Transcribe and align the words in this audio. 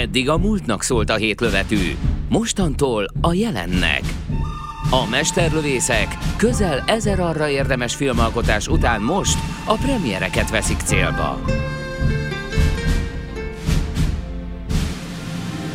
Eddig 0.00 0.28
a 0.28 0.38
múltnak 0.38 0.82
szólt 0.82 1.10
a 1.10 1.14
hétlövetű, 1.14 1.96
mostantól 2.28 3.06
a 3.20 3.32
jelennek. 3.32 4.02
A 4.90 5.08
mesterlövészek 5.10 6.18
közel 6.36 6.82
ezer 6.86 7.20
arra 7.20 7.48
érdemes 7.48 7.94
filmalkotás 7.94 8.68
után 8.68 9.02
most 9.02 9.38
a 9.64 9.74
premiereket 9.74 10.50
veszik 10.50 10.78
célba. 10.80 11.40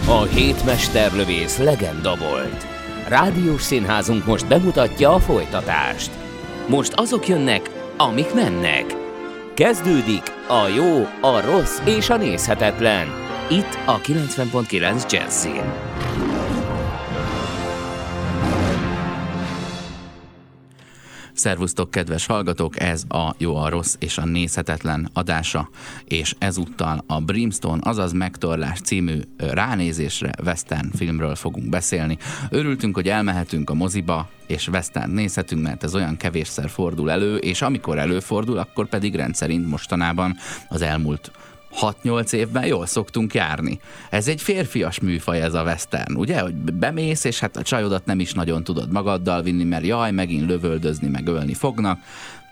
A 0.08 0.22
hét 0.22 0.66
mesterlövész 0.66 1.58
legenda 1.58 2.16
volt. 2.16 2.68
Rádiós 3.08 3.62
színházunk 3.62 4.26
most 4.26 4.48
bemutatja 4.48 5.14
a 5.14 5.20
folytatást. 5.20 6.12
Most 6.68 6.94
azok 6.94 7.28
jönnek, 7.28 7.70
amik 7.98 8.34
mennek. 8.34 8.86
Kezdődik 9.54 10.24
a 10.48 10.68
jó, 10.76 11.08
a 11.22 11.42
rossz 11.42 11.80
és 11.84 12.10
a 12.10 12.18
nézhetetlen. 12.18 13.25
Itt 13.50 13.78
a 13.86 14.02
90.9 14.02 15.12
Jazzin. 15.12 15.74
Szervusztok, 21.34 21.92
kedves 21.92 22.26
hallgatók! 22.26 22.80
Ez 22.80 23.04
a 23.10 23.36
Jó, 23.38 23.56
a 23.56 23.70
Rossz 23.70 23.96
és 24.00 24.18
a 24.18 24.26
Nézhetetlen 24.26 25.10
adása, 25.14 25.70
és 26.06 26.36
ezúttal 26.40 27.04
a 27.08 27.22
Brimstone, 27.22 27.82
azaz 27.84 28.12
Megtorlás 28.12 28.80
című 28.80 29.20
ránézésre 29.38 30.32
western 30.46 30.92
filmről 30.96 31.36
fogunk 31.36 31.70
beszélni. 31.70 32.18
Örültünk, 32.50 32.96
hogy 32.96 33.10
elmehetünk 33.10 33.70
a 33.70 33.74
moziba, 33.74 34.30
és 34.48 34.68
western 34.68 35.12
nézhetünk, 35.12 35.62
mert 35.62 35.84
ez 35.84 35.96
olyan 35.96 36.18
kevésszer 36.18 36.70
fordul 36.70 37.12
elő, 37.12 37.36
és 37.36 37.62
amikor 37.62 37.98
előfordul, 37.98 38.58
akkor 38.58 38.88
pedig 38.88 39.16
rendszerint 39.16 39.70
mostanában 39.70 40.36
az 40.70 40.82
elmúlt 40.82 41.32
6-8 41.82 42.34
évben 42.34 42.66
jól 42.66 42.86
szoktunk 42.86 43.34
járni. 43.34 43.80
Ez 44.10 44.28
egy 44.28 44.42
férfias 44.42 45.00
műfaj 45.00 45.42
ez 45.42 45.54
a 45.54 45.64
western, 45.64 46.16
ugye? 46.16 46.40
Hogy 46.40 46.56
bemész, 46.56 47.24
és 47.24 47.40
hát 47.40 47.58
a 47.58 47.62
csajodat 47.62 48.06
nem 48.06 48.20
is 48.20 48.34
nagyon 48.34 48.64
tudod 48.64 48.92
magaddal 48.92 49.42
vinni, 49.42 49.64
mert 49.64 49.86
jaj, 49.86 50.12
megint 50.12 50.48
lövöldözni, 50.48 51.08
meg 51.08 51.28
ölni 51.28 51.54
fognak. 51.54 52.00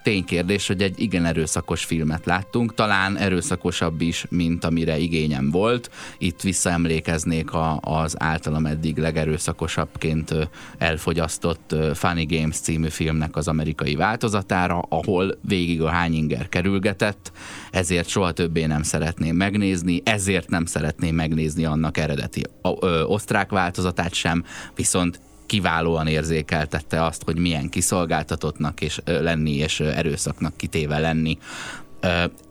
Ténykérdés, 0.03 0.67
hogy 0.67 0.81
egy 0.81 0.99
igen 0.99 1.25
erőszakos 1.25 1.83
filmet 1.83 2.25
láttunk, 2.25 2.73
talán 2.73 3.17
erőszakosabb 3.17 4.01
is, 4.01 4.25
mint 4.29 4.65
amire 4.65 4.97
igényem 4.97 5.51
volt. 5.51 5.91
Itt 6.17 6.41
visszaemlékeznék 6.41 7.53
a, 7.53 7.79
az 7.81 8.15
általam 8.19 8.65
eddig 8.65 8.97
legerőszakosabbként 8.97 10.33
elfogyasztott 10.77 11.75
Funny 11.93 12.25
Games 12.27 12.55
című 12.57 12.89
filmnek 12.89 13.35
az 13.35 13.47
amerikai 13.47 13.95
változatára, 13.95 14.85
ahol 14.89 15.37
végig 15.41 15.81
a 15.81 15.89
hányinger 15.89 16.49
kerülgetett, 16.49 17.31
ezért 17.71 18.07
soha 18.07 18.31
többé 18.31 18.65
nem 18.65 18.83
szeretném 18.83 19.35
megnézni, 19.35 20.01
ezért 20.05 20.49
nem 20.49 20.65
szeretném 20.65 21.15
megnézni 21.15 21.65
annak 21.65 21.97
eredeti 21.97 22.41
ö, 22.79 23.03
osztrák 23.03 23.49
változatát 23.49 24.13
sem, 24.13 24.43
viszont 24.75 25.19
kiválóan 25.45 26.07
érzékeltette 26.07 27.03
azt, 27.03 27.23
hogy 27.23 27.37
milyen 27.37 27.69
kiszolgáltatottnak 27.69 28.81
és 28.81 29.01
lenni, 29.05 29.51
és 29.51 29.79
erőszaknak 29.79 30.57
kitéve 30.57 30.99
lenni. 30.99 31.37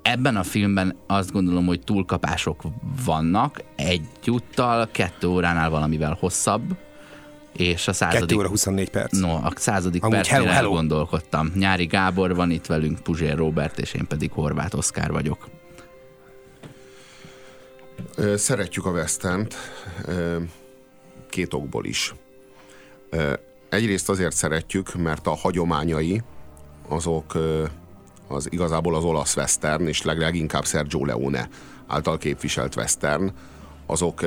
Ebben 0.03 0.37
a 0.37 0.43
filmben 0.43 0.97
azt 1.07 1.33
gondolom, 1.33 1.67
hogy 1.67 1.81
túlkapások 1.81 2.63
vannak, 3.05 3.63
egyúttal 3.77 4.89
kettő 4.91 5.27
óránál 5.27 5.71
valamivel 5.71 6.17
hosszabb, 6.21 6.77
és 7.53 7.89
a 7.89 7.93
századik... 7.93 8.21
2 8.21 8.37
óra 8.37 8.49
24 8.49 8.91
perc. 8.91 9.19
No, 9.19 9.35
a 9.35 9.53
századik 9.57 10.03
Amúgy 10.03 10.15
percnél 10.17 10.39
hello, 10.39 10.53
hello. 10.53 10.69
elgondolkodtam. 10.69 11.53
Nyári 11.55 11.87
Gábor 11.87 12.35
van 12.35 12.51
itt 12.51 12.67
velünk, 12.67 13.01
Puzsér 13.01 13.37
Robert, 13.37 13.79
és 13.79 13.93
én 13.93 14.07
pedig 14.07 14.31
Horváth 14.31 14.77
Oszkár 14.77 15.11
vagyok. 15.11 15.49
Szeretjük 18.35 18.87
a 18.87 18.91
Westent 18.91 19.57
két 21.29 21.55
okból 21.55 21.85
is. 21.85 22.15
Egyrészt 23.69 24.09
azért 24.09 24.35
szeretjük, 24.35 24.95
mert 24.95 25.27
a 25.27 25.35
hagyományai 25.35 26.23
azok 26.89 27.39
az 28.29 28.53
igazából 28.53 28.95
az 28.95 29.05
olasz 29.05 29.37
western, 29.37 29.87
és 29.87 30.03
leg- 30.03 30.19
leginkább 30.19 30.67
Sergio 30.67 31.05
Leone 31.05 31.49
által 31.87 32.19
képviselt 32.19 32.77
western, 32.77 33.33
azok 33.87 34.21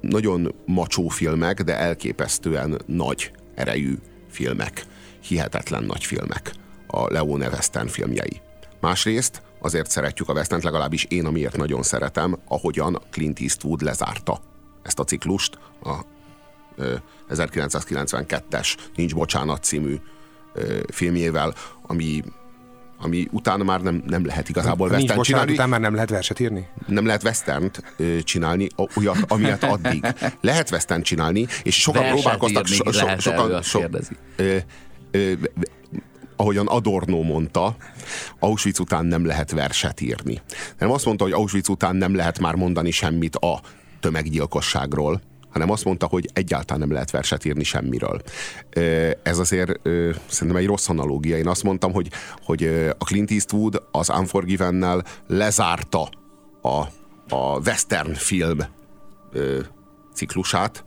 nagyon 0.00 0.54
macsó 0.66 1.08
filmek, 1.08 1.62
de 1.62 1.78
elképesztően 1.78 2.80
nagy 2.86 3.32
erejű 3.54 3.98
filmek. 4.28 4.86
Hihetetlen 5.20 5.84
nagy 5.84 6.04
filmek 6.04 6.52
a 6.86 7.12
Leone 7.12 7.48
western 7.48 7.86
filmjei. 7.86 8.40
Másrészt 8.80 9.42
azért 9.58 9.90
szeretjük 9.90 10.28
a 10.28 10.32
western 10.32 10.64
legalábbis 10.64 11.04
én, 11.04 11.26
amiért 11.26 11.56
nagyon 11.56 11.82
szeretem, 11.82 12.38
ahogyan 12.48 12.98
Clint 13.10 13.40
Eastwood 13.40 13.82
lezárta 13.82 14.40
ezt 14.82 14.98
a 14.98 15.04
ciklust, 15.04 15.58
a 15.82 15.94
1992-es 17.30 18.74
Nincs 18.94 19.14
Bocsánat 19.14 19.64
című 19.64 19.96
filmjével, 20.88 21.54
ami 21.82 22.22
ami 23.02 23.28
utána 23.30 23.64
már 23.64 23.80
nem, 23.80 24.02
nem 24.06 24.26
lehet 24.26 24.48
igazából 24.48 24.88
Nincs 24.88 25.00
western 25.00 25.22
csinálni 25.22 25.52
után 25.52 25.68
már 25.68 25.80
nem 25.80 25.94
lehet 25.94 26.10
verset 26.10 26.40
írni? 26.40 26.68
nem 26.86 27.06
lehet 27.06 27.22
westernt 27.22 27.82
csinálni, 28.24 28.66
olyat, 28.96 29.18
amilyet 29.28 29.64
addig. 29.74 30.06
Lehet 30.40 30.70
western 30.70 31.02
csinálni, 31.02 31.46
és 31.62 31.80
sokan 31.80 32.02
Verset 32.02 32.20
próbálkoztak, 32.20 32.66
so, 32.66 32.92
so, 32.92 33.18
sokan, 33.18 33.62
so, 33.62 33.78
kérdezi. 33.78 34.16
ö, 34.36 34.56
ö, 35.10 35.32
ahogyan 36.36 36.66
Adorno 36.66 37.22
mondta, 37.22 37.76
Auschwitz 38.38 38.80
után 38.80 39.06
nem 39.06 39.26
lehet 39.26 39.50
verset 39.50 40.00
írni. 40.00 40.40
Nem 40.78 40.90
azt 40.90 41.04
mondta, 41.04 41.24
hogy 41.24 41.32
Auschwitz 41.32 41.68
után 41.68 41.96
nem 41.96 42.14
lehet 42.14 42.38
már 42.38 42.54
mondani 42.54 42.90
semmit 42.90 43.36
a 43.36 43.60
tömeggyilkosságról, 44.00 45.20
hanem 45.50 45.70
azt 45.70 45.84
mondta, 45.84 46.06
hogy 46.06 46.28
egyáltalán 46.32 46.80
nem 46.80 46.92
lehet 46.92 47.10
verset 47.10 47.44
írni 47.44 47.64
semmiről. 47.64 48.22
Ez 49.22 49.38
azért 49.38 49.80
szerintem 50.26 50.56
egy 50.56 50.66
rossz 50.66 50.88
analógia. 50.88 51.36
Én 51.36 51.48
azt 51.48 51.62
mondtam, 51.62 51.92
hogy, 51.92 52.10
hogy 52.42 52.64
a 52.98 53.04
Clint 53.04 53.30
Eastwood 53.30 53.82
az 53.90 54.10
Unforgiven-nel 54.10 55.04
lezárta 55.26 56.08
a, 56.62 56.84
a 57.28 57.58
western 57.64 58.12
film 58.14 58.58
ciklusát, 60.14 60.84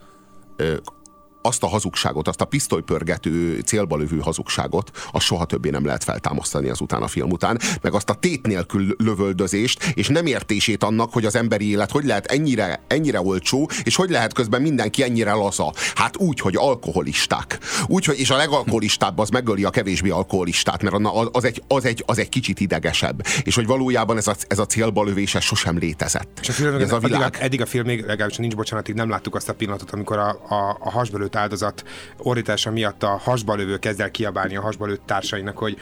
azt 1.43 1.63
a 1.63 1.67
hazugságot, 1.67 2.27
azt 2.27 2.41
a 2.41 2.45
pisztolypörgető, 2.45 3.59
célba 3.59 3.97
lövő 3.97 4.17
hazugságot, 4.17 4.91
azt 5.11 5.25
soha 5.25 5.45
többé 5.45 5.69
nem 5.69 5.85
lehet 5.85 6.03
feltámasztani 6.03 6.69
azután 6.69 7.01
a 7.01 7.07
film 7.07 7.31
után, 7.31 7.59
meg 7.81 7.93
azt 7.93 8.09
a 8.09 8.13
tét 8.13 8.47
nélkül 8.47 8.95
lövöldözést, 8.97 9.83
és 9.93 10.07
nem 10.07 10.25
értését 10.25 10.83
annak, 10.83 11.13
hogy 11.13 11.25
az 11.25 11.35
emberi 11.35 11.69
élet 11.69 11.91
hogy 11.91 12.05
lehet 12.05 12.25
ennyire, 12.25 12.83
ennyire 12.87 13.21
olcsó, 13.21 13.69
és 13.83 13.95
hogy 13.95 14.09
lehet 14.09 14.33
közben 14.33 14.61
mindenki 14.61 15.03
ennyire 15.03 15.33
laza. 15.33 15.73
Hát 15.95 16.17
úgy, 16.17 16.39
hogy 16.39 16.55
alkoholisták. 16.55 17.59
Úgy, 17.87 18.05
hogy, 18.05 18.19
és 18.19 18.29
a 18.29 18.35
legalkoholistább 18.35 19.19
az 19.19 19.29
megöli 19.29 19.63
a 19.63 19.69
kevésbé 19.69 20.09
alkoholistát, 20.09 20.81
mert 20.83 20.95
az 21.31 21.43
egy, 21.43 21.63
az 21.67 21.85
egy, 21.85 22.03
az 22.07 22.17
egy 22.17 22.29
kicsit 22.29 22.59
idegesebb. 22.59 23.25
És 23.43 23.55
hogy 23.55 23.65
valójában 23.65 24.17
ez 24.17 24.27
a, 24.27 24.35
ez 24.47 24.59
a 24.59 24.65
célba 24.65 25.03
lövés 25.03 25.35
ez 25.35 25.43
sosem 25.43 25.77
létezett. 25.77 26.37
És 26.41 26.49
a 26.49 26.51
film, 26.51 26.75
ez 26.75 26.91
a 26.91 26.95
eddig, 26.95 27.11
világ. 27.11 27.37
eddig 27.39 27.61
a 27.61 27.65
filmig, 27.65 28.05
legalábbis 28.05 28.37
nincs 28.37 28.55
bocsánatig, 28.55 28.95
nem 28.95 29.09
láttuk 29.09 29.35
azt 29.35 29.49
a 29.49 29.53
pillanatot, 29.53 29.91
amikor 29.91 30.17
a, 30.17 30.29
a, 30.29 30.77
a 30.79 30.91
hasba 30.91 31.17
lőtt 31.33 31.41
áldozat 31.41 31.83
ordítása 32.17 32.71
miatt 32.71 33.03
a 33.03 33.07
hasba 33.17 33.55
lövő 33.55 33.77
kezd 33.77 33.99
el 34.01 34.11
kiabálni 34.11 34.55
a 34.55 34.61
hasba 34.61 34.85
lőtt 34.85 35.05
társainak, 35.05 35.57
hogy 35.57 35.77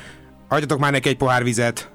hagyjatok 0.47 0.79
már 0.79 0.91
neki 0.91 1.09
egy 1.09 1.17
pohár 1.17 1.43
vizet, 1.43 1.91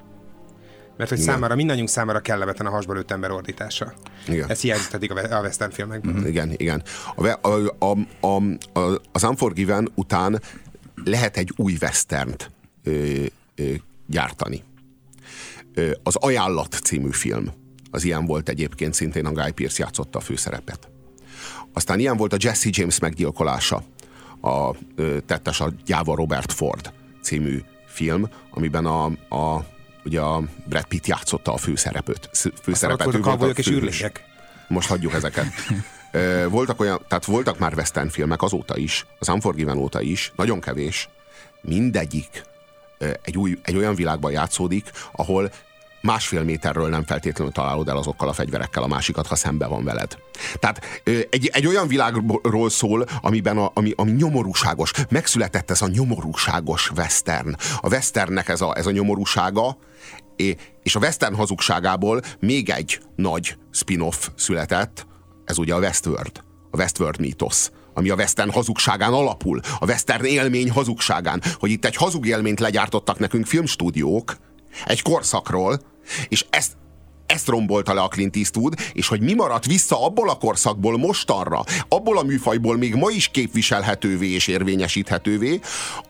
mert 0.97 1.11
hogy 1.11 1.19
Igen. 1.21 1.33
számára, 1.33 1.55
mindannyiunk 1.55 1.89
számára 1.89 2.21
kellemetlen 2.21 2.67
a 2.67 2.71
hasba 2.71 2.93
lőtt 2.93 3.11
ember 3.11 3.31
ordítása. 3.31 3.93
Igen. 4.28 4.50
Ez 4.50 4.61
hiányzott 4.61 4.93
eddig 4.93 5.11
a, 5.11 5.15
we- 5.15 5.33
a 5.33 5.41
western 5.41 5.71
filmekben. 5.71 6.27
Igen, 6.27 6.53
igen. 6.56 6.83
A, 7.15 7.22
ve- 7.22 7.44
a, 7.44 7.75
a, 7.78 7.97
a, 8.27 8.43
a, 8.81 9.00
az 9.12 9.22
Unforgiven 9.25 9.88
után 9.94 10.41
lehet 11.05 11.37
egy 11.37 11.53
új 11.56 11.77
westernt 11.81 12.50
ö, 12.84 13.25
ö, 13.55 13.73
gyártani. 14.06 14.62
Ö, 15.75 15.91
az 16.02 16.17
Ajánlat 16.17 16.73
című 16.73 17.11
film, 17.11 17.52
az 17.91 18.05
ilyen 18.05 18.26
volt 18.26 18.49
egyébként, 18.49 18.94
szintén 18.94 19.26
a 19.26 19.32
Guy 19.32 19.50
Pearce 19.50 19.82
játszotta 19.82 20.19
a 20.19 20.23
főszerepet. 20.23 20.88
Aztán 21.76 21.99
ilyen 21.99 22.17
volt 22.17 22.32
a 22.32 22.37
Jesse 22.40 22.69
James 22.73 22.99
meggyilkolása, 22.99 23.82
a 24.40 24.70
tettes 25.26 25.61
a 25.61 25.73
Gyáva 25.84 26.14
Robert 26.14 26.52
Ford 26.52 26.93
című 27.23 27.62
film, 27.87 28.28
amiben 28.50 28.87
a, 28.87 29.05
a 29.28 29.64
ugye 30.05 30.20
a 30.20 30.43
Brad 30.64 30.84
Pitt 30.84 31.06
játszotta 31.06 31.50
a 31.50 31.55
Ott 31.55 31.61
főszerepet. 31.61 33.02
volt 33.05 33.14
a 33.14 33.20
kavbolyok 33.20 33.58
és 33.58 33.69
űrlények. 33.69 34.25
Most 34.69 34.88
hagyjuk 34.88 35.12
ezeket. 35.12 35.46
Voltak 36.49 36.81
olyan, 36.81 37.00
tehát 37.08 37.25
voltak 37.25 37.58
már 37.58 37.75
western 37.75 38.08
filmek 38.08 38.43
azóta 38.43 38.76
is, 38.76 39.06
az 39.19 39.28
Unforgiven 39.28 39.78
óta 39.78 40.00
is, 40.00 40.32
nagyon 40.37 40.61
kevés. 40.61 41.08
Mindegyik 41.61 42.43
egy, 43.23 43.37
új, 43.38 43.58
egy 43.62 43.76
olyan 43.76 43.94
világban 43.94 44.32
játszódik, 44.32 44.90
ahol 45.12 45.50
másfél 46.06 46.43
méterről 46.43 46.88
nem 46.88 47.05
feltétlenül 47.05 47.53
találod 47.53 47.88
el 47.88 47.97
azokkal 47.97 48.29
a 48.29 48.32
fegyverekkel 48.32 48.82
a 48.82 48.87
másikat, 48.87 49.26
ha 49.26 49.35
szembe 49.35 49.67
van 49.67 49.85
veled. 49.85 50.19
Tehát 50.58 51.03
egy, 51.31 51.50
egy 51.53 51.67
olyan 51.67 51.88
világról 51.88 52.70
szól, 52.70 53.06
amiben 53.20 53.58
a, 53.58 53.70
ami, 53.75 53.93
ami 53.97 54.11
nyomorúságos. 54.11 54.91
Megszületett 55.08 55.70
ez 55.70 55.82
a 55.82 55.88
nyomorúságos 55.88 56.91
western. 56.97 57.56
A 57.81 57.88
westernnek 57.88 58.49
ez 58.49 58.61
a, 58.61 58.76
ez 58.76 58.87
a 58.87 58.91
nyomorúsága, 58.91 59.79
és 60.82 60.97
a 60.97 60.99
western 60.99 61.35
hazugságából 61.35 62.20
még 62.41 62.70
egy 62.70 63.00
nagy 63.17 63.56
spin-off 63.70 64.29
született, 64.37 65.06
ez 65.44 65.59
ugye 65.59 65.75
a 65.75 65.79
Westworld, 65.79 66.43
a 66.70 66.76
Westworld 66.76 67.20
mítosz 67.20 67.70
ami 67.94 68.11
a 68.11 68.14
western 68.14 68.50
hazugságán 68.50 69.12
alapul, 69.12 69.61
a 69.79 69.85
western 69.87 70.25
élmény 70.25 70.70
hazugságán, 70.70 71.43
hogy 71.59 71.70
itt 71.70 71.85
egy 71.85 71.97
hazug 71.97 72.26
élményt 72.26 72.61
legyártottak 72.61 73.19
nekünk 73.19 73.47
filmstúdiók 73.47 74.37
egy 74.85 75.02
korszakról, 75.02 75.81
és 76.29 76.44
ezt, 76.50 76.73
ezt 77.26 77.49
rombolta 77.49 77.94
le 77.94 78.00
a 78.00 78.08
Clint 78.08 78.37
Eastwood, 78.37 78.75
és 78.93 79.08
hogy 79.08 79.20
mi 79.20 79.35
maradt 79.35 79.67
vissza 79.67 80.05
abból 80.05 80.31
a 80.31 80.35
korszakból 80.35 80.99
mostanra, 80.99 81.64
abból 81.88 82.19
a 82.19 82.23
műfajból 82.23 82.76
még 82.76 82.94
ma 82.94 83.11
is 83.11 83.29
képviselhetővé 83.29 84.29
és 84.29 84.47
érvényesíthetővé, 84.47 85.61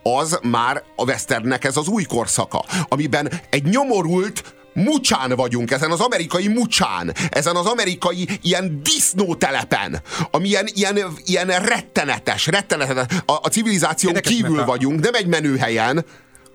az 0.03 0.39
már 0.41 0.83
a 0.95 1.03
westernnek 1.03 1.63
ez 1.63 1.77
az 1.77 1.87
új 1.87 2.03
korszaka, 2.03 2.65
amiben 2.87 3.31
egy 3.49 3.63
nyomorult, 3.63 4.55
mucsán 4.73 5.35
vagyunk, 5.35 5.71
ezen 5.71 5.91
az 5.91 5.99
amerikai 5.99 6.47
mucsán, 6.47 7.13
ezen 7.29 7.55
az 7.55 7.65
amerikai 7.65 8.27
ilyen 8.41 8.79
disznótelepen, 8.83 10.01
ami 10.31 10.47
ilyen, 10.47 10.67
ilyen, 10.73 10.99
ilyen 11.25 11.47
rettenetes, 11.47 12.47
rettenetes, 12.47 13.05
a, 13.25 13.31
a 13.31 13.47
civilizáción 13.47 14.15
Érdekes, 14.15 14.35
kívül 14.35 14.65
vagyunk, 14.65 14.99
nem 14.99 15.13
egy 15.13 15.27
menőhelyen, 15.27 16.05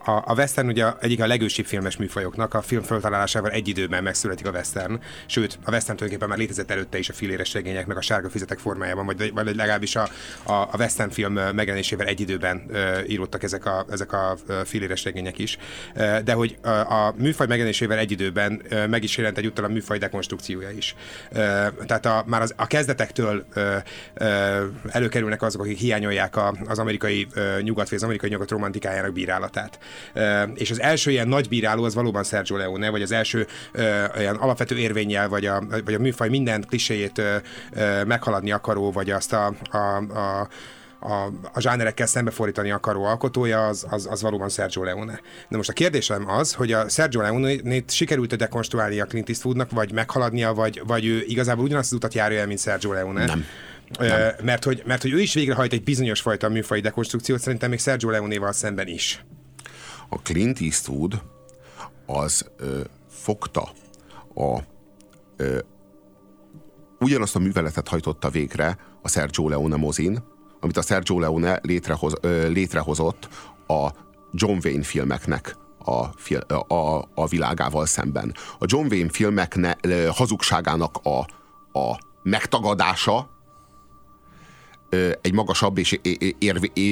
a, 0.04 0.22
a 0.26 0.34
western 0.36 0.68
ugye 0.68 0.86
egyik 1.00 1.20
a 1.20 1.26
legősibb 1.26 1.66
filmes 1.66 1.96
műfajoknak, 1.96 2.54
a 2.54 2.62
film 2.62 2.82
föltalálásával 2.82 3.50
egy 3.50 3.68
időben 3.68 4.02
megszületik 4.02 4.46
a 4.46 4.50
western, 4.50 5.00
sőt, 5.26 5.58
a 5.64 5.70
western 5.70 5.96
tulajdonképpen 5.96 6.28
már 6.28 6.38
létezett 6.38 6.70
előtte 6.70 6.98
is 6.98 7.08
a 7.08 7.12
filéres 7.12 7.52
regények, 7.52 7.86
meg 7.86 7.96
a 7.96 8.00
sárga 8.00 8.30
füzetek 8.30 8.58
formájában, 8.58 9.06
vagy, 9.06 9.32
vagy 9.32 9.56
legalábbis 9.56 9.96
a, 9.96 10.08
a, 10.42 10.52
a 10.52 10.74
western 10.78 11.10
film 11.10 11.32
megjelenésével 11.32 12.06
egy 12.06 12.20
időben 12.20 12.62
uh, 12.68 12.98
íródtak 13.06 13.42
ezek 13.42 13.66
a, 13.66 13.86
ezek 13.90 14.12
a 14.12 14.36
filéres 14.64 15.04
regények 15.04 15.38
is. 15.38 15.58
Uh, 15.94 16.18
de 16.18 16.32
hogy 16.32 16.58
a, 16.62 16.68
a 16.68 17.14
műfaj 17.16 17.46
megjelenésével 17.46 17.98
egy 17.98 18.10
időben 18.10 18.62
uh, 18.70 18.86
meg 18.86 19.02
is 19.02 19.16
jelent 19.16 19.38
egyúttal 19.38 19.64
a 19.64 19.68
műfaj 19.68 19.98
dekonstrukciója 19.98 20.70
is. 20.70 20.94
Uh, 21.30 21.38
tehát 21.86 22.06
a, 22.06 22.24
már 22.26 22.42
az, 22.42 22.54
a 22.56 22.66
kezdetektől 22.66 23.44
uh, 23.56 23.64
uh, 24.20 24.60
előkerülnek 24.90 25.42
azok, 25.42 25.60
akik 25.60 25.78
hiányolják 25.78 26.36
a, 26.36 26.54
az 26.66 26.78
amerikai 26.78 27.26
uh, 27.36 27.60
nyugat, 27.60 27.88
vagy 27.88 27.98
az 27.98 28.04
amerikai 28.04 28.30
nyugat 28.30 28.50
romantikájának 28.50 29.12
bírálatát 29.12 29.78
és 30.54 30.70
az 30.70 30.80
első 30.80 31.10
ilyen 31.10 31.28
nagy 31.28 31.48
bíráló 31.48 31.84
az 31.84 31.94
valóban 31.94 32.24
Sergio 32.24 32.56
Leone, 32.56 32.90
vagy 32.90 33.02
az 33.02 33.12
első 33.12 33.46
ilyen 34.18 34.36
alapvető 34.36 34.78
érvényel, 34.78 35.28
vagy 35.28 35.46
a, 35.46 35.62
vagy 35.84 35.94
a 35.94 35.98
műfaj 35.98 36.28
minden 36.28 36.64
kliséjét 36.68 37.22
meghaladni 38.06 38.50
akaró, 38.50 38.92
vagy 38.92 39.10
azt 39.10 39.32
a, 39.32 39.54
a, 39.70 39.96
a 39.96 40.48
a, 41.04 41.32
a 41.52 41.60
zsánerekkel 41.60 42.06
szembefordítani 42.06 42.70
akaró 42.70 43.04
alkotója, 43.04 43.66
az, 43.66 43.86
az, 43.90 44.06
az 44.10 44.22
valóban 44.22 44.48
Sergio 44.48 44.84
Leone. 44.84 45.20
De 45.48 45.56
most 45.56 45.68
a 45.68 45.72
kérdésem 45.72 46.28
az, 46.28 46.52
hogy 46.54 46.72
a 46.72 46.88
Sergio 46.88 47.20
Leone-t 47.20 47.90
sikerült-e 47.90 48.36
dekonstruálni 48.36 49.00
a 49.00 49.04
Clint 49.04 49.28
Eastwoodnak, 49.28 49.70
vagy 49.70 49.92
meghaladnia, 49.92 50.54
vagy, 50.54 50.82
vagy 50.86 51.06
ő 51.06 51.24
igazából 51.26 51.64
ugyanazt 51.64 51.90
az 51.90 51.96
utat 51.96 52.14
járja 52.14 52.40
el, 52.40 52.46
mint 52.46 52.60
Sergio 52.60 52.92
Leone. 52.92 53.24
Nem. 53.24 53.44
Nem. 53.98 54.32
Mert, 54.42 54.64
hogy, 54.64 54.82
mert 54.86 55.02
hogy 55.02 55.12
ő 55.12 55.20
is 55.20 55.34
végrehajt 55.34 55.72
egy 55.72 55.82
bizonyos 55.82 56.20
fajta 56.20 56.48
műfai 56.48 56.80
dekonstrukciót, 56.80 57.40
szerintem 57.40 57.70
még 57.70 57.80
Sergio 57.80 58.10
Leone-val 58.10 58.52
szemben 58.52 58.86
is 58.86 59.24
a 60.12 60.18
Clint 60.22 60.60
Eastwood 60.60 61.22
az 62.06 62.50
ö, 62.56 62.80
fogta 63.08 63.68
a 64.34 64.58
ö, 65.36 65.58
ugyanazt 67.00 67.36
a 67.36 67.38
műveletet 67.38 67.88
hajtotta 67.88 68.30
végre 68.30 68.78
a 69.02 69.08
Sergio 69.08 69.48
Leone 69.48 69.76
mozin, 69.76 70.22
amit 70.60 70.76
a 70.76 70.82
Sergio 70.82 71.18
Leone 71.18 71.58
létrehoz, 71.62 72.12
ö, 72.20 72.48
létrehozott 72.48 73.28
a 73.66 73.88
John 74.32 74.58
Wayne 74.64 74.82
filmeknek 74.82 75.56
a, 75.84 76.74
a, 76.74 77.08
a 77.14 77.26
világával 77.26 77.86
szemben. 77.86 78.34
A 78.58 78.64
John 78.66 78.86
Wayne 78.90 79.10
filmek 79.10 79.58
hazugságának 80.10 80.96
a, 81.02 81.18
a 81.78 81.98
megtagadása 82.22 83.30
egy 85.20 85.32
magasabb 85.32 85.78
és 85.78 86.00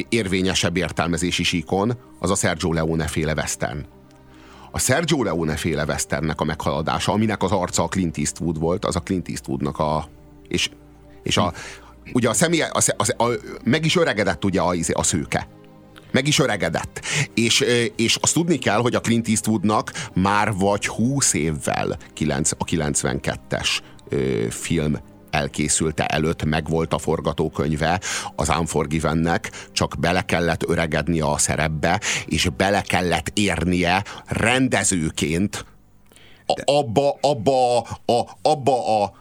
érvényesebb 0.08 0.76
értelmezési 0.76 1.42
síkon, 1.42 1.96
az 2.18 2.30
a 2.30 2.34
Sergio 2.34 2.72
Leone 2.72 3.06
féle 3.06 3.32
western. 3.32 3.86
A 4.70 4.78
Sergio 4.78 5.22
Leone 5.22 5.56
féle 5.56 5.84
westernnek 5.84 6.40
a 6.40 6.44
meghaladása, 6.44 7.12
aminek 7.12 7.42
az 7.42 7.52
arca 7.52 7.82
a 7.82 7.88
Clint 7.88 8.18
Eastwood 8.18 8.58
volt, 8.58 8.84
az 8.84 8.96
a 8.96 9.00
Clint 9.00 9.28
Eastwoodnak 9.28 9.78
a... 9.78 10.08
És, 10.48 10.70
és 11.22 11.36
a, 11.36 11.52
ugye 12.12 12.28
a 12.28 12.32
személy, 12.32 12.62
a, 12.62 12.80
a, 12.96 13.24
a, 13.24 13.30
meg 13.64 13.84
is 13.84 13.96
öregedett 13.96 14.44
ugye 14.44 14.60
a, 14.60 14.74
a 14.92 15.02
szőke. 15.02 15.48
Meg 16.12 16.26
is 16.26 16.38
öregedett. 16.38 17.00
És, 17.34 17.64
és 17.96 18.16
azt 18.16 18.34
tudni 18.34 18.58
kell, 18.58 18.80
hogy 18.80 18.94
a 18.94 19.00
Clint 19.00 19.28
Eastwoodnak 19.28 19.92
már 20.14 20.52
vagy 20.54 20.86
20 20.86 21.32
évvel 21.32 21.90
a 21.90 22.64
92-es 22.64 23.78
film 24.50 24.98
elkészülte 25.30 26.06
előtt 26.06 26.44
megvolt 26.44 26.92
a 26.92 26.98
forgatókönyve 26.98 28.00
az 28.36 28.48
Unforgivennek, 28.58 29.68
csak 29.72 29.94
bele 29.98 30.22
kellett 30.22 30.68
öregednie 30.68 31.24
a 31.24 31.38
szerepbe, 31.38 32.00
és 32.26 32.48
bele 32.56 32.80
kellett 32.80 33.30
érnie 33.34 34.04
rendezőként 34.26 35.64
abba, 36.64 37.18
abba, 37.20 37.78
a, 37.80 38.38
abba 38.42 39.02
a 39.02 39.12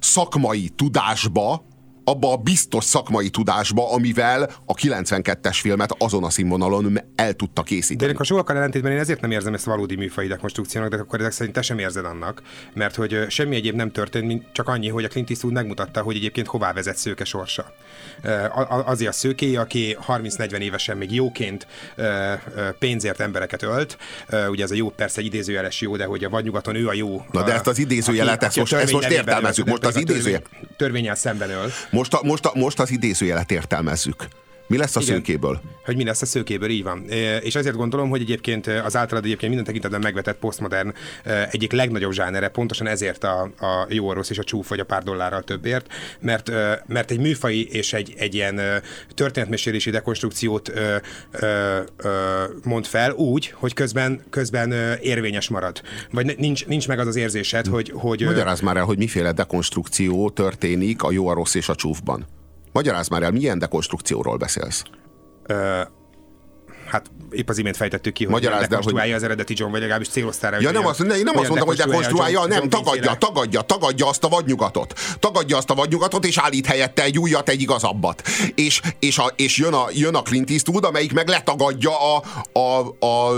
szakmai 0.00 0.68
tudásba, 0.68 1.64
abba 2.08 2.32
a 2.32 2.36
biztos 2.36 2.84
szakmai 2.84 3.30
tudásba, 3.30 3.92
amivel 3.92 4.50
a 4.64 4.74
92-es 4.74 5.58
filmet 5.60 5.94
azon 5.98 6.24
a 6.24 6.30
színvonalon 6.30 7.00
el 7.14 7.32
tudta 7.32 7.62
készíteni. 7.62 8.12
De 8.12 8.18
a 8.18 8.24
sokkal 8.24 8.56
ellentétben 8.56 8.92
én 8.92 8.98
ezért 8.98 9.20
nem 9.20 9.30
érzem 9.30 9.54
ezt 9.54 9.64
valódi 9.64 9.96
műfai 9.96 10.26
dekonstrukciónak, 10.26 10.90
de 10.90 10.96
akkor 10.96 11.20
ezek 11.20 11.32
szerint 11.32 11.54
te 11.54 11.62
sem 11.62 11.78
érzed 11.78 12.04
annak, 12.04 12.42
mert 12.74 12.94
hogy 12.94 13.26
semmi 13.28 13.56
egyéb 13.56 13.74
nem 13.74 13.90
történt, 13.90 14.26
mint 14.26 14.44
csak 14.52 14.68
annyi, 14.68 14.88
hogy 14.88 15.04
a 15.04 15.08
Clint 15.08 15.30
Eastwood 15.30 15.54
megmutatta, 15.54 16.02
hogy 16.02 16.16
egyébként 16.16 16.46
hová 16.46 16.72
vezet 16.72 16.96
szőke 16.96 17.24
sorsa. 17.24 17.72
Azért 18.68 19.10
a 19.10 19.14
szőké, 19.14 19.54
aki 19.54 19.96
30-40 20.06 20.58
évesen 20.58 20.96
még 20.96 21.14
jóként 21.14 21.66
pénzért 22.78 23.20
embereket 23.20 23.62
ölt, 23.62 23.98
ugye 24.48 24.64
ez 24.64 24.70
a 24.70 24.74
jó 24.74 24.90
persze 24.90 25.20
idézőjeles 25.20 25.80
jó, 25.80 25.96
de 25.96 26.04
hogy 26.04 26.24
a 26.24 26.28
vadnyugaton 26.28 26.74
ő 26.74 26.88
a 26.88 26.92
jó. 26.92 27.24
Na 27.32 27.42
de 27.42 27.52
ezt 27.52 27.66
az 27.66 27.78
idézőjelet, 27.78 28.42
ezt 28.42 28.56
most, 28.56 28.72
ezt 28.72 28.92
most 28.92 29.10
értelmezzük, 29.10 29.66
most 29.66 29.84
az 29.84 29.96
idézőjel. 29.96 30.42
Törvényel 30.76 31.14
szemben 31.14 31.50
öl. 31.50 31.70
Most, 31.96 32.14
a, 32.14 32.20
most, 32.22 32.44
a, 32.44 32.52
most 32.54 32.80
az 32.80 32.90
idézőjelet 32.90 33.50
értelmezzük. 33.50 34.28
Mi 34.68 34.76
lesz 34.76 34.96
a 34.96 35.00
Igen, 35.00 35.14
szőkéből? 35.14 35.60
Hogy 35.84 35.96
mi 35.96 36.04
lesz 36.04 36.22
a 36.22 36.26
szőkéből, 36.26 36.68
így 36.68 36.82
van. 36.82 37.08
És 37.42 37.54
azért 37.54 37.76
gondolom, 37.76 38.08
hogy 38.08 38.20
egyébként 38.20 38.66
az 38.66 38.96
általad 38.96 39.24
egyébként 39.24 39.48
minden 39.48 39.64
tekintetben 39.64 40.00
megvetett 40.00 40.38
posztmodern 40.38 40.94
egyik 41.50 41.72
legnagyobb 41.72 42.12
zsánere, 42.12 42.48
pontosan 42.48 42.86
ezért 42.86 43.24
a, 43.24 43.42
a 43.42 43.86
jó, 43.88 44.08
a 44.08 44.14
rossz 44.14 44.30
és 44.30 44.38
a 44.38 44.44
csúf, 44.44 44.68
vagy 44.68 44.80
a 44.80 44.84
pár 44.84 45.02
dollárral 45.02 45.42
többért, 45.42 45.92
mert, 46.20 46.50
mert 46.86 47.10
egy 47.10 47.18
műfai 47.18 47.68
és 47.70 47.92
egy, 47.92 48.14
egy 48.16 48.34
ilyen 48.34 48.60
történetmesélési 49.14 49.90
dekonstrukciót 49.90 50.72
mond 52.64 52.86
fel 52.86 53.12
úgy, 53.12 53.54
hogy 53.56 53.74
közben, 53.74 54.22
közben 54.30 54.72
érvényes 55.02 55.48
marad. 55.48 55.82
Vagy 56.10 56.36
nincs, 56.38 56.66
nincs 56.66 56.88
meg 56.88 56.98
az 56.98 57.06
az 57.06 57.16
érzésed, 57.16 57.66
hogy... 57.66 57.92
hogy 57.94 58.24
Magyarázd 58.24 58.62
már 58.62 58.76
el, 58.76 58.84
hogy 58.84 58.98
miféle 58.98 59.32
dekonstrukció 59.32 60.30
történik 60.30 61.02
a 61.02 61.12
jó, 61.12 61.28
a 61.28 61.34
rossz 61.34 61.54
és 61.54 61.68
a 61.68 61.74
csúfban. 61.74 62.26
Magyarázd 62.76 63.10
már 63.10 63.22
el, 63.22 63.30
milyen 63.30 63.58
dekonstrukcióról 63.58 64.36
beszélsz? 64.36 64.82
Ö, 65.46 65.80
hát 66.86 67.10
épp 67.30 67.48
az 67.48 67.58
imént 67.58 67.76
fejtettük 67.76 68.12
ki, 68.12 68.24
hogy 68.24 68.32
Magyarázd 68.32 68.68
dekonstruálja 68.68 69.12
hogy... 69.12 69.22
az 69.22 69.22
eredeti 69.22 69.54
John, 69.56 69.70
vagy 69.70 69.80
legalábbis 69.80 70.08
céloztál 70.08 70.60
Ja, 70.60 70.70
nem, 70.70 70.86
azt, 70.86 70.98
ne, 70.98 71.22
nem 71.22 71.38
azt 71.38 71.48
mondtam, 71.48 71.66
hogy 71.66 71.76
dekonstruálja, 71.76 72.38
John, 72.38 72.48
nem, 72.48 72.58
John 72.58 72.68
tagadja, 72.68 73.14
tagadja, 73.14 73.60
tagadja 73.60 74.08
azt 74.08 74.24
a 74.24 74.28
vadnyugatot. 74.28 74.94
Tagadja 75.18 75.56
azt 75.56 75.70
a 75.70 75.74
vadnyugatot, 75.74 76.24
és 76.24 76.38
állít 76.38 76.66
helyette 76.66 77.02
egy 77.02 77.18
újat, 77.18 77.48
egy 77.48 77.60
igazabbat. 77.60 78.22
És, 78.54 78.80
és, 78.98 79.18
a, 79.18 79.32
és 79.36 79.56
jön, 79.58 79.72
a, 79.72 79.86
jön 79.92 80.14
a 80.14 80.22
Clint 80.22 80.50
Eastwood, 80.50 80.84
amelyik 80.84 81.12
meg 81.12 81.28
letagadja 81.28 82.14
a, 82.14 82.22
a, 82.52 83.06
a, 83.06 83.30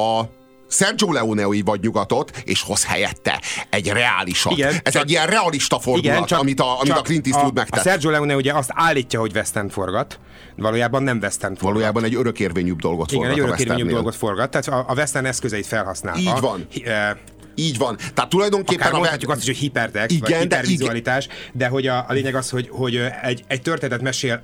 a 0.00 0.38
Sergio 0.70 1.12
Leone-i 1.12 1.62
vagy 1.62 1.80
nyugatot, 1.80 2.42
és 2.44 2.62
hoz 2.62 2.84
helyette 2.84 3.40
egy 3.70 3.88
reálisat. 3.88 4.52
Igen, 4.52 4.74
Ez 4.82 4.92
csak, 4.92 5.02
egy 5.02 5.10
ilyen 5.10 5.26
realista 5.26 5.78
fordulat, 5.78 6.14
igen, 6.14 6.24
csak, 6.24 6.40
amit, 6.40 6.60
a, 6.60 6.80
amit 6.80 6.92
a 6.92 7.02
Clint 7.02 7.26
Eastwood 7.26 7.54
megtett. 7.54 7.80
A 7.80 7.82
Sergio 7.82 8.10
Leone 8.10 8.36
ugye 8.36 8.52
azt 8.52 8.70
állítja, 8.74 9.20
hogy 9.20 9.32
Western 9.34 9.68
forgat, 9.68 10.18
valójában 10.56 11.02
nem 11.02 11.18
Western 11.22 11.54
forgat. 11.54 11.72
Valójában 11.72 12.04
egy 12.04 12.14
örökérvényűbb 12.14 12.80
dolgot 12.80 13.10
forgat 13.10 13.32
Igen, 13.32 13.44
egy 13.44 13.48
örökérvényűbb 13.48 13.88
dolgot 13.88 14.16
forgat, 14.16 14.50
tehát 14.50 14.66
a, 14.68 14.90
a 14.90 14.94
Western 14.94 15.24
eszközeit 15.24 15.66
felhasználva. 15.66 16.20
Így 16.20 16.40
van. 16.40 16.66
Hi, 16.70 16.86
e, 16.86 17.18
így 17.54 17.78
van. 17.78 17.96
Tehát 18.14 18.30
tulajdonképpen... 18.30 18.86
Akár 18.86 18.98
mondhatjuk 18.98 19.30
azt 19.30 19.40
is, 19.40 19.46
hogy 19.46 19.56
hipertext, 19.56 20.16
igen, 20.16 20.30
vagy 20.30 20.40
hipervizualitás, 20.40 21.26
de, 21.26 21.34
de 21.52 21.68
hogy 21.68 21.86
a, 21.86 22.04
a 22.08 22.12
lényeg 22.12 22.34
az, 22.34 22.50
hogy, 22.50 22.68
hogy 22.70 22.96
egy, 23.22 23.44
egy 23.46 23.62
történetet 23.62 24.02
mesél 24.02 24.42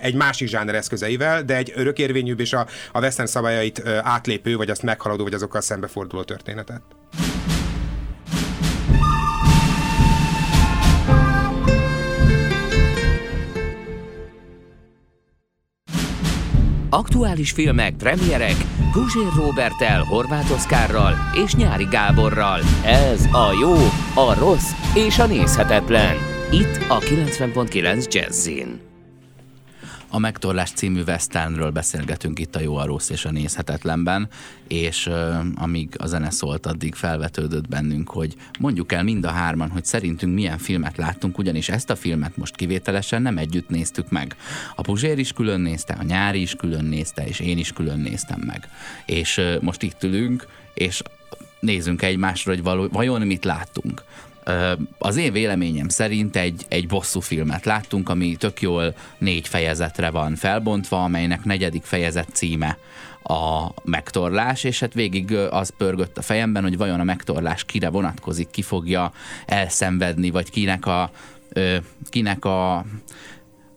egy 0.00 0.14
másik 0.14 0.48
zsáner 0.48 0.74
eszközeivel, 0.74 1.42
de 1.42 1.56
egy 1.56 1.72
örökérvényűbb 1.74 2.40
és 2.40 2.52
a, 2.52 2.66
a 2.92 3.00
western 3.00 3.28
szabályait 3.28 3.82
átlépő, 4.02 4.56
vagy 4.56 4.70
azt 4.70 4.82
meghaladó, 4.82 5.22
vagy 5.22 5.34
azokkal 5.34 5.60
szembeforduló 5.60 6.22
történetet. 6.22 6.82
Aktuális 16.94 17.50
filmek, 17.50 17.96
premierek, 17.96 18.56
Guzsér 18.92 19.32
Robertel, 19.36 20.02
Horváth 20.02 20.52
Oszkárral 20.52 21.14
és 21.44 21.54
Nyári 21.54 21.84
Gáborral. 21.84 22.60
Ez 22.84 23.24
a 23.24 23.52
jó, 23.60 23.74
a 24.24 24.34
rossz 24.38 24.70
és 24.94 25.18
a 25.18 25.26
nézhetetlen. 25.26 26.16
Itt 26.50 26.84
a 26.88 26.98
90.9 26.98 28.12
Jazzin. 28.12 28.83
A 30.14 30.18
Megtorlás 30.18 30.70
című 30.70 31.02
westernről 31.06 31.70
beszélgetünk 31.70 32.38
itt 32.38 32.56
a 32.56 32.60
Jó, 32.60 32.76
a 32.76 32.86
Rossz 32.86 33.10
és 33.10 33.24
a 33.24 33.30
Nézhetetlenben, 33.30 34.28
és 34.68 35.06
uh, 35.06 35.34
amíg 35.54 35.94
a 35.98 36.06
zene 36.06 36.30
szólt, 36.30 36.66
addig 36.66 36.94
felvetődött 36.94 37.68
bennünk, 37.68 38.10
hogy 38.10 38.34
mondjuk 38.58 38.92
el 38.92 39.02
mind 39.02 39.24
a 39.24 39.30
hárman, 39.30 39.70
hogy 39.70 39.84
szerintünk 39.84 40.34
milyen 40.34 40.58
filmet 40.58 40.96
láttunk, 40.96 41.38
ugyanis 41.38 41.68
ezt 41.68 41.90
a 41.90 41.96
filmet 41.96 42.36
most 42.36 42.56
kivételesen 42.56 43.22
nem 43.22 43.38
együtt 43.38 43.68
néztük 43.68 44.10
meg. 44.10 44.36
A 44.74 44.82
Puzsér 44.82 45.18
is 45.18 45.32
külön 45.32 45.60
nézte, 45.60 45.96
a 46.00 46.02
Nyári 46.02 46.40
is 46.40 46.54
külön 46.54 46.84
nézte, 46.84 47.26
és 47.26 47.40
én 47.40 47.58
is 47.58 47.72
külön 47.72 47.98
néztem 47.98 48.40
meg. 48.40 48.68
És 49.06 49.36
uh, 49.36 49.60
most 49.60 49.82
itt 49.82 50.02
ülünk, 50.02 50.46
és 50.74 51.02
nézzünk 51.60 52.02
egymásra, 52.02 52.52
hogy 52.52 52.62
való, 52.62 52.88
vajon 52.92 53.20
mit 53.20 53.44
láttunk 53.44 54.04
az 54.98 55.16
én 55.16 55.32
véleményem 55.32 55.88
szerint 55.88 56.36
egy, 56.36 56.64
egy 56.68 56.86
bosszú 56.86 57.20
filmet 57.20 57.64
láttunk, 57.64 58.08
ami 58.08 58.36
tök 58.36 58.60
jól 58.60 58.94
négy 59.18 59.48
fejezetre 59.48 60.10
van 60.10 60.34
felbontva, 60.34 61.04
amelynek 61.04 61.44
negyedik 61.44 61.82
fejezet 61.82 62.28
címe 62.32 62.78
a 63.22 63.70
megtorlás, 63.84 64.64
és 64.64 64.80
hát 64.80 64.94
végig 64.94 65.34
az 65.34 65.72
pörgött 65.76 66.18
a 66.18 66.22
fejemben, 66.22 66.62
hogy 66.62 66.76
vajon 66.76 67.00
a 67.00 67.04
megtorlás 67.04 67.64
kire 67.64 67.88
vonatkozik, 67.88 68.50
ki 68.50 68.62
fogja 68.62 69.12
elszenvedni, 69.46 70.30
vagy 70.30 70.50
kinek 70.50 70.86
a, 70.86 71.10
kinek 72.08 72.44
a 72.44 72.84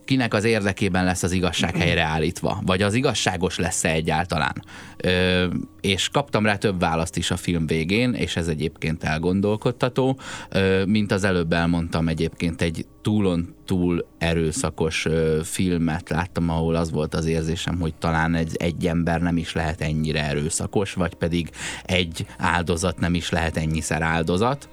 kinek 0.08 0.34
az 0.34 0.44
érdekében 0.44 1.06
lesz 1.06 1.24
az 1.24 1.32
igazság 1.32 1.76
helyreállítva, 1.76 2.62
vagy 2.66 2.82
az 2.82 2.94
igazságos 2.94 3.58
lesz-e 3.58 3.90
egyáltalán. 3.90 4.64
Ö, 4.98 5.46
és 5.82 6.10
kaptam 6.10 6.46
rá 6.46 6.56
több 6.56 6.80
választ 6.80 7.18
is 7.18 7.32
a 7.32 7.38
film 7.38 7.68
végén, 7.68 8.14
és 8.14 8.36
ez 8.36 8.48
egyébként 8.48 9.04
elgondolkodtató. 9.04 10.20
Ö, 10.50 10.86
mint 10.86 11.12
az 11.12 11.24
előbb 11.24 11.54
elmondtam, 11.54 12.08
egyébként 12.08 12.62
egy 12.62 12.86
túlon 13.02 13.56
túl 13.66 14.08
erőszakos 14.18 15.06
ö, 15.06 15.40
filmet 15.44 16.10
láttam, 16.10 16.50
ahol 16.50 16.76
az 16.76 16.92
volt 16.92 17.14
az 17.14 17.26
érzésem, 17.26 17.80
hogy 17.80 17.94
talán 17.96 18.36
egy, 18.36 18.56
egy 18.56 18.88
ember 18.88 19.22
nem 19.22 19.38
is 19.38 19.54
lehet 19.54 19.82
ennyire 19.82 20.24
erőszakos, 20.24 20.94
vagy 20.94 21.14
pedig 21.14 21.50
egy 21.84 22.26
áldozat 22.38 23.00
nem 23.00 23.14
is 23.14 23.30
lehet 23.30 23.58
ennyiszer 23.58 24.02
áldozat 24.02 24.70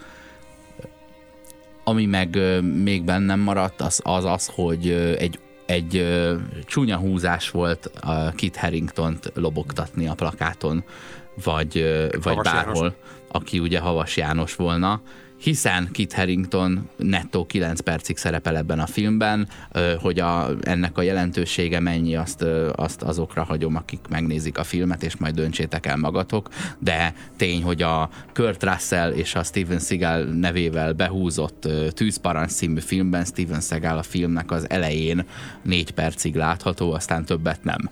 ami 1.84 2.06
meg 2.06 2.38
még 2.82 3.04
bennem 3.04 3.40
maradt, 3.40 3.80
az 3.80 4.00
az, 4.04 4.24
az 4.24 4.50
hogy 4.54 4.90
egy 5.18 5.38
egy 5.66 6.06
csúnya 6.66 6.96
húzás 6.96 7.50
volt 7.50 7.90
a 8.00 8.30
Kit 8.30 8.56
Harrington-t 8.56 9.32
lobogtatni 9.34 10.06
a 10.06 10.14
plakáton, 10.14 10.84
vagy, 11.44 11.86
vagy 12.22 12.36
bárhol, 12.36 12.74
János. 12.74 12.92
aki 13.28 13.58
ugye 13.58 13.78
Havas 13.78 14.16
János 14.16 14.54
volna, 14.54 15.00
hiszen 15.38 15.88
Kit 15.92 16.12
Harrington 16.12 16.88
nettó 16.96 17.46
9 17.46 17.80
percig 17.80 18.16
szerepel 18.16 18.56
ebben 18.56 18.78
a 18.78 18.86
filmben, 18.86 19.48
hogy 20.00 20.20
a, 20.20 20.50
ennek 20.62 20.98
a 20.98 21.02
jelentősége 21.02 21.80
mennyi, 21.80 22.16
azt, 22.16 22.42
azt 22.74 23.02
azokra 23.02 23.42
hagyom, 23.42 23.76
akik 23.76 24.00
megnézik 24.08 24.58
a 24.58 24.64
filmet, 24.64 25.02
és 25.02 25.16
majd 25.16 25.34
döntsétek 25.34 25.86
el 25.86 25.96
magatok, 25.96 26.48
de 26.78 27.14
tény, 27.36 27.62
hogy 27.62 27.82
a 27.82 28.10
Kurt 28.32 28.62
Russell 28.62 29.10
és 29.10 29.34
a 29.34 29.42
Steven 29.42 29.78
Seagal 29.78 30.24
nevével 30.24 30.92
behúzott 30.92 31.68
Tűzparancs 31.90 32.50
című 32.50 32.80
filmben 32.80 33.24
Steven 33.24 33.60
Seagal 33.60 33.98
a 33.98 34.02
filmnek 34.02 34.50
az 34.50 34.70
elején 34.70 35.24
4 35.62 35.90
percig 35.90 36.34
látható, 36.34 36.92
aztán 36.92 37.24
többet 37.24 37.64
nem. 37.64 37.90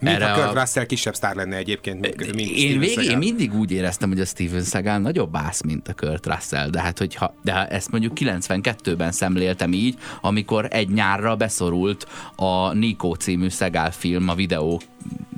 Mint 0.00 0.14
erre 0.14 0.32
a 0.32 0.44
Kurt 0.44 0.58
Russell 0.58 0.84
kisebb 0.84 1.14
sztár 1.14 1.34
lenne 1.34 1.56
egyébként, 1.56 2.00
mint, 2.00 2.34
mint 2.34 2.50
én, 2.50 2.78
végig, 2.78 3.10
én 3.10 3.18
mindig 3.18 3.54
úgy 3.54 3.72
éreztem, 3.72 4.08
hogy 4.08 4.20
a 4.20 4.24
Steven 4.24 4.62
Seagal 4.62 4.98
nagyobb 4.98 5.36
ász, 5.36 5.62
mint 5.62 5.88
a 5.88 5.94
Kurt 5.94 6.26
Russell, 6.26 6.68
de 6.68 6.80
hát 6.80 6.98
hogyha, 6.98 7.34
de 7.42 7.66
ezt 7.66 7.90
mondjuk 7.90 8.12
92-ben 8.20 9.12
szemléltem 9.12 9.72
így, 9.72 9.98
amikor 10.20 10.68
egy 10.70 10.88
nyárra 10.88 11.36
beszorult 11.36 12.06
a 12.36 12.72
Nico 12.72 13.14
című 13.14 13.48
Seagal 13.48 13.90
film 13.90 14.28
a 14.28 14.34
videó 14.34 14.80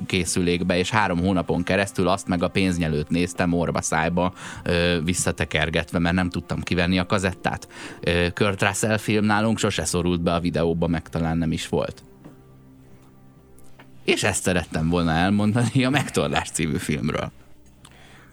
készülékbe, 0.05 0.77
és 0.77 0.89
három 0.89 1.19
hónapon 1.19 1.63
keresztül 1.63 2.07
azt 2.07 2.27
meg 2.27 2.43
a 2.43 2.47
pénznyelőt 2.47 3.09
néztem 3.09 3.53
orba 3.53 3.81
szájba 3.81 4.33
ö, 4.63 4.97
visszatekergetve, 5.03 5.99
mert 5.99 6.15
nem 6.15 6.29
tudtam 6.29 6.61
kivenni 6.61 6.99
a 6.99 7.05
kazettát. 7.05 7.67
Ö, 7.99 8.27
Kurt 8.33 8.61
Russell 8.61 8.97
film 8.97 9.25
nálunk 9.25 9.59
sose 9.59 9.85
szorult 9.85 10.21
be 10.21 10.33
a 10.33 10.39
videóba, 10.39 10.87
meg 10.87 11.09
talán 11.09 11.37
nem 11.37 11.51
is 11.51 11.67
volt. 11.67 12.03
És 14.09 14.23
ezt 14.23 14.43
szerettem 14.43 14.89
volna 14.89 15.11
elmondani 15.11 15.85
a 15.85 15.89
Megtorlás 15.89 16.49
című 16.49 16.77
filmről. 16.77 17.31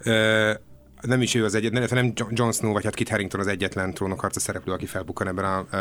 Ö, 0.03 0.53
nem 1.01 1.23
is 1.23 1.35
ő 1.35 1.45
az 1.45 1.55
egyetlen, 1.55 1.89
nem 1.91 2.13
Jon 2.31 2.53
Snow, 2.53 2.73
vagy 2.73 2.85
hát 2.85 2.95
Kit 2.95 3.09
Harington 3.09 3.41
az 3.41 3.47
egyetlen 3.47 3.95
trónokharca 3.95 4.41
szereplő, 4.41 4.73
aki 4.73 4.87
felbukkan 4.87 5.29
ebben 5.29 5.45
a, 5.45 5.77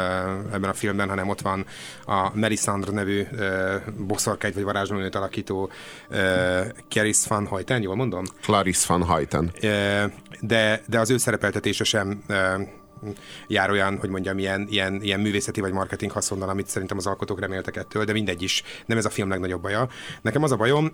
ebben 0.54 0.70
a 0.70 0.74
filmben, 0.74 1.10
hanem 1.10 1.30
ott 1.30 1.42
van 1.42 1.66
a 2.06 2.38
Melisandre 2.38 2.92
nevű 2.92 3.24
boszorkány 3.98 4.52
vagy 4.54 4.64
varázslónőt 4.64 5.16
alakító 5.16 5.70
Caris 6.90 7.28
van 7.28 7.46
Hoyten, 7.46 7.82
jól 7.82 7.96
mondom? 7.96 8.24
Clarice 8.42 8.86
van 8.88 9.04
Hoyten. 9.04 9.52
De, 10.42 10.82
de 10.88 11.00
az 11.00 11.10
ő 11.10 11.18
szerepeltetése 11.18 11.84
sem 11.84 12.24
jár 13.48 13.70
olyan, 13.70 13.98
hogy 14.00 14.10
mondjam, 14.10 14.38
ilyen, 14.38 14.68
ilyen, 14.70 15.02
ilyen 15.02 15.20
művészeti 15.20 15.62
vagy 15.62 15.72
marketing 15.72 16.12
haszonnal, 16.12 16.50
amit 16.50 16.68
szerintem 16.68 16.98
az 16.98 17.08
alkotók 17.08 17.40
reméltek 17.40 17.76
ettől, 17.76 18.04
de 18.04 18.14
mindegy 18.14 18.42
is, 18.42 18.64
nem 18.86 18.98
ez 18.98 19.06
a 19.06 19.10
film 19.10 19.30
legnagyobb 19.30 19.62
baja. 19.62 19.88
Nekem 20.22 20.44
az 20.44 20.52
a 20.52 20.56
bajom, 20.56 20.92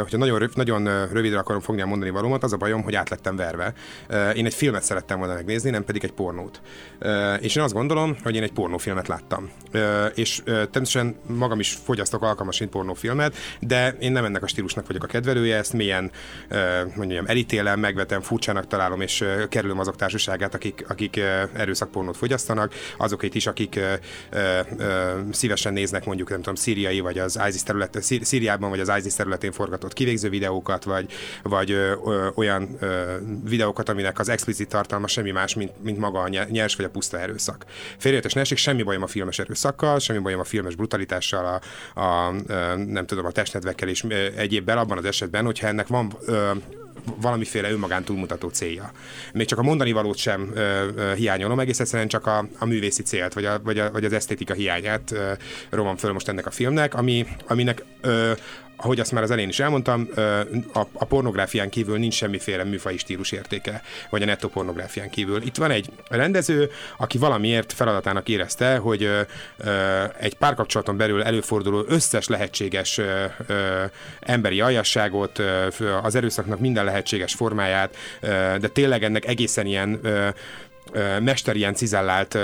hogyha 0.00 0.18
nagyon, 0.18 0.38
röv, 0.38 0.50
nagyon 0.54 1.08
rövidre 1.12 1.38
akarom 1.38 1.60
fogni 1.60 1.82
a 1.82 1.86
mondani 1.86 2.10
valómat, 2.10 2.42
az 2.42 2.52
a 2.52 2.56
bajom, 2.56 2.82
hogy 2.82 2.94
át 2.94 3.10
lettem 3.10 3.36
verve. 3.36 3.72
Én 4.34 4.46
egy 4.46 4.54
filmet 4.54 4.82
szerettem 4.82 5.18
volna 5.18 5.34
megnézni, 5.34 5.70
nem 5.70 5.84
pedig 5.84 6.04
egy 6.04 6.12
pornót. 6.12 6.60
És 7.40 7.56
én 7.56 7.62
azt 7.62 7.74
gondolom, 7.74 8.16
hogy 8.22 8.34
én 8.34 8.42
egy 8.42 8.52
pornófilmet 8.52 9.08
láttam. 9.08 9.50
És 10.14 10.40
természetesen 10.44 11.16
magam 11.26 11.60
is 11.60 11.78
fogyasztok 11.84 12.22
alkalmasint 12.22 12.70
pornófilmet, 12.70 13.36
de 13.60 13.96
én 13.98 14.12
nem 14.12 14.24
ennek 14.24 14.42
a 14.42 14.46
stílusnak 14.46 14.86
vagyok 14.86 15.02
a 15.02 15.06
kedvelője, 15.06 15.56
ezt 15.56 15.72
mélyen 15.72 16.10
mondjam, 16.96 17.26
elítélem, 17.26 17.80
megvetem, 17.80 18.20
furcsának 18.20 18.66
találom, 18.66 19.00
és 19.00 19.24
kerülöm 19.48 19.78
azok 19.78 19.96
társaságát, 19.96 20.54
akik, 20.54 20.84
akik 20.88 21.20
erőszakpornót 21.54 22.16
fogyasztanak, 22.16 22.74
azokét 22.98 23.34
is, 23.34 23.46
akik 23.46 23.76
ö, 23.76 23.92
ö, 24.78 25.20
szívesen 25.30 25.72
néznek 25.72 26.04
mondjuk, 26.04 26.28
nem 26.28 26.38
tudom, 26.38 26.54
szíriai, 26.54 27.00
vagy 27.00 27.18
az 27.18 27.40
ISIS 27.48 27.62
terület, 27.62 27.98
Szíriában, 28.02 28.70
vagy 28.70 28.80
az 28.80 28.92
ISIS 28.98 29.14
területén 29.14 29.52
forgatott 29.52 29.92
kivégző 29.92 30.28
videókat, 30.28 30.84
vagy, 30.84 31.12
vagy 31.42 31.70
ö, 31.70 31.94
olyan 32.34 32.76
ö, 32.80 33.14
videókat, 33.44 33.88
aminek 33.88 34.18
az 34.18 34.28
explicit 34.28 34.68
tartalma 34.68 35.06
semmi 35.06 35.30
más, 35.30 35.54
mint, 35.54 35.72
mint 35.82 35.98
maga 35.98 36.20
a 36.20 36.28
nyers 36.28 36.76
vagy 36.76 36.84
a 36.84 36.90
puszta 36.90 37.18
erőszak. 37.18 37.64
Félreértés 37.98 38.32
ne 38.32 38.40
esik, 38.40 38.58
semmi 38.58 38.82
bajom 38.82 39.02
a 39.02 39.06
filmes 39.06 39.38
erőszakkal, 39.38 39.98
semmi 39.98 40.18
bajom 40.18 40.40
a 40.40 40.44
filmes 40.44 40.74
brutalitással, 40.74 41.60
a, 41.94 42.00
a, 42.00 42.30
nem 42.76 43.06
tudom, 43.06 43.26
a 43.26 43.30
testnedvekkel 43.30 43.88
és 43.88 44.02
egyébben 44.36 44.78
abban 44.78 44.98
az 44.98 45.04
esetben, 45.04 45.44
hogyha 45.44 45.66
ennek 45.66 45.86
van 45.86 46.12
ö, 46.26 46.50
valamiféle 47.20 47.70
önmagán 47.70 48.04
túlmutató 48.04 48.48
célja. 48.48 48.90
Még 49.32 49.46
csak 49.46 49.58
a 49.58 49.62
mondani 49.62 49.92
valót 49.92 50.16
sem 50.16 50.50
ö, 50.54 50.88
ö, 50.96 51.14
hiányolom, 51.14 51.60
egész 51.60 51.80
egyszerűen 51.80 52.08
csak 52.08 52.26
a, 52.26 52.48
a 52.58 52.64
művészi 52.64 53.02
célt, 53.02 53.32
vagy, 53.32 53.44
a, 53.44 53.60
vagy, 53.62 53.78
a, 53.78 53.90
vagy 53.90 54.04
az 54.04 54.12
esztétika 54.12 54.54
hiányát 54.54 55.10
ö, 55.10 55.32
rovan 55.70 55.96
föl 55.96 56.12
most 56.12 56.28
ennek 56.28 56.46
a 56.46 56.50
filmnek, 56.50 56.94
ami, 56.94 57.26
aminek 57.46 57.84
ö, 58.00 58.32
ahogy 58.76 59.00
azt 59.00 59.12
már 59.12 59.22
az 59.22 59.30
elején 59.30 59.48
is 59.48 59.60
elmondtam, 59.60 60.08
a, 60.72 60.80
a 60.92 61.04
pornográfián 61.04 61.68
kívül 61.68 61.98
nincs 61.98 62.14
semmiféle 62.14 62.64
műfai 62.64 62.98
stílus 62.98 63.32
értéke, 63.32 63.82
vagy 64.10 64.22
a 64.22 64.24
nettó 64.24 64.48
pornográfián 64.48 65.10
kívül. 65.10 65.42
Itt 65.42 65.56
van 65.56 65.70
egy 65.70 65.90
rendező, 66.08 66.70
aki 66.96 67.18
valamiért 67.18 67.72
feladatának 67.72 68.28
érezte, 68.28 68.76
hogy 68.76 69.10
egy 70.18 70.34
párkapcsolaton 70.34 70.96
belül 70.96 71.22
előforduló 71.22 71.84
összes 71.88 72.28
lehetséges 72.28 73.00
emberi 74.20 74.60
aljasságot, 74.60 75.42
az 76.02 76.14
erőszaknak 76.14 76.58
minden 76.58 76.84
lehetséges 76.84 77.34
formáját, 77.34 77.96
de 78.60 78.68
tényleg 78.68 79.04
ennek 79.04 79.26
egészen 79.26 79.66
ilyen 79.66 80.00
mester 81.20 81.56
ilyen 81.56 81.74
cizellált 81.74 82.38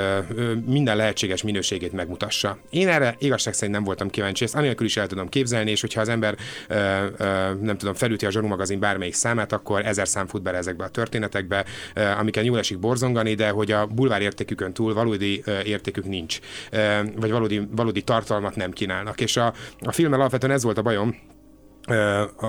minden 0.67 0.97
lehetséges 0.97 1.43
minőségét 1.43 1.93
megmutassa. 1.93 2.59
Én 2.71 2.89
erre 2.89 3.17
igazság 3.19 3.55
szerint 3.55 3.75
nem 3.75 3.85
voltam 3.85 4.11
kíváncsi, 4.11 4.45
ezt 4.45 4.55
anélkül 4.55 4.87
is 4.87 4.97
el 4.97 5.07
tudom 5.07 5.29
képzelni, 5.29 5.71
és 5.71 5.81
hogyha 5.81 6.01
az 6.01 6.09
ember 6.09 6.37
nem 7.61 7.77
tudom, 7.79 7.95
felüti 7.95 8.27
a 8.27 8.31
Zsarú 8.31 8.47
magazin 8.47 8.79
bármelyik 8.81 9.15
számát, 9.15 9.53
akkor 9.53 9.87
ezer 9.87 10.09
szám 10.09 10.27
fut 10.27 10.43
bele 10.43 10.59
ezekbe 10.59 10.85
a 10.85 10.89
történetekbe, 10.89 11.65
amiken 12.19 12.45
jól 12.45 12.59
esik 12.59 12.79
borzongani, 12.79 13.35
de 13.35 13.49
hogy 13.49 13.73
a 13.73 13.87
bulvár 13.87 14.23
értékükön 14.23 14.73
túl 14.73 14.95
valódi 14.95 15.43
értékük 15.65 16.05
nincs, 16.05 16.39
vagy 17.17 17.31
valódi, 17.31 17.69
valódi 17.71 18.03
tartalmat 18.03 18.57
nem 18.57 18.71
kínálnak. 18.71 19.21
És 19.21 19.37
a, 19.37 19.53
a 19.81 19.93
filmmel 19.93 20.21
alapvetően 20.21 20.53
ez 20.53 20.63
volt 20.63 20.79
a 20.79 20.83
bajom, 20.83 21.31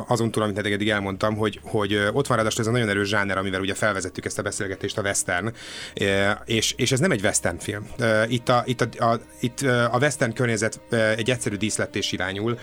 azon 0.07 0.31
túl, 0.31 0.43
amit 0.43 0.57
eddig 0.57 0.89
elmondtam, 0.89 1.35
hogy, 1.35 1.59
hogy 1.63 2.09
ott 2.13 2.27
van 2.27 2.37
ráadásul 2.37 2.61
ez 2.61 2.67
a 2.67 2.71
nagyon 2.71 2.89
erős 2.89 3.07
zsáner, 3.07 3.37
amivel 3.37 3.61
ugye 3.61 3.73
felvezettük 3.73 4.25
ezt 4.25 4.39
a 4.39 4.41
beszélgetést, 4.41 4.97
a 4.97 5.01
western, 5.01 5.53
és, 6.45 6.73
és 6.77 6.91
ez 6.91 6.99
nem 6.99 7.11
egy 7.11 7.23
western 7.23 7.57
film. 7.57 7.87
Itt 8.27 8.49
a, 8.49 8.63
itt 8.65 8.81
a, 8.81 9.11
a, 9.11 9.19
itt 9.39 9.61
a 9.91 9.97
western 9.99 10.33
környezet 10.33 10.79
egy 11.15 11.29
egyszerű 11.29 11.55
díszletés 11.55 12.11
irányul, 12.11 12.59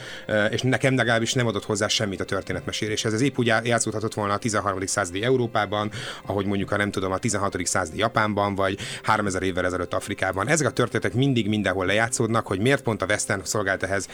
és 0.50 0.60
nekem 0.62 0.96
legalábbis 0.96 1.32
nem 1.32 1.46
adott 1.46 1.64
hozzá 1.64 1.88
semmit 1.88 2.20
a 2.20 2.24
történetmeséléshez. 2.24 3.12
Ez 3.12 3.20
épp 3.20 3.38
úgy 3.38 3.46
já- 3.46 3.66
játszódhatott 3.66 4.14
volna 4.14 4.32
a 4.32 4.38
13. 4.38 4.86
századi 4.86 5.22
Európában, 5.22 5.90
ahogy 6.26 6.46
mondjuk 6.46 6.70
a 6.70 6.76
nem 6.76 6.90
tudom, 6.90 7.12
a 7.12 7.18
16. 7.18 7.66
századi 7.66 7.98
Japánban, 7.98 8.54
vagy 8.54 8.78
3000 9.02 9.42
évvel 9.42 9.64
ezelőtt 9.64 9.94
Afrikában. 9.94 10.48
Ezek 10.48 10.66
a 10.66 10.70
történetek 10.70 11.14
mindig 11.14 11.48
mindenhol 11.48 11.86
lejátszódnak, 11.86 12.46
hogy 12.46 12.60
miért 12.60 12.82
pont 12.82 13.02
a 13.02 13.06
western 13.06 13.40
szolgált 13.44 13.82
ehhez 13.82 14.08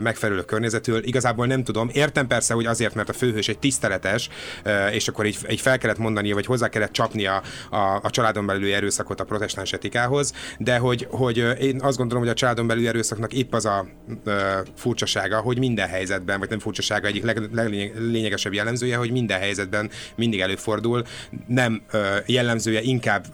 megfelelő 0.00 0.42
környezetül. 0.42 1.04
Igazából 1.04 1.46
nem 1.46 1.61
tudom. 1.64 1.90
Értem 1.92 2.26
persze, 2.26 2.54
hogy 2.54 2.66
azért, 2.66 2.94
mert 2.94 3.08
a 3.08 3.12
főhős 3.12 3.48
egy 3.48 3.58
tiszteletes, 3.58 4.28
ö, 4.62 4.86
és 4.86 5.08
akkor 5.08 5.26
így, 5.26 5.38
így 5.50 5.60
fel 5.60 5.78
kellett 5.78 5.98
mondania, 5.98 6.34
vagy 6.34 6.46
hozzá 6.46 6.68
kellett 6.68 6.92
csapni 6.92 7.26
a, 7.26 7.42
a, 7.70 8.00
a 8.02 8.10
családon 8.10 8.46
belüli 8.46 8.72
erőszakot 8.72 9.20
a 9.20 9.24
protestáns 9.24 9.72
etikához, 9.72 10.32
de 10.58 10.78
hogy, 10.78 11.06
hogy 11.10 11.38
ö, 11.38 11.50
én 11.50 11.80
azt 11.82 11.96
gondolom, 11.96 12.22
hogy 12.22 12.32
a 12.32 12.34
családon 12.34 12.66
belüli 12.66 12.86
erőszaknak 12.86 13.32
épp 13.32 13.54
az 13.54 13.64
a 13.64 13.86
ö, 14.24 14.58
furcsasága, 14.76 15.40
hogy 15.40 15.58
minden 15.58 15.88
helyzetben, 15.88 16.38
vagy 16.38 16.48
nem 16.48 16.58
furcsasága, 16.58 17.06
egyik 17.06 17.22
leg, 17.22 17.48
leglényegesebb 17.52 18.52
jellemzője, 18.52 18.96
hogy 18.96 19.10
minden 19.10 19.38
helyzetben 19.38 19.90
mindig 20.14 20.40
előfordul, 20.40 21.04
nem 21.46 21.82
jellemzője 22.26 22.80
inkább 22.80 23.26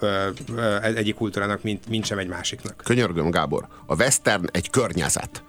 egyik 0.83 1.15
kultúrának, 1.15 1.63
mint, 1.63 1.89
mint 1.89 2.05
sem 2.05 2.19
egy 2.19 2.29
másiknak. 2.29 2.83
Könyörgöm, 2.85 3.31
Gábor, 3.31 3.67
a 3.87 3.95
western 3.95 4.45
egy 4.53 4.71
környezet. 4.71 5.48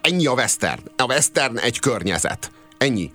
Ennyi 0.00 0.26
a 0.26 0.32
western. 0.32 0.80
A 0.96 1.04
western 1.04 1.58
egy 1.58 1.78
környezet. 1.78 2.50
Ennyi. 2.78 3.10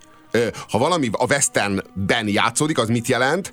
Ha 0.69 0.77
valami 0.77 1.09
a 1.11 1.25
westernben 1.25 2.27
játszódik, 2.27 2.77
az 2.77 2.87
mit 2.87 3.07
jelent? 3.07 3.51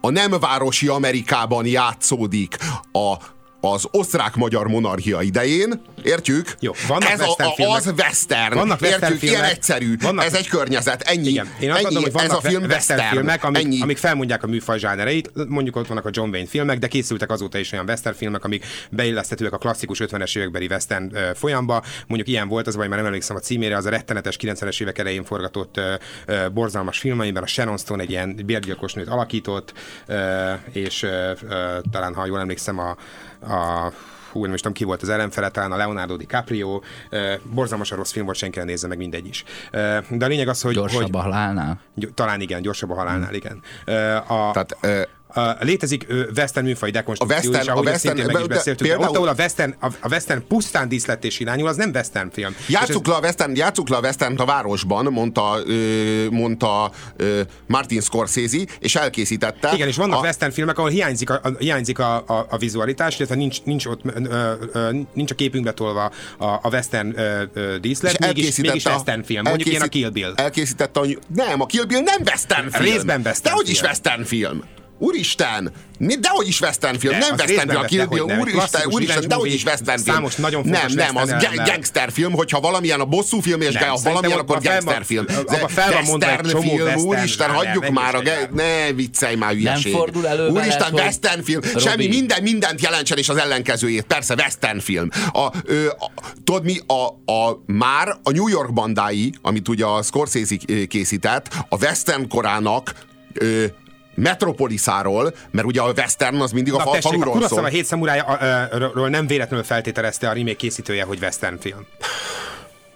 A 0.00 0.10
nem 0.10 0.30
városi 0.30 0.88
Amerikában 0.88 1.66
játszódik 1.66 2.56
a 2.92 3.16
az 3.60 3.86
osztrák-magyar 3.90 4.66
monarchia 4.66 5.20
idején, 5.22 5.80
értjük? 6.02 6.54
Jó, 6.60 6.72
vannak 6.88 7.08
ez 7.10 7.20
a, 7.20 7.24
western 7.24 7.48
a, 7.48 7.52
filmek. 7.52 7.76
az 7.76 7.92
western, 7.96 8.54
Vannak 8.54 8.80
western 8.80 9.02
értjük? 9.02 9.22
Ilyen 9.22 9.34
filmek. 9.34 9.50
egyszerű, 9.56 9.96
Vannak- 10.00 10.24
ez 10.24 10.34
egy 10.34 10.48
környezet, 10.48 11.02
ennyi. 11.02 11.28
Igen, 11.28 11.46
én 11.60 11.70
azt 11.70 11.78
ennyi. 11.78 11.82
gondolom, 11.94 12.02
hogy 12.12 12.22
ez 12.22 12.28
vannak 12.28 12.44
a 12.44 12.48
film 12.48 12.62
western, 12.62 12.98
western, 12.98 13.14
filmek, 13.16 13.44
amik, 13.44 13.64
ennyi. 13.64 13.80
amik 13.80 13.96
felmondják 13.96 14.42
a 14.42 14.46
műfaj 14.46 14.78
zsánereit, 14.78 15.30
mondjuk 15.48 15.76
ott 15.76 15.86
vannak 15.86 16.04
a 16.04 16.10
John 16.12 16.28
Wayne 16.30 16.48
filmek, 16.48 16.78
de 16.78 16.86
készültek 16.86 17.30
azóta 17.30 17.58
is 17.58 17.72
olyan 17.72 17.84
western 17.88 18.16
filmek, 18.16 18.44
amik 18.44 18.64
beilleszthetőek 18.90 19.52
a 19.52 19.58
klasszikus 19.58 19.98
50-es 20.02 20.36
évekbeli 20.36 20.66
western 20.66 21.14
ö, 21.16 21.30
folyamba. 21.34 21.82
Mondjuk 22.06 22.28
ilyen 22.28 22.48
volt 22.48 22.66
az, 22.66 22.76
vagy 22.76 22.88
már 22.88 22.98
nem 22.98 23.06
emlékszem 23.06 23.36
a 23.36 23.40
címére, 23.40 23.76
az 23.76 23.86
a 23.86 23.90
rettenetes 23.90 24.36
90-es 24.40 24.80
évek 24.80 24.98
elején 24.98 25.24
forgatott 25.24 25.76
ö, 25.76 25.94
ö, 26.26 26.48
borzalmas 26.48 26.98
film, 26.98 27.20
amiben 27.20 27.42
a 27.42 27.46
Sharon 27.46 27.78
Stone 27.78 28.02
egy 28.02 28.10
ilyen 28.10 28.40
bérgyilkos 28.46 28.92
nőt 28.92 29.08
alakított, 29.08 29.72
ö, 30.06 30.52
és 30.72 31.02
ö, 31.02 31.32
ö, 31.48 31.78
talán, 31.90 32.14
ha 32.14 32.26
jól 32.26 32.40
emlékszem, 32.40 32.78
a, 32.78 32.96
a 33.42 33.92
hú, 34.32 34.44
nem 34.44 34.54
is 34.54 34.60
tudom 34.60 34.76
ki 34.76 34.84
volt 34.84 35.02
az 35.02 35.08
ellenfele, 35.08 35.48
talán 35.48 35.72
a 35.72 35.76
Leonardo 35.76 36.16
DiCaprio, 36.16 36.80
ö, 37.10 37.32
borzalmasan 37.42 37.96
rossz 37.98 38.12
film 38.12 38.24
volt, 38.24 38.36
senki 38.36 38.58
nem 38.58 38.66
nézze 38.66 38.86
meg, 38.86 38.98
mindegy 38.98 39.26
is. 39.26 39.44
Ö, 39.70 39.98
De 40.10 40.24
a 40.24 40.28
lényeg 40.28 40.48
az, 40.48 40.60
hogy... 40.62 40.74
Gyorsabb 40.74 41.02
hogy 41.02 41.10
a 41.14 41.18
halálnál? 41.20 41.80
Gy- 41.94 42.14
Talán 42.14 42.40
igen, 42.40 42.62
gyorsabb 42.62 42.90
a 42.90 42.94
halálnál, 42.94 43.34
igen. 43.34 43.60
Ö, 43.84 44.14
A, 44.16 44.50
Tehát, 44.52 44.76
a, 45.28 45.40
létezik 45.64 46.04
ö, 46.08 46.22
western 46.36 46.66
műfaj 46.66 46.90
dekonstrukció, 46.90 47.36
A 47.36 47.40
western- 47.40 47.62
is, 47.64 47.68
ahogy 47.70 47.86
a 47.86 47.90
ezt 47.90 48.00
szintén 48.00 48.24
western- 48.24 48.38
meg 48.38 48.42
is 48.42 48.48
de 48.48 48.54
beszéltük. 48.54 48.86
de 48.86 48.92
például- 48.92 49.10
Ott, 49.10 49.16
ahol 49.16 49.28
a 49.28 49.34
western, 49.38 49.74
a, 49.80 49.86
a 50.00 50.08
western 50.08 50.46
pusztán 50.48 50.88
díszletés 50.88 51.40
irányul, 51.40 51.68
az 51.68 51.76
nem 51.76 51.90
western 51.94 52.30
film. 52.32 52.54
És 52.66 52.68
Játsszuk 52.68 53.06
le 53.06 53.14
a 53.14 53.20
western, 53.20 53.56
játsszuk 53.56 53.88
le 53.88 53.96
a 53.96 54.00
western 54.00 54.36
a 54.36 54.44
városban, 54.44 55.04
mondta, 55.12 55.58
ö, 55.66 56.26
mondta 56.30 56.90
ö, 57.16 57.40
Martin 57.66 58.00
Scorsese, 58.00 58.58
és 58.78 58.96
elkészítette. 58.96 59.70
Igen, 59.74 59.88
és 59.88 59.96
vannak 59.96 60.18
a, 60.18 60.22
western 60.22 60.52
filmek, 60.52 60.78
ahol 60.78 60.90
hiányzik 60.90 61.30
a, 61.30 61.40
a, 61.42 61.48
hiányzik 61.58 61.98
a, 61.98 62.16
a, 62.26 62.46
a 62.50 62.56
vizualitás, 62.58 63.16
illetve 63.16 63.34
nincs, 63.36 63.62
nincs, 63.62 63.86
ott, 63.86 64.00
ö, 64.04 64.52
ö, 64.72 64.90
nincs 65.12 65.30
a 65.30 65.34
képünkbe 65.34 65.72
tolva 65.72 66.10
a, 66.38 66.44
a 66.46 66.68
western 66.70 67.18
ö, 67.18 67.42
ö, 67.54 67.78
díszlet, 67.78 68.18
mégis, 68.18 68.56
mégis 68.56 68.84
western 68.84 69.22
film. 69.22 69.42
Mondjuk 69.42 69.74
én 69.74 69.80
a 69.82 69.86
Kill 69.86 70.08
Bill. 70.10 70.32
Elkészítette 70.36 71.00
a, 71.00 71.06
nem, 71.34 71.60
a 71.60 71.66
Kill 71.66 71.84
Bill 71.84 72.00
nem 72.00 72.22
western 72.24 72.68
film. 72.70 72.84
Részben 72.84 73.20
western 73.24 73.56
is 73.64 73.78
film. 73.78 73.90
western 73.90 74.22
film. 74.24 74.62
Úristen! 74.98 75.72
Mi- 75.98 76.16
Dehogy 76.16 76.48
is 76.48 76.60
western 76.60 76.98
film, 76.98 77.12
De, 77.12 77.18
nem 77.18 77.34
western 77.38 77.68
film, 77.68 77.80
a 77.80 77.84
Kill 77.84 78.04
Bill, 78.06 78.24
nem. 78.24 78.38
úristen, 78.38 78.80
úristen, 78.90 79.28
dehogy 79.28 79.52
is 79.52 79.64
western 79.64 80.02
film. 80.02 80.14
számos 80.16 80.34
nagyon 80.34 80.62
nem, 80.64 80.74
fontos 80.80 80.94
nem, 80.94 81.16
az 81.16 81.28
ga- 81.30 81.66
gangster 81.66 82.12
film, 82.12 82.32
hogyha 82.32 82.60
valamilyen 82.60 83.00
a 83.00 83.04
bosszú 83.04 83.40
film, 83.40 83.60
és 83.60 83.66
Nem, 83.72 83.82
szerintem 83.82 84.12
valamilyen, 84.12 84.38
akkor 84.38 84.60
gangster 84.62 85.04
film. 85.04 85.24
abban 85.46 85.68
fel 85.68 85.92
van 85.92 86.02
mondva 86.04 86.30
egy 86.30 86.34
Western 86.34 86.48
csomó 86.48 86.74
film, 86.74 86.82
western 86.86 87.06
úristen, 87.06 87.50
hagyjuk 87.50 87.82
nem 87.82 87.92
már 87.92 88.14
a... 88.14 88.22
Ne 88.54 88.92
viccelj 88.92 89.34
már, 89.34 89.52
hülyeség. 89.52 89.92
fordul 89.92 90.26
elő 90.26 90.48
Úristen, 90.48 90.92
western 90.94 91.42
film, 91.42 91.60
semmi, 91.76 92.06
minden, 92.06 92.42
mindent 92.42 92.80
jelentsen, 92.80 93.18
és 93.18 93.28
az 93.28 93.36
ellenkezőjét. 93.36 94.02
Persze, 94.04 94.34
western 94.34 94.78
film. 94.78 95.08
A, 95.32 95.48
ö, 95.64 95.86
a, 95.86 96.10
tudod 96.44 96.64
mi, 96.64 96.76
a, 96.86 97.32
a, 97.32 97.62
már 97.66 98.08
a 98.22 98.30
New 98.30 98.48
York 98.48 98.72
bandái, 98.72 99.32
amit 99.42 99.68
ugye 99.68 99.84
a 99.84 100.02
Scorsese 100.02 100.56
készített, 100.88 101.48
a 101.68 101.76
western 101.76 102.28
korának 102.28 102.94
ö, 103.34 103.64
Metropolisáról, 104.18 105.34
mert 105.50 105.66
ugye 105.66 105.80
a 105.80 105.92
western 105.96 106.40
az 106.40 106.52
mindig 106.52 106.72
a 106.72 106.78
fal, 106.80 106.92
tessék, 106.92 107.04
a 107.04 107.08
faluról 107.08 107.32
Kurosawa 107.32 107.60
szól. 107.60 107.70
hét 107.70 107.84
szamurájáról 107.84 109.08
nem 109.08 109.26
véletlenül 109.26 109.64
feltételezte 109.64 110.28
a 110.28 110.32
remake 110.32 110.56
készítője, 110.56 111.04
hogy 111.04 111.18
western 111.20 111.58
film. 111.60 111.86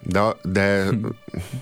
De, 0.05 0.21
de, 0.43 0.85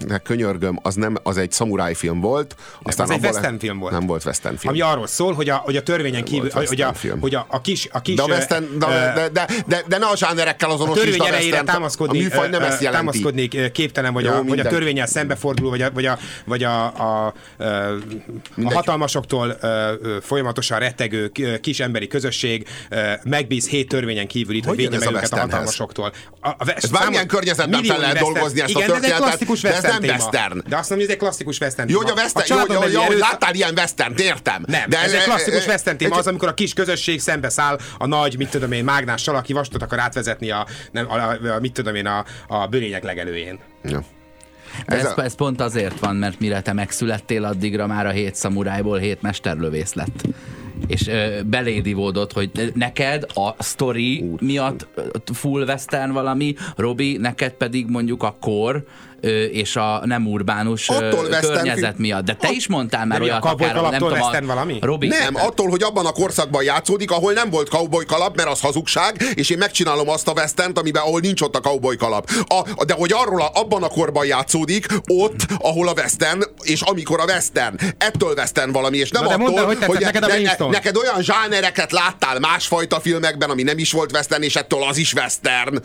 de 0.07 0.19
könyörgöm, 0.19 0.79
az 0.83 0.95
nem, 0.95 1.17
az 1.23 1.37
egy 1.37 1.53
szamuráj 1.53 1.95
film 1.95 2.21
volt. 2.21 2.57
Aztán 2.83 3.07
az 3.07 3.13
egy 3.13 3.25
western 3.25 3.59
film 3.59 3.79
volt. 3.79 3.93
Nem 3.93 4.07
volt 4.07 4.25
western 4.25 4.57
film. 4.57 4.73
Ami 4.73 4.83
arról 4.83 5.07
szól, 5.07 5.33
hogy 5.33 5.49
a, 5.49 5.55
hogy 5.55 5.77
a 5.77 5.83
törvényen 5.83 6.25
kívül, 6.25 6.51
hogy 6.53 6.81
a, 6.81 6.95
hogy 7.21 7.35
a, 7.35 7.47
a 7.49 7.61
kis, 7.61 7.89
a 7.93 8.01
kis 8.01 8.15
de, 8.15 8.23
a 8.23 8.27
western, 8.27 8.79
de, 8.79 8.87
de, 8.87 9.29
de, 9.33 9.47
de, 9.67 9.85
de, 9.89 9.99
ne 9.99 10.07
a 10.07 10.17
zsánerekkel 10.17 10.71
a 10.71 10.73
azonosítsd 10.73 11.05
törvény 11.05 11.21
a 11.21 11.27
erejére 11.27 11.57
western 11.57 11.67
támaszkodni, 11.67 12.19
A 12.19 12.23
műfaj 12.23 12.49
nem 12.49 12.63
ezt 12.63 12.83
jelenti. 12.83 13.07
támaszkodni 13.07 13.49
képtelen, 13.73 14.13
vagy, 14.13 14.25
Jó, 14.25 14.33
a, 14.33 14.43
vagy 14.43 14.61
a 14.61 14.69
törvényel 14.69 15.07
szembeforduló, 15.07 15.71
vagy 15.71 15.83
a, 15.83 15.91
vagy 15.91 16.07
a, 16.07 16.19
vagy 16.45 16.63
a, 16.63 16.85
a, 16.85 17.27
a, 17.27 17.65
a 18.63 18.73
hatalmasoktól 18.73 19.59
folyamatosan 20.23 20.79
rettegő 20.79 21.33
kis 21.61 21.81
emberi 21.81 22.07
közösség 22.07 22.69
megbíz 23.23 23.69
hét 23.69 23.89
törvényen 23.89 24.27
kívül 24.27 24.55
itt, 24.55 24.65
hogy 24.65 24.77
Hogy 24.77 24.91
védje 24.91 24.99
meg 24.99 25.15
a 25.15 25.19
őket 25.19 25.33
a 25.33 25.41
hatalmasoktól. 25.41 26.13
A, 26.41 26.49
a, 26.49 26.57
Ez 26.75 26.91
bármilyen 26.91 27.27
környezetben 27.27 27.85
fel 27.85 27.99
lehet 27.99 28.29
dolgozni 28.33 28.61
ezt 28.61 28.75
a 28.75 28.79
Igen, 28.79 28.89
de 28.89 28.95
ez 28.95 29.03
egy 29.03 29.09
történetet, 29.11 29.27
klasszikus 29.29 29.61
de 29.61 29.75
ez 29.75 29.83
nem 29.83 30.01
téma. 30.01 30.13
western. 30.13 30.59
De 30.69 30.77
azt 30.77 30.89
mondom, 30.91 30.95
hogy 30.97 31.03
ez 31.03 31.09
egy 31.09 31.17
klasszikus 31.17 31.59
western 31.61 31.89
Jó, 31.89 31.99
hogy 31.99 32.11
a 32.11 32.15
western, 32.15 32.73
jó, 32.73 32.83
jó, 32.83 32.89
jó, 32.89 33.03
erőszak- 33.03 33.31
láttál 33.31 33.55
ilyen 33.55 33.73
western, 33.77 34.15
értem. 34.17 34.63
nem, 34.67 34.89
de 34.89 35.01
ez 35.01 35.13
egy 35.13 35.23
klasszikus 35.23 35.67
e- 35.67 35.69
western 35.71 35.97
téma, 35.97 36.13
egy- 36.15 36.21
az, 36.21 36.27
amikor 36.27 36.49
a 36.49 36.55
kis 36.55 36.73
közösség 36.73 37.21
szembeszáll 37.21 37.79
a 37.99 38.07
nagy, 38.07 38.37
mit 38.37 38.49
tudom 38.51 38.73
én, 38.73 38.85
mágnással, 38.85 39.37
aki 39.37 39.53
vastot 39.53 39.83
akar 39.83 39.99
átvezetni 39.99 40.51
a, 40.51 40.67
nem, 40.93 41.11
a, 41.11 41.15
a, 41.15 41.55
a 41.57 41.61
mit 41.61 41.73
tudom 41.73 41.95
én, 41.95 42.07
a, 42.07 42.25
a 42.49 42.67
bőrények 42.67 43.03
legelőjén. 43.03 43.59
Ja. 43.85 44.05
De 44.87 44.97
Ez 44.97 45.05
ez, 45.05 45.13
a- 45.17 45.23
ez 45.25 45.35
pont 45.35 45.61
azért 45.61 45.99
van, 45.99 46.17
mert 46.17 46.41
mire 46.41 46.61
te 46.61 46.73
megszülettél, 46.73 47.45
addigra 47.45 47.87
már 47.87 48.07
a 48.07 48.11
hét 48.11 48.35
szamurájból 48.35 48.99
hét 48.99 49.23
mesterlövész 49.23 49.93
lett. 49.93 50.23
És 50.87 51.07
ö, 51.07 51.41
beléd 51.47 51.87
ivódott, 51.87 52.33
hogy 52.33 52.73
neked 52.75 53.27
a 53.35 53.63
story 53.63 54.25
miatt 54.41 54.87
ö, 54.95 55.03
full 55.33 55.65
western 55.65 56.13
valami, 56.13 56.55
Robi, 56.77 57.17
neked 57.17 57.53
pedig 57.53 57.87
mondjuk 57.89 58.23
a 58.23 58.37
kor 58.41 58.85
és 59.51 59.77
a 59.77 60.01
nem 60.05 60.27
urbánus 60.27 60.89
Attól 60.89 61.25
western 61.25 61.53
környezet 61.53 61.85
film- 61.85 61.99
miatt. 61.99 62.25
De 62.25 62.35
te 62.35 62.51
is 62.51 62.69
mondtál 62.69 63.07
már 63.07 63.21
olyat, 63.21 63.45
akár, 63.45 63.75
nem 63.75 63.93
tudom, 63.93 64.13
a- 64.13 64.17
western 64.17 64.47
valami? 64.47 64.79
Robi, 64.81 65.07
Nem, 65.07 65.35
attól, 65.35 65.69
hogy 65.69 65.83
abban 65.83 66.07
a 66.07 66.13
korszakban 66.13 66.63
játszódik, 66.63 67.11
ahol 67.11 67.33
nem 67.33 67.51
volt 67.51 67.69
cowboy 67.69 68.05
kalap, 68.05 68.37
mert 68.37 68.49
az 68.49 68.61
hazugság, 68.61 69.23
és 69.35 69.51
én 69.51 69.59
megcsinálom 69.59 70.09
azt 70.09 70.29
a 70.29 70.33
westernt, 70.33 70.79
amiben, 70.79 71.03
ahol 71.03 71.21
nincs 71.21 71.41
ott 71.41 71.57
a 71.57 71.61
cowboy 71.61 71.97
kalap. 71.97 72.31
A, 72.77 72.85
de 72.85 72.95
hogy 72.95 73.13
arról 73.13 73.41
a, 73.41 73.51
abban 73.55 73.83
a 73.83 73.89
korban 73.89 74.27
játszódik, 74.27 74.87
ott, 75.07 75.47
ahol 75.59 75.89
a 75.89 75.93
western, 75.93 76.43
és 76.63 76.81
amikor 76.81 77.21
a 77.21 77.25
western. 77.25 77.77
Ettől 77.99 78.33
western 78.37 78.73
valami, 78.73 78.97
és 78.97 79.11
nem 79.11 79.23
Na 79.23 79.29
de 79.29 79.35
attól, 79.35 79.47
mondd 79.47 79.59
el, 79.59 79.65
hogy 79.65 79.79
tetszett 79.79 80.01
neked 80.03 80.23
a 80.23 80.27
Brimstone? 80.27 80.71
neked 80.71 80.97
olyan 80.97 81.23
zsánereket 81.23 81.93
láttál 81.93 82.39
másfajta 82.39 83.01
filmekben, 83.01 83.51
ami 83.51 83.63
nem 83.63 83.79
is 83.79 83.93
volt 83.93 84.13
western, 84.13 84.43
és 84.43 84.57
ettől 84.57 84.83
az 84.83 84.97
is 84.97 85.13
western. 85.13 85.79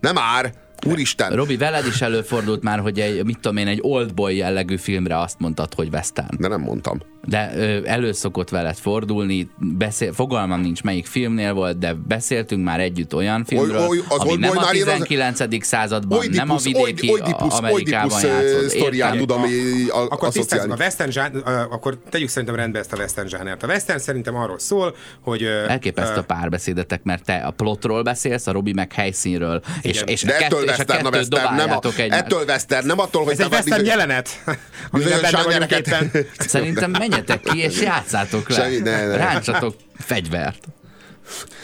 Nem 0.00 0.14
már. 0.14 0.52
Úristen. 0.86 1.32
Robi, 1.32 1.56
veled 1.56 1.86
is 1.86 2.00
előfordult 2.00 2.62
már, 2.62 2.78
hogy 2.78 3.00
egy, 3.00 3.24
mit 3.24 3.38
tudom 3.40 3.56
én, 3.56 3.66
egy 3.66 3.78
oldboy 3.82 4.36
jellegű 4.36 4.76
filmre 4.76 5.18
azt 5.18 5.38
mondtad, 5.38 5.74
hogy 5.74 5.88
western. 5.92 6.36
De 6.38 6.48
nem 6.48 6.60
mondtam. 6.60 7.00
De 7.24 7.52
ö, 7.56 7.78
elő 7.84 8.12
szokott 8.12 8.48
veled 8.48 8.76
fordulni, 8.76 9.48
beszél, 9.58 10.12
fogalmam 10.12 10.60
nincs 10.60 10.82
melyik 10.82 11.06
filmnél 11.06 11.52
volt, 11.52 11.78
de 11.78 11.94
beszéltünk 12.08 12.64
már 12.64 12.80
együtt 12.80 13.14
olyan 13.14 13.44
filmről, 13.44 13.76
Oly- 13.80 13.86
oly- 13.88 14.04
az 14.08 14.18
ami 14.18 14.36
nem 14.36 14.50
a 14.50 14.52
Oldboy-nál 14.54 14.74
én 14.74 14.82
az- 15.00 15.06
19. 15.06 15.64
században, 15.64 16.24
nem 16.30 16.50
a 16.50 16.52
Oidipus, 16.54 16.62
vidéki 16.84 17.10
Oid- 17.10 17.22
Oidipus, 17.22 17.58
Amerikában 17.58 18.12
Oidipus 18.12 18.30
játszott. 18.30 18.68
sztoriát 18.68 19.14
Értem. 19.14 19.26
tudom 19.26 19.42
ö, 19.44 19.92
a- 19.92 20.06
Akkor 20.10 20.28
tisztázzuk 20.32 20.72
a 20.72 20.76
western 20.78 21.10
zsán, 21.10 21.34
akkor 21.70 21.98
tegyük 22.10 22.28
szerintem 22.28 22.54
rendbe 22.56 22.78
ezt 22.78 22.92
a 22.92 22.96
western 22.96 23.28
zsánert. 23.28 23.62
A 23.62 23.66
western 23.66 23.98
szerintem 23.98 24.36
arról 24.36 24.58
szól, 24.58 24.94
hogy... 25.20 25.42
Elképesztő 25.68 26.18
a 26.18 26.22
párbeszédetek, 26.24 27.02
mert 27.02 27.24
te 27.24 27.34
a 27.36 27.50
plotról 27.50 28.02
beszélsz, 28.02 28.46
a 28.46 28.52
Robi 28.52 28.72
meg 28.72 28.92
helyszínről. 28.92 29.62
És, 29.82 29.96
Igen. 29.96 30.08
és, 30.08 30.22
De 30.22 30.38
ettől 30.38 30.64
western, 30.78 31.06
a 31.06 31.08
western, 31.08 31.54
nem 31.54 31.70
a, 31.70 31.80
ettől 32.08 32.44
western, 32.44 32.86
nem 32.86 32.98
attól, 32.98 33.24
hogy 33.24 33.32
Ez 33.32 33.40
egy 33.40 33.48
te 33.48 33.54
western 33.56 33.80
bizonyos- 33.82 34.00
jelenet, 34.00 34.42
amiben 34.90 35.20
benne 35.20 35.42
vagyunk 35.42 35.70
éppen. 35.70 36.10
Szerintem 36.38 36.90
menjetek 36.90 37.40
ki, 37.40 37.58
és 37.58 37.80
játszátok 37.80 38.48
le. 38.48 38.54
Semmi, 38.54 38.78
ne, 38.78 39.06
ne. 39.06 39.16
Ráncsatok 39.16 39.76
fegyvert. 39.98 40.64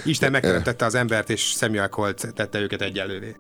Isten 0.05 0.31
megteremtette 0.31 0.85
az 0.85 0.95
embert, 0.95 1.31
és 1.31 1.41
Samuel 1.43 1.89
Colt 1.89 2.27
tette 2.35 2.59
őket 2.59 2.83
egyelővé. 2.83 3.37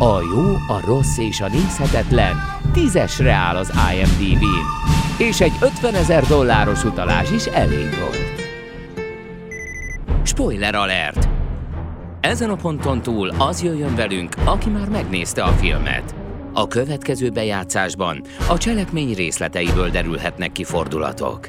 A 0.00 0.20
jó, 0.20 0.54
a 0.76 0.80
rossz 0.86 1.18
és 1.18 1.40
a 1.40 1.48
nézhetetlen 1.48 2.36
tízesre 2.72 3.32
áll 3.32 3.56
az 3.56 3.72
IMDb-n, 3.94 5.22
és 5.22 5.40
egy 5.40 5.52
50 5.60 5.94
ezer 5.94 6.24
dolláros 6.24 6.84
utalás 6.84 7.30
is 7.30 7.44
elég 7.44 7.88
volt. 8.00 8.46
Spoiler 10.22 10.74
alert! 10.74 11.28
Ezen 12.20 12.50
a 12.50 12.56
ponton 12.56 13.02
túl 13.02 13.28
az 13.38 13.62
jöjjön 13.62 13.94
velünk, 13.94 14.34
aki 14.44 14.70
már 14.70 14.88
megnézte 14.88 15.42
a 15.42 15.52
filmet. 15.52 16.14
A 16.52 16.68
következő 16.68 17.30
bejátszásban 17.30 18.22
a 18.48 18.58
cselekmény 18.58 19.14
részleteiből 19.14 19.90
derülhetnek 19.90 20.52
ki 20.52 20.64
fordulatok. 20.64 21.48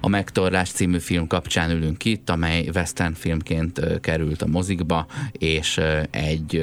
A 0.00 0.08
Megtorlás 0.08 0.70
című 0.70 0.98
film 0.98 1.26
kapcsán 1.26 1.70
ülünk 1.70 2.04
itt, 2.04 2.30
amely 2.30 2.68
western 2.74 3.12
filmként 3.12 4.00
került 4.00 4.42
a 4.42 4.46
mozikba, 4.46 5.06
és 5.32 5.80
egy 6.10 6.62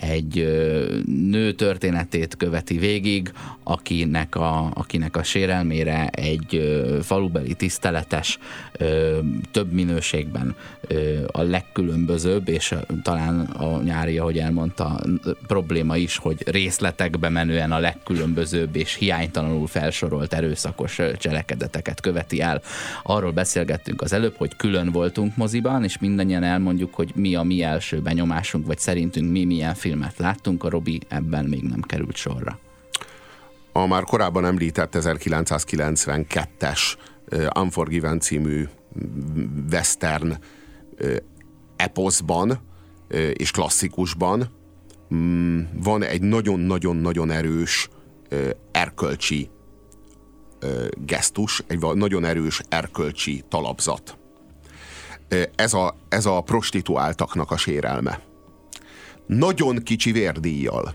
egy 0.00 0.34
nő 1.06 1.52
történetét 1.52 2.36
követi 2.36 2.78
végig, 2.78 3.32
akinek 3.62 4.34
a, 4.34 4.70
akinek 4.74 5.16
a 5.16 5.22
sérelmére 5.22 6.08
egy 6.08 6.78
falubeli 7.02 7.54
tiszteletes 7.54 8.38
több 9.50 9.72
minőségben 9.72 10.56
a 11.26 11.42
legkülönbözőbb, 11.42 12.48
és 12.48 12.74
talán 13.02 13.40
a 13.40 13.82
nyári, 13.82 14.18
ahogy 14.18 14.38
elmondta, 14.38 15.00
probléma 15.46 15.96
is, 15.96 16.16
hogy 16.16 16.48
részletekbe 16.48 17.28
menően 17.28 17.72
a 17.72 17.78
legkülönbözőbb 17.78 18.76
és 18.76 18.94
hiánytalanul 18.94 19.66
felsorolt 19.66 20.34
erőszakos 20.34 21.00
cselekedeteket 21.18 22.00
követi 22.00 22.40
el. 22.40 22.62
Arról 23.02 23.32
beszélgettünk 23.32 24.02
az 24.02 24.12
előbb, 24.12 24.34
hogy 24.36 24.56
külön 24.56 24.90
voltunk 24.90 25.36
moziban, 25.36 25.84
és 25.84 25.98
mindannyian 25.98 26.42
elmondjuk, 26.42 26.94
hogy 26.94 27.12
mi 27.14 27.34
a 27.34 27.42
mi 27.42 27.62
első 27.62 28.00
benyomásunk, 28.00 28.66
vagy 28.66 28.78
szerintünk 28.78 29.30
mi 29.30 29.44
milyen 29.44 29.74
filmet 29.84 30.18
láttunk, 30.18 30.64
a 30.64 30.68
Robi 30.68 31.00
ebben 31.08 31.44
még 31.44 31.62
nem 31.62 31.80
került 31.80 32.16
sorra. 32.16 32.58
a 33.72 33.86
már 33.86 34.02
korábban 34.02 34.44
említett 34.44 34.96
1992-es 34.98 36.80
uh, 37.32 37.46
Unforgiven 37.60 38.20
című 38.20 38.68
western 39.70 40.38
eposzban 41.76 42.60
és 43.32 43.50
klasszikusban 43.50 44.50
mm, 45.14 45.60
van 45.72 46.02
egy 46.02 46.22
nagyon-nagyon-nagyon 46.22 47.30
erős 47.30 47.88
erkölcsi 48.70 49.50
gesztus, 50.92 51.62
egy 51.66 51.78
nagyon 51.78 52.24
erős 52.24 52.60
erkölcsi 52.68 53.44
talapzat. 53.48 54.18
Ez 55.54 55.74
a, 55.74 55.96
ez 56.08 56.26
a 56.26 56.40
prostituáltaknak 56.40 57.50
a 57.50 57.56
sérelme. 57.56 58.20
Nagyon 59.26 59.82
kicsi 59.82 60.12
vérdíjjal. 60.12 60.94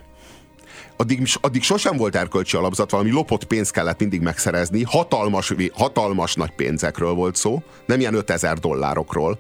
Addig, 0.98 1.28
addig 1.42 1.64
sosem 1.64 1.98
volt 1.98 2.16
erkölcsi 2.16 2.58
alapzat, 2.58 2.92
valami 2.92 3.12
lopott 3.12 3.44
pénzt 3.44 3.72
kellett 3.72 4.00
mindig 4.00 4.22
megszerezni, 4.22 4.84
hatalmas, 4.84 5.54
hatalmas 5.74 6.36
nagy 6.36 6.52
pénzekről 6.52 7.14
volt 7.14 7.36
szó, 7.36 7.64
nem 7.86 8.00
ilyen 8.00 8.14
5000 8.14 8.58
dollárokról, 8.58 9.40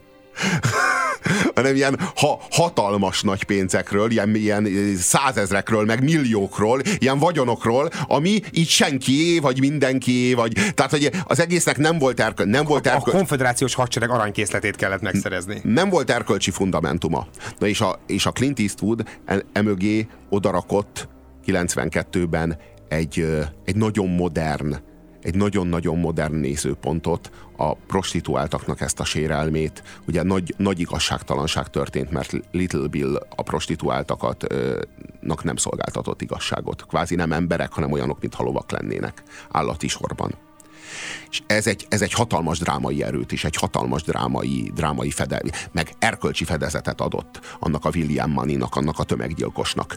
hanem 1.56 1.76
ilyen 1.76 2.00
ha, 2.16 2.40
hatalmas 2.52 3.22
nagy 3.22 3.44
pénzekről, 3.44 4.12
ilyen, 4.12 4.36
ilyen 4.36 4.66
eh, 4.66 4.72
százezrekről, 4.98 5.86
meg 5.86 6.04
milliókról, 6.04 6.82
ilyen 6.98 7.20
vagyonokról, 7.20 7.90
ami 8.08 8.42
így 8.52 8.68
senkié, 8.68 9.40
vagy 9.40 9.60
mindenkié, 9.60 10.34
vagy 10.34 10.54
tehát, 10.74 10.92
hogy 10.92 11.10
az 11.24 11.40
egésznek 11.40 11.78
nem 11.78 11.98
volt 11.98 12.20
erköl, 12.20 12.46
nem 12.46 12.66
volt 12.66 12.88
A 12.88 12.92
erköl, 12.92 13.14
konfederációs 13.14 13.74
hadsereg 13.74 14.10
aranykészletét 14.10 14.76
kellett 14.76 15.02
megszerezni. 15.02 15.60
nem 15.64 15.90
volt 15.90 16.10
erkölcsi 16.10 16.52
fundamentuma. 16.52 17.28
Na 17.60 17.68
és 17.68 17.82
a, 17.82 18.00
és 18.08 18.26
a 18.26 18.32
Clint 18.32 18.60
Eastwood 18.60 19.04
e- 19.26 19.46
emögé 19.54 20.08
odarakott 20.30 21.08
92-ben 21.46 22.58
egy, 22.88 23.20
ö, 23.20 23.42
egy 23.66 23.76
nagyon 23.76 24.08
modern, 24.08 24.76
egy 25.22 25.36
nagyon-nagyon 25.36 25.98
modern 25.98 26.36
nézőpontot, 26.36 27.32
a 27.58 27.74
prostituáltaknak 27.74 28.82
ezt 28.82 29.00
a 29.00 29.04
sérelmét. 29.04 29.84
Ugye 30.08 30.24
nagy, 30.24 30.54
nagy 30.58 30.80
igazságtalanság 30.80 31.68
történt, 31.68 32.12
mert 32.12 32.32
Little 32.52 32.88
Bill 32.88 33.16
a 33.36 33.42
prostituáltakat 33.42 34.52
ö, 34.52 34.82
nak 35.20 35.44
nem 35.44 35.56
szolgáltatott 35.56 36.22
igazságot. 36.22 36.86
Kvázi 36.86 37.16
nem 37.16 37.32
emberek, 37.32 37.72
hanem 37.72 37.92
olyanok, 37.92 38.20
mintha 38.22 38.44
lovak 38.44 38.72
lennének 38.72 39.24
állati 39.50 39.88
sorban. 39.88 40.49
És 41.30 41.42
ez 41.48 41.68
egy, 41.68 41.86
ez 41.90 42.02
egy 42.02 42.14
hatalmas 42.14 42.60
drámai 42.60 43.04
erőt 43.04 43.32
és 43.32 43.44
egy 43.44 43.56
hatalmas 43.56 44.04
drámai, 44.04 44.72
drámai 44.76 45.12
fede, 45.12 45.42
meg 45.72 45.94
erkölcsi 46.00 46.44
fedezetet 46.44 47.02
adott 47.02 47.40
annak 47.60 47.86
a 47.86 47.90
William 47.96 48.32
Maninak, 48.32 48.76
annak 48.76 49.00
a 49.00 49.04
tömeggyilkosnak. 49.04 49.96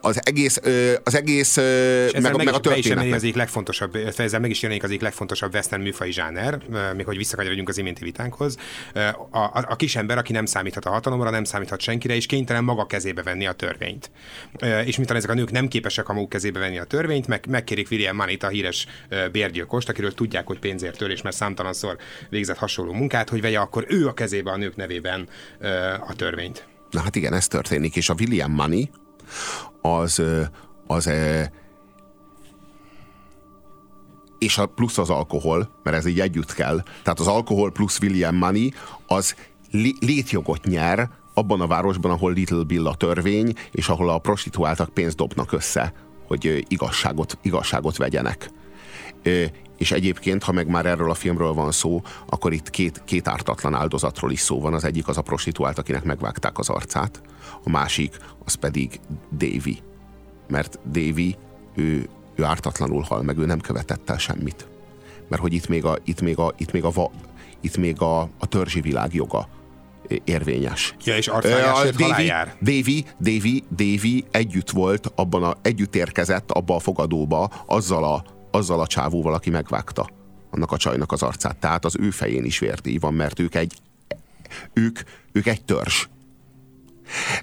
Az 0.00 0.20
egész, 0.26 0.60
az 1.04 1.14
egész, 1.14 1.56
meg, 1.56 2.22
meg, 2.22 2.36
meg 2.36 2.54
a 2.54 2.56
is, 2.56 2.60
be 2.60 2.76
is 2.76 2.86
jelenik 2.86 2.86
történet. 2.86 3.14
az 3.14 3.22
egyik 3.22 3.34
legfontosabb, 3.34 3.94
ezzel 4.16 4.40
meg 4.40 4.50
is 4.50 4.62
jelenik 4.62 4.82
az 4.82 4.88
egyik 4.88 5.02
legfontosabb 5.02 5.54
western 5.54 5.82
műfai 5.82 6.12
zsáner, 6.12 6.58
még 6.96 7.06
hogy 7.06 7.16
visszakanyarodjunk 7.16 7.68
az 7.68 7.78
iménti 7.78 8.04
vitánkhoz. 8.04 8.56
A, 9.30 9.38
a, 9.38 9.64
a 9.68 9.76
kis 9.76 9.96
ember, 9.96 10.18
aki 10.18 10.32
nem 10.32 10.46
számíthat 10.46 10.84
a 10.84 10.90
hatalomra, 10.90 11.30
nem 11.30 11.44
számíthat 11.44 11.80
senkire, 11.80 12.14
és 12.14 12.26
kénytelen 12.26 12.64
maga 12.64 12.86
kezébe 12.86 13.22
venni 13.22 13.46
a 13.46 13.52
törvényt. 13.52 14.10
És 14.84 14.96
miután 14.96 15.16
ezek 15.16 15.30
a 15.30 15.34
nők 15.34 15.50
nem 15.50 15.68
képesek 15.68 16.08
a 16.08 16.12
maguk 16.12 16.28
kezébe 16.28 16.58
venni 16.58 16.78
a 16.78 16.84
törvényt, 16.84 17.26
meg, 17.26 17.46
megkérik 17.48 17.90
William 17.90 18.16
Manit, 18.16 18.42
a 18.42 18.48
híres 18.48 18.86
bérgyilkost, 19.32 19.88
akiről 20.00 20.14
tudják, 20.14 20.46
hogy 20.46 20.58
pénzért 20.58 20.98
tör, 20.98 21.10
és 21.10 21.22
már 21.22 21.34
számtalanszor 21.34 21.96
végzett 22.28 22.56
hasonló 22.56 22.92
munkát, 22.92 23.28
hogy 23.28 23.40
vegye 23.40 23.58
akkor 23.58 23.84
ő 23.88 24.06
a 24.06 24.12
kezébe 24.12 24.50
a 24.50 24.56
nők 24.56 24.76
nevében 24.76 25.28
a 26.06 26.14
törvényt. 26.16 26.66
Na 26.90 27.00
hát 27.00 27.16
igen, 27.16 27.32
ez 27.32 27.46
történik, 27.46 27.96
és 27.96 28.08
a 28.08 28.14
William 28.18 28.52
Money 28.52 28.90
az, 29.80 30.22
az 30.86 31.10
és 34.38 34.58
a 34.58 34.66
plusz 34.66 34.98
az 34.98 35.10
alkohol, 35.10 35.70
mert 35.82 35.96
ez 35.96 36.06
így 36.06 36.20
együtt 36.20 36.52
kell. 36.52 36.82
Tehát 37.02 37.20
az 37.20 37.26
alkohol 37.26 37.72
plusz 37.72 37.98
William 38.00 38.36
Money 38.36 38.72
az 39.06 39.34
lé- 39.70 40.04
létjogot 40.04 40.64
nyer 40.64 41.08
abban 41.34 41.60
a 41.60 41.66
városban, 41.66 42.10
ahol 42.10 42.32
Little 42.32 42.62
Bill 42.62 42.86
a 42.86 42.94
törvény, 42.94 43.54
és 43.70 43.88
ahol 43.88 44.10
a 44.10 44.18
prostituáltak 44.18 44.94
pénzt 44.94 45.16
dobnak 45.16 45.52
össze, 45.52 45.92
hogy 46.26 46.64
igazságot, 46.68 47.38
igazságot 47.42 47.96
vegyenek. 47.96 48.50
És 49.80 49.92
egyébként, 49.92 50.42
ha 50.42 50.52
meg 50.52 50.66
már 50.66 50.86
erről 50.86 51.10
a 51.10 51.14
filmről 51.14 51.52
van 51.52 51.72
szó, 51.72 52.02
akkor 52.28 52.52
itt 52.52 52.70
két, 52.70 53.02
két 53.04 53.28
ártatlan 53.28 53.74
áldozatról 53.74 54.30
is 54.30 54.40
szó 54.40 54.60
van. 54.60 54.74
Az 54.74 54.84
egyik 54.84 55.08
az 55.08 55.16
a 55.16 55.22
prostituált, 55.22 55.78
akinek 55.78 56.04
megvágták 56.04 56.58
az 56.58 56.68
arcát, 56.68 57.20
a 57.64 57.70
másik 57.70 58.16
az 58.44 58.54
pedig 58.54 59.00
Davy. 59.32 59.78
Mert 60.48 60.78
Davy, 60.90 61.36
ő, 61.74 62.08
ő 62.34 62.44
ártatlanul 62.44 63.02
hal 63.02 63.22
meg, 63.22 63.38
ő 63.38 63.46
nem 63.46 63.60
követett 63.60 64.10
el 64.10 64.18
semmit. 64.18 64.66
Mert 65.28 65.42
hogy 65.42 65.52
itt 65.52 65.68
még 65.68 65.84
a, 65.84 65.98
itt 66.04 66.20
még 66.20 66.38
a, 66.38 66.54
itt 66.56 66.72
még 66.72 66.84
a, 66.84 66.90
va, 66.90 67.10
itt 67.60 67.76
még 67.76 68.00
a, 68.00 68.20
a 68.20 68.46
törzsi 68.48 68.80
világ 68.80 69.14
joga 69.14 69.48
érvényes. 70.24 70.94
Ja, 71.04 71.16
és 71.16 71.28
jár. 72.26 72.56
Davy, 72.62 73.04
Davy, 73.20 73.64
Davy 73.76 74.24
együtt 74.30 74.70
volt, 74.70 75.12
abban 75.14 75.42
a, 75.42 75.56
együtt 75.62 75.94
érkezett 75.96 76.50
abba 76.50 76.74
a 76.74 76.78
fogadóba 76.78 77.50
azzal 77.66 78.04
a, 78.04 78.24
azzal 78.50 78.80
a 78.80 78.86
csávóval, 78.86 79.34
aki 79.34 79.50
megvágta 79.50 80.08
annak 80.50 80.72
a 80.72 80.76
csajnak 80.76 81.12
az 81.12 81.22
arcát. 81.22 81.56
Tehát 81.56 81.84
az 81.84 81.96
ő 82.00 82.10
fején 82.10 82.44
is 82.44 82.58
vérdíj 82.58 82.98
van, 82.98 83.14
mert 83.14 83.38
ők 83.38 83.54
egy, 83.54 83.74
ők, 84.72 84.98
ők 85.32 85.46
egy 85.46 85.64
törzs. 85.64 86.06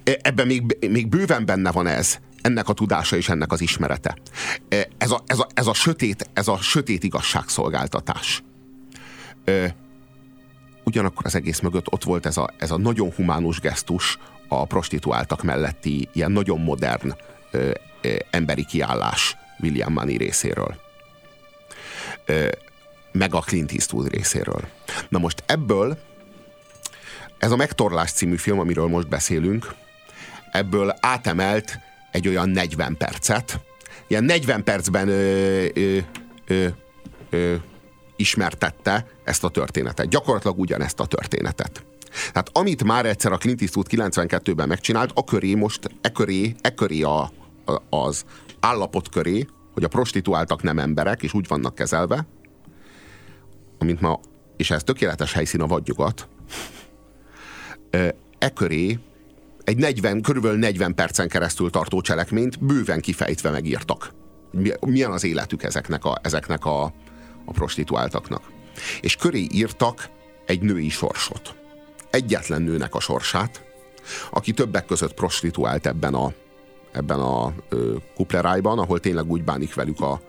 E- 0.04 0.20
Ebben 0.22 0.48
még, 0.48 0.78
még 0.90 1.08
bőven 1.08 1.46
benne 1.46 1.72
van 1.72 1.88
ez, 1.88 2.18
ennek 2.42 2.70
a 2.70 2.74
tudása 2.74 3.16
és 3.16 3.30
ennek 3.30 3.52
az 3.52 3.62
ismerete. 3.62 4.18
E, 4.70 4.88
Ez 4.98 5.12
a, 5.12 5.24
ez 5.26 5.40
a, 5.40 5.48
ez 5.54 5.68
a, 5.68 5.74
sötét, 5.74 6.30
ez 6.34 6.48
a 6.48 6.58
sötét 6.58 7.04
igazságszolgáltatás. 7.04 8.44
E, 9.46 9.76
Ugyanakkor 10.84 11.26
az 11.26 11.36
egész 11.36 11.60
mögött 11.60 11.92
ott 11.92 12.04
volt 12.04 12.26
ez 12.26 12.38
a, 12.38 12.50
ez 12.58 12.72
a 12.72 12.78
nagyon 12.78 13.12
humánus 13.16 13.60
gesztus 13.60 14.18
a 14.48 14.66
prostituáltak 14.66 15.44
melletti 15.44 16.10
ilyen 16.14 16.32
nagyon 16.32 16.60
modern 16.60 17.16
ö, 17.52 17.72
ö, 18.02 18.16
emberi 18.32 18.66
kiállás 18.66 19.38
William 19.60 19.94
Money 19.94 20.18
részéről. 20.18 20.76
Meg 23.12 23.34
a 23.34 23.40
Clint 23.40 23.72
Eastwood 23.72 24.14
részéről. 24.14 24.68
Na 25.10 25.20
most 25.20 25.44
ebből 25.46 25.98
ez 27.38 27.52
a 27.52 27.56
Megtorlás 27.56 28.12
című 28.12 28.36
film, 28.36 28.60
amiről 28.60 28.88
most 28.88 29.08
beszélünk, 29.08 29.76
ebből 30.52 30.96
átemelt 31.00 31.80
egy 32.12 32.28
olyan 32.28 32.50
40 32.50 32.98
percet, 32.98 33.60
ilyen 34.08 34.24
40 34.24 34.64
percben 34.64 35.08
ö, 35.08 35.66
ö, 35.74 35.98
ö, 36.48 36.68
ö, 37.30 37.56
ismertette 38.16 39.08
ezt 39.24 39.44
a 39.44 39.50
történetet. 39.50 40.10
Gyakorlatilag 40.10 40.60
ugyanezt 40.60 41.00
a 41.00 41.06
történetet. 41.06 41.86
Tehát 42.32 42.50
amit 42.54 42.84
már 42.84 43.06
egyszer 43.06 43.32
a 43.32 43.38
Clint 43.38 43.62
Eastwood 43.62 43.88
92-ben 43.92 44.68
megcsinált, 44.68 45.12
a 45.14 45.24
köré 45.24 45.54
most, 45.54 45.90
e 46.02 46.12
köré, 46.12 46.56
e 46.62 46.74
köré 46.74 47.02
a, 47.02 47.32
a, 47.66 47.98
az 47.98 48.26
állapot 48.60 49.10
köré, 49.10 49.48
hogy 49.78 49.86
a 49.86 49.88
prostituáltak 49.88 50.64
nem 50.64 50.80
emberek, 50.80 51.24
és 51.24 51.34
úgy 51.34 51.48
vannak 51.48 51.76
kezelve, 51.76 52.28
amint 53.78 54.02
ma, 54.02 54.20
és 54.56 54.72
ez 54.72 54.84
tökéletes 54.84 55.34
helyszín 55.34 55.62
a 55.62 55.68
vadnyugat, 55.68 56.28
e 58.40 58.50
köré 58.54 59.00
egy 59.64 59.78
40, 59.78 60.22
körülbelül 60.22 60.58
40 60.58 60.96
percen 60.96 61.28
keresztül 61.28 61.70
tartó 61.70 62.02
cselekményt 62.02 62.64
bőven 62.64 63.02
kifejtve 63.02 63.50
megírtak. 63.50 64.14
Milyen 64.80 65.12
az 65.12 65.24
életük 65.24 65.64
ezeknek 65.64 66.06
a, 66.06 66.18
ezeknek 66.22 66.66
a, 66.66 66.84
a 67.46 67.52
prostituáltaknak. 67.52 68.52
És 69.02 69.16
köré 69.16 69.48
írtak 69.52 70.10
egy 70.46 70.62
női 70.62 70.90
sorsot. 70.90 71.56
Egyetlen 72.10 72.62
nőnek 72.62 72.96
a 72.96 73.00
sorsát, 73.00 73.64
aki 74.32 74.52
többek 74.52 74.86
között 74.86 75.14
prostituált 75.14 75.88
ebben 75.88 76.14
a, 76.14 76.34
ebben 76.92 77.20
a 77.20 77.54
ö, 77.70 77.96
kuplerájban, 78.16 78.80
ahol 78.80 79.00
tényleg 79.00 79.32
úgy 79.32 79.44
bánik 79.44 79.74
velük 79.74 80.02
a, 80.02 80.22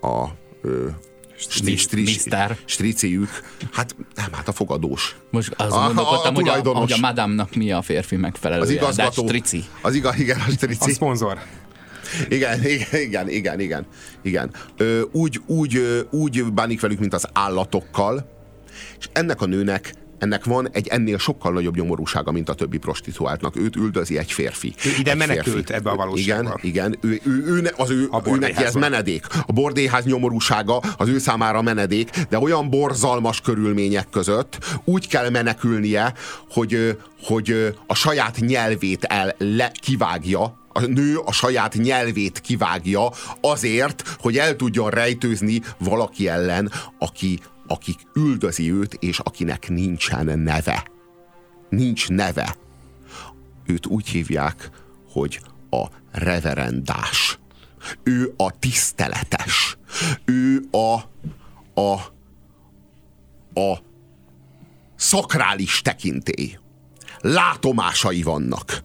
a 0.00 0.28
ö, 0.62 0.88
striciük. 2.64 3.28
Hát 3.72 3.96
nem, 4.14 4.32
hát 4.32 4.48
a 4.48 4.52
fogadós. 4.52 5.16
Most 5.30 5.56
gondolkodtam, 5.56 6.34
a, 6.34 6.38
a, 6.38 6.52
hogy, 6.54 6.66
a, 6.66 6.70
hogy 6.70 6.92
a 6.92 6.98
madámnak 6.98 7.54
mi 7.54 7.72
a 7.72 7.82
férfi 7.82 8.16
megfelelő. 8.16 8.60
Az 8.60 8.70
igazgató. 8.70 9.26
strici. 9.26 9.64
Az 9.82 9.94
igaz, 9.94 10.18
igen, 10.18 10.40
a 10.40 10.50
strici. 10.50 10.90
A 10.90 10.94
szponzor. 10.94 11.38
Igen, 12.28 12.64
igen, 12.64 13.00
igen, 13.00 13.28
igen, 13.28 13.60
igen. 13.60 13.86
igen. 14.22 14.50
Ö, 14.76 15.00
úgy, 15.12 15.40
úgy, 15.46 16.06
úgy 16.10 16.52
bánik 16.52 16.80
velük, 16.80 16.98
mint 16.98 17.14
az 17.14 17.28
állatokkal, 17.32 18.30
és 18.98 19.08
ennek 19.12 19.40
a 19.40 19.46
nőnek 19.46 19.94
ennek 20.18 20.44
van 20.44 20.68
egy 20.72 20.88
ennél 20.88 21.18
sokkal 21.18 21.52
nagyobb 21.52 21.76
nyomorúsága, 21.76 22.30
mint 22.30 22.48
a 22.48 22.54
többi 22.54 22.78
prostituáltnak. 22.78 23.56
Őt 23.56 23.76
üldözi 23.76 24.18
egy 24.18 24.32
férfi. 24.32 24.74
Ő 24.86 24.90
ide 24.98 25.10
egy 25.10 25.16
menekült 25.16 25.54
férfi. 25.54 25.72
ebbe 25.72 25.90
a 25.90 25.96
valóságba. 25.96 26.58
Igen, 26.62 26.92
igen. 26.92 27.10
Ő, 27.10 27.20
ő, 27.24 27.44
ő, 27.46 27.72
az 27.76 27.90
ő, 27.90 28.08
a 28.10 28.22
ő 28.26 28.36
neki 28.36 28.64
ez 28.64 28.74
menedék. 28.74 29.26
A 29.46 29.52
bordéház 29.52 30.04
nyomorúsága 30.04 30.80
az 30.96 31.08
ő 31.08 31.18
számára 31.18 31.62
menedék, 31.62 32.10
de 32.28 32.38
olyan 32.38 32.70
borzalmas 32.70 33.40
körülmények 33.40 34.08
között 34.10 34.58
úgy 34.84 35.08
kell 35.08 35.30
menekülnie, 35.30 36.12
hogy, 36.50 36.98
hogy 37.22 37.74
a 37.86 37.94
saját 37.94 38.36
nyelvét 38.40 39.04
el 39.04 39.34
le, 39.38 39.72
kivágja, 39.80 40.56
a 40.72 40.80
nő 40.86 41.18
a 41.18 41.32
saját 41.32 41.74
nyelvét 41.74 42.40
kivágja 42.40 43.10
azért, 43.40 44.16
hogy 44.20 44.38
el 44.38 44.56
tudjon 44.56 44.90
rejtőzni 44.90 45.62
valaki 45.78 46.28
ellen, 46.28 46.72
aki 46.98 47.38
akik 47.68 47.98
üldözi 48.14 48.72
őt, 48.72 48.94
és 48.94 49.18
akinek 49.18 49.68
nincsen 49.68 50.38
neve. 50.38 50.90
Nincs 51.68 52.08
neve. 52.08 52.56
Őt 53.66 53.86
úgy 53.86 54.08
hívják, 54.08 54.70
hogy 55.10 55.40
a 55.70 55.86
reverendás. 56.12 57.38
Ő 58.02 58.34
a 58.36 58.58
tiszteletes. 58.58 59.78
Ő 60.24 60.62
a, 60.70 60.94
a, 61.80 61.92
a 63.60 63.78
szakrális 64.96 65.82
tekintély. 65.82 66.58
Látomásai 67.20 68.22
vannak. 68.22 68.84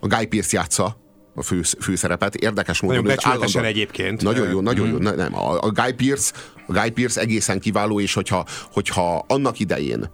A 0.00 0.06
Guy 0.06 0.26
Pearce 0.26 0.56
játsza 0.56 1.03
a 1.34 1.42
fő, 1.42 1.62
főszerepet. 1.62 2.34
Érdekes 2.34 2.80
módon. 2.80 2.96
Nagyon 2.96 3.14
becsületesen 3.16 3.64
egyébként. 3.64 4.22
Nagyon 4.22 4.48
jó, 4.48 4.60
nagyon 4.60 4.88
jó. 4.88 4.98
Nem, 4.98 5.34
a, 5.34 5.60
a 5.60 5.70
Guy 5.70 5.92
Pearce 5.92 6.32
a 6.66 6.72
Guy 6.72 6.90
Pearce 6.90 7.20
egészen 7.20 7.60
kiváló, 7.60 8.00
és 8.00 8.14
hogyha, 8.14 8.44
hogyha 8.72 9.24
annak 9.28 9.58
idején 9.58 10.10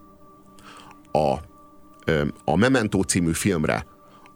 a, 1.13 1.35
a 2.45 2.57
Memento 2.57 3.03
című 3.03 3.33
filmre 3.33 3.87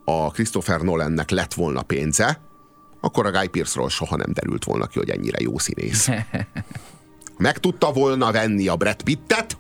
a 0.04 0.30
Christopher 0.30 0.80
Nolannek 0.80 1.30
lett 1.30 1.54
volna 1.54 1.82
pénze, 1.82 2.40
akkor 3.00 3.26
a 3.26 3.30
Guy 3.30 3.48
Pearce-ról 3.48 3.88
soha 3.88 4.16
nem 4.16 4.32
derült 4.32 4.64
volna 4.64 4.86
ki, 4.86 4.98
hogy 4.98 5.10
ennyire 5.10 5.38
jó 5.40 5.58
színész. 5.58 6.08
Meg 7.38 7.58
tudta 7.58 7.92
volna 7.92 8.32
venni 8.32 8.68
a 8.68 8.76
Brad 8.76 9.02
Pittet, 9.02 9.58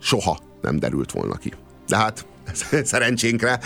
soha 0.00 0.38
nem 0.60 0.78
derült 0.78 1.12
volna 1.12 1.36
ki. 1.36 1.52
De 1.86 1.96
hát 1.96 2.26
szerencsénkre. 2.84 3.60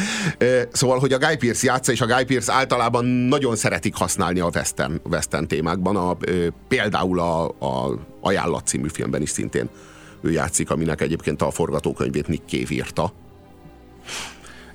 Szóval, 0.72 0.98
hogy 0.98 1.12
a 1.12 1.18
Guy 1.18 1.36
Pearce 1.36 1.66
játsza, 1.66 1.92
és 1.92 2.00
a 2.00 2.06
Guy 2.06 2.24
Pearce 2.24 2.52
általában 2.52 3.04
nagyon 3.04 3.56
szeretik 3.56 3.94
használni 3.94 4.40
a 4.40 4.50
western, 4.54 5.00
western 5.04 5.46
témákban. 5.46 5.96
A, 5.96 6.16
például 6.68 7.20
a, 7.20 7.44
a 7.48 7.98
Ajánlat 8.20 8.66
című 8.66 8.88
filmben 8.88 9.22
is 9.22 9.30
szintén 9.30 9.68
ő 10.20 10.30
játszik, 10.30 10.70
aminek 10.70 11.00
egyébként 11.00 11.42
a 11.42 11.50
forgatókönyvét 11.50 12.28
Nick 12.28 12.48
Cave 12.48 12.74
írta. 12.74 13.12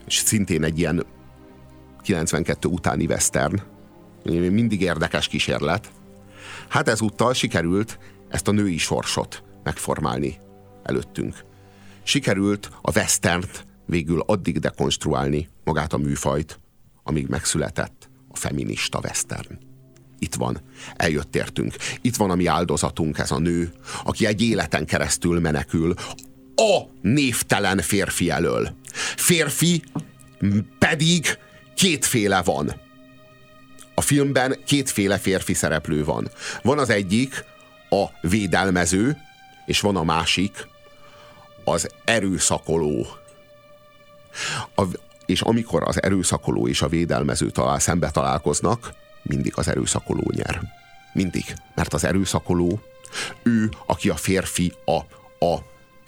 És 0.06 0.16
szintén 0.16 0.64
egy 0.64 0.80
ilyen 0.80 1.06
92 2.02 2.68
utáni 2.68 3.06
western. 3.06 3.62
Mindig 4.24 4.82
érdekes 4.82 5.28
kísérlet. 5.28 5.92
Hát 6.68 6.88
ezúttal 6.88 7.34
sikerült 7.34 8.00
ezt 8.30 8.48
a 8.48 8.52
női 8.52 8.78
sorsot 8.78 9.44
megformálni 9.64 10.38
előttünk. 10.84 11.36
Sikerült 12.04 12.70
a 12.82 12.92
westernt 12.96 13.66
végül 13.92 14.24
addig 14.26 14.60
dekonstruálni 14.60 15.50
magát 15.64 15.94
a 15.94 15.98
műfajt, 15.98 16.60
amíg 17.04 17.28
megszületett 17.28 18.10
a 18.32 18.38
feminista 18.38 19.00
western. 19.04 19.60
Itt 20.20 20.36
van, 20.36 20.62
eljött 20.96 21.36
értünk. 21.36 21.76
Itt 22.02 22.16
van 22.16 22.30
a 22.30 22.36
mi 22.36 22.46
áldozatunk, 22.46 23.18
ez 23.18 23.32
a 23.32 23.40
nő, 23.40 23.74
aki 24.04 24.26
egy 24.26 24.42
életen 24.42 24.86
keresztül 24.86 25.40
menekül 25.40 25.94
a 26.56 26.82
névtelen 27.02 27.78
férfi 27.78 28.30
elől. 28.30 28.76
Férfi 29.16 29.84
pedig 30.80 31.38
kétféle 31.76 32.42
van. 32.42 32.74
A 33.96 34.02
filmben 34.02 34.56
kétféle 34.66 35.18
férfi 35.18 35.54
szereplő 35.54 36.04
van. 36.04 36.30
Van 36.62 36.80
az 36.80 36.90
egyik, 36.90 37.44
a 37.90 38.28
védelmező, 38.28 39.18
és 39.66 39.80
van 39.80 39.96
a 39.96 40.04
másik, 40.04 40.68
az 41.64 41.90
erőszakoló 42.06 43.21
a, 44.76 44.84
és 45.26 45.42
amikor 45.42 45.84
az 45.84 46.04
erőszakoló 46.04 46.68
és 46.68 46.82
a 46.82 46.88
védelmező 46.88 47.50
talál, 47.50 47.80
szembe 47.80 48.12
találkoznak, 48.12 48.94
mindig 49.24 49.54
az 49.56 49.68
erőszakoló 49.68 50.32
nyer. 50.36 50.62
Mindig. 51.14 51.54
Mert 51.76 51.94
az 51.94 52.04
erőszakoló, 52.04 52.80
ő, 53.44 53.70
aki 53.86 54.10
a 54.10 54.16
férfi, 54.16 54.74
a, 54.86 54.98
a 55.46 55.58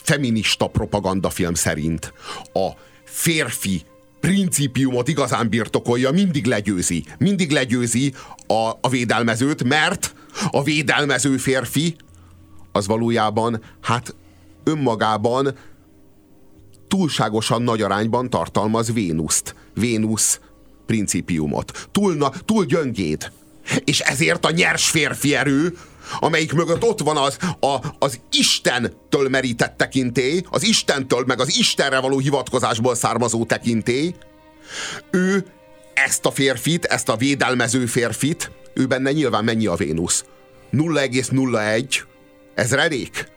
feminista 0.04 0.68
propagandafilm 0.68 1.54
szerint 1.54 2.14
a 2.54 2.70
férfi 3.04 3.86
principiumot 4.20 5.08
igazán 5.08 5.50
birtokolja, 5.50 6.12
mindig 6.12 6.46
legyőzi. 6.46 7.06
Mindig 7.18 7.52
legyőzi 7.52 8.14
a, 8.48 8.72
a 8.82 8.90
védelmezőt, 8.90 9.64
mert 9.64 10.16
a 10.52 10.64
védelmező 10.64 11.38
férfi 11.38 11.96
az 12.72 12.88
valójában 12.88 13.62
hát 13.82 14.16
önmagában 14.64 15.56
túlságosan 16.94 17.62
nagy 17.62 17.82
arányban 17.82 18.30
tartalmaz 18.30 18.94
Vénuszt. 18.94 19.56
Vénusz 19.74 20.40
principiumot. 20.86 21.88
Túl, 21.92 22.14
na, 22.14 22.32
túl 22.46 22.66
gyöngéd. 22.66 23.32
És 23.84 24.00
ezért 24.00 24.46
a 24.46 24.52
nyers 24.52 24.90
férfi 24.90 25.36
erő, 25.36 25.78
amelyik 26.20 26.54
mögött 26.54 26.84
ott 26.84 27.00
van 27.00 27.18
az, 27.18 27.38
a, 27.60 27.78
az 28.00 28.20
Istentől 28.32 29.30
merített 29.30 29.78
tekintély, 29.78 30.44
az 30.50 30.64
Istentől, 30.64 31.24
meg 31.28 31.40
az 31.40 31.58
Istenre 31.58 32.00
való 32.00 32.18
hivatkozásból 32.18 32.96
származó 32.96 33.46
tekintély, 33.46 34.16
ő 35.12 35.46
ezt 35.94 36.26
a 36.26 36.32
férfit, 36.32 36.86
ezt 36.86 37.10
a 37.10 37.16
védelmező 37.16 37.86
férfit, 37.86 38.52
ő 38.74 38.86
benne 38.86 39.12
nyilván 39.12 39.44
mennyi 39.44 39.66
a 39.66 39.76
Vénusz? 39.76 40.26
0,01 40.72 42.02
ezrelék? 42.54 43.32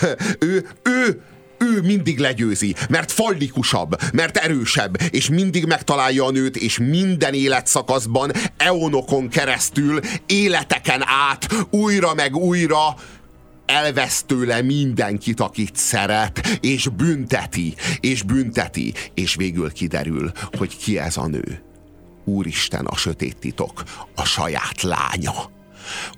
ő, 0.38 0.68
ő 0.82 1.22
ő 1.64 1.80
mindig 1.80 2.18
legyőzi, 2.18 2.74
mert 2.88 3.12
fallikusabb, 3.12 3.96
mert 4.12 4.36
erősebb, 4.36 4.96
és 5.10 5.28
mindig 5.28 5.66
megtalálja 5.66 6.24
a 6.24 6.30
nőt, 6.30 6.56
és 6.56 6.78
minden 6.78 7.34
életszakaszban, 7.34 8.32
eonokon 8.56 9.28
keresztül, 9.28 10.00
életeken 10.26 11.02
át, 11.04 11.66
újra 11.70 12.14
meg 12.14 12.36
újra 12.36 12.94
elvesz 13.66 14.22
tőle 14.22 14.62
mindenkit, 14.62 15.40
akit 15.40 15.76
szeret, 15.76 16.58
és 16.60 16.88
bünteti, 16.88 17.74
és 18.00 18.22
bünteti, 18.22 18.94
és 19.14 19.34
végül 19.34 19.72
kiderül, 19.72 20.32
hogy 20.58 20.76
ki 20.76 20.98
ez 20.98 21.16
a 21.16 21.26
nő. 21.26 21.62
Úristen, 22.24 22.84
a 22.84 22.96
sötét 22.96 23.36
titok, 23.36 23.82
a 24.14 24.24
saját 24.24 24.82
lánya. 24.82 25.53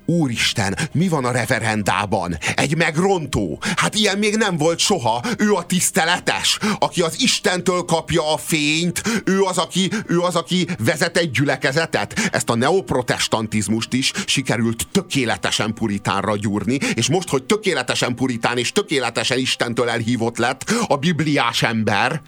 Úristen, 0.05 0.79
mi 0.92 1.09
van 1.09 1.24
a 1.24 1.31
reverendában? 1.31 2.38
Egy 2.55 2.76
megrontó. 2.76 3.62
Hát 3.76 3.94
ilyen 3.94 4.18
még 4.18 4.37
nem 4.37 4.57
volt 4.57 4.79
soha. 4.79 5.22
Ő 5.38 5.52
a 5.52 5.62
tiszteletes, 5.62 6.59
aki 6.79 7.02
az 7.02 7.20
Istentől 7.20 7.83
kapja 7.83 8.33
a 8.33 8.37
fényt. 8.37 9.02
Ő 9.24 9.42
az, 9.42 9.59
aki, 9.59 9.90
ő 10.07 10.20
az, 10.20 10.35
aki 10.35 10.66
vezet 10.79 11.16
egy 11.16 11.31
gyülekezetet. 11.31 12.29
Ezt 12.33 12.50
a 12.50 12.55
neoprotestantizmust 12.55 13.92
is 13.92 14.12
sikerült 14.26 14.87
tökéletesen 14.92 15.74
puritánra 15.74 16.37
gyúrni, 16.37 16.79
és 16.94 17.09
most, 17.09 17.29
hogy 17.29 17.44
tökéletesen 17.44 18.14
puritán 18.14 18.59
és 18.59 18.72
tökéletesen 18.72 19.38
Istentől 19.38 19.88
elhívott 19.88 20.38
lett 20.38 20.70
a 20.87 20.96
bibliás 20.96 21.62
ember, 21.62 22.22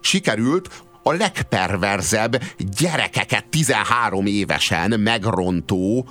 sikerült 0.00 0.68
a 1.02 1.12
legperverzebb 1.12 2.42
gyerekeket 2.78 3.46
13 3.46 4.26
évesen 4.26 5.00
megrontó 5.00 6.08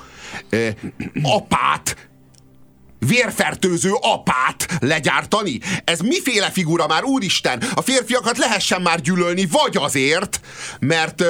ö, 0.49 0.67
apát 1.21 2.09
vérfertőző 3.07 3.91
apát 4.01 4.67
legyártani? 4.79 5.59
Ez 5.83 5.99
miféle 5.99 6.49
figura 6.49 6.87
már, 6.87 7.03
úristen? 7.03 7.63
A 7.73 7.81
férfiakat 7.81 8.37
lehessen 8.37 8.81
már 8.81 9.01
gyűlölni, 9.01 9.47
vagy 9.51 9.77
azért, 9.77 10.39
mert, 10.79 11.23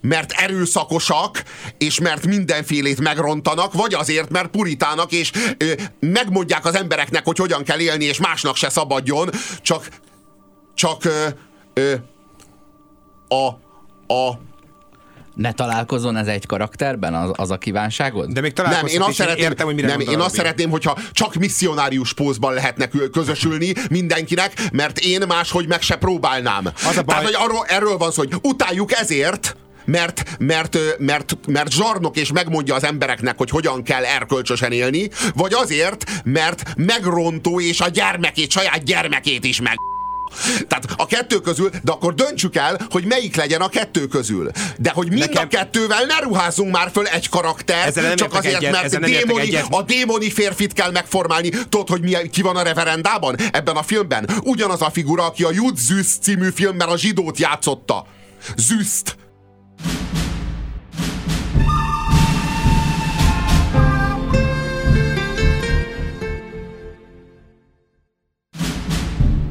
mert 0.00 0.32
erőszakosak, 0.32 1.42
és 1.78 2.00
mert 2.00 2.26
mindenfélét 2.26 3.00
megrontanak, 3.00 3.72
vagy 3.72 3.94
azért, 3.94 4.30
mert 4.30 4.48
puritának, 4.48 5.12
és 5.12 5.30
ö, 5.56 5.72
megmondják 6.00 6.64
az 6.64 6.74
embereknek, 6.74 7.24
hogy 7.24 7.38
hogyan 7.38 7.64
kell 7.64 7.80
élni, 7.80 8.04
és 8.04 8.18
másnak 8.18 8.56
se 8.56 8.68
szabadjon, 8.68 9.30
csak 9.62 9.88
csak 10.74 11.04
ö, 11.04 11.26
ö, 11.74 11.94
a, 13.28 13.46
a 14.14 14.38
ne 15.38 15.52
találkozon 15.52 16.16
ez 16.16 16.26
egy 16.26 16.46
karakterben, 16.46 17.14
az, 17.14 17.30
az 17.34 17.50
a 17.50 17.58
kívánságod? 17.58 18.32
De 18.32 18.40
még 18.40 18.52
nem, 18.56 18.86
én 18.86 19.00
azt 19.00 19.14
szeretném, 19.14 19.44
értem, 19.44 19.66
hogy 19.66 19.74
mire 19.74 19.88
nem, 19.88 20.00
én 20.00 20.20
azt 20.20 20.34
szeretném, 20.34 20.70
hogyha 20.70 20.98
csak 21.12 21.34
misszionárius 21.34 22.12
pózban 22.12 22.54
lehetne 22.54 22.88
közösülni 23.12 23.72
mindenkinek, 23.90 24.52
mert 24.72 24.98
én 24.98 25.22
máshogy 25.28 25.66
meg 25.66 25.82
se 25.82 25.96
próbálnám. 25.96 26.66
Az 26.66 26.96
a 26.96 27.02
baj... 27.02 27.04
Tehát, 27.04 27.24
hogy 27.24 27.36
arról, 27.38 27.64
erről 27.68 27.96
van 27.96 28.10
szó, 28.10 28.22
hogy 28.22 28.34
utáljuk 28.42 28.92
ezért, 28.92 29.56
mert, 29.84 30.36
mert, 30.38 30.78
mert, 30.98 31.36
mert 31.46 31.72
zsarnok 31.72 32.16
és 32.16 32.32
megmondja 32.32 32.74
az 32.74 32.84
embereknek, 32.84 33.38
hogy 33.38 33.50
hogyan 33.50 33.82
kell 33.82 34.04
erkölcsösen 34.04 34.72
élni, 34.72 35.10
vagy 35.34 35.54
azért, 35.54 36.04
mert 36.24 36.62
megrontó 36.76 37.60
és 37.60 37.80
a 37.80 37.88
gyermekét, 37.88 38.50
saját 38.50 38.84
gyermekét 38.84 39.44
is 39.44 39.60
meg 39.60 39.76
tehát 40.68 40.84
a 40.96 41.06
kettő 41.06 41.40
közül, 41.40 41.70
de 41.82 41.92
akkor 41.92 42.14
döntsük 42.14 42.56
el, 42.56 42.86
hogy 42.90 43.04
melyik 43.04 43.36
legyen 43.36 43.60
a 43.60 43.68
kettő 43.68 44.06
közül. 44.06 44.50
De 44.78 44.90
hogy 44.90 45.08
mind 45.08 45.20
Nekem... 45.20 45.44
a 45.44 45.46
kettővel 45.46 46.04
ne 46.04 46.18
ruházzunk 46.18 46.72
már 46.72 46.90
föl 46.92 47.06
egy 47.06 47.28
karakter, 47.28 48.14
csak 48.14 48.34
azért, 48.34 48.56
egyet, 48.56 48.72
mert 48.72 49.00
démoni, 49.00 49.56
a 49.70 49.82
démoni 49.82 50.30
férfit 50.30 50.72
kell 50.72 50.90
megformálni. 50.90 51.48
Tudod, 51.48 51.88
hogy 51.88 52.00
mi, 52.00 52.28
ki 52.30 52.42
van 52.42 52.56
a 52.56 52.62
reverendában 52.62 53.36
ebben 53.52 53.76
a 53.76 53.82
filmben? 53.82 54.28
Ugyanaz 54.42 54.82
a 54.82 54.90
figura, 54.90 55.24
aki 55.24 55.42
a 55.42 55.50
Jud 55.52 55.76
Züst 55.76 56.22
című 56.22 56.50
filmben 56.54 56.88
a 56.88 56.96
zsidót 56.96 57.38
játszotta. 57.38 58.06
Züst. 58.56 59.16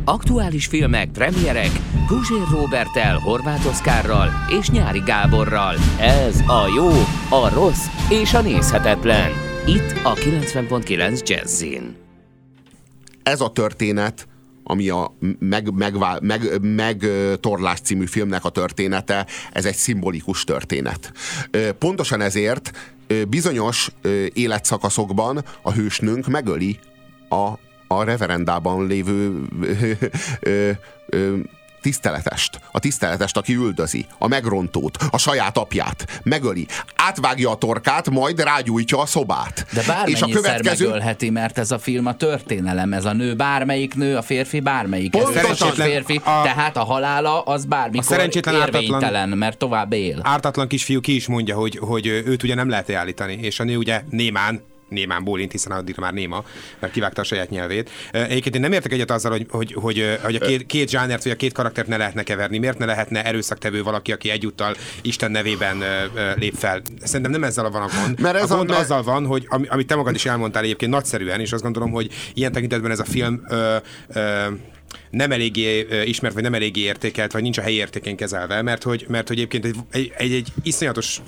Aktuális 0.09 0.65
filmek, 0.65 1.11
premierek, 1.11 1.71
Guzsér 2.07 2.47
Robertel, 2.51 3.17
Horváth 3.17 3.67
Oszkárral 3.67 4.29
és 4.59 4.69
Nyári 4.69 4.99
Gáborral. 4.99 5.75
Ez 5.99 6.39
a 6.39 6.67
jó, 6.75 6.89
a 7.29 7.49
rossz 7.53 7.85
és 8.09 8.33
a 8.33 8.41
nézhetetlen. 8.41 9.31
Itt 9.65 9.91
a 10.03 10.13
90.9 10.13 11.27
Jazzin. 11.27 11.95
Ez 13.23 13.41
a 13.41 13.51
történet, 13.51 14.27
ami 14.63 14.89
a 14.89 15.15
meg, 15.39 15.73
meg, 15.73 15.95
meg, 16.21 16.61
meg 16.61 17.05
Torlás 17.39 17.79
című 17.79 18.05
filmnek 18.05 18.45
a 18.45 18.49
története, 18.49 19.25
ez 19.51 19.65
egy 19.65 19.75
szimbolikus 19.75 20.43
történet. 20.43 21.11
Pontosan 21.77 22.21
ezért 22.21 22.71
bizonyos 23.29 23.91
életszakaszokban 24.33 25.43
a 25.61 25.71
hősnőnk 25.71 26.27
megöli 26.27 26.79
a 27.29 27.53
a 27.88 28.04
reverendában 28.04 28.88
lévő 28.88 29.41
ö, 29.62 29.91
ö, 30.39 30.71
ö, 31.06 31.36
tiszteletest, 31.82 32.60
a 32.71 32.80
tiszteletest, 32.80 33.38
aki 33.38 33.54
üldözi, 33.54 34.06
a 34.17 34.28
megrontót, 34.28 34.97
a 35.10 35.17
saját 35.17 35.58
apját, 35.58 36.21
megöli, 36.23 36.67
átvágja 36.95 37.50
a 37.50 37.56
torkát, 37.56 38.10
majd 38.10 38.39
rágyújtja 38.39 39.00
a 39.00 39.06
szobát. 39.06 39.65
De 39.73 40.04
és 40.06 40.21
a 40.21 40.28
következő... 40.28 40.86
megölheti, 40.86 41.30
mert 41.30 41.58
ez 41.58 41.71
a 41.71 41.80
film 41.80 42.06
a 42.06 42.15
történelem, 42.15 42.93
ez 42.93 43.06
a 43.06 43.13
nő 43.13 43.36
bármelyik 43.36 43.95
nő, 43.95 44.15
a 44.15 44.21
férfi 44.21 44.60
bármelyik. 44.60 45.12
Pontosan. 45.12 45.71
férfi, 45.71 46.15
a... 46.15 46.41
tehát 46.43 46.78
a 46.78 46.84
halála 46.84 47.41
az 47.41 47.65
bármikor 47.65 48.17
a 48.17 48.21
érvénytelen, 48.21 48.62
ártatlan, 48.62 49.30
mert 49.30 49.58
tovább 49.58 49.93
él. 49.93 50.19
Ártatlan 50.23 50.67
kisfiú 50.67 51.00
ki 51.00 51.15
is 51.15 51.28
mondja, 51.28 51.56
hogy, 51.56 51.78
hogy 51.78 52.08
őt 52.08 52.43
ugye 52.43 52.56
nem 52.56 52.69
lehet 52.69 52.91
állítani, 52.91 53.34
és 53.41 53.60
a 53.60 53.63
nő 53.63 53.78
ugye 53.78 54.02
némán 54.10 54.62
némán 54.89 55.23
bólint, 55.23 55.52
hiszen 55.52 55.71
addigra 55.71 56.02
már 56.02 56.13
néma, 56.13 56.43
mert 56.80 56.93
kivágta 56.93 57.21
a 57.21 57.26
saját 57.26 57.50
nyelvét. 57.50 57.89
Egyébként 58.12 58.56
én 58.56 58.62
nem 58.62 58.71
értek 58.71 58.91
egyet 58.91 59.12
azzal, 59.12 59.32
hogy, 59.32 59.45
hogy, 59.50 59.73
hogy, 59.73 60.19
hogy 60.23 60.36
a 60.36 60.45
két, 60.45 60.65
két 60.65 60.89
zsánert 60.89 61.23
vagy 61.23 61.32
a 61.32 61.36
két 61.36 61.54
karaktert 61.54 61.88
ne 61.88 61.97
lehetne 61.97 62.23
keverni. 62.23 62.58
Miért 62.58 62.78
ne 62.78 62.86
lehetne 62.86 63.26
erőszaktevő 63.26 63.84
valaki, 63.84 64.12
aki 64.12 64.30
egyúttal 64.30 64.76
Isten 65.02 65.32
nevében 65.32 65.84
lép 66.36 66.54
fel? 66.54 66.82
Szerintem 67.04 67.32
nem 67.32 67.43
ezzel 67.43 67.69
van 67.69 67.82
a 67.82 67.89
gond. 68.02 68.19
Mert 68.19 68.36
ez 68.36 68.52
a 68.52 68.56
gond 68.56 68.69
a, 68.69 68.78
azzal 68.78 69.04
van, 69.04 69.26
hogy 69.26 69.47
amit 69.67 69.88
te 69.88 69.95
magad 69.95 70.15
is 70.15 70.26
elmondtál 70.26 70.63
egyébként 70.63 70.91
nagyszerűen, 70.91 71.39
és 71.39 71.52
azt 71.52 71.63
gondolom, 71.63 71.91
hogy 71.91 72.12
ilyen 72.34 72.52
tekintetben 72.52 72.91
ez 72.91 73.00
a 73.00 73.06
film 73.06 73.41
ö, 73.50 73.76
ö, 74.08 74.45
nem 75.09 75.31
eléggé 75.31 75.87
ismert, 76.05 76.33
vagy 76.33 76.43
nem 76.43 76.53
eléggé 76.53 76.81
értékelt, 76.81 77.31
vagy 77.31 77.41
nincs 77.41 77.57
a 77.57 77.61
helyi 77.61 77.75
értékén 77.75 78.15
kezelve, 78.15 78.61
mert 78.61 78.83
hogy, 78.83 79.05
mert 79.07 79.27
hogy 79.27 79.37
egyébként 79.37 79.65
egy, 79.65 79.75
egy, 79.91 80.11
egy, 80.17 80.33
egy 80.33 80.47
iszonyatos 80.63 81.21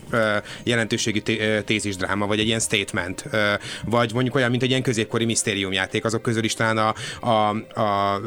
jelentőségű 0.63 1.19
tézis 1.65 1.95
dráma, 1.95 2.27
vagy 2.27 2.39
egy 2.39 2.47
ilyen 2.47 2.59
statement, 2.59 3.25
vagy 3.85 4.13
mondjuk 4.13 4.35
olyan, 4.35 4.49
mint 4.49 4.63
egy 4.63 4.69
ilyen 4.69 4.81
középkori 4.81 5.25
misztériumjáték, 5.25 6.05
azok 6.05 6.21
közül 6.21 6.43
is 6.43 6.53
talán 6.53 6.77
a, 6.77 6.93
a, 7.19 7.55
a, 7.79 8.13
a 8.13 8.21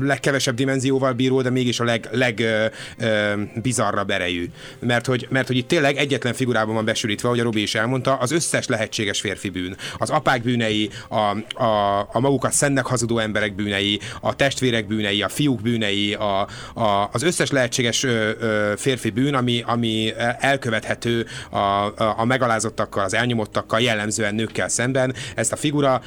legkevesebb 0.00 0.54
dimenzióval 0.54 1.12
bíró, 1.12 1.42
de 1.42 1.50
mégis 1.50 1.80
a 1.80 1.84
leg, 1.84 2.08
leg 2.10 2.40
ö, 2.40 2.66
ö, 2.98 3.32
bizarrabb 3.54 4.10
erejű. 4.10 4.50
Mert 4.78 5.06
hogy, 5.06 5.26
mert 5.30 5.46
hogy 5.46 5.56
itt 5.56 5.68
tényleg 5.68 5.96
egyetlen 5.96 6.34
figurában 6.34 6.74
van 6.74 6.84
besülítve, 6.84 7.28
ahogy 7.28 7.40
a 7.40 7.42
Robi 7.42 7.62
is 7.62 7.74
elmondta, 7.74 8.14
az 8.14 8.30
összes 8.30 8.66
lehetséges 8.66 9.20
férfi 9.20 9.48
bűn. 9.48 9.76
Az 9.98 10.10
apák 10.10 10.42
bűnei, 10.42 10.90
a, 11.08 11.62
a, 11.64 12.00
a 12.12 12.20
magukat 12.20 12.52
szennek 12.52 12.86
hazudó 12.86 13.18
emberek 13.18 13.54
bűnei, 13.54 14.00
a 14.20 14.36
testvérek 14.36 14.86
bűnei, 14.86 15.22
a 15.22 15.28
fiúk 15.28 15.60
bűnei, 15.60 16.14
a, 16.14 16.40
a, 16.74 17.08
az 17.12 17.22
összes 17.22 17.50
lehetséges 17.50 18.02
ö, 18.02 18.30
ö, 18.40 18.72
férfi 18.76 19.10
bűn, 19.10 19.34
ami, 19.34 19.62
ami 19.66 20.12
elkövethető 20.38 21.26
a, 21.50 21.56
a, 21.56 22.14
a 22.16 22.24
megalázottakkal, 22.24 23.04
az 23.04 23.14
elnyomottakkal, 23.14 23.80
jellemzően 23.80 24.34
nőkkel 24.34 24.68
szemben. 24.68 25.14
Ezt 25.34 25.52
a 25.52 25.56
figura, 25.56 26.02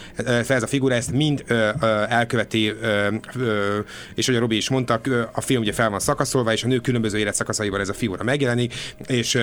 ez 0.47 0.63
a 0.63 0.67
figura 0.67 0.95
ezt 0.95 1.11
mind 1.11 1.43
ö, 1.47 1.69
ö, 1.81 2.03
elköveti 2.09 2.67
ö, 2.81 3.07
ö, 3.35 3.74
és 4.15 4.25
hogy 4.25 4.35
a 4.35 4.39
Robi 4.39 4.55
is 4.55 4.69
mondta, 4.69 5.01
a 5.31 5.41
film 5.41 5.61
ugye 5.61 5.73
fel 5.73 5.89
van 5.89 5.99
szakaszolva, 5.99 6.51
és 6.51 6.63
a 6.63 6.67
nő 6.67 6.79
különböző 6.79 7.17
életszakaszaiban 7.17 7.79
ez 7.79 7.89
a 7.89 7.93
figura 7.93 8.23
megjelenik, 8.23 8.73
és 9.07 9.37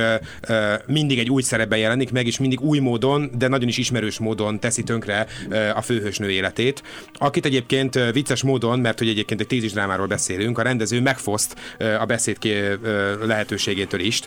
mindig 0.86 1.18
egy 1.18 1.30
új 1.30 1.42
szerepben 1.42 1.78
jelenik 1.78 2.12
meg, 2.12 2.26
és 2.26 2.38
mindig 2.38 2.60
új 2.60 2.78
módon, 2.78 3.30
de 3.38 3.48
nagyon 3.48 3.68
is 3.68 3.78
ismerős 3.78 4.18
módon 4.18 4.60
teszi 4.60 4.82
tönkre 4.82 5.26
a 5.74 5.82
főhősnő 5.82 6.30
életét. 6.30 6.82
Akit 7.14 7.44
egyébként 7.44 7.98
vicces 8.12 8.42
módon, 8.42 8.78
mert 8.78 8.98
hogy 8.98 9.08
egyébként 9.08 9.40
egy 9.40 9.46
tízis 9.46 9.72
drámáról 9.72 10.06
beszélünk, 10.06 10.58
a 10.58 10.62
rendező 10.62 11.00
megfoszt 11.00 11.56
a 12.00 12.04
beszéd 12.04 12.38
lehetőségétől 13.22 14.00
is. 14.00 14.20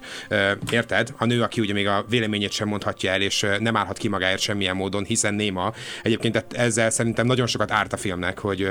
Érted? 0.72 1.14
A 1.18 1.26
nő, 1.26 1.42
aki 1.42 1.62
ugye 1.62 1.74
még 1.74 1.88
a 1.88 2.06
véleményét 2.10 2.52
sem 2.52 2.68
mondhatja 2.68 3.12
el, 3.12 3.22
és 3.22 3.46
nem 3.60 3.76
állhat 3.76 3.98
ki 3.98 4.08
magáért 4.08 4.40
semmilyen 4.40 4.76
módon, 4.76 5.04
hiszen 5.04 5.34
néma. 5.34 5.74
Egyébként 6.04 6.46
ezzel 6.50 6.90
szerintem 6.90 7.26
nagyon 7.26 7.48
sokat 7.48 7.72
árt 7.72 7.94
a 7.94 7.98
filmnek, 7.98 8.40
hogy 8.40 8.68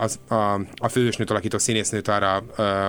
az, 0.00 0.18
a 0.76 0.88
főhősnőt 0.88 1.30
alakító 1.30 1.58
színésznőt 1.58 2.08
arra, 2.08 2.44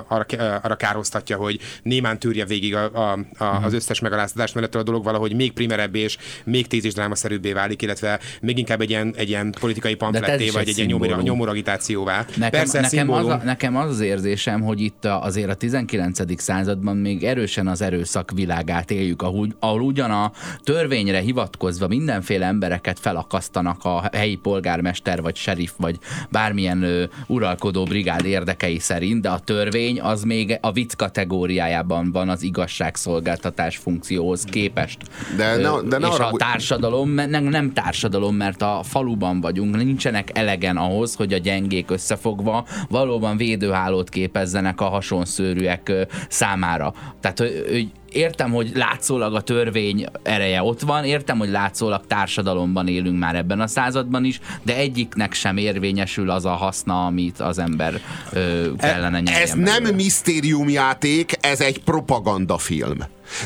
arra, 0.07 0.25
arra 0.61 0.75
károztatja, 0.75 1.37
hogy 1.37 1.59
némán 1.83 2.19
tűrje 2.19 2.45
végig 2.45 2.75
a, 2.75 2.83
a, 2.93 3.11
a, 3.37 3.45
az 3.45 3.63
mhm. 3.63 3.75
összes 3.75 3.99
megaláztatást, 3.99 4.55
mert 4.55 4.75
a 4.75 4.83
dolog 4.83 5.03
valahogy 5.03 5.35
még 5.35 5.53
primerebb 5.53 5.95
és 5.95 6.17
még 6.43 6.67
tízis 6.67 6.93
drámaszerűbbé 6.93 7.53
válik, 7.53 7.81
illetve 7.81 8.19
még 8.41 8.57
inkább 8.57 8.81
egy 8.81 8.89
ilyen, 8.89 9.13
egy 9.17 9.29
ilyen 9.29 9.55
politikai 9.59 9.95
pamfletté, 9.95 10.49
vagy 10.49 10.67
egy, 10.67 10.77
ilyen 10.77 11.21
nyomoragitációvá. 11.21 12.25
Nekem, 12.35 12.49
Persze, 12.49 12.79
nekem, 12.81 13.11
az 13.11 13.27
a, 13.27 13.41
nekem 13.43 13.75
az 13.75 13.89
az 13.89 13.99
érzésem, 13.99 14.61
hogy 14.61 14.81
itt 14.81 15.05
a, 15.05 15.23
azért 15.23 15.49
a 15.49 15.53
19. 15.53 16.41
században 16.41 16.97
még 16.97 17.23
erősen 17.23 17.67
az 17.67 17.81
erőszak 17.81 18.31
világát 18.35 18.91
éljük, 18.91 19.21
ahol, 19.21 19.47
ahol 19.59 19.81
ugyan 19.81 20.11
a 20.11 20.31
törvényre 20.63 21.19
hivatkozva 21.19 21.87
mindenféle 21.87 22.45
embereket 22.45 22.99
felakasztanak 22.99 23.83
a 23.83 24.09
helyi 24.11 24.35
polgármester, 24.35 25.21
vagy 25.21 25.35
serif, 25.35 25.71
vagy 25.77 25.97
bármilyen 26.29 27.09
uralkodó 27.35 27.83
brigád 27.83 28.25
érdekei 28.25 28.79
szerint, 28.79 29.21
de 29.21 29.29
a 29.29 29.39
törvény 29.39 30.01
az 30.01 30.23
még 30.23 30.57
a 30.61 30.71
vicc 30.71 30.93
kategóriájában 30.93 32.11
van 32.11 32.29
az 32.29 32.43
igazságszolgáltatás 32.43 33.77
funkcióhoz 33.77 34.43
képest. 34.43 34.97
De 35.37 35.55
ne, 35.55 35.81
de 35.81 35.97
ne 35.97 36.07
és 36.07 36.13
arra, 36.13 36.27
a 36.27 36.37
társadalom, 36.37 37.09
nem, 37.09 37.43
nem 37.43 37.73
társadalom, 37.73 38.35
mert 38.35 38.61
a 38.61 38.79
faluban 38.83 39.41
vagyunk, 39.41 39.75
nincsenek 39.75 40.37
elegen 40.37 40.77
ahhoz, 40.77 41.15
hogy 41.15 41.33
a 41.33 41.37
gyengék 41.37 41.91
összefogva 41.91 42.65
valóban 42.89 43.37
védőhálót 43.37 44.09
képezzenek 44.09 44.81
a 44.81 44.85
hasonszőrűek 44.85 45.91
számára. 46.29 46.93
Tehát, 47.19 47.39
hogy 47.39 47.91
értem, 48.15 48.51
hogy 48.51 48.71
látszólag 48.73 49.35
a 49.35 49.41
törvény 49.41 50.05
ereje 50.23 50.63
ott 50.63 50.81
van, 50.81 51.03
értem, 51.03 51.37
hogy 51.37 51.49
látszólag 51.49 52.07
társadalomban 52.07 52.87
élünk 52.87 53.19
már 53.19 53.35
ebben 53.35 53.59
a 53.59 53.67
században 53.67 54.25
is, 54.25 54.39
de 54.63 54.75
egyiknek 54.75 55.33
sem 55.33 55.57
érvényesül 55.57 56.29
az 56.29 56.45
a 56.45 56.49
haszna, 56.49 57.05
amit 57.05 57.39
az 57.39 57.57
ember 57.57 58.01
ö, 58.31 58.71
kellene 58.77 59.19
nyerjen. 59.19 59.41
Ez 59.41 59.53
nem 59.53 59.95
misztériumjáték, 59.95 61.37
ez 61.41 61.61
egy 61.61 61.83
propagandafilm. 61.83 62.97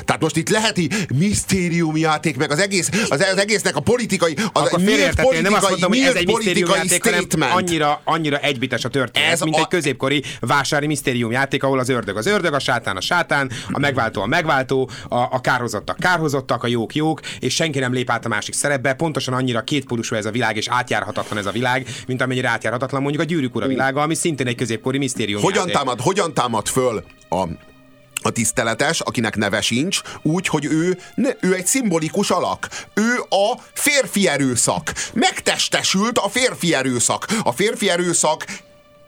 Tehát 0.05 0.21
most 0.21 0.35
itt 0.37 0.49
lehet 0.49 0.77
így 0.77 0.93
misztériumjáték, 1.15 2.37
meg 2.37 2.51
az, 2.51 2.59
egész, 2.59 2.89
az, 3.09 3.25
az 3.31 3.37
egésznek 3.37 3.75
a 3.75 3.79
politikai, 3.79 4.33
az 4.33 4.45
Akkor 4.53 4.79
nyílt 4.79 4.89
félreértettél, 4.89 5.41
nem 5.41 5.53
azt 5.53 5.69
mondtam, 5.69 5.89
hogy 5.89 5.99
ez 5.99 6.15
egy 6.15 6.25
politikai 6.25 6.79
misztériumjáték, 6.81 7.33
hanem 7.39 7.57
annyira, 7.57 8.01
annyira 8.03 8.37
egybites 8.37 8.85
a 8.85 8.89
történet, 8.89 9.31
Ez 9.31 9.41
mint 9.41 9.55
a- 9.55 9.59
egy 9.59 9.67
középkori 9.67 10.23
vásári 10.39 10.87
misztériumjáték, 10.87 11.63
ahol 11.63 11.79
az 11.79 11.89
ördög 11.89 12.17
az 12.17 12.25
ördög, 12.25 12.53
a 12.53 12.59
sátán 12.59 12.97
a 12.97 13.01
sátán, 13.01 13.51
a 13.71 13.79
megváltó 13.79 14.21
a 14.21 14.25
megváltó, 14.25 14.89
a, 15.07 15.15
a 15.17 15.41
kárhozottak 15.41 15.97
kárhozottak, 15.99 16.63
a 16.63 16.67
jók 16.67 16.95
jók, 16.95 17.19
és 17.39 17.53
senki 17.53 17.79
nem 17.79 17.93
lép 17.93 18.09
át 18.09 18.25
a 18.25 18.27
másik 18.27 18.53
szerepbe, 18.53 18.93
pontosan 18.93 19.33
annyira 19.33 19.61
kétpólusú 19.61 20.15
ez 20.15 20.25
a 20.25 20.31
világ, 20.31 20.55
és 20.57 20.67
átjárhatatlan 20.67 21.37
ez 21.39 21.45
a 21.45 21.51
világ, 21.51 21.87
mint 22.07 22.21
amennyire 22.21 22.49
átjárhatatlan 22.49 23.01
mondjuk 23.01 23.23
a 23.23 23.25
gyűrűk 23.25 23.55
ura 23.55 23.67
világa, 23.67 24.01
ami 24.01 24.15
szintén 24.15 24.47
egy 24.47 24.55
középkori 24.55 24.97
misztériumjáték. 24.97 25.57
Hogyan 25.59 25.71
támad, 25.75 25.99
hogyan 26.01 26.33
támad 26.33 26.67
föl 26.67 27.03
a 27.29 27.43
a 28.21 28.29
tiszteletes, 28.29 28.99
akinek 28.99 29.35
neve 29.35 29.61
sincs, 29.61 30.01
úgy, 30.21 30.47
hogy 30.47 30.65
ő, 30.65 30.99
ne, 31.15 31.29
ő 31.41 31.53
egy 31.55 31.65
szimbolikus 31.65 32.29
alak. 32.29 32.67
Ő 32.93 33.19
a 33.29 33.61
férfi 33.73 34.27
erőszak. 34.27 34.93
Megtestesült 35.13 36.17
a 36.17 36.29
férfi 36.29 36.73
erőszak. 36.73 37.27
A 37.43 37.51
férfi 37.51 37.89
erőszak 37.89 38.45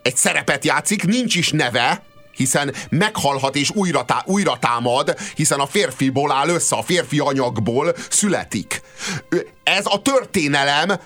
egy 0.02 0.16
szerepet 0.16 0.64
játszik, 0.64 1.04
nincs 1.04 1.34
is 1.34 1.50
neve, 1.50 2.02
hiszen 2.36 2.74
meghalhat 2.88 3.56
és 3.56 3.70
újra, 3.70 4.04
tá- 4.04 4.26
újra 4.26 4.58
támad, 4.60 5.16
hiszen 5.34 5.60
a 5.60 5.66
férfiból 5.66 6.32
áll 6.32 6.48
össze, 6.48 6.76
a 6.76 6.82
férfi 6.82 7.18
anyagból 7.18 7.94
születik. 8.10 8.82
Ez 9.64 9.86
a 9.86 10.02
történelem 10.02 10.98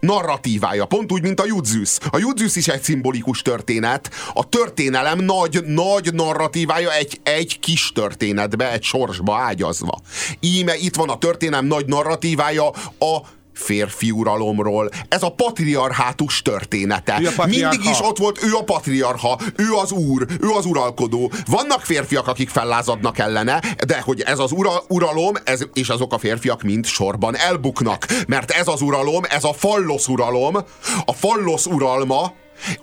narratívája, 0.00 0.84
pont 0.84 1.12
úgy, 1.12 1.22
mint 1.22 1.40
a 1.40 1.46
Judzüsz. 1.46 1.98
A 2.10 2.18
Judzüsz 2.18 2.56
is 2.56 2.68
egy 2.68 2.82
szimbolikus 2.82 3.42
történet. 3.42 4.10
A 4.34 4.48
történelem 4.48 5.18
nagy, 5.18 5.64
nagy 5.64 6.14
narratívája 6.14 6.94
egy, 6.94 7.20
egy 7.22 7.58
kis 7.60 7.92
történetbe, 7.92 8.72
egy 8.72 8.82
sorsba 8.82 9.36
ágyazva. 9.36 9.98
Íme 10.40 10.76
itt 10.76 10.96
van 10.96 11.08
a 11.08 11.18
történelem 11.18 11.66
nagy 11.66 11.86
narratívája 11.86 12.68
a 12.98 13.36
férfi 13.58 14.10
uralomról. 14.10 14.90
Ez 15.08 15.22
a 15.22 15.30
patriarhátus 15.30 16.42
története. 16.42 17.12
A 17.12 17.32
patriarcha. 17.36 17.46
Mindig 17.46 17.90
is 17.90 18.00
ott 18.00 18.18
volt 18.18 18.42
ő 18.42 18.54
a 18.54 18.64
patriarcha, 18.64 19.38
ő 19.56 19.72
az 19.82 19.92
úr, 19.92 20.26
ő 20.40 20.48
az 20.50 20.64
uralkodó. 20.64 21.32
Vannak 21.46 21.80
férfiak, 21.80 22.26
akik 22.28 22.48
fellázadnak 22.48 23.18
ellene, 23.18 23.62
de 23.86 24.00
hogy 24.00 24.20
ez 24.20 24.38
az 24.38 24.52
ura, 24.52 24.70
uralom, 24.88 25.34
ez, 25.44 25.60
és 25.72 25.88
azok 25.88 26.12
a 26.12 26.18
férfiak 26.18 26.62
mind 26.62 26.86
sorban 26.86 27.36
elbuknak. 27.36 28.06
Mert 28.26 28.50
ez 28.50 28.68
az 28.68 28.80
uralom, 28.80 29.22
ez 29.28 29.44
a 29.44 29.52
fallosz 29.52 30.08
uralom, 30.08 30.56
a 31.04 31.12
fallosz 31.12 31.66
uralma, 31.66 32.32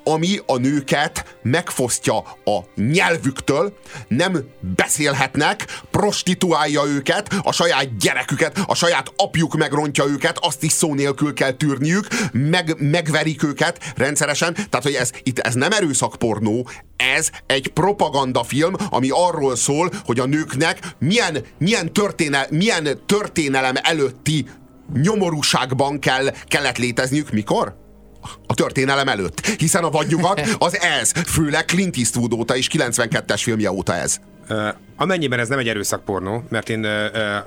ami 0.03 0.39
a 0.45 0.57
nőket 0.57 1.37
megfosztja 1.41 2.17
a 2.45 2.59
nyelvüktől, 2.75 3.77
nem 4.07 4.43
beszélhetnek, 4.75 5.81
prostituálja 5.91 6.85
őket, 6.85 7.33
a 7.43 7.51
saját 7.51 7.97
gyereküket, 7.97 8.59
a 8.65 8.75
saját 8.75 9.11
apjuk 9.15 9.57
megrontja 9.57 10.05
őket, 10.05 10.37
azt 10.41 10.63
is 10.63 10.71
szó 10.71 10.93
nélkül 10.93 11.33
kell 11.33 11.51
tűrniük, 11.51 12.07
meg, 12.31 12.75
megverik 12.79 13.43
őket 13.43 13.93
rendszeresen, 13.95 14.53
tehát 14.53 14.83
hogy 14.83 14.93
ez, 14.93 15.11
itt 15.23 15.39
ez 15.39 15.53
nem 15.53 15.71
erőszakpornó, 15.71 16.69
ez 16.97 17.29
egy 17.45 17.67
propagandafilm, 17.67 18.75
ami 18.89 19.09
arról 19.11 19.55
szól, 19.55 19.91
hogy 20.05 20.19
a 20.19 20.25
nőknek 20.25 20.79
milyen, 20.99 21.43
milyen, 21.57 21.93
történe, 21.93 22.47
milyen 22.49 22.87
történelem 23.05 23.75
előtti 23.81 24.45
nyomorúságban 24.93 25.99
kell, 25.99 26.33
kellett 26.47 26.77
létezniük. 26.77 27.31
Mikor? 27.31 27.84
A 28.47 28.53
történelem 28.53 29.07
előtt. 29.07 29.45
Hiszen 29.45 29.83
a 29.83 29.89
vadnyugat 29.89 30.41
az 30.57 30.79
ez. 30.79 31.11
Főleg 31.11 31.65
Clint 31.65 31.97
Eastwood 31.97 32.33
óta 32.33 32.55
és 32.55 32.69
92-es 32.73 33.41
filmje 33.43 33.71
óta 33.71 33.95
ez. 33.95 34.19
Amennyiben 34.97 35.39
ez 35.39 35.47
nem 35.47 35.59
egy 35.59 35.67
erőszakpornó, 35.67 36.43
mert 36.49 36.69
én 36.69 36.87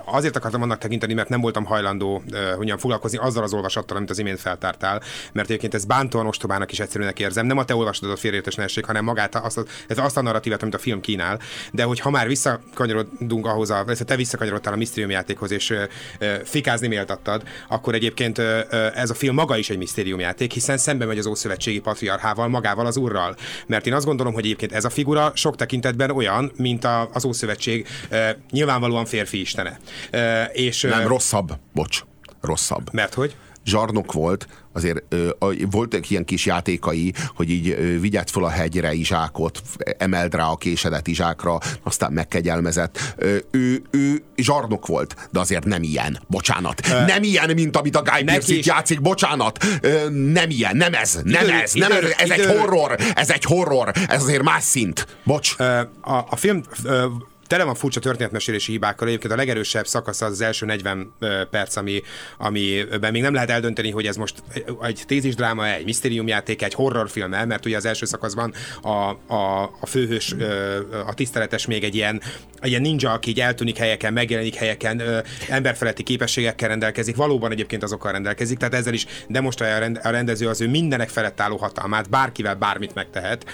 azért 0.04 0.36
akartam 0.36 0.62
annak 0.62 0.78
tekinteni, 0.78 1.14
mert 1.14 1.28
nem 1.28 1.40
voltam 1.40 1.64
hajlandó 1.64 2.22
hogyan 2.56 2.78
foglalkozni 2.78 3.18
azzal 3.18 3.42
az 3.42 3.52
olvasattal, 3.54 3.96
amit 3.96 4.10
az 4.10 4.18
imént 4.18 4.40
feltártál, 4.40 5.02
mert 5.32 5.48
egyébként 5.48 5.74
ez 5.74 5.84
bántóan 5.84 6.26
ostobának 6.26 6.72
is 6.72 6.80
egyszerűnek 6.80 7.18
érzem. 7.20 7.46
Nem 7.46 7.58
a 7.58 7.64
te 7.64 7.74
olvasatod 7.74 8.18
félreértés 8.18 8.54
ne 8.54 8.62
essék, 8.62 8.84
hanem 8.84 9.04
magát 9.04 9.34
azt, 9.34 9.58
a- 9.58 9.64
ez 9.86 9.98
azt 9.98 10.16
a 10.16 10.22
narratívát, 10.22 10.62
amit 10.62 10.74
a 10.74 10.78
film 10.78 11.00
kínál. 11.00 11.40
De 11.72 11.82
hogy 11.82 12.00
ha 12.00 12.10
már 12.10 12.26
visszakanyarodunk 12.26 13.46
ahhoz, 13.46 13.70
a, 13.70 13.84
te 14.06 14.16
visszakanyarodtál 14.16 14.72
a 14.72 14.76
misztériumjátékhoz, 14.76 15.50
és 15.50 15.70
ö, 15.70 15.82
ö, 16.18 16.34
fikázni 16.44 16.86
méltattad, 16.86 17.42
akkor 17.68 17.94
egyébként 17.94 18.38
ez 18.94 19.10
a 19.10 19.14
film 19.14 19.34
maga 19.34 19.56
is 19.56 19.70
egy 19.70 19.78
misztériumjáték, 19.78 20.52
hiszen 20.52 20.78
szembe 20.78 21.04
megy 21.04 21.18
az 21.18 21.26
Ószövetségi 21.26 21.80
patriarchával, 21.80 22.48
magával 22.48 22.86
az 22.86 22.96
urral. 22.96 23.36
Mert 23.66 23.86
én 23.86 23.94
azt 23.94 24.06
gondolom, 24.06 24.32
hogy 24.32 24.44
egyébként 24.44 24.72
ez 24.72 24.84
a 24.84 24.90
figura 24.90 25.32
sok 25.34 25.56
tekintetben 25.56 26.10
olyan, 26.10 26.52
mint 26.56 26.84
a, 26.84 27.08
az 27.12 27.24
ö, 28.08 28.30
nyilvánvalóan 28.50 29.04
férfi 29.04 29.40
istene. 29.40 29.78
És, 30.52 30.82
Nem, 30.82 31.06
rosszabb. 31.06 31.52
Bocs. 31.72 32.00
Rosszabb. 32.40 32.92
Mert 32.92 33.14
hogy? 33.14 33.36
Zsarnok 33.68 34.12
volt, 34.12 34.46
azért 34.72 35.02
ö, 35.08 35.28
voltak 35.70 36.10
ilyen 36.10 36.24
kis 36.24 36.46
játékai, 36.46 37.12
hogy 37.36 37.50
így 37.50 37.68
ö, 37.68 38.00
vigyált 38.00 38.30
fel 38.30 38.44
a 38.44 38.48
hegyre 38.48 38.92
izsákot, 38.92 39.62
emeld 39.98 40.34
rá 40.34 40.44
a 40.46 40.56
késedet 40.56 41.06
izsákra, 41.06 41.58
aztán 41.82 42.12
megkegyelmezett. 42.12 43.14
Ö, 43.16 43.36
ő, 43.50 43.82
ő 43.90 44.22
zsarnok 44.36 44.86
volt, 44.86 45.16
de 45.30 45.40
azért 45.40 45.64
nem 45.64 45.82
ilyen. 45.82 46.18
Bocsánat. 46.26 46.80
Uh, 46.86 47.06
nem 47.06 47.22
ilyen, 47.22 47.50
mint 47.54 47.76
amit 47.76 47.96
a 47.96 48.02
Guy 48.02 48.24
Pearce 48.24 48.54
itt 48.54 48.64
játszik. 48.64 49.00
Bocsánat. 49.00 49.64
Ö, 49.80 50.08
nem 50.10 50.50
ilyen. 50.50 50.76
Nem 50.76 50.94
ez. 50.94 51.20
Nem 51.24 51.44
Idő- 51.44 51.52
ez. 51.52 51.72
Nem 51.72 51.90
idő- 51.90 52.06
ez. 52.06 52.12
Ez 52.18 52.30
egy 52.30 52.38
idő- 52.38 52.58
horror. 52.58 52.96
Ez 53.14 53.30
egy 53.30 53.44
horror. 53.44 53.90
Ez 54.08 54.22
azért 54.22 54.42
más 54.42 54.62
szint. 54.62 55.06
Bocs. 55.24 55.54
Ö, 55.58 55.64
A, 56.00 56.26
a 56.30 56.36
film 56.36 56.62
ö, 56.84 57.06
tele 57.48 57.64
van 57.64 57.74
furcsa 57.74 58.00
történetmesélési 58.00 58.72
hibákkal. 58.72 59.08
Egyébként 59.08 59.32
a 59.32 59.36
legerősebb 59.36 59.86
szakasz 59.86 60.20
az, 60.20 60.30
az 60.30 60.40
első 60.40 60.66
40 60.66 61.14
ö, 61.18 61.42
perc, 61.50 61.76
ami, 61.76 62.02
amiben 62.38 63.12
még 63.12 63.22
nem 63.22 63.34
lehet 63.34 63.50
eldönteni, 63.50 63.90
hogy 63.90 64.06
ez 64.06 64.16
most 64.16 64.42
egy 64.82 65.02
tézisdráma, 65.06 65.66
egy 65.66 65.84
misztériumjáték, 65.84 66.62
egy 66.62 66.74
horrorfilm 66.74 67.34
el, 67.34 67.46
mert 67.46 67.66
ugye 67.66 67.76
az 67.76 67.84
első 67.84 68.06
szakaszban 68.06 68.54
a, 68.82 68.88
a, 69.34 69.62
a 69.80 69.86
főhős, 69.86 70.34
a 71.06 71.14
tiszteletes 71.14 71.66
még 71.66 71.84
egy 71.84 71.94
ilyen, 71.94 72.22
egy 72.60 72.68
ilyen 72.68 72.82
ninja, 72.82 73.12
aki 73.12 73.30
így 73.30 73.40
eltűnik 73.40 73.76
helyeken, 73.76 74.12
megjelenik 74.12 74.54
helyeken, 74.54 75.02
emberfeletti 75.48 76.02
képességekkel 76.02 76.68
rendelkezik, 76.68 77.16
valóban 77.16 77.50
egyébként 77.50 77.82
azokkal 77.82 78.12
rendelkezik, 78.12 78.58
tehát 78.58 78.74
ezzel 78.74 78.92
is 78.92 79.06
demonstrálja 79.28 79.76
a 79.76 79.78
rend- 79.78 80.04
a 80.04 80.10
rendező 80.10 80.48
az 80.48 80.60
ő 80.60 80.68
mindenek 80.68 81.08
felett 81.08 81.40
álló 81.40 81.56
hatalmát, 81.56 82.10
bárkivel 82.10 82.54
bármit 82.54 82.94
megtehet. 82.94 83.44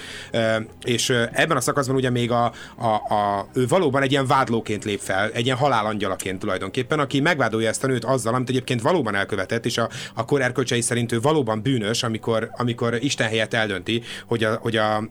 És 0.82 1.11
ebben 1.32 1.57
a 1.57 1.61
szakaszban 1.61 1.97
ugye 1.97 2.11
még 2.11 2.30
a, 2.30 2.53
a, 2.76 3.14
a, 3.14 3.49
ő 3.55 3.66
valóban 3.85 4.03
egy 4.03 4.12
ilyen 4.12 4.26
vádlóként 4.26 4.85
lép 4.85 5.01
fel, 5.01 5.30
egy 5.30 5.45
ilyen 5.45 5.57
halálangyalaként 5.57 6.39
tulajdonképpen, 6.39 6.99
aki 6.99 7.20
megvádolja 7.20 7.68
ezt 7.68 7.85
a 7.85 7.87
nőt 7.87 8.05
azzal, 8.05 8.35
amit 8.35 8.49
egyébként 8.49 8.80
valóban 8.80 9.14
elkövetett, 9.14 9.66
és 9.66 9.78
a, 9.78 9.89
a 10.14 10.24
kor 10.24 10.43
erkölcsei 10.43 10.80
szerint 10.80 11.12
ő 11.12 11.20
valóban 11.20 11.62
bűnös, 11.62 12.03
amikor, 12.03 12.51
amikor 12.57 12.99
Isten 13.01 13.28
helyett 13.28 13.55
eldönti, 13.55 14.03
hogy 14.26 14.45
a, 14.45 14.55
hogy 14.55 14.76
a, 14.76 15.09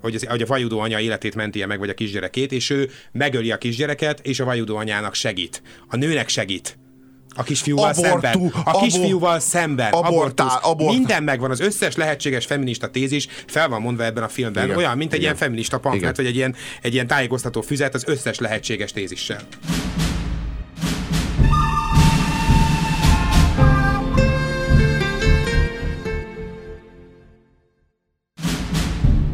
hogy, 0.00 0.14
az, 0.14 0.26
hogy 0.28 0.42
a 0.42 0.46
vajudó 0.46 0.78
anya 0.78 1.00
életét 1.00 1.34
mentie 1.34 1.66
meg, 1.66 1.78
vagy 1.78 1.88
a 1.88 1.94
kisgyerekét, 1.94 2.52
és 2.52 2.70
ő 2.70 2.90
megöli 3.12 3.50
a 3.50 3.58
kisgyereket, 3.58 4.20
és 4.20 4.40
a 4.40 4.44
vajudó 4.44 4.76
anyának 4.76 5.14
segít. 5.14 5.62
A 5.88 5.96
nőnek 5.96 6.28
segít. 6.28 6.78
A 7.38 7.42
kisfiúval 7.42 7.92
Abortu, 7.96 8.20
szemben. 8.20 8.52
A 8.64 8.78
kisfiúval 8.80 9.38
szemben. 9.40 9.92
abortál, 9.92 10.58
abort- 10.62 10.94
Minden 10.96 11.22
megvan, 11.22 11.50
az 11.50 11.60
összes 11.60 11.96
lehetséges 11.96 12.46
feminista 12.46 12.88
tézis 12.90 13.28
fel 13.46 13.68
van 13.68 13.80
mondva 13.80 14.04
ebben 14.04 14.22
a 14.22 14.28
filmben. 14.28 14.64
Igen. 14.64 14.76
Olyan, 14.76 14.96
mint 14.96 15.12
egy 15.12 15.18
Igen. 15.18 15.22
ilyen 15.22 15.36
feminista 15.36 15.78
pamflet, 15.78 16.16
vagy 16.16 16.26
egy 16.26 16.36
ilyen, 16.36 16.54
egy 16.82 16.92
ilyen 16.94 17.06
tájékoztató 17.06 17.60
füzet 17.60 17.94
az 17.94 18.02
összes 18.06 18.38
lehetséges 18.38 18.92
tézissel. 18.92 19.40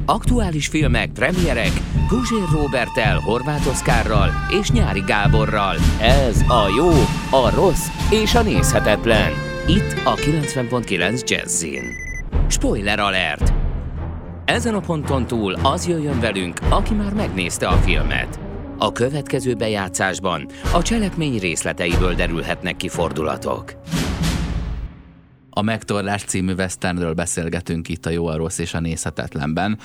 Aktuális 0.06 0.66
filmek, 0.66 1.10
premierek, 1.12 1.72
Guzsér 2.08 2.48
Robertel, 2.52 3.18
Horváth 3.18 3.68
Oszkárral 3.68 4.30
és 4.60 4.70
Nyári 4.70 5.02
Gáborral. 5.06 5.76
Ez 6.00 6.40
a 6.40 6.68
jó, 6.76 6.90
a 7.30 7.50
rossz 7.54 7.86
és 8.10 8.34
a 8.34 8.42
nézhetetlen. 8.42 9.32
Itt 9.66 9.92
a 10.04 10.14
90.9 10.14 11.28
Jazzin. 11.28 11.82
Spoiler 12.48 12.98
alert! 12.98 13.52
Ezen 14.44 14.74
a 14.74 14.80
ponton 14.80 15.26
túl 15.26 15.54
az 15.62 15.88
jöjjön 15.88 16.20
velünk, 16.20 16.58
aki 16.68 16.94
már 16.94 17.12
megnézte 17.12 17.68
a 17.68 17.76
filmet. 17.76 18.40
A 18.78 18.92
következő 18.92 19.54
bejátszásban 19.54 20.46
a 20.72 20.82
cselekmény 20.82 21.38
részleteiből 21.38 22.14
derülhetnek 22.14 22.76
ki 22.76 22.88
fordulatok. 22.88 23.72
A 25.56 25.62
Megtorlás 25.62 26.22
című 26.22 26.52
westernről 26.52 27.12
beszélgetünk 27.12 27.88
itt 27.88 28.06
a 28.06 28.10
Jó, 28.10 28.26
a 28.26 28.36
Rossz 28.36 28.58
és 28.58 28.74
a 28.74 28.80
Nézhetetlenben. 28.80 29.78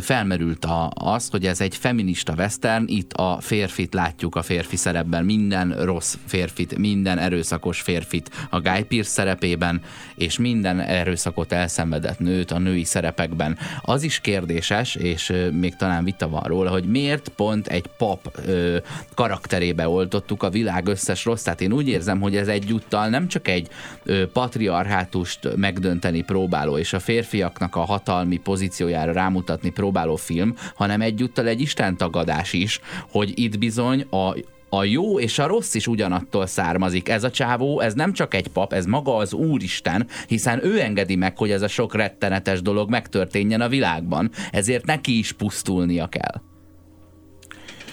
Felmerült 0.00 0.64
a, 0.64 0.90
az, 0.94 1.28
hogy 1.30 1.46
ez 1.46 1.60
egy 1.60 1.76
feminista 1.76 2.34
western, 2.36 2.84
itt 2.86 3.12
a 3.12 3.38
férfit 3.40 3.94
látjuk 3.94 4.34
a 4.34 4.42
férfi 4.42 4.76
szerepben, 4.76 5.24
minden 5.24 5.84
rossz 5.84 6.16
férfit, 6.26 6.78
minden 6.78 7.18
erőszakos 7.18 7.80
férfit 7.80 8.30
a 8.50 8.60
Guy 8.60 8.82
Pearce 8.82 9.10
szerepében, 9.10 9.82
és 10.14 10.38
minden 10.38 10.80
erőszakot 10.80 11.52
elszenvedett 11.52 12.18
nőt 12.18 12.50
a 12.50 12.58
női 12.58 12.84
szerepekben. 12.84 13.58
Az 13.82 14.02
is 14.02 14.20
kérdéses, 14.20 14.94
és 14.94 15.32
még 15.52 15.76
talán 15.76 16.04
vita 16.04 16.28
van 16.28 16.42
róla, 16.42 16.70
hogy 16.70 16.84
miért 16.84 17.28
pont 17.28 17.66
egy 17.66 17.86
pap 17.98 18.40
karakterébe 19.14 19.88
oltottuk 19.88 20.42
a 20.42 20.50
világ 20.50 20.86
összes 20.86 21.24
rosszát. 21.24 21.60
Én 21.60 21.72
úgy 21.72 21.88
érzem, 21.88 22.20
hogy 22.20 22.36
ez 22.36 22.48
egyúttal 22.48 23.08
nem 23.08 23.28
csak 23.28 23.48
egy 23.48 23.68
patriarchát 24.32 25.04
statust 25.06 25.56
megdönteni 25.56 26.22
próbáló, 26.22 26.78
és 26.78 26.92
a 26.92 26.98
férfiaknak 26.98 27.76
a 27.76 27.80
hatalmi 27.80 28.36
pozíciójára 28.36 29.12
rámutatni 29.12 29.70
próbáló 29.70 30.16
film, 30.16 30.54
hanem 30.74 31.00
egyúttal 31.00 31.46
egy 31.46 31.60
istentagadás 31.60 32.52
is, 32.52 32.80
hogy 33.10 33.38
itt 33.38 33.58
bizony 33.58 34.06
a, 34.10 34.36
a 34.68 34.84
jó 34.84 35.20
és 35.20 35.38
a 35.38 35.46
rossz 35.46 35.74
is 35.74 35.86
ugyanattól 35.86 36.46
származik. 36.46 37.08
Ez 37.08 37.24
a 37.24 37.30
csávó, 37.30 37.80
ez 37.80 37.94
nem 37.94 38.12
csak 38.12 38.34
egy 38.34 38.48
pap, 38.48 38.72
ez 38.72 38.86
maga 38.86 39.16
az 39.16 39.32
Úristen, 39.32 40.06
hiszen 40.26 40.64
ő 40.64 40.80
engedi 40.80 41.16
meg, 41.16 41.36
hogy 41.36 41.50
ez 41.50 41.62
a 41.62 41.68
sok 41.68 41.94
rettenetes 41.94 42.62
dolog 42.62 42.90
megtörténjen 42.90 43.60
a 43.60 43.68
világban. 43.68 44.30
Ezért 44.50 44.86
neki 44.86 45.18
is 45.18 45.32
pusztulnia 45.32 46.06
kell. 46.06 46.40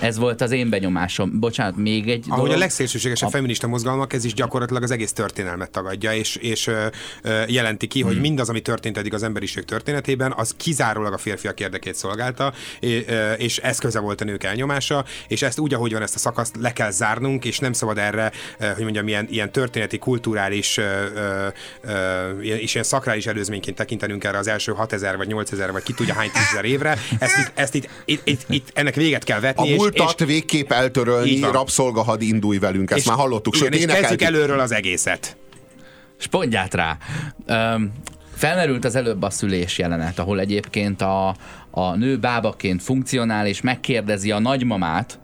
Ez 0.04 0.18
volt 0.18 0.41
az 0.41 0.51
én 0.51 0.70
benyomásom. 0.70 1.39
Bocsánat, 1.39 1.78
még 1.78 2.10
egy 2.10 2.26
Ahogy 2.28 2.41
dolog. 2.41 2.56
a 2.56 2.60
legszélsőségesebb 2.60 3.28
a... 3.28 3.32
feminista 3.32 3.68
mozgalmak, 3.68 4.14
ez 4.14 4.26
is 4.26 4.34
gyakorlatilag 4.34 4.84
az 4.84 4.91
egész 4.91 5.14
történelmet 5.14 5.72
tagadja, 5.72 6.14
és, 6.14 6.36
és 6.36 6.68
ö, 6.68 6.86
ö, 7.22 7.41
jelenti 7.47 7.88
ki, 7.88 7.99
hmm. 7.99 8.08
hogy 8.08 8.20
mindaz, 8.20 8.49
ami 8.49 8.62
történt 8.62 8.97
eddig 8.97 9.14
az 9.14 9.24
emberiség 9.24 9.66
történetében, 9.66 10.34
az 10.36 10.54
kizárólag 10.58 11.14
a 11.14 11.18
férfiak 11.18 11.60
érdekét 11.60 11.95
szolgálta, 11.95 12.54
és 13.38 13.58
eszköze 13.58 13.99
volt 13.99 14.22
a 14.22 14.24
nők 14.24 14.43
elnyomása, 14.43 15.06
és 15.28 15.41
ezt 15.41 15.60
úgy, 15.60 15.74
ahogy 15.74 15.93
van 15.93 16.01
ezt 16.01 16.16
a 16.16 16.20
szakaszt, 16.20 16.56
le 16.60 16.74
kell 16.74 16.91
zárnunk, 16.91 17.45
és 17.45 17.60
nem 17.60 17.74
szabad 17.74 17.97
erre, 17.97 18.32
hogy 18.60 18.84
mondjam, 18.84 19.08
ilyen, 19.08 19.28
ilyen 19.30 19.51
történeti, 19.51 19.97
kulturális 19.97 20.80
és 22.39 22.74
ilyen 22.74 22.86
szakrális 22.86 23.26
előzményként 23.26 23.76
tekintenünk 23.76 24.24
erre 24.24 24.38
az 24.38 24.47
első 24.47 24.72
6000 24.72 25.18
vagy 25.18 25.28
8000 25.28 25.72
vagy 25.72 25.84
ki 25.84 25.93
tudja 25.93 26.14
hány 26.14 26.32
tízezer 26.32 26.66
évre. 26.66 26.97
Ezt 27.20 27.38
itt, 27.38 27.51
ezt 27.54 27.76
itt, 27.76 27.89
itt, 28.06 28.22
itt, 28.24 28.41
itt 28.49 28.68
ennek 28.74 28.95
véget 28.95 29.24
kell 29.24 29.39
vetni. 29.39 29.74
A 29.74 29.76
múltat 29.98 30.20
és, 30.20 30.26
végképp 30.26 30.72
eltörölni, 30.72 31.39
rabszolgahad 31.39 32.22
indulj 32.22 32.58
velünk, 32.58 32.91
ezt 32.91 33.00
és, 33.00 33.06
már 33.06 33.18
hallottuk. 33.18 33.56
Igen, 33.56 33.74
és 33.74 33.86
kezdjük 33.86 34.22
előről 34.22 34.60
az 34.60 34.72
egészet. 34.72 35.38
Spondját 36.18 36.74
rá. 36.74 36.98
Um, 37.48 37.91
felmerült 38.36 38.86
az 38.86 38.96
előbb 38.96 39.22
a 39.22 39.30
szülés 39.30 39.78
jelenet, 39.78 40.20
ahol 40.20 40.39
egyébként 40.39 41.02
a, 41.02 41.36
a 41.72 41.96
nő 41.96 42.18
bábaként 42.18 42.84
funkcionál, 42.84 43.48
és 43.48 43.62
megkérdezi 43.62 44.32
a 44.32 44.39
nagymamát, 44.39 45.20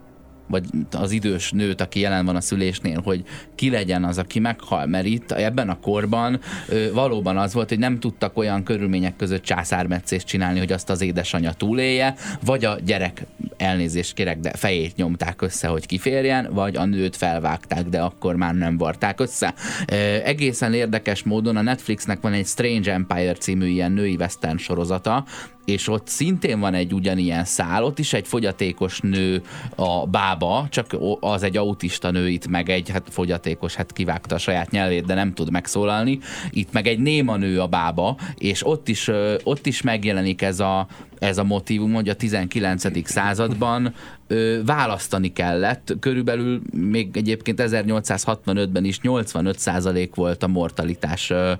vagy 0.49 0.63
az 0.91 1.11
idős 1.11 1.51
nőt, 1.51 1.81
aki 1.81 1.99
jelen 1.99 2.25
van 2.25 2.35
a 2.35 2.41
szülésnél, 2.41 3.01
hogy 3.03 3.23
ki 3.55 3.69
legyen 3.69 4.03
az, 4.03 4.17
aki 4.17 4.39
meghal, 4.39 4.85
mert 4.85 5.05
itt 5.05 5.31
ebben 5.31 5.69
a 5.69 5.79
korban 5.79 6.39
ö, 6.67 6.91
valóban 6.93 7.37
az 7.37 7.53
volt, 7.53 7.69
hogy 7.69 7.79
nem 7.79 7.99
tudtak 7.99 8.37
olyan 8.37 8.63
körülmények 8.63 9.15
között 9.15 9.43
császármetszést 9.43 10.27
csinálni, 10.27 10.59
hogy 10.59 10.71
azt 10.71 10.89
az 10.89 11.01
édesanyja 11.01 11.53
túlélje, 11.53 12.15
vagy 12.45 12.65
a 12.65 12.77
gyerek 12.85 13.25
elnézést 13.57 14.13
kérek, 14.13 14.39
de 14.39 14.51
fejét 14.55 14.95
nyomták 14.95 15.41
össze, 15.41 15.67
hogy 15.67 15.85
kiférjen, 15.85 16.49
vagy 16.53 16.75
a 16.75 16.85
nőt 16.85 17.15
felvágták, 17.15 17.83
de 17.83 18.01
akkor 18.01 18.35
már 18.35 18.55
nem 18.55 18.77
varták 18.77 19.19
össze. 19.19 19.53
Ö, 19.87 19.95
egészen 20.23 20.73
érdekes 20.73 21.23
módon 21.23 21.57
a 21.57 21.61
Netflixnek 21.61 22.21
van 22.21 22.33
egy 22.33 22.45
Strange 22.45 22.93
Empire 22.93 23.33
című 23.33 23.67
ilyen 23.67 23.91
női 23.91 24.15
western 24.15 24.57
sorozata, 24.57 25.25
és 25.69 25.87
ott 25.87 26.07
szintén 26.07 26.59
van 26.59 26.73
egy 26.73 26.93
ugyanilyen 26.93 27.45
szál, 27.45 27.83
ott 27.83 27.99
is 27.99 28.13
egy 28.13 28.27
fogyatékos 28.27 28.99
nő 28.99 29.41
a 29.75 30.07
bába, 30.07 30.67
csak 30.69 30.97
az 31.19 31.43
egy 31.43 31.57
autista 31.57 32.11
nő, 32.11 32.29
itt 32.29 32.47
meg 32.47 32.69
egy 32.69 32.89
hát 32.89 33.07
fogyatékos, 33.09 33.75
hát 33.75 33.93
kivágta 33.93 34.35
a 34.35 34.37
saját 34.37 34.71
nyelvét, 34.71 35.05
de 35.05 35.13
nem 35.13 35.33
tud 35.33 35.51
megszólalni, 35.51 36.19
itt 36.49 36.71
meg 36.71 36.87
egy 36.87 36.99
néma 36.99 37.35
nő 37.35 37.61
a 37.61 37.67
bába, 37.67 38.17
és 38.37 38.65
ott 38.65 38.87
is, 38.87 39.09
ott 39.43 39.65
is 39.65 39.81
megjelenik 39.81 40.41
ez 40.41 40.59
a, 40.59 40.87
ez 41.19 41.37
a 41.37 41.43
motivum, 41.43 41.93
hogy 41.93 42.09
a 42.09 42.15
19. 42.15 43.07
században 43.09 43.93
ö, 44.27 44.59
választani 44.65 45.33
kellett. 45.33 45.93
Körülbelül 45.99 46.61
még 46.71 47.17
egyébként 47.17 47.61
1865-ben 47.65 48.85
is 48.85 48.99
85% 49.03 50.09
volt 50.15 50.43
a 50.43 50.47
mortalitás, 50.47 51.29
ö, 51.29 51.51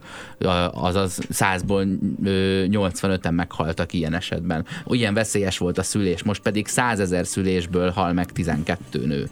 azaz 0.72 1.20
100-ból 1.34 1.88
85-en 2.72 3.32
meghaltak 3.32 3.94
ilyen 3.94 4.14
esetben. 4.14 4.66
Ilyen 4.86 5.14
veszélyes 5.14 5.58
volt 5.58 5.78
a 5.78 5.84
szülés, 5.84 6.24
most 6.24 6.42
pedig 6.42 6.68
100 6.68 7.00
ezer 7.00 7.28
szülésből 7.28 7.90
hal 7.90 8.14
meg 8.14 8.32
12 8.32 9.06
nő. 9.06 9.30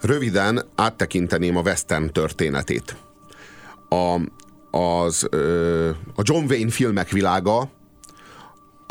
Röviden 0.00 0.64
áttekinteném 0.74 1.56
a 1.56 1.60
western 1.60 2.12
történetét. 2.12 2.96
A, 3.88 4.20
az, 4.78 5.26
ö, 5.30 5.90
a 6.14 6.22
John 6.24 6.44
Wayne 6.44 6.70
filmek 6.70 7.10
világa 7.10 7.70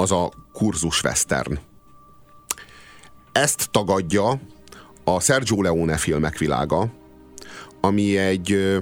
az 0.01 0.11
a 0.11 0.31
kurzus 0.53 1.03
western. 1.03 1.59
Ezt 3.31 3.69
tagadja 3.71 4.39
a 5.03 5.19
Sergio 5.19 5.61
Leone 5.61 5.97
filmek 5.97 6.37
világa, 6.37 6.87
ami 7.81 8.17
egy, 8.17 8.79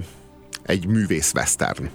egy 0.62 0.86
művész 0.86 1.32
western. 1.34 1.90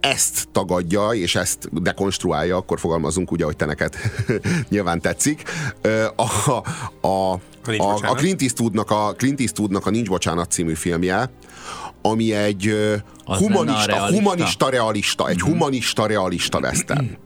Ezt 0.00 0.48
tagadja, 0.52 1.08
és 1.10 1.34
ezt 1.34 1.82
dekonstruálja, 1.82 2.56
akkor 2.56 2.80
fogalmazunk 2.80 3.32
úgy, 3.32 3.42
ahogy 3.42 3.56
te 3.56 3.64
neked 3.64 3.94
nyilván 4.70 5.00
tetszik. 5.00 5.42
A, 6.16 6.50
a, 6.50 6.62
a, 7.00 7.32
a, 7.76 8.06
a 8.06 8.14
Clint, 8.14 8.42
Eastwoodnak 8.42 8.90
a 8.90 9.14
Clint 9.16 9.40
Eastwoodnak 9.40 9.86
a 9.86 9.90
Nincs 9.90 10.08
Bocsánat 10.08 10.50
című 10.50 10.74
filmje, 10.74 11.30
ami 12.10 12.32
egy 12.32 12.74
humanista, 13.24 13.86
realista. 13.86 14.18
humanista 14.18 14.68
realista, 14.68 15.28
egy 15.28 15.40
humanista 15.40 16.06
realista 16.06 16.58
western. 16.58 17.16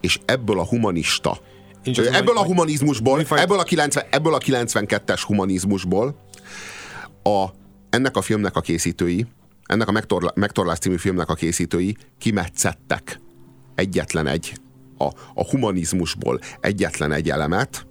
És 0.00 0.18
ebből 0.24 0.58
a 0.58 0.64
humanista 0.64 1.40
ebből 2.12 2.36
a 2.36 2.44
humanizmusból, 2.44 3.24
ebből 3.30 3.58
a, 3.58 3.62
90, 3.62 4.04
ebből 4.10 4.34
a 4.34 4.38
92-es 4.38 5.20
humanizmusból 5.26 6.14
a, 7.22 7.46
ennek 7.90 8.16
a 8.16 8.22
filmnek 8.22 8.56
a 8.56 8.60
készítői, 8.60 9.26
ennek 9.66 9.88
a 9.88 9.92
Megtorla, 9.92 10.32
Megtorlás 10.34 10.78
című 10.78 10.96
filmnek 10.96 11.28
a 11.28 11.34
készítői 11.34 11.96
kimetszettek 12.18 13.20
egyetlen 13.74 14.26
egy, 14.26 14.52
a, 14.98 15.04
a 15.34 15.48
humanizmusból 15.50 16.40
egyetlen 16.60 17.12
egy 17.12 17.30
elemet, 17.30 17.86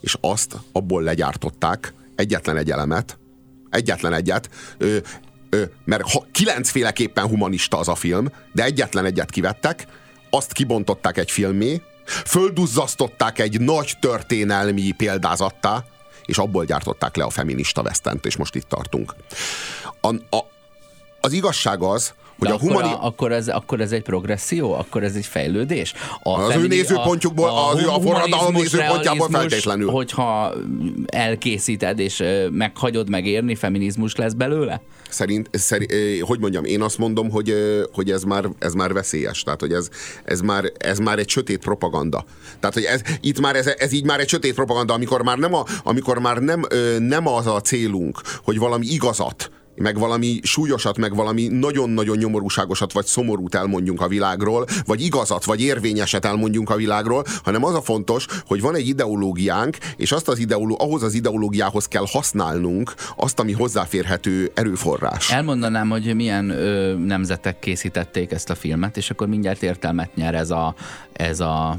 és 0.00 0.16
azt 0.20 0.56
abból 0.72 1.02
legyártották, 1.02 1.92
egyetlen 2.14 2.56
egy 2.56 2.70
elemet, 2.70 3.18
egyetlen 3.70 4.12
egyet, 4.12 4.50
ö, 4.78 4.96
mert 5.84 6.04
kilencféleképpen 6.32 7.26
humanista 7.26 7.78
az 7.78 7.88
a 7.88 7.94
film, 7.94 8.32
de 8.52 8.64
egyetlen 8.64 9.04
egyet 9.04 9.30
kivettek, 9.30 9.86
azt 10.30 10.52
kibontották 10.52 11.18
egy 11.18 11.30
filmé, 11.30 11.82
földuzzasztották 12.06 13.38
egy 13.38 13.60
nagy 13.60 13.92
történelmi 14.00 14.90
példázattá, 14.90 15.84
és 16.24 16.38
abból 16.38 16.64
gyártották 16.64 17.16
le 17.16 17.24
a 17.24 17.30
feminista 17.30 17.82
vesztent, 17.82 18.26
és 18.26 18.36
most 18.36 18.54
itt 18.54 18.68
tartunk. 18.68 19.14
A, 20.00 20.14
a, 20.14 20.50
az 21.20 21.32
igazság 21.32 21.82
az, 21.82 22.14
hogy 22.38 22.48
De 22.48 22.54
a 22.54 22.58
humani... 22.58 22.88
Akkor, 22.88 23.00
a, 23.00 23.06
akkor, 23.06 23.32
ez, 23.32 23.48
akkor 23.48 23.80
ez 23.80 23.92
egy 23.92 24.02
progresszió? 24.02 24.72
Akkor 24.72 25.02
ez 25.02 25.14
egy 25.14 25.26
fejlődés? 25.26 25.94
A 26.22 26.40
az 26.40 26.52
femini... 26.52 26.74
ő 26.74 26.78
nézőpontjukból, 26.78 27.48
a, 27.48 27.72
a, 27.72 27.94
a 27.94 28.00
forradalom 28.00 28.52
nézőpontjából 28.52 29.28
feltétlenül. 29.28 29.90
Hogyha 29.90 30.52
elkészíted 31.06 31.98
és 31.98 32.22
meghagyod 32.50 33.08
megérni, 33.08 33.54
feminizmus 33.54 34.16
lesz 34.16 34.32
belőle? 34.32 34.80
Szerint, 35.08 35.48
szerint, 35.52 35.92
hogy 36.20 36.38
mondjam, 36.38 36.64
én 36.64 36.82
azt 36.82 36.98
mondom, 36.98 37.30
hogy, 37.30 37.54
hogy 37.92 38.10
ez, 38.10 38.22
már, 38.22 38.44
ez 38.58 38.72
már 38.72 38.92
veszélyes. 38.92 39.42
Tehát, 39.42 39.60
hogy 39.60 39.72
ez, 39.72 39.88
ez, 40.24 40.40
már, 40.40 40.72
ez 40.78 40.98
már 40.98 41.18
egy 41.18 41.28
sötét 41.28 41.58
propaganda. 41.58 42.24
Tehát, 42.60 42.74
hogy 42.74 42.84
ez, 42.84 43.00
itt 43.20 43.40
már 43.40 43.56
ez, 43.56 43.66
ez 43.66 43.92
így 43.92 44.04
már 44.04 44.20
egy 44.20 44.28
sötét 44.28 44.54
propaganda, 44.54 44.94
amikor 44.94 45.22
már 45.22 45.38
nem, 45.38 45.54
a, 45.54 45.64
amikor 45.84 46.18
már 46.18 46.38
nem, 46.38 46.62
nem 46.98 47.26
az 47.26 47.46
a 47.46 47.60
célunk, 47.60 48.20
hogy 48.42 48.58
valami 48.58 48.86
igazat 48.86 49.50
meg 49.78 49.98
valami 49.98 50.38
súlyosat, 50.42 50.98
meg 50.98 51.14
valami 51.14 51.46
nagyon-nagyon 51.46 52.16
nyomorúságosat, 52.16 52.92
vagy 52.92 53.06
szomorút 53.06 53.54
elmondjunk 53.54 54.00
a 54.00 54.08
világról, 54.08 54.66
vagy 54.86 55.00
igazat, 55.00 55.44
vagy 55.44 55.60
érvényeset 55.62 56.24
elmondjunk 56.24 56.70
a 56.70 56.76
világról, 56.76 57.24
hanem 57.42 57.64
az 57.64 57.74
a 57.74 57.82
fontos, 57.82 58.26
hogy 58.46 58.60
van 58.60 58.74
egy 58.74 58.88
ideológiánk, 58.88 59.76
és 59.96 60.12
azt 60.12 60.28
az 60.28 60.38
ideoló, 60.38 60.76
ahhoz 60.80 61.02
az 61.02 61.14
ideológiához 61.14 61.88
kell 61.88 62.04
használnunk 62.10 62.94
azt, 63.16 63.40
ami 63.40 63.52
hozzáférhető 63.52 64.50
erőforrás. 64.54 65.32
Elmondanám, 65.32 65.88
hogy 65.88 66.14
milyen 66.14 66.50
ö, 66.50 66.94
nemzetek 66.94 67.58
készítették 67.58 68.32
ezt 68.32 68.50
a 68.50 68.54
filmet, 68.54 68.96
és 68.96 69.10
akkor 69.10 69.28
mindjárt 69.28 69.62
értelmet 69.62 70.14
nyer 70.14 70.34
ez 70.34 70.50
a, 70.50 70.74
ez 71.12 71.40
a 71.40 71.78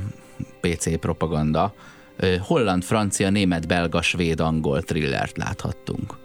PC 0.61 0.99
propaganda. 0.99 1.73
Holland, 2.39 2.83
francia, 2.83 3.29
német, 3.29 3.67
belga, 3.67 4.01
svéd, 4.01 4.39
angol 4.39 4.81
thrillert 4.81 5.37
láthattunk. 5.37 6.17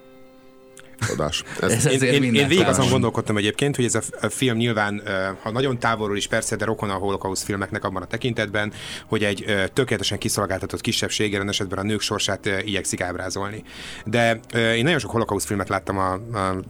Csodás. 1.06 1.42
Ez 1.60 1.70
Én, 1.70 1.76
ezért 1.76 2.02
én, 2.02 2.12
én 2.12 2.20
minden 2.20 2.48
végig 2.48 2.66
azon 2.66 2.88
gondolkodtam 2.88 3.36
egyébként, 3.36 3.76
hogy 3.76 3.84
ez 3.84 3.94
a 3.94 4.28
film 4.28 4.56
nyilván, 4.56 5.02
ha 5.42 5.50
nagyon 5.50 5.78
távolról 5.78 6.16
is 6.16 6.26
persze, 6.26 6.56
de 6.56 6.64
rokon 6.64 6.90
a 6.90 6.94
holokauszt 6.94 7.44
filmeknek 7.44 7.84
abban 7.84 8.02
a 8.02 8.06
tekintetben, 8.06 8.72
hogy 9.06 9.24
egy 9.24 9.44
tökéletesen 9.72 10.18
kiszolgáltatott 10.18 10.80
kisebbség, 10.80 11.32
jelen 11.32 11.48
esetben 11.48 11.78
a 11.78 11.82
nők 11.82 12.00
sorsát 12.00 12.48
igyekszik 12.64 13.00
ábrázolni. 13.00 13.62
De 14.04 14.40
én 14.54 14.82
nagyon 14.82 14.98
sok 14.98 15.10
holokauszt 15.10 15.46
filmet 15.46 15.68
láttam 15.68 15.98
a, 15.98 16.12
a, 16.12 16.60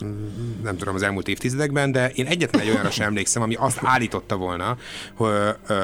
nem 0.62 0.76
tudom, 0.76 0.94
az 0.94 1.02
elmúlt 1.02 1.28
évtizedekben, 1.28 1.92
de 1.92 2.10
én 2.14 2.26
egyetlen 2.26 2.62
egy 2.62 2.70
olyanra 2.70 2.90
sem 2.90 3.06
emlékszem, 3.06 3.42
ami 3.42 3.54
azt 3.54 3.78
állította 3.82 4.36
volna, 4.36 4.76
hogy, 5.14 5.30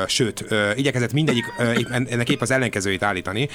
sőt, 0.06 0.44
igyekezett 0.74 1.12
mindegyik, 1.12 1.44
ennek 1.90 2.28
épp 2.28 2.40
az 2.40 2.50
ellenkezőjét 2.50 3.02
állítani, 3.02 3.48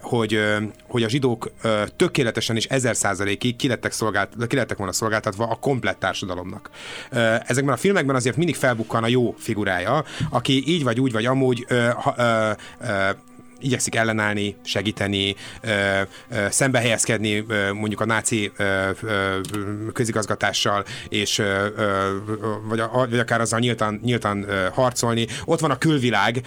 hogy, 0.00 0.40
hogy 0.86 1.02
a 1.02 1.08
zsidók 1.08 1.50
tökéletesen 1.96 2.56
és 2.56 2.64
ezer 2.64 2.96
százalékig 2.96 3.56
ki 3.56 3.68
lettek, 3.68 3.92
szolgált, 4.08 4.46
ki 4.46 4.56
lettek 4.56 4.76
volna 4.76 4.92
szolgáltatva 4.92 5.46
a 5.46 5.54
komplett 5.54 5.98
társadalomnak. 5.98 6.70
Ezekben 7.46 7.74
a 7.74 7.76
filmekben 7.76 8.16
azért 8.16 8.36
mindig 8.36 8.56
felbukkan 8.56 9.02
a 9.02 9.08
jó 9.08 9.34
figurája, 9.38 10.04
aki 10.30 10.62
így 10.66 10.84
vagy 10.84 11.00
úgy 11.00 11.12
vagy 11.12 11.26
amúgy 11.26 11.66
ha, 11.96 12.14
ö, 12.16 12.50
ö, 12.80 13.10
igyekszik 13.60 13.94
ellenállni, 13.94 14.56
segíteni, 14.64 15.36
ö, 15.60 16.00
szembe 16.50 16.78
helyezkedni 16.78 17.44
mondjuk 17.72 18.00
a 18.00 18.04
náci 18.04 18.52
közigazgatással, 19.92 20.84
és 21.08 21.42
vagy, 22.68 23.18
akár 23.18 23.40
azzal 23.40 23.58
nyíltan, 23.58 24.00
nyíltan 24.04 24.46
harcolni. 24.72 25.26
Ott 25.44 25.60
van 25.60 25.70
a 25.70 25.78
külvilág, 25.78 26.40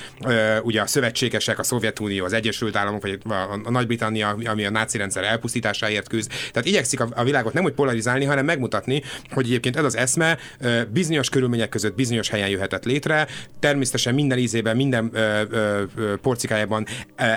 ugye 0.62 0.82
a 0.82 0.88
szövetségesek, 0.88 1.60
a 1.60 1.64
Szovjetunió, 1.64 2.26
az 2.26 2.34
Egyesült 2.34 2.76
Államok, 2.76 3.02
vagy 3.02 3.20
a, 3.64 3.70
Nagy-Britannia, 3.70 4.38
ami 4.46 4.66
a 4.66 4.70
náci 4.70 4.98
rendszer 4.98 5.24
elpusztításáért 5.24 6.08
küzd. 6.08 6.32
Tehát 6.52 6.68
igyekszik 6.68 7.00
a, 7.00 7.08
a 7.16 7.24
világot 7.24 7.54
nem 7.54 7.64
úgy 7.64 7.74
polarizálni, 7.74 8.26
hanem 8.26 8.46
megmutatni, 8.46 9.02
hogy 9.32 9.46
egyébként 9.46 9.78
ez 9.78 9.84
az 9.84 9.98
eszme 9.98 10.38
bizonyos 10.90 11.30
körülmények 11.30 11.70
között 11.70 11.96
bizonyos 11.96 12.30
helyen 12.30 12.50
jöhetett 12.50 12.86
létre. 12.86 13.28
Természetesen 13.60 14.14
minden 14.14 14.38
ízében, 14.38 14.76
minden 14.76 15.12
porcikájában 16.22 16.86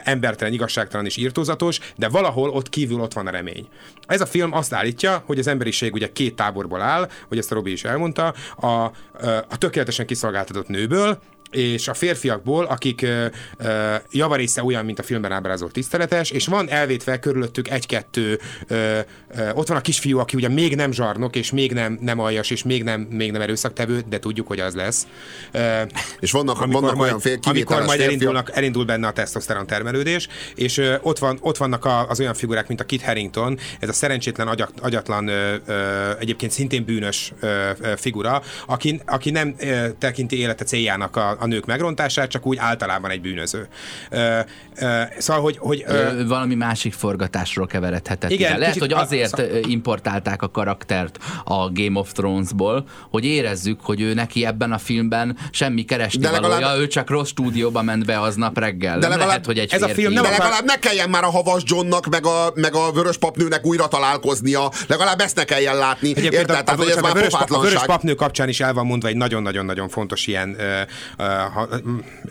embertelen, 0.05 0.53
igazságtalan 0.53 1.07
és 1.07 1.17
írtózatos, 1.17 1.79
de 1.97 2.09
valahol 2.09 2.51
ott 2.51 2.69
kívül 2.69 3.01
ott 3.01 3.13
van 3.13 3.27
a 3.27 3.31
remény. 3.31 3.69
Ez 4.07 4.21
a 4.21 4.27
film 4.27 4.53
azt 4.53 4.73
állítja, 4.73 5.23
hogy 5.27 5.39
az 5.39 5.47
emberiség 5.47 5.93
ugye 5.93 6.13
két 6.13 6.37
táborból 6.37 6.81
áll, 6.81 7.11
hogy 7.29 7.39
ezt 7.39 7.53
a 7.53 7.55
Robi 7.55 7.73
is 7.73 7.85
elmondta, 7.85 8.35
a, 8.57 8.91
ö, 9.21 9.37
a 9.49 9.59
tökéletesen 9.59 10.07
kiszolgáltatott 10.07 10.69
nőből, 10.69 11.19
és 11.55 11.89
a 11.89 11.95
férfiakból, 11.95 12.65
akik 12.65 13.03
ö, 13.03 13.27
ö, 13.59 13.95
javarésze 14.11 14.63
olyan, 14.65 14.85
mint 14.85 14.99
a 14.99 15.03
filmben 15.03 15.33
ábrázolt 15.33 15.73
tiszteletes, 15.73 16.31
és 16.31 16.47
van 16.47 16.71
elvétve 16.71 17.19
körülöttük 17.19 17.69
egy-kettő, 17.69 18.41
ö, 18.67 18.99
ö, 19.37 19.51
ott 19.55 19.69
van 19.69 19.77
a 19.77 19.81
kisfiú, 19.81 20.19
aki 20.19 20.37
ugye 20.37 20.49
még 20.49 20.77
nem 20.77 20.93
zsarnok, 20.93 21.37
és 21.37 21.51
még 21.51 21.73
nem, 21.73 21.99
nem 22.01 22.19
aljas, 22.19 22.51
és 22.51 22.63
még 22.63 22.83
nem, 22.83 23.01
még 23.01 23.33
nem 23.33 23.41
erőszaktevő, 23.41 24.03
de 24.09 24.19
tudjuk, 24.19 24.47
hogy 24.47 24.61
az 24.61 24.75
lesz. 24.75 25.07
Ö, 25.53 25.83
És 26.21 26.31
vannak, 26.31 26.61
amikor 26.61 26.81
vannak 26.81 26.97
majd, 26.97 27.09
olyan 27.09 27.21
fél, 27.21 27.39
amikor 27.43 27.83
majd 27.85 28.01
elindulnak, 28.01 28.57
elindul 28.57 28.85
benne 28.85 29.07
a 29.07 29.13
tesztoszteron 29.13 29.67
termelődés, 29.67 30.29
és 30.55 30.79
ö, 30.79 30.95
ott, 31.03 31.19
van, 31.19 31.39
ott 31.41 31.57
vannak 31.57 31.85
a, 31.85 32.09
az 32.09 32.21
olyan 32.21 32.35
figurák, 32.35 32.69
mint 32.69 32.81
a 32.81 32.85
Kit 32.85 33.03
Harington, 33.03 33.59
ez 33.81 33.89
a 33.89 33.93
szerencsétlen, 33.93 34.49
agyak, 34.49 34.71
agyatlan, 34.81 35.29
ö, 35.29 35.55
ö, 35.67 36.11
egyébként 36.19 36.53
szintén 36.53 36.85
bűnös 36.85 37.33
ö, 37.41 37.71
ö, 37.81 37.93
figura, 37.97 38.43
aki, 38.67 39.01
aki 39.07 39.31
nem 39.31 39.55
ö, 39.59 39.87
tekinti 39.99 40.39
élete 40.39 40.65
céljának 40.65 41.17
a, 41.17 41.37
a 41.45 41.47
nők 41.47 41.65
megrontását, 41.67 42.31
csak 42.31 42.47
úgy 42.47 42.57
általában 42.61 43.11
egy 43.11 43.21
bűnöző. 43.21 43.69
Ö, 44.11 44.39
ö, 44.77 45.01
szóval, 45.19 45.43
hogy, 45.43 45.57
hogy 45.59 45.85
ö, 45.87 45.93
Ö, 45.93 46.27
valami 46.27 46.55
másik 46.55 46.93
forgatásról 46.93 47.67
keveredhetett. 47.67 48.31
Igen, 48.31 48.51
ide. 48.51 48.59
Lehet, 48.59 48.79
hogy 48.79 48.93
a- 48.93 48.99
azért 49.01 49.29
szak- 49.29 49.41
ö, 49.51 49.59
importálták 49.67 50.43
a 50.43 50.51
karaktert 50.51 51.19
a 51.45 51.71
Game 51.73 51.99
of 52.01 52.13
Thrones-ból, 52.13 52.85
hogy 53.11 53.25
érezzük, 53.25 53.81
hogy 53.83 54.01
ő 54.01 54.15
neki 54.15 54.45
ebben 54.47 54.73
a 54.73 54.79
filmben 54.79 55.37
semmi 55.51 55.83
keresni 55.85 56.21
De 56.21 56.31
legalább- 56.31 56.61
valója, 56.63 56.81
ő 56.81 56.87
csak 56.87 57.11
rossz 57.11 57.29
stúdióba 57.29 57.83
ment 57.83 58.05
be 58.07 58.21
aznap 58.21 58.59
reggel. 58.59 58.99
De 58.99 59.09
legalább 59.09 59.27
lehet, 59.29 59.47
hogy 59.47 59.59
egy 59.59 59.73
ez 59.73 59.83
a 59.83 59.89
film 59.89 60.13
nem 60.13 60.23
de 60.23 60.29
akar- 60.29 60.43
legalább 60.43 60.65
ne 60.65 60.79
kelljen 60.79 61.11
már 61.11 61.25
a 61.25 61.31
Havas 61.31 61.63
Johnnak, 61.67 62.07
meg 62.07 62.27
a, 62.27 62.53
meg 62.55 62.75
a 62.75 62.93
Vörös 62.93 63.17
Papnőnek 63.19 63.67
újra 63.67 63.87
találkoznia. 63.89 64.71
Legalább 64.87 65.21
ezt 65.21 65.37
ne 65.37 65.45
kelljen 65.45 65.77
látni. 65.77 66.09
Egyébként 66.09 66.33
Érted? 66.35 66.57
a, 66.57 66.63
Tehát, 66.63 66.81
hogy 66.81 66.89
ez 66.89 66.97
a, 66.97 67.13
vörös, 67.13 67.33
a 67.33 67.61
vörös 67.61 67.83
papnő 67.85 68.15
kapcsán 68.15 68.49
is 68.49 68.61
el 68.61 68.73
van 68.73 68.87
mondva 68.87 69.09
egy 69.09 69.17
nagyon-nagyon-nagyon 69.17 69.89
fontos 69.89 70.27
ilyen 70.27 70.57
ö, 70.59 70.81
ö, 71.19 71.25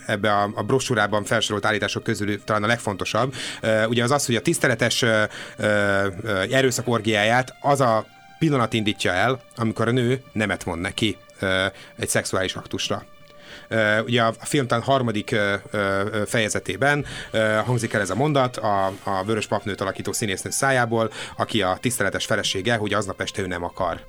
ebbe 0.06 0.32
a, 0.32 0.52
a 0.56 0.64
brosúrában 0.64 1.24
felsorolt 1.24 1.66
állítások 1.66 2.04
közül 2.04 2.44
talán 2.44 2.64
a 2.64 2.68
legfontosabb. 2.68 3.34
Ugye 3.88 4.04
az 4.04 4.12
az, 4.12 4.26
hogy 4.26 4.36
a 4.36 4.42
tiszteletes 4.42 5.06
erőszak 6.52 6.88
orgiáját 6.88 7.56
az 7.62 7.82
a 7.82 8.06
pillanat 8.40 8.74
indítja 8.74 9.12
el, 9.12 9.42
amikor 9.56 9.88
a 9.88 9.92
nő 9.92 10.22
nemet 10.32 10.66
mond 10.66 10.82
neki 10.82 11.18
egy 12.00 12.10
szexuális 12.10 12.56
aktusra. 12.56 13.04
Uh, 13.70 14.04
ugye 14.04 14.22
a 14.22 14.34
film 14.40 14.68
talán 14.68 14.84
harmadik 14.84 15.30
uh, 15.34 15.54
uh, 15.74 16.26
fejezetében 16.26 17.06
hangzik 17.66 17.94
el 17.94 18.02
ez 18.02 18.10
a 18.10 18.16
mondat 18.16 18.58
a, 18.58 18.86
a 19.04 19.24
vörös 19.26 19.48
papnőt 19.48 19.82
alakító 19.82 20.12
színésznő 20.12 20.50
szájából, 20.50 21.12
aki 21.38 21.62
a 21.62 21.78
tiszteletes 21.82 22.26
felesége, 22.26 22.76
hogy 22.76 22.94
aznap 22.94 23.22
este 23.22 23.42
ő 23.42 23.48
nem 23.48 23.64
akar. 23.64 24.00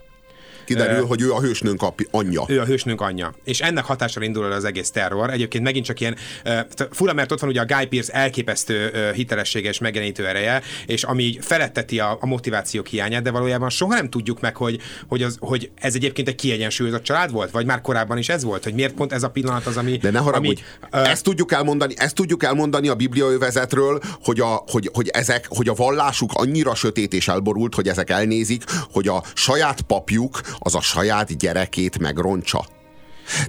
Kiderül, 0.65 1.07
hogy 1.07 1.21
ő 1.21 1.33
a 1.33 1.41
hősnőnk 1.41 1.83
api, 1.83 2.07
anyja. 2.11 2.45
Ő 2.49 2.61
a 2.61 2.65
hősnőnk 2.65 3.01
anyja. 3.01 3.35
És 3.45 3.61
ennek 3.61 3.85
hatására 3.85 4.27
indul 4.27 4.45
el 4.45 4.53
az 4.53 4.65
egész 4.65 4.91
terror. 4.91 5.31
Egyébként 5.31 5.65
megint 5.65 5.85
csak 5.85 6.01
ilyen 6.01 6.17
uh, 6.45 6.61
fura, 6.91 7.13
mert 7.13 7.33
ott 7.33 7.41
van 7.41 7.51
ugye 7.51 7.61
a 7.61 7.65
Guy 7.65 7.87
Pearce 7.87 8.13
elképesztő 8.13 8.91
uh, 8.95 9.11
hitelessége 9.11 9.69
és 9.69 9.79
megjelenítő 9.79 10.27
ereje, 10.27 10.63
és 10.87 11.03
ami 11.03 11.23
így 11.23 11.39
feletteti 11.41 11.99
a, 11.99 12.17
a 12.21 12.27
motivációk 12.27 12.87
hiányát, 12.87 13.23
de 13.23 13.31
valójában 13.31 13.71
soha 13.71 13.95
nem 13.95 14.11
tudjuk 14.11 14.41
meg, 14.41 14.57
hogy, 14.57 14.81
hogy, 15.09 15.23
az, 15.23 15.37
hogy 15.41 15.71
ez 15.81 15.95
egyébként 15.95 16.29
egy 16.29 16.35
kiegyensúlyozott 16.35 17.03
család 17.03 17.31
volt, 17.31 17.51
vagy 17.51 17.67
már 17.67 17.81
korábban 17.81 18.19
is 18.19 18.29
ez 18.29 18.45
volt, 18.45 18.65
hogy 18.65 18.75
miért 18.75 18.95
pont 18.95 19.13
ez 19.13 19.23
a 19.23 19.31
pillanat 19.31 19.67
az, 19.67 19.77
ami... 19.77 19.97
De 19.97 20.11
ne 20.11 20.19
haragudj, 20.19 20.63
ami, 20.93 21.03
uh, 21.03 21.11
ezt 21.11 21.25
tudjuk 21.25 21.53
elmondani, 21.53 21.95
ezt 21.97 22.15
tudjuk 22.15 22.43
elmondani 22.43 22.89
a 22.89 22.95
bibliaövezetről, 22.95 24.01
hogy, 24.23 24.41
a, 24.41 24.65
hogy, 24.67 24.91
hogy, 24.93 25.09
ezek, 25.09 25.47
hogy 25.49 25.69
a 25.69 25.75
vallásuk 25.75 26.31
annyira 26.35 26.75
sötét 26.75 27.13
és 27.15 27.29
elborult, 27.29 27.75
hogy 27.75 27.89
ezek 27.89 28.11
elnézik, 28.11 28.65
hogy 28.93 29.09
a 29.09 29.23
saját 29.35 29.81
papjuk 29.81 30.41
az 30.59 30.75
a 30.75 30.81
saját 30.81 31.39
gyerekét 31.39 31.99
megrontsa. 31.99 32.65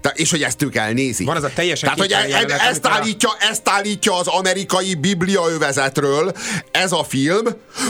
Te, 0.01 0.11
és 0.15 0.31
hogy 0.31 0.43
ezt 0.43 0.61
ők 0.61 0.75
elnézik. 0.75 1.27
Van 1.27 1.35
az 1.35 1.43
a 1.43 1.49
teljesen 1.55 1.93
Tehát, 1.95 1.99
hogy 1.99 2.23
e, 2.23 2.27
jelenet, 2.27 2.51
ezt, 2.61 2.85
amikor 2.85 2.91
a- 2.91 2.93
állítja, 2.93 3.29
ezt 3.49 3.69
állítja 3.69 4.17
az 4.17 4.27
amerikai 4.27 4.95
bibliaövezetről 4.95 6.31
ez 6.71 6.91
a 6.91 7.03
film, 7.03 7.45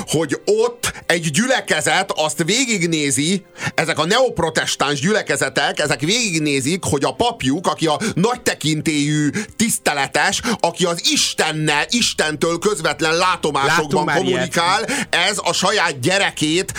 hogy 0.07 0.41
ott 0.45 0.93
egy 1.05 1.31
gyülekezet 1.31 2.11
azt 2.15 2.43
végignézi, 2.43 3.45
ezek 3.75 3.99
a 3.99 4.05
neoprotestáns 4.05 4.99
gyülekezetek, 4.99 5.79
ezek 5.79 5.99
végignézik, 5.99 6.83
hogy 6.83 7.03
a 7.03 7.13
papjuk, 7.13 7.67
aki 7.67 7.85
a 7.87 7.99
nagy 8.13 8.41
tekintélyű 8.41 9.29
tiszteletes, 9.55 10.41
aki 10.59 10.85
az 10.85 11.01
Istennel, 11.11 11.85
Istentől 11.89 12.59
közvetlen 12.59 13.15
látomásokban 13.15 14.05
kommunikál, 14.05 14.85
ez 15.09 15.37
a 15.43 15.53
saját 15.53 15.99
gyerekét, 15.99 16.73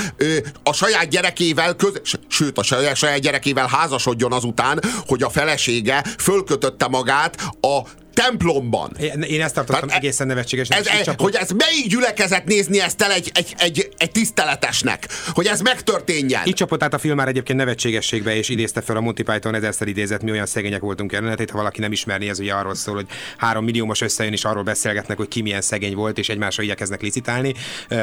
a 0.62 0.72
saját 0.72 1.09
gyerekével, 1.09 1.74
köz, 1.74 2.00
sőt, 2.28 2.59
a 2.59 2.62
saját 2.62 2.96
saját 2.96 3.18
gyerekével 3.18 3.66
házasodjon 3.66 4.32
azután, 4.32 4.80
hogy 5.07 5.22
a 5.22 5.30
felesége 5.30 6.03
fölkötötte 6.18 6.88
magát 6.88 7.42
a 7.61 7.80
templomban. 8.22 8.92
Én 9.00 9.22
én 9.22 9.42
ezt 9.42 9.54
tartottam 9.54 9.88
Tehát 9.88 10.02
e- 10.02 10.06
egészen 10.06 10.26
nevetségesnek. 10.26 10.78
Ez, 10.78 11.02
csapott- 11.02 11.20
hogy 11.20 11.34
ez 11.34 11.50
melyik 11.50 11.88
gyülekezet 11.88 12.44
nézni 12.44 12.80
ezt 12.80 13.02
el 13.02 13.12
egy, 13.12 13.30
egy, 13.34 13.54
egy, 13.58 13.88
egy 13.96 14.10
tiszteletesnek? 14.10 15.08
Hogy 15.32 15.46
ez 15.46 15.60
megtörténjen? 15.60 16.46
Így 16.46 16.54
csapott 16.54 16.82
át 16.82 16.94
a 16.94 16.98
film 16.98 17.16
már 17.16 17.28
egyébként 17.28 17.58
nevetségességbe, 17.58 18.36
és 18.36 18.48
idézte 18.48 18.80
fel 18.80 18.96
a 18.96 19.00
Monty 19.00 19.22
Python 19.22 19.54
ezerszer 19.54 19.88
idézett, 19.88 20.22
mi 20.22 20.30
olyan 20.30 20.46
szegények 20.46 20.80
voltunk 20.80 21.12
jelenetét. 21.12 21.50
Ha 21.50 21.56
valaki 21.56 21.80
nem 21.80 21.92
ismerni, 21.92 22.28
ez 22.28 22.38
ugye 22.38 22.52
arról 22.52 22.74
szól, 22.74 22.94
hogy 22.94 23.06
három 23.36 23.64
milliómos 23.64 24.00
összejön, 24.00 24.32
és 24.32 24.44
arról 24.44 24.62
beszélgetnek, 24.62 25.16
hogy 25.16 25.28
ki 25.28 25.42
milyen 25.42 25.60
szegény 25.60 25.94
volt, 25.94 26.18
és 26.18 26.28
egymásra 26.28 26.62
igyekeznek 26.62 27.00
licitálni. 27.02 27.54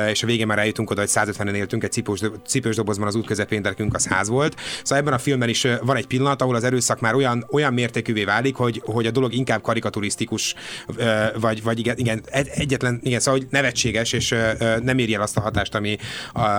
És 0.09 0.23
a 0.23 0.25
végén 0.25 0.47
már 0.47 0.59
eljutunk 0.59 0.89
oda, 0.89 1.01
hogy 1.01 1.09
150-en 1.13 1.53
éltünk, 1.53 1.83
egy 1.83 1.91
cipős, 1.91 2.19
cipős 2.47 2.75
dobozban 2.75 3.07
az 3.07 3.15
út 3.15 3.25
közepén, 3.25 3.61
de 3.61 3.73
az 3.89 4.07
ház 4.07 4.27
volt. 4.27 4.55
Szóval 4.83 4.97
ebben 4.97 5.13
a 5.13 5.17
filmben 5.17 5.49
is 5.49 5.67
van 5.81 5.95
egy 5.95 6.07
pillanat, 6.07 6.41
ahol 6.41 6.55
az 6.55 6.63
erőszak 6.63 6.99
már 6.99 7.15
olyan, 7.15 7.45
olyan 7.51 7.73
mértékűvé 7.73 8.23
válik, 8.23 8.55
hogy, 8.55 8.81
hogy 8.85 9.05
a 9.05 9.11
dolog 9.11 9.33
inkább 9.33 9.61
karikaturizált 9.61 10.01
futurisztikus, 10.03 10.55
vagy, 11.39 11.63
vagy 11.63 11.79
igen, 11.79 11.97
igen, 11.97 12.23
egyetlen, 12.31 12.99
igen, 13.03 13.19
szóval 13.19 13.39
hogy 13.39 13.49
nevetséges, 13.51 14.13
és 14.13 14.35
nem 14.81 14.97
érje 14.97 15.15
el 15.15 15.21
azt 15.21 15.37
a 15.37 15.41
hatást, 15.41 15.75
ami, 15.75 15.97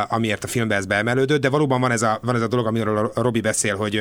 amiért 0.08 0.44
a 0.44 0.46
filmbe 0.46 0.74
ez 0.74 0.86
beemelődött, 0.86 1.40
de 1.40 1.48
valóban 1.48 1.80
van 1.80 1.90
ez 1.90 2.02
a, 2.02 2.18
van 2.22 2.34
ez 2.34 2.42
a 2.42 2.48
dolog, 2.48 2.66
amiről 2.66 3.10
a 3.14 3.22
Robi 3.22 3.40
beszél, 3.40 3.76
hogy, 3.76 4.00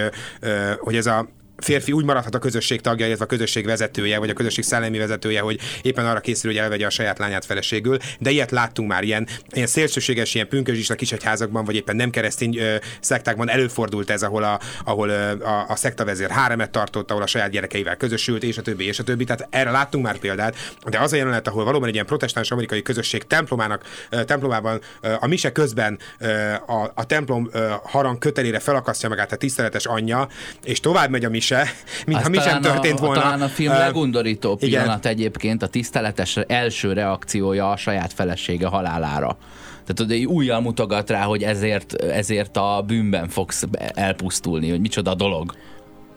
hogy 0.79 0.95
ez 0.95 1.05
a 1.05 1.27
férfi 1.57 1.91
úgy 1.91 2.05
maradhat 2.05 2.35
a 2.35 2.39
közösség 2.39 2.81
tagja, 2.81 3.05
illetve 3.05 3.25
a 3.25 3.27
közösség 3.27 3.65
vezetője, 3.65 4.19
vagy 4.19 4.29
a 4.29 4.33
közösség 4.33 4.63
szellemi 4.63 4.97
vezetője, 4.97 5.41
hogy 5.41 5.59
éppen 5.81 6.05
arra 6.05 6.19
készül, 6.19 6.51
hogy 6.51 6.59
elvegye 6.59 6.85
a 6.85 6.89
saját 6.89 7.17
lányát 7.17 7.45
feleségül. 7.45 7.97
De 8.19 8.29
ilyet 8.29 8.51
láttunk 8.51 8.89
már, 8.89 9.03
ilyen, 9.03 9.27
ilyen 9.51 9.67
szélsőséges, 9.67 10.33
ilyen 10.33 10.47
pünkösdista 10.47 10.95
kisegyházakban, 10.95 11.65
vagy 11.65 11.75
éppen 11.75 11.95
nem 11.95 12.09
keresztény 12.09 12.57
ö, 12.57 12.75
szektákban 12.99 13.49
előfordult 13.49 14.09
ez, 14.09 14.23
ahol 14.23 14.43
a, 14.43 14.59
ahol 14.85 15.09
a, 15.09 15.69
a 15.69 15.75
szektavezér 15.75 16.29
háremet 16.29 16.71
tartott, 16.71 17.11
ahol 17.11 17.23
a 17.23 17.27
saját 17.27 17.49
gyerekeivel 17.49 17.97
közösült, 17.97 18.43
és 18.43 18.57
a 18.57 18.61
többi, 18.61 18.85
és 18.85 18.99
a 18.99 19.03
többi. 19.03 19.23
Tehát 19.23 19.47
erre 19.49 19.71
láttunk 19.71 20.05
már 20.05 20.17
példát, 20.17 20.55
de 20.89 20.99
az 20.99 21.13
a 21.13 21.15
jelenet, 21.15 21.47
ahol 21.47 21.63
valóban 21.63 21.87
egy 21.87 21.93
ilyen 21.93 22.05
protestáns 22.05 22.51
amerikai 22.51 22.81
közösség 22.81 23.23
templomának, 23.23 23.83
ö, 24.09 24.23
templomában 24.23 24.81
ö, 25.01 25.13
a 25.19 25.27
mise 25.27 25.51
közben 25.51 25.99
ö, 26.19 26.51
a, 26.53 26.91
a 26.95 27.05
templom 27.05 27.49
ö, 27.51 27.71
harang 27.83 28.17
kötelére 28.17 28.59
felakasztja 28.59 29.09
magát 29.09 29.31
a 29.31 29.35
tiszteletes 29.35 29.85
anyja, 29.85 30.27
és 30.63 30.79
tovább 30.79 31.09
megy 31.09 31.25
a 31.25 31.29
mise, 31.29 31.42
se, 31.45 31.67
mintha 32.05 32.29
mi 32.29 32.39
sem 32.39 32.61
történt 32.61 32.99
a, 32.99 33.01
volna. 33.05 33.21
Talán 33.21 33.41
a 33.41 33.47
film 33.47 33.71
uh, 33.71 33.77
legundorító 33.79 34.55
pillanat 34.55 35.05
egyébként 35.05 35.63
a 35.63 35.67
tiszteletes 35.67 36.37
első 36.47 36.93
reakciója 36.93 37.71
a 37.71 37.77
saját 37.77 38.13
felesége 38.13 38.67
halálára. 38.67 39.37
Tehát 39.85 40.11
egy 40.11 40.25
újjal 40.25 40.61
mutogat 40.61 41.09
rá, 41.09 41.23
hogy 41.23 41.43
ezért, 41.43 41.93
ezért 41.93 42.57
a 42.57 42.83
bűnben 42.87 43.27
fogsz 43.27 43.63
elpusztulni, 43.93 44.69
hogy 44.69 44.79
micsoda 44.79 45.15
dolog. 45.15 45.55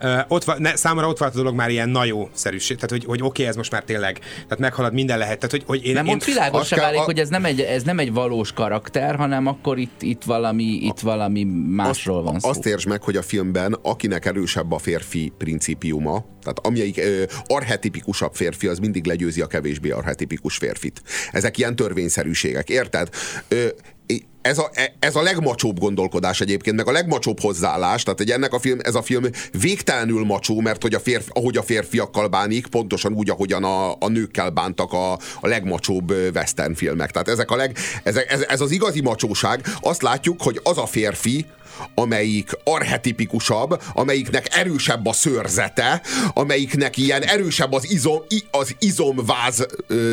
Uh, 0.01 0.19
ott 0.27 0.43
van, 0.43 0.57
ne, 0.59 0.75
számomra 0.75 1.07
ott 1.07 1.17
volt 1.17 1.33
a 1.33 1.37
dolog 1.37 1.55
már 1.55 1.69
ilyen 1.69 1.89
najó 1.89 2.29
szerűség, 2.33 2.75
tehát 2.75 2.89
hogy, 2.89 3.05
hogy 3.05 3.19
oké, 3.19 3.27
okay, 3.27 3.45
ez 3.45 3.55
most 3.55 3.71
már 3.71 3.83
tényleg, 3.83 4.19
tehát 4.19 4.59
meghalad 4.59 4.93
minden 4.93 5.17
lehet. 5.17 5.39
Tehát, 5.39 5.51
hogy, 5.51 5.63
hogy 5.65 5.85
én, 5.85 5.93
nem, 5.93 6.05
én, 6.05 6.13
ott 6.13 6.23
világos 6.23 6.67
se 6.67 6.75
válik, 6.75 6.99
a... 6.99 7.03
hogy 7.03 7.19
ez 7.19 7.29
nem, 7.29 7.45
egy, 7.45 7.61
ez 7.61 7.83
nem 7.83 7.99
egy 7.99 8.13
valós 8.13 8.53
karakter, 8.53 9.15
hanem 9.15 9.45
akkor 9.47 9.77
itt, 9.77 10.01
itt, 10.01 10.23
valami, 10.23 10.63
itt 10.63 10.99
valami 10.99 11.43
másról 11.69 12.23
van 12.23 12.39
szó. 12.39 12.49
Azt 12.49 12.65
értsd 12.65 12.87
meg, 12.87 13.03
hogy 13.03 13.15
a 13.15 13.21
filmben 13.21 13.77
akinek 13.81 14.25
erősebb 14.25 14.71
a 14.71 14.77
férfi 14.77 15.33
principiuma, 15.37 16.25
tehát 16.41 16.59
amelyik 16.63 16.97
ö, 16.97 17.23
arhetipikusabb 17.45 18.35
férfi, 18.35 18.67
az 18.67 18.79
mindig 18.79 19.05
legyőzi 19.05 19.41
a 19.41 19.47
kevésbé 19.47 19.89
arhetipikus 19.89 20.57
férfit. 20.57 21.01
Ezek 21.31 21.57
ilyen 21.57 21.75
törvényszerűségek, 21.75 22.69
érted? 22.69 23.09
Ö, 23.47 23.67
ez 24.47 24.57
a, 24.57 24.71
ez 24.99 25.15
a 25.15 25.21
legmacsóbb 25.21 25.79
gondolkodás 25.79 26.41
egyébként, 26.41 26.75
meg 26.75 26.87
a 26.87 26.91
legmacsóbb 26.91 27.39
hozzáállás, 27.39 28.03
tehát 28.03 28.19
hogy 28.19 28.31
ennek 28.31 28.53
a 28.53 28.59
film, 28.59 28.79
ez 28.81 28.95
a 28.95 29.01
film 29.01 29.23
végtelenül 29.51 30.25
macsó, 30.25 30.59
mert 30.59 30.81
hogy 30.81 30.93
a 30.93 30.99
férfi, 30.99 31.29
ahogy 31.33 31.57
a 31.57 31.63
férfiakkal 31.63 32.27
bánik, 32.27 32.67
pontosan 32.67 33.13
úgy, 33.13 33.29
ahogyan 33.29 33.63
a, 33.63 33.91
a 33.99 34.07
nőkkel 34.07 34.49
bántak 34.49 34.93
a, 34.93 35.11
a 35.13 35.47
legmacsóbb 35.47 36.11
western 36.35 36.73
filmek. 36.73 37.11
Tehát 37.11 37.27
ezek 37.27 37.51
a 37.51 37.55
leg, 37.55 37.77
ez, 38.03 38.15
ez, 38.15 38.41
ez 38.41 38.61
az 38.61 38.71
igazi 38.71 39.01
macsóság. 39.01 39.65
Azt 39.81 40.01
látjuk, 40.01 40.41
hogy 40.41 40.59
az 40.63 40.77
a 40.77 40.85
férfi, 40.85 41.45
amelyik 41.93 42.51
arhetipikusabb, 42.63 43.81
amelyiknek 43.93 44.55
erősebb 44.55 45.05
a 45.05 45.13
szőrzete, 45.13 46.01
amelyiknek 46.33 46.97
ilyen 46.97 47.23
erősebb 47.23 47.73
az 47.73 47.91
izom, 47.91 48.21
az 48.51 48.75
izomváz 48.79 49.65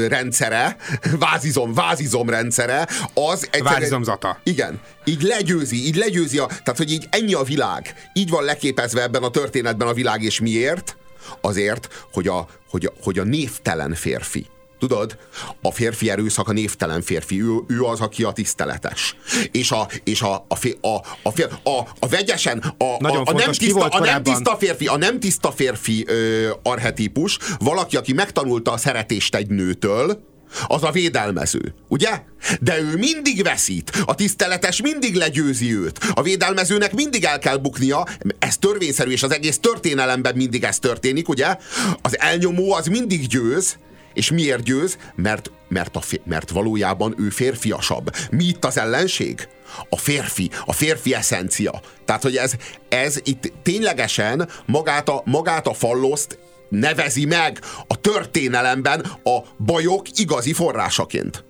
rendszere, 0.09 0.77
vázizom, 1.19 1.75
vázizom 1.75 2.31
rendszere, 2.31 2.89
az 3.15 3.49
egy 3.51 3.63
Vázizomzata. 3.63 4.39
Igen. 4.43 4.81
Így 5.05 5.23
legyőzi, 5.23 5.87
így 5.87 5.97
legyőzi 5.97 6.39
a, 6.39 6.47
tehát 6.47 6.77
hogy 6.77 6.93
így 6.93 7.07
ennyi 7.11 7.35
a 7.35 7.43
világ. 7.43 7.95
Így 8.13 8.31
van 8.31 8.45
leképezve 8.45 9.03
ebben 9.03 9.23
a 9.23 9.31
történetben 9.31 9.89
a 9.89 9.93
világ, 9.93 10.23
és 10.23 10.41
miért? 10.41 10.97
Azért, 11.41 12.07
hogy 12.13 12.29
a, 12.29 12.47
hogy 12.69 12.85
a, 12.85 12.93
hogy 13.03 13.19
a 13.19 13.25
névtelen 13.25 13.95
férfi 13.95 14.47
Tudod, 14.79 15.17
a 15.63 15.71
férfi 15.71 16.11
erőszak 16.11 16.49
a 16.49 16.53
névtelen 16.53 17.03
férfi, 17.03 17.43
ő, 17.43 17.57
ő 17.69 17.83
az, 17.83 18.01
aki 18.01 18.23
a 18.23 18.33
tiszteletes. 18.33 19.17
És 19.51 19.71
a, 19.71 19.89
és 20.05 20.23
a, 20.23 20.47
a, 20.49 20.57
a, 20.81 20.89
a, 21.23 21.69
a, 21.71 21.89
a, 21.99 22.09
vegyesen, 22.09 22.59
a, 22.79 22.85
a, 22.85 23.23
a, 23.25 23.33
nem 23.33 23.53
tiszta, 23.53 23.87
a 23.87 23.99
nem 24.01 24.23
tiszta 24.23 24.57
férfi, 24.57 24.87
a 24.87 24.97
nem 24.97 25.21
tiszta 25.21 25.53
férfi 25.53 26.05
ö, 26.07 26.51
arhetípus, 26.63 27.39
valaki, 27.59 27.97
aki 27.97 28.13
megtanulta 28.13 28.73
a 28.73 28.77
szeretést 28.77 29.35
egy 29.35 29.49
nőtől, 29.49 30.33
az 30.67 30.83
a 30.83 30.91
védelmező, 30.91 31.75
ugye? 31.89 32.23
De 32.61 32.81
ő 32.81 32.97
mindig 32.97 33.43
veszít, 33.43 34.03
a 34.05 34.15
tiszteletes 34.15 34.83
mindig 34.83 35.15
legyőzi 35.15 35.75
őt, 35.77 35.99
a 36.15 36.23
védelmezőnek 36.23 36.93
mindig 36.93 37.25
el 37.25 37.39
kell 37.39 37.57
buknia, 37.57 38.07
ez 38.39 38.59
törvényszerű, 38.59 39.11
és 39.11 39.23
az 39.23 39.33
egész 39.33 39.59
történelemben 39.59 40.37
mindig 40.37 40.65
ez 40.65 40.79
történik, 40.79 41.29
ugye? 41.29 41.57
Az 42.03 42.19
elnyomó 42.19 42.73
az 42.73 42.87
mindig 42.87 43.27
győz, 43.27 43.79
és 44.15 44.31
miért 44.31 44.63
győz? 44.63 44.99
Mert, 45.15 45.51
mert, 45.69 45.97
a, 45.97 46.01
mert 46.25 46.51
valójában 46.51 47.15
ő 47.19 47.29
férfiasabb. 47.29 48.11
Mi 48.31 48.45
itt 48.45 48.65
az 48.65 48.79
ellenség? 48.79 49.49
A 49.89 49.97
férfi, 49.97 50.51
a 50.65 50.73
férfi 50.73 51.15
eszencia. 51.15 51.81
Tehát, 52.05 52.23
hogy 52.23 52.37
ez, 52.37 52.53
ez 52.89 53.21
itt 53.23 53.53
ténylegesen 53.63 54.49
magát 54.67 55.09
a, 55.09 55.23
magát 55.25 55.67
a 55.67 55.75
falloszt 55.75 56.39
nevezi 56.69 57.25
meg 57.25 57.61
a 57.87 58.01
történelemben 58.01 59.01
a 59.25 59.39
bajok 59.65 60.07
igazi 60.19 60.53
forrásaként. 60.53 61.45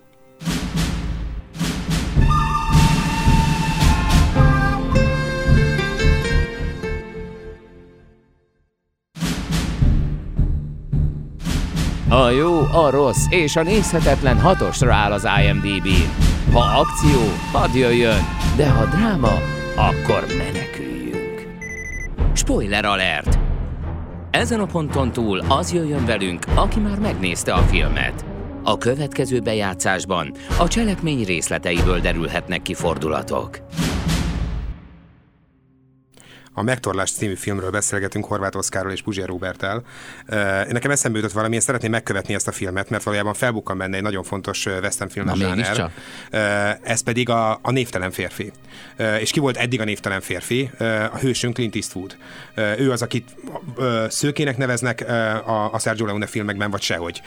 Jó, 12.35 12.59
a 12.59 12.89
rossz 12.89 13.25
és 13.29 13.55
a 13.55 13.63
nézhetetlen 13.63 14.39
hatosra 14.39 14.93
áll 14.93 15.11
az 15.11 15.27
imdb 15.49 15.87
Ha 16.51 16.59
akció, 16.59 17.19
hadd 17.51 17.75
jöjjön, 17.75 18.21
de 18.55 18.69
ha 18.69 18.85
dráma, 18.85 19.31
akkor 19.75 20.25
meneküljünk. 20.37 21.47
Spoiler 22.33 22.85
alert! 22.85 23.39
Ezen 24.31 24.59
a 24.59 24.65
ponton 24.65 25.11
túl 25.11 25.39
az 25.47 25.73
jöjjön 25.73 26.05
velünk, 26.05 26.45
aki 26.55 26.79
már 26.79 26.99
megnézte 26.99 27.53
a 27.53 27.61
filmet. 27.61 28.25
A 28.63 28.77
következő 28.77 29.39
bejátszásban 29.39 30.31
a 30.59 30.67
cselekmény 30.67 31.23
részleteiből 31.23 31.99
derülhetnek 31.99 32.61
ki 32.61 32.73
fordulatok. 32.73 33.59
A 36.57 36.61
Megtorlás 36.61 37.11
című 37.11 37.35
filmről 37.35 37.69
beszélgetünk 37.69 38.25
Horváth 38.25 38.57
Oszkárról 38.57 38.91
és 38.91 39.01
Puzsér 39.01 39.25
Robertel. 39.25 39.83
Nekem 40.69 40.91
eszembe 40.91 41.17
jutott 41.17 41.33
valami, 41.33 41.55
én 41.55 41.61
szeretném 41.61 41.91
megkövetni 41.91 42.33
ezt 42.33 42.47
a 42.47 42.51
filmet, 42.51 42.89
mert 42.89 43.03
valójában 43.03 43.33
felbukkan 43.33 43.77
benne 43.77 43.95
egy 43.95 44.01
nagyon 44.01 44.23
fontos 44.23 44.65
western 44.65 45.09
film 45.09 45.35
zsáner. 45.35 45.91
Ez 46.81 47.01
pedig 47.01 47.29
a, 47.29 47.59
a 47.61 47.71
névtelen 47.71 48.11
férfi. 48.11 48.51
És 49.19 49.31
ki 49.31 49.39
volt 49.39 49.57
eddig 49.57 49.81
a 49.81 49.83
névtelen 49.83 50.21
férfi? 50.21 50.69
A 51.11 51.17
hősünk 51.17 51.53
Clint 51.53 51.75
Eastwood. 51.75 52.15
Ő 52.55 52.91
az, 52.91 53.01
akit 53.01 53.35
szőkének 54.07 54.57
neveznek 54.57 55.09
a, 55.45 55.73
a 55.73 55.79
Sergio 55.79 56.05
Leone 56.05 56.25
filmekben, 56.25 56.71
vagy 56.71 56.81
sehogy. 56.81 57.21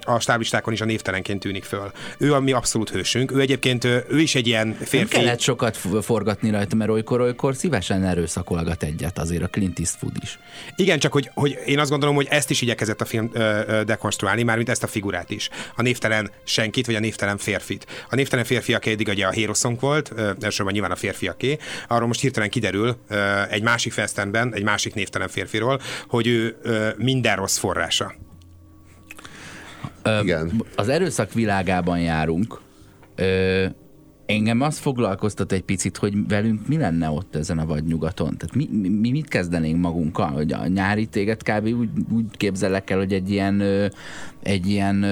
A 0.00 0.20
stáblistákon 0.20 0.72
is 0.72 0.80
a 0.80 0.84
névtelenként 0.84 1.40
tűnik 1.40 1.64
föl. 1.64 1.92
Ő 2.18 2.34
a 2.34 2.40
mi 2.40 2.52
abszolút 2.52 2.90
hősünk. 2.90 3.32
Ő 3.32 3.40
egyébként, 3.40 3.84
ő 3.84 4.20
is 4.20 4.34
egy 4.34 4.46
ilyen 4.46 4.76
férfi. 4.80 5.16
Nem 5.16 5.24
kellett 5.24 5.40
sokat 5.40 5.76
forgatni 6.02 6.50
rajta, 6.50 6.76
mert 6.76 6.90
olykor-olykor 6.90 7.54
szívesen 7.54 8.04
erőszakol 8.04 8.51
pakolgat 8.52 8.82
egyet 8.82 9.18
azért 9.18 9.42
a 9.42 9.46
Clint 9.46 9.78
Eastwood 9.78 10.16
is. 10.22 10.38
Igen, 10.76 10.98
csak 10.98 11.12
hogy, 11.12 11.30
hogy 11.34 11.58
én 11.66 11.78
azt 11.78 11.90
gondolom, 11.90 12.14
hogy 12.14 12.26
ezt 12.30 12.50
is 12.50 12.60
igyekezett 12.60 13.00
a 13.00 13.04
film 13.04 13.30
ö, 13.32 13.60
ö, 13.66 13.84
dekonstruálni, 13.84 14.42
mármint 14.42 14.68
ezt 14.68 14.82
a 14.82 14.86
figurát 14.86 15.30
is. 15.30 15.48
A 15.76 15.82
névtelen 15.82 16.30
senkit, 16.44 16.86
vagy 16.86 16.94
a 16.94 17.00
névtelen 17.00 17.36
férfit. 17.36 17.86
A 18.10 18.14
névtelen 18.14 18.44
férfiak 18.44 18.86
eddig 18.86 19.08
ugye 19.08 19.26
a 19.26 19.32
Hero 19.32 19.52
volt, 19.80 20.12
ö, 20.14 20.30
elsősorban 20.40 20.72
nyilván 20.72 20.90
a 20.90 20.96
férfiaké. 20.96 21.58
Arról 21.88 22.06
most 22.06 22.20
hirtelen 22.20 22.50
kiderül 22.50 22.96
ö, 23.08 23.42
egy 23.50 23.62
másik 23.62 23.92
festenben, 23.92 24.54
egy 24.54 24.62
másik 24.62 24.94
névtelen 24.94 25.28
férfiról, 25.28 25.80
hogy 26.08 26.26
ő 26.26 26.56
ö, 26.62 26.88
minden 26.96 27.36
rossz 27.36 27.58
forrása. 27.58 28.14
Ö, 30.02 30.20
Igen. 30.20 30.64
Az 30.76 30.88
erőszak 30.88 31.32
világában 31.32 32.00
járunk. 32.00 32.60
Ö, 33.14 33.66
Engem 34.32 34.60
azt 34.60 34.78
foglalkoztat 34.78 35.52
egy 35.52 35.62
picit, 35.62 35.96
hogy 35.96 36.26
velünk 36.28 36.68
mi 36.68 36.76
lenne 36.76 37.10
ott 37.10 37.36
ezen 37.36 37.58
a 37.58 37.66
vadnyugaton. 37.66 38.36
Tehát 38.36 38.54
mi, 38.54 38.88
mi 38.88 39.10
mit 39.10 39.28
kezdenénk 39.28 39.80
magunkkal? 39.80 40.30
Hogy 40.30 40.52
a 40.52 40.66
nyári 40.66 41.06
téget 41.06 41.42
kb. 41.42 41.66
úgy, 41.66 41.88
úgy 42.12 42.24
képzelek 42.36 42.90
el, 42.90 42.98
hogy 42.98 43.12
egy 43.12 43.30
ilyen 43.30 43.62
egy 44.42 44.66
ilyen 44.66 45.02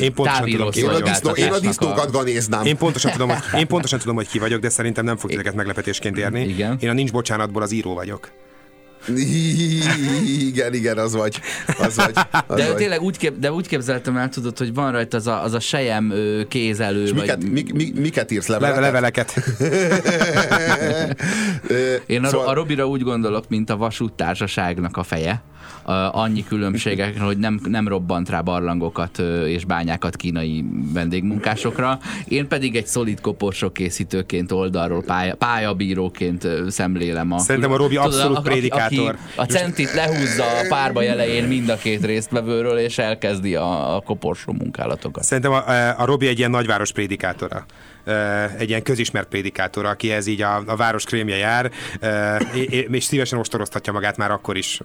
én 0.00 0.14
pontosan 0.14 0.50
tudom, 0.50 0.70
ki 0.70 0.82
vagyok. 0.82 1.38
Én 1.38 1.52
a 1.52 1.58
disznókat 1.58 2.10
ganéznám. 2.10 2.64
Én 2.64 2.76
pontosan, 2.76 3.12
tudom, 3.12 3.28
hogy, 3.28 3.60
én 3.60 3.66
pontosan 3.66 3.98
tudom, 3.98 4.14
hogy 4.14 4.28
ki 4.28 4.38
vagyok, 4.38 4.60
de 4.60 4.68
szerintem 4.68 5.04
nem 5.04 5.16
fog 5.16 5.30
titeket 5.30 5.54
meglepetésként 5.54 6.18
érni. 6.18 6.40
Igen. 6.40 6.76
Én 6.80 6.88
a 6.88 6.92
Nincs 6.92 7.12
Bocsánatból 7.12 7.62
az 7.62 7.72
író 7.72 7.94
vagyok. 7.94 8.30
Igen, 9.08 10.74
igen, 10.74 10.98
az 10.98 11.14
vagy. 11.14 11.40
Az 11.78 11.96
vagy, 11.96 12.12
az 12.46 12.56
De 12.56 12.66
vagy. 12.66 12.74
tényleg 12.76 13.00
úgy, 13.02 13.16
kép, 13.16 13.38
de 13.38 13.52
úgy 13.52 13.66
képzeltem 13.68 14.16
el, 14.16 14.28
tudod, 14.28 14.58
hogy 14.58 14.74
van 14.74 14.92
rajta 14.92 15.16
az 15.16 15.26
a, 15.26 15.42
az 15.42 15.52
a 15.52 15.60
sejem 15.60 16.12
kézelő. 16.48 17.02
És 17.02 17.10
vagy, 17.10 17.20
miket, 17.20 17.44
mi, 17.50 17.64
mi, 17.74 17.92
miket 18.00 18.30
írsz 18.30 18.46
leveleket? 18.46 18.82
leveleket. 18.92 19.34
Én 22.06 22.24
a, 22.24 22.28
szóval- 22.28 22.46
a 22.48 22.52
Robira 22.54 22.86
úgy 22.88 23.02
gondolok, 23.02 23.48
mint 23.48 23.70
a 23.70 23.76
vasúttársaságnak 23.76 24.96
a 24.96 25.02
feje. 25.02 25.42
Annyi 26.12 26.44
különbségek, 26.44 27.20
hogy 27.20 27.38
nem, 27.38 27.60
nem 27.64 27.88
robbant 27.88 28.28
rá 28.28 28.40
barlangokat 28.40 29.18
és 29.46 29.64
bányákat 29.64 30.16
kínai 30.16 30.64
vendégmunkásokra. 30.92 31.98
Én 32.28 32.48
pedig 32.48 32.76
egy 32.76 32.86
szolid 32.86 33.20
koporsok 33.20 33.72
készítőként 33.72 34.52
oldalról, 34.52 35.02
pálya, 35.02 35.34
pályabíróként 35.34 36.48
szemlélem 36.68 37.32
a... 37.32 37.38
Szerintem 37.38 37.72
a 37.72 37.76
Robi 37.76 37.94
Tudod, 37.94 38.12
abszolút 38.12 38.36
aki- 38.36 38.48
prédikátor. 38.48 38.89
Aki 38.98 39.18
a 39.36 39.44
centit 39.44 39.92
lehúzza 39.94 40.44
a 40.44 40.64
párba 40.68 41.04
elején 41.04 41.44
mind 41.44 41.68
a 41.68 41.76
két 41.76 42.04
résztvevőről, 42.04 42.78
és 42.78 42.98
elkezdi 42.98 43.54
a, 43.54 43.96
a 43.96 44.00
koporsó 44.00 44.52
munkálatokat. 44.52 45.24
Szerintem 45.24 45.52
a, 45.52 45.88
a 45.98 46.04
Robi 46.04 46.26
egy 46.26 46.38
ilyen 46.38 46.50
nagyváros 46.50 46.92
prédikátora. 46.92 47.64
Egy 48.58 48.68
ilyen 48.68 48.82
közismert 48.82 49.28
prédikátor, 49.28 49.84
akihez 49.84 50.26
így 50.26 50.42
a, 50.42 50.62
a 50.66 50.76
város 50.76 51.04
krémje 51.04 51.36
jár, 51.36 51.70
és 52.90 53.04
szívesen 53.04 53.38
ostoroztatja 53.38 53.92
magát 53.92 54.16
már 54.16 54.30
akkor 54.30 54.56
is. 54.56 54.80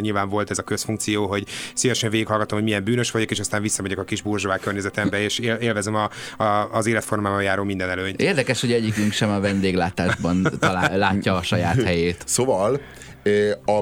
Nyilván 0.00 0.28
volt 0.28 0.50
ez 0.50 0.58
a 0.58 0.62
közfunkció, 0.62 1.26
hogy 1.26 1.44
szívesen 1.74 2.10
végighallgatom, 2.10 2.58
hogy 2.58 2.66
milyen 2.66 2.84
bűnös 2.84 3.10
vagyok, 3.10 3.30
és 3.30 3.38
aztán 3.38 3.62
visszamegyek 3.62 3.98
a 3.98 4.04
kis 4.04 4.22
burzsová 4.22 4.56
környezetembe, 4.56 5.20
és 5.20 5.38
él- 5.38 5.58
élvezem 5.60 5.94
a, 5.94 6.10
a, 6.42 6.68
az 6.72 6.86
életformában 6.86 7.42
járó 7.42 7.62
minden 7.64 7.90
előnyt. 7.90 8.20
Érdekes, 8.20 8.60
hogy 8.60 8.72
egyikünk 8.72 9.12
sem 9.12 9.30
a 9.30 9.40
vendéglátásban 9.40 10.48
talál, 10.58 10.98
látja 10.98 11.36
a 11.36 11.42
saját 11.42 11.82
helyét. 11.82 12.22
Szóval 12.24 12.80
a, 13.66 13.80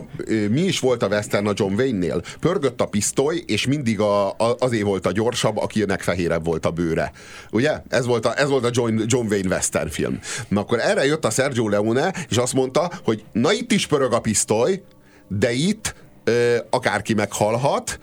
mi 0.50 0.60
is 0.60 0.80
volt 0.80 1.02
a 1.02 1.06
western 1.06 1.46
a 1.46 1.52
John 1.54 1.74
Wayne-nél? 1.74 2.22
Pörgött 2.40 2.80
a 2.80 2.86
pisztoly, 2.86 3.42
és 3.46 3.66
mindig 3.66 4.00
a, 4.00 4.28
a, 4.28 4.56
azért 4.58 4.84
volt 4.84 5.06
a 5.06 5.12
gyorsabb, 5.12 5.56
akinek 5.56 6.02
fehérebb 6.02 6.44
volt 6.44 6.66
a 6.66 6.70
bőre. 6.70 7.12
Ugye? 7.50 7.82
Ez 7.88 8.06
volt 8.06 8.26
a, 8.26 8.38
ez 8.38 8.48
volt 8.48 8.64
a 8.64 8.70
John, 8.72 9.02
John 9.06 9.26
Wayne 9.26 9.48
western 9.48 9.88
film. 9.88 10.18
Na 10.48 10.60
akkor 10.60 10.78
erre 10.78 11.06
jött 11.06 11.24
a 11.24 11.30
Sergio 11.30 11.68
Leone, 11.68 12.14
és 12.28 12.36
azt 12.36 12.52
mondta, 12.52 12.90
hogy 13.04 13.24
na 13.32 13.52
itt 13.52 13.72
is 13.72 13.86
pörög 13.86 14.12
a 14.12 14.20
pisztoly, 14.20 14.82
de 15.28 15.52
itt 15.52 15.94
ö, 16.24 16.56
akárki 16.70 17.14
meghalhat, 17.14 17.98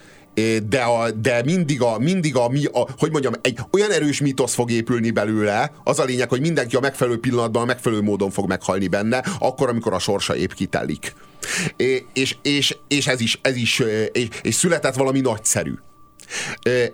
de, 0.70 0.82
a, 0.82 1.12
de 1.12 1.42
mindig, 1.44 1.82
a, 1.82 1.98
mindig 2.00 2.36
a, 2.36 2.50
mi, 2.50 2.66
a, 2.66 2.88
hogy 2.98 3.12
mondjam, 3.12 3.34
egy 3.42 3.60
olyan 3.72 3.92
erős 3.92 4.22
mítosz 4.22 4.54
fog 4.54 4.72
épülni 4.72 5.12
belőle, 5.12 5.72
az 5.84 6.00
a 6.00 6.04
lényeg, 6.04 6.30
hogy 6.30 6.42
mindenki 6.42 6.76
a 6.76 6.80
megfelelő 6.80 7.20
pillanatban, 7.20 7.62
a 7.62 7.66
megfelelő 7.66 8.02
módon 8.02 8.30
fog 8.30 8.48
meghalni 8.48 8.88
benne, 8.88 9.24
akkor, 9.40 9.70
amikor 9.70 9.94
a 9.94 10.00
sorsa 10.00 10.36
épp 10.36 10.52
kitelik. 10.52 11.14
És, 12.14 12.36
és, 12.42 12.78
és 12.88 13.08
ez 13.08 13.22
is, 13.22 13.40
ez 13.42 13.56
is 13.56 13.80
és, 14.12 14.28
és 14.42 14.56
született 14.56 14.96
valami 14.96 15.20
nagyszerű. 15.20 15.74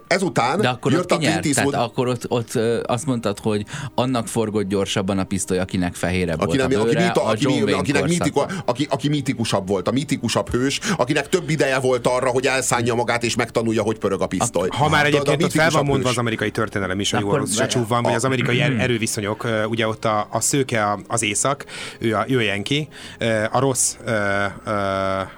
Ezután 0.08 0.60
De 0.62 0.70
akkor 0.70 0.92
jött 0.92 1.02
ott 1.02 1.12
a? 1.12 1.18
Clint 1.18 1.46
Eastwood, 1.46 1.74
akkor 1.74 2.08
ott, 2.08 2.26
ott 2.28 2.52
azt 2.84 3.06
mondtad, 3.06 3.40
hogy 3.40 3.66
annak 3.96 4.28
forgott 4.28 4.68
gyorsabban 4.68 5.20
a 5.20 5.24
pisztoly, 5.24 5.60
akinek 5.60 5.96
fehérebb 5.96 6.42
aki, 6.42 6.58
volt 6.58 6.70
nem, 6.70 6.80
a 6.80 6.84
aki, 6.84 6.92
bőre, 6.94 7.06
mita, 7.06 7.24
a 7.24 7.30
aki, 7.30 7.44
John 7.44 7.54
Wayne 7.56 7.76
akinek 7.78 8.02
korszakban. 8.02 8.62
aki, 8.66 8.88
aki 8.90 9.10
mitikusabb 9.10 9.68
volt, 9.68 9.88
a 9.88 9.92
mitikusabb 9.92 10.50
hős, 10.50 10.80
akinek 10.98 11.30
több 11.30 11.50
ideje 11.50 11.80
volt 11.80 12.08
arra, 12.08 12.30
hogy 12.30 12.46
elszánja 12.46 12.94
magát 12.96 13.24
és 13.24 13.36
megtanulja, 13.36 13.82
hogy 13.82 13.98
pörög 13.98 14.22
a 14.22 14.28
pisztoly. 14.28 14.68
Ha 14.72 14.90
már 14.90 15.06
Tudod, 15.06 15.28
a 15.28 15.32
egyébként 15.32 15.44
ott 15.44 15.52
fel 15.62 15.70
van 15.70 15.86
mondva 15.86 16.04
hős. 16.08 16.12
az 16.12 16.18
amerikai 16.18 16.52
történelem 16.52 17.00
is, 17.00 17.12
hogy 17.12 17.20
Akkor 17.22 17.34
Orvosz 17.34 17.58
várjál. 17.58 17.86
van, 17.88 18.04
vagy 18.04 18.14
az 18.14 18.26
amerikai 18.26 18.60
Hmm. 18.62 18.74
er- 18.74 18.82
erőviszonyok, 18.82 19.48
ugye 19.70 19.88
ott 19.88 20.06
a, 20.06 20.28
a 20.32 20.40
szőke 20.40 20.84
a- 20.86 21.00
az 21.08 21.24
észak, 21.24 21.66
ő 22.00 22.16
a, 22.16 22.26
ő 22.28 22.38
a 22.38 22.42
a 23.52 23.60
rossz 23.60 23.96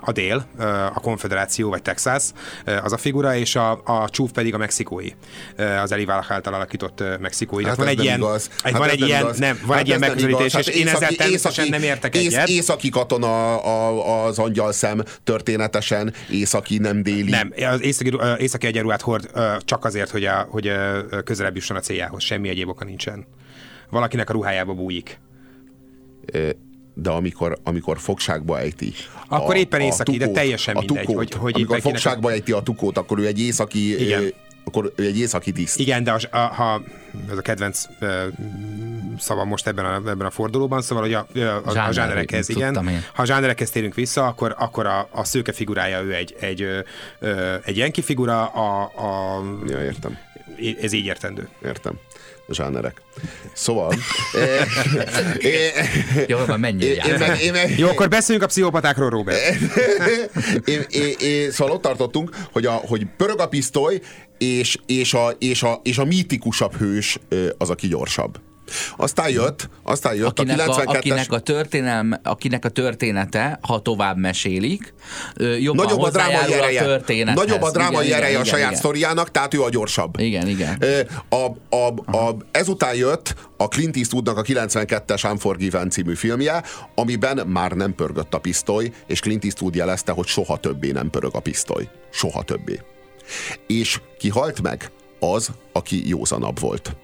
a 0.02 0.12
dél, 0.12 0.46
a 0.94 1.00
konfederáció, 1.00 1.70
vagy 1.70 1.82
Texas, 1.82 2.24
az 2.84 2.92
a 2.94 2.98
figura, 2.98 3.36
és 3.36 3.56
a, 3.56 3.82
a 3.86 4.10
csúf 4.10 4.32
pedig 4.32 4.54
a 4.54 4.58
mexikói, 4.58 5.08
az 5.82 5.92
Eli 5.92 6.04
Wallach 6.04 6.32
által 6.32 6.54
alakított 6.54 7.04
mexikói. 7.20 7.64
Hát 7.66 7.76
van 7.76 7.88
egy 7.88 8.04
ilyen, 8.04 8.18
igaz. 8.18 8.50
egy, 8.64 8.72
Hát 8.72 8.78
van 8.82 8.90
egy 8.90 9.00
ilyen, 9.02 9.22
igaz. 9.22 9.38
nem, 9.38 9.58
van 9.62 9.70
Hát 9.72 9.80
egy 9.80 9.88
ilyen 9.88 10.00
megközelítés, 10.00 10.54
igaz. 10.54 10.68
és 10.68 10.74
Hát 10.74 10.76
én 10.76 10.88
ezzel 10.88 11.10
természetesen 11.16 11.68
nem 11.68 11.84
értek 11.84 12.16
ész- 12.16 12.26
egyet. 12.34 12.48
Északi 12.50 12.90
katona 12.90 13.58
a, 13.62 14.26
az 14.26 14.40
angyal 14.40 14.72
szem 14.72 15.04
történetesen, 15.24 16.14
északi 16.32 16.78
nem 16.78 17.04
déli. 17.04 17.30
Nem, 17.30 17.54
az 17.72 17.82
északi, 17.82 18.12
északi 18.38 18.68
egyenruhát 18.68 19.02
hord 19.02 19.30
csak 19.60 19.86
azért, 19.86 20.10
hogy, 20.10 20.26
a, 20.26 20.48
hogy 20.50 20.72
közelebb 21.24 21.56
jusson 21.56 21.78
a 21.78 21.80
céljához. 21.80 22.24
Semmi 22.24 22.50
egyéb 22.50 22.70
oka 22.70 22.84
nincsen. 22.86 23.26
Valakinek 23.90 24.30
a 24.30 24.34
ruhájába 24.34 24.74
bújik. 24.74 25.20
Ö, 26.26 26.50
de 26.98 27.10
amikor, 27.10 27.58
amikor 27.64 28.00
fogságba 28.00 28.60
ejti. 28.60 28.94
Akkor 29.28 29.56
éppen 29.56 29.80
északi, 29.82 30.18
de 30.18 30.28
teljesen 30.28 30.76
a 30.76 30.80
mindegy, 30.80 31.06
tukót, 31.06 31.16
hogy- 31.34 31.34
hogy 31.42 31.54
amikor 31.56 31.82
fogságba 31.82 32.32
ejti 32.32 32.52
a 32.52 32.60
tukót, 32.62 32.98
akkor 32.98 33.20
ő 33.20 33.26
egy 33.26 33.40
északi, 33.40 34.02
Igen. 34.06 34.22
ö, 34.24 34.28
akkor 34.64 34.94
ő 34.96 35.04
egy 35.06 35.20
északi 35.20 35.52
tiszt. 35.52 35.80
Igen, 35.80 36.04
de 36.04 36.12
a, 36.12 36.20
a, 36.32 36.38
ha 36.38 36.82
ez 37.32 37.38
a 37.38 37.42
kedvenc 37.42 37.86
uh, 38.02 38.10
szavam 39.20 39.48
most 39.48 39.68
ebben 39.68 39.86
a, 39.86 39.94
ebben 39.96 40.22
a 40.28 40.30
fordulóban, 40.30 40.82
szóval 40.82 41.04
hogy 41.04 41.14
a, 41.14 41.28
a, 41.36 41.40
a, 41.40 41.62
a 41.66 41.72
Zsáner, 41.74 41.94
zsánerekhez, 41.94 42.50
igen. 42.50 42.88
én. 42.88 43.04
Ha 43.14 43.22
a 43.22 43.26
zsánerekhez 43.26 43.70
térünk 43.70 43.94
vissza, 43.94 44.26
akkor, 44.28 44.56
akkor 44.58 44.86
a, 44.86 45.08
a 45.12 45.24
szőke 45.24 45.52
figurája 45.52 46.02
ő 46.02 46.14
egy, 46.14 46.36
egy, 46.40 46.62
ö, 46.62 46.80
ö, 47.20 47.56
egy 47.64 47.78
Yankee 47.78 48.04
figura, 48.04 48.46
a, 48.46 48.82
a, 48.84 49.44
Ja, 49.68 49.84
értem. 49.84 50.18
ez 50.82 50.94
így 50.94 51.06
értendő. 51.06 51.50
Értem. 51.66 51.94
Zsánerek. 52.52 53.02
Szóval... 53.54 53.94
eh, 54.34 54.68
eh, 55.78 56.28
Jó, 56.28 56.38
van, 56.46 56.60
meg, 56.60 56.84
Jó, 57.78 57.88
akkor 57.88 58.08
beszéljünk 58.08 58.46
a 58.46 58.50
pszichopatákról, 58.50 59.10
Robert. 59.10 59.60
én, 60.66 60.86
én, 60.90 61.14
én, 61.20 61.52
szóval 61.52 61.74
ott 61.74 61.82
tartottunk, 61.82 62.36
hogy, 62.52 62.66
a, 62.66 62.72
hogy 62.72 63.08
pörög 63.18 63.40
a 63.40 63.48
pisztoly, 63.48 64.02
és, 64.38 64.78
és, 64.86 65.14
a, 65.14 65.30
és, 65.40 65.64
a, 65.64 65.80
és 65.84 65.98
a 65.98 66.06
mítikusabb 66.06 66.76
hős 66.76 67.20
ö, 67.30 67.50
az, 67.58 67.70
aki 67.70 67.88
gyorsabb. 67.88 68.40
Aztán 68.98 69.30
jött, 69.30 69.70
aztán 69.84 70.16
jött 70.16 70.40
akinek, 70.40 70.60
a 70.68 70.72
a, 70.72 70.76
92-es... 70.76 70.96
akinek, 70.96 71.32
a 71.32 71.40
történelme, 71.40 72.20
akinek 72.24 72.66
a 72.66 72.70
története, 72.70 73.60
ha 73.62 73.80
tovább 73.82 74.18
mesélik, 74.18 74.94
jobban 75.60 75.86
Nagyobb 75.86 76.02
a 76.02 76.10
drámai 76.10 76.54
ereje. 76.54 76.82
a 76.82 76.84
történethez. 76.84 77.46
Nagyobb 77.46 77.62
a 77.62 77.72
drámai 77.72 78.06
Igen, 78.06 78.18
ereje 78.18 78.32
igen, 78.32 78.42
a 78.42 78.46
saját 78.46 78.68
igen. 78.68 78.80
sztoriának, 78.80 79.32
tehát 79.32 79.54
ő 79.54 79.62
a 79.62 79.70
gyorsabb. 79.70 80.20
Igen, 80.20 80.48
igen. 80.48 80.78
Ö, 80.80 81.00
A, 81.30 81.76
a, 81.76 82.18
a, 82.18 82.38
ezután 82.52 82.96
jött 82.96 83.36
a 83.58 83.68
Clint 83.68 83.96
Eastwoodnak 83.96 84.38
a 84.38 84.42
92-es 84.42 85.32
Unforgiven 85.32 85.90
című 85.90 86.16
filmje, 86.16 86.64
amiben 86.96 87.48
már 87.48 87.72
nem 87.72 87.96
pörgött 87.96 88.34
a 88.34 88.40
pisztoly, 88.40 88.92
és 89.08 89.20
Clint 89.20 89.44
Eastwood 89.44 89.76
jelezte, 89.76 90.12
hogy 90.12 90.28
soha 90.28 90.58
többé 90.58 90.92
nem 90.92 91.10
pörög 91.10 91.36
a 91.36 91.40
pisztoly. 91.40 91.90
Soha 92.12 92.44
többé. 92.44 92.80
És 93.68 94.02
ki 94.18 94.30
halt 94.30 94.62
meg? 94.62 94.92
Az, 95.20 95.50
aki 95.74 96.08
józanabb 96.08 96.60
volt. 96.60 96.96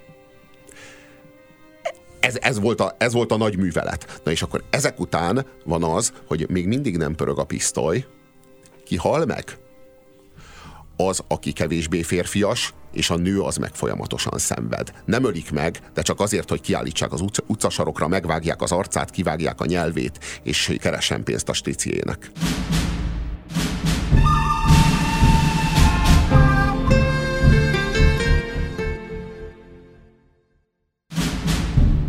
Ez, 2.21 2.37
ez, 2.41 2.59
volt 2.59 2.79
a, 2.79 2.95
ez 2.97 3.13
volt 3.13 3.31
a 3.31 3.37
nagy 3.37 3.57
művelet. 3.57 4.21
Na 4.23 4.31
és 4.31 4.41
akkor 4.41 4.63
ezek 4.69 4.99
után 4.99 5.45
van 5.65 5.83
az, 5.83 6.13
hogy 6.27 6.49
még 6.49 6.67
mindig 6.67 6.97
nem 6.97 7.15
pörög 7.15 7.39
a 7.39 7.43
pisztoly. 7.43 8.05
Ki 8.85 8.95
hal 8.95 9.25
meg? 9.25 9.57
az, 11.07 11.23
aki 11.27 11.51
kevésbé 11.51 12.01
férfias, 12.01 12.73
és 12.93 13.09
a 13.09 13.15
nő 13.15 13.41
az 13.41 13.57
meg 13.57 13.75
folyamatosan 13.75 14.39
szenved. 14.39 14.91
Nem 15.05 15.25
ölik 15.25 15.51
meg, 15.51 15.79
de 15.93 16.01
csak 16.01 16.19
azért, 16.19 16.49
hogy 16.49 16.61
kiállítsák 16.61 17.13
az 17.13 17.21
utca, 17.21 17.43
utcasarokra, 17.47 18.07
megvágják 18.07 18.61
az 18.61 18.71
arcát, 18.71 19.09
kivágják 19.09 19.61
a 19.61 19.65
nyelvét, 19.65 20.19
és 20.43 20.75
keressen 20.79 21.23
pénzt 21.23 21.49
a 21.49 21.53
striciének. 21.53 22.31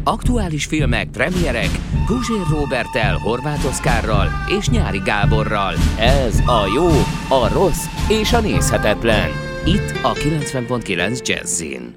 Aktuális 0.04 0.64
filmek, 0.64 1.08
premierek, 1.10 1.70
Guzsér 2.06 2.46
Robertel, 2.50 3.16
Horváth 3.16 3.66
Oszkárral 3.66 4.28
és 4.58 4.68
Nyári 4.68 5.00
Gáborral. 5.04 5.74
Ez 5.98 6.38
a 6.38 6.66
jó, 6.74 6.88
a 7.28 7.48
rossz 7.52 7.84
és 8.08 8.32
a 8.32 8.40
nézhetetlen. 8.40 9.30
Itt 9.64 9.90
a 10.02 10.12
90.9 10.12 11.26
Jazzin. 11.26 11.94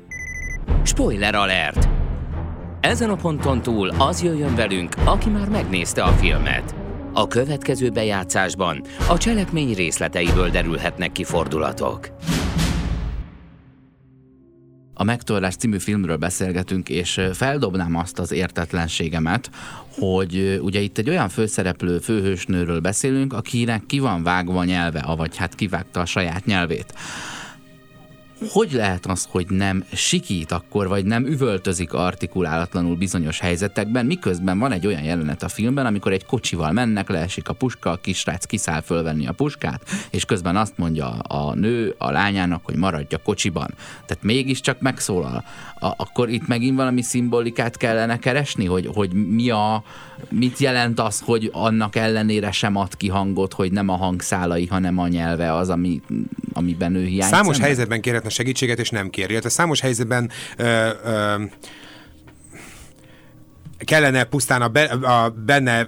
Spoiler 0.84 1.36
alert! 1.36 1.90
Ezen 2.82 3.10
a 3.10 3.16
ponton 3.16 3.62
túl 3.62 3.90
az 3.98 4.24
jöjjön 4.24 4.56
velünk, 4.56 4.96
aki 5.06 5.30
már 5.30 5.50
megnézte 5.50 6.04
a 6.04 6.12
filmet. 6.12 6.76
A 7.14 7.28
következő 7.28 7.90
bejátszásban 7.90 8.82
a 9.10 9.18
cselekmény 9.18 9.74
részleteiből 9.74 10.50
derülhetnek 10.50 11.12
ki 11.12 11.24
fordulatok. 11.24 12.10
A 14.98 15.04
Megtorlás 15.04 15.56
című 15.56 15.78
filmről 15.78 16.18
beszélgetünk, 16.18 16.90
és 16.90 17.22
feldobnám 17.34 17.96
azt 17.96 18.20
az 18.20 18.32
értetlenségemet, 18.32 19.50
hogy 20.00 20.60
ugye 20.62 20.80
itt 20.80 20.98
egy 20.98 21.10
olyan 21.10 21.30
főszereplő, 21.30 22.00
főhősnőről 22.00 22.80
beszélünk, 22.80 23.34
akinek 23.34 23.86
ki 23.86 24.00
van 24.00 24.24
vágva 24.24 24.64
nyelve, 24.64 25.00
avagy 25.00 25.38
hát 25.38 25.56
kivágta 25.56 26.00
a 26.00 26.06
saját 26.06 26.46
nyelvét. 26.46 26.94
Hogy 28.50 28.72
lehet 28.72 29.06
az, 29.06 29.28
hogy 29.30 29.46
nem 29.50 29.84
sikít 29.94 30.52
akkor, 30.52 30.88
vagy 30.88 31.06
nem 31.06 31.26
üvöltözik 31.26 31.94
artikulálatlanul 31.94 32.96
bizonyos 32.96 33.40
helyzetekben, 33.40 34.06
miközben 34.06 34.60
van 34.60 34.72
egy 34.72 34.88
olyan 34.88 35.04
jelenet 35.04 35.44
a 35.44 35.48
filmben, 35.48 35.86
amikor 35.86 36.12
egy 36.12 36.26
kocsival 36.26 36.72
mennek, 36.72 37.10
leesik 37.10 37.50
a 37.50 37.54
puska, 37.54 37.90
a 37.92 37.96
kisrác 37.96 38.46
kiszáll 38.46 38.82
fölvenni 38.82 39.28
a 39.28 39.32
puskát, 39.32 39.82
és 40.10 40.26
közben 40.26 40.56
azt 40.56 40.78
mondja 40.78 41.08
a 41.10 41.54
nő 41.54 41.96
a 41.98 42.12
lányának, 42.12 42.66
hogy 42.66 42.76
maradj 42.76 43.16
a 43.16 43.18
kocsiban. 43.18 43.74
Tehát 44.06 44.24
mégiscsak 44.24 44.80
megszólal. 44.80 45.44
A, 45.80 45.86
akkor 45.98 46.30
itt 46.30 46.48
megint 46.48 46.76
valami 46.76 47.02
szimbolikát 47.02 47.78
kellene 47.78 48.20
keresni, 48.20 48.66
hogy, 48.66 48.90
hogy 48.94 49.14
mi 49.14 49.50
a, 49.50 49.84
mit 50.30 50.58
jelent 50.58 51.00
az, 51.00 51.22
hogy 51.26 51.50
annak 51.54 51.96
ellenére 51.96 52.52
sem 52.52 52.76
ad 52.76 52.98
ki 52.98 53.08
hangot, 53.08 53.54
hogy 53.54 53.72
nem 53.72 53.90
a 53.90 53.96
hangszálai, 53.96 54.66
hanem 54.66 54.98
a 54.98 55.08
nyelve 55.08 55.54
az, 55.54 55.70
ami, 55.70 56.02
amiben 56.54 56.96
ő 56.96 57.06
hiányzik. 57.06 57.36
Számos 57.36 57.52
szemben? 57.52 57.66
helyzetben 57.66 58.02
kérhetne 58.02 58.30
segítséget, 58.36 58.80
és 58.80 58.90
nem 58.90 59.10
kér. 59.10 59.30
Illetve 59.32 59.50
számos 59.50 59.80
helyzetben 59.80 60.32
ö, 60.58 60.90
ö, 61.04 61.44
kellene 63.78 64.24
pusztán 64.24 64.62
a, 64.62 64.68
be, 64.68 64.84
a 64.84 65.30
benne 65.46 65.88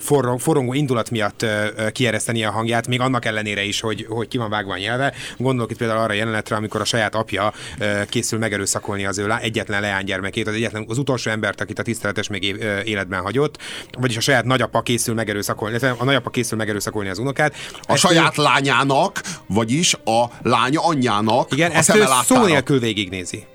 forrong, 0.00 0.40
forrongó 0.40 0.72
indulat 0.72 1.10
miatt 1.10 1.46
kiereszteni 1.92 2.44
a 2.44 2.50
hangját, 2.50 2.86
még 2.86 3.00
annak 3.00 3.24
ellenére 3.24 3.62
is, 3.62 3.80
hogy, 3.80 4.06
hogy 4.08 4.28
ki 4.28 4.38
van 4.38 4.50
vágva 4.50 4.72
a 4.72 4.78
nyelve. 4.78 5.12
Gondolok 5.36 5.70
itt 5.70 5.76
például 5.76 6.00
arra 6.00 6.12
a 6.12 6.16
jelenetre, 6.16 6.56
amikor 6.56 6.80
a 6.80 6.84
saját 6.84 7.14
apja 7.14 7.52
készül 8.08 8.38
megerőszakolni 8.38 9.06
az 9.06 9.18
ő 9.18 9.36
egyetlen 9.40 9.80
leánygyermekét, 9.80 10.46
az 10.46 10.54
egyetlen 10.54 10.84
az 10.88 10.98
utolsó 10.98 11.30
embert, 11.30 11.60
akit 11.60 11.78
a 11.78 11.82
tiszteletes 11.82 12.28
még 12.28 12.44
életben 12.84 13.20
hagyott, 13.20 13.58
vagyis 13.98 14.16
a 14.16 14.20
saját 14.20 14.44
nagyapa 14.44 14.82
készül 14.82 15.14
megerőszakolni, 15.14 15.78
a 15.98 16.04
nagyapa 16.04 16.30
készül 16.30 16.58
megerőszakolni 16.58 17.08
az 17.08 17.18
unokát. 17.18 17.54
A 17.82 17.92
ezt 17.92 18.00
saját 18.00 18.38
ő... 18.38 18.42
lányának, 18.42 19.20
vagyis 19.46 19.94
a 19.94 20.24
lánya 20.42 20.84
anyjának 20.84 21.52
Igen, 21.52 21.70
a 21.70 21.74
ezt 21.74 21.94
ő 21.94 22.04
szó 22.24 22.44
nélkül 22.44 22.78
végignézi. 22.78 23.46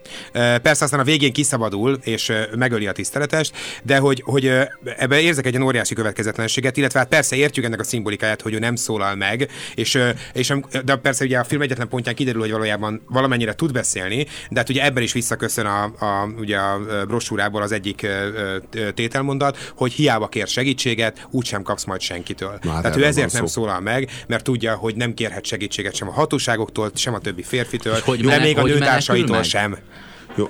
Persze 0.62 0.84
aztán 0.84 1.00
a 1.00 1.04
végén 1.04 1.34
kiszabadul, 1.34 2.00
és 2.04 2.32
megöli 2.58 2.88
a 2.88 2.92
tiszteletest, 2.92 3.56
de 3.84 3.98
hogy, 3.98 4.22
hogy 4.26 4.52
ebbe 4.98 5.20
érzek 5.20 5.46
egy 5.46 5.62
óriási 5.62 5.96
következetlenséget, 5.96 6.78
illetve 6.78 7.00
hát 7.00 7.08
persze 7.08 7.36
értjük 7.36 7.66
ennek 7.66 7.80
a 7.80 7.84
szimbolikáját, 7.84 8.42
hogy 8.42 8.54
ő 8.54 8.60
nem 8.60 8.76
szólal 8.76 9.16
meg, 9.16 9.50
és, 9.76 10.00
és 10.34 10.54
de 10.86 10.96
persze 10.96 11.26
ugye 11.26 11.40
a 11.40 11.44
film 11.44 11.62
egyetlen 11.62 11.88
pontján 11.88 12.16
kiderül, 12.16 12.42
hogy 12.42 12.52
valójában 12.52 13.02
valamennyire 13.08 13.54
tud 13.54 13.72
beszélni, 13.72 14.28
de 14.50 14.60
hát 14.60 14.70
ugye 14.70 14.84
ebben 14.84 15.04
is 15.04 15.14
visszaköszön 15.14 15.66
a, 15.66 15.84
a, 15.84 16.34
ugye 16.40 16.58
a 16.58 17.06
brosúrából 17.06 17.62
az 17.62 17.72
egyik 17.72 18.08
tételmondat, 18.94 19.72
hogy 19.76 19.92
hiába 19.94 20.28
kér 20.28 20.48
segítséget, 20.48 21.28
úgysem 21.32 21.64
kapsz 21.64 21.84
majd 21.84 22.02
senkitől. 22.02 22.60
Na, 22.62 22.72
hát 22.72 22.82
Tehát 22.82 22.98
ő 22.98 23.06
ezért 23.06 23.32
nem 23.32 23.46
szó. 23.46 23.62
szólal 23.62 23.80
meg, 23.80 24.10
mert 24.28 24.44
tudja, 24.44 24.76
hogy 24.76 24.96
nem 24.96 25.14
kérhet 25.14 25.46
segítséget 25.46 25.96
sem 25.96 26.08
a 26.08 26.12
hatóságoktól, 26.12 26.92
sem 26.96 27.14
a 27.14 27.20
többi 27.20 27.44
férfitől, 27.44 28.00
hogy 28.06 28.20
de 28.20 28.28
menek, 28.28 28.44
még 28.44 28.58
a 28.58 28.64
nőtársaitól 28.64 29.44
sem. 29.44 29.78
Jó, 30.36 30.50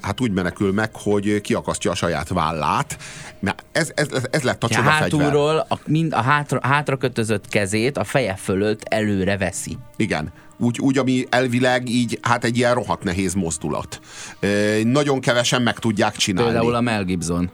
hát 0.00 0.20
úgy 0.20 0.32
menekül 0.32 0.72
meg, 0.72 0.90
hogy 0.96 1.40
kiakasztja 1.40 1.90
a 1.90 1.94
saját 1.94 2.28
vállát. 2.28 2.98
Mert 3.40 3.64
ez, 3.72 3.90
ez, 3.94 4.08
ez 4.30 4.42
lett 4.42 4.64
a 4.64 4.68
csoda 4.68 4.90
Hátulról 4.90 5.66
a, 5.68 5.78
mind 5.86 6.12
a 6.12 6.20
hátra, 6.20 6.58
hátra 6.62 6.96
kötözött 6.96 7.48
kezét 7.48 7.96
a 7.96 8.04
feje 8.04 8.34
fölött 8.34 8.82
előre 8.82 9.36
veszi. 9.36 9.78
Igen. 9.96 10.32
Úgy, 10.58 10.78
úgy, 10.78 10.98
ami 10.98 11.24
elvileg 11.30 11.88
így, 11.88 12.18
hát 12.22 12.44
egy 12.44 12.56
ilyen 12.56 12.74
rohadt 12.74 13.02
nehéz 13.02 13.34
mozdulat. 13.34 14.00
nagyon 14.82 15.20
kevesen 15.20 15.62
meg 15.62 15.78
tudják 15.78 16.16
csinálni. 16.16 16.50
Például 16.50 16.74
a 16.74 16.80
Mel 16.80 17.04
Gibson. 17.04 17.50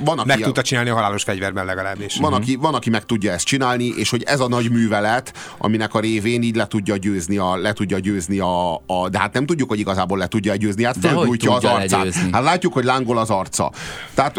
Van, 0.00 0.18
aki 0.18 0.28
meg 0.28 0.40
tudta 0.40 0.62
csinálni 0.62 0.90
a 0.90 0.94
halálos 0.94 1.22
fegyverben 1.22 1.64
legalábbis. 1.64 2.16
Van, 2.16 2.32
aki, 2.32 2.56
van, 2.56 2.74
aki 2.74 2.90
meg 2.90 3.04
tudja 3.04 3.32
ezt 3.32 3.44
csinálni, 3.46 3.92
és 3.96 4.10
hogy 4.10 4.22
ez 4.22 4.40
a 4.40 4.48
nagy 4.48 4.70
művelet, 4.70 5.32
aminek 5.58 5.94
a 5.94 6.00
révén 6.00 6.42
így 6.42 6.56
le 6.56 6.66
tudja 6.66 6.96
győzni 6.96 7.36
a, 7.36 7.56
le 7.56 7.72
tudja 7.72 7.98
győzni 7.98 8.38
a, 8.38 8.74
a 8.86 9.08
de 9.10 9.18
hát 9.18 9.32
nem 9.32 9.46
tudjuk, 9.46 9.68
hogy 9.68 9.78
igazából 9.78 10.18
le 10.18 10.26
tudja 10.26 10.56
győzni, 10.56 10.84
hát 10.84 10.96
fölgyújtja 11.00 11.54
az 11.54 11.64
arcát. 11.64 11.98
Legyőzni. 11.98 12.28
Hát 12.32 12.42
látjuk, 12.42 12.72
hogy 12.72 12.84
lángol 12.84 13.18
az 13.18 13.30
arca. 13.30 13.72
Tehát 14.14 14.38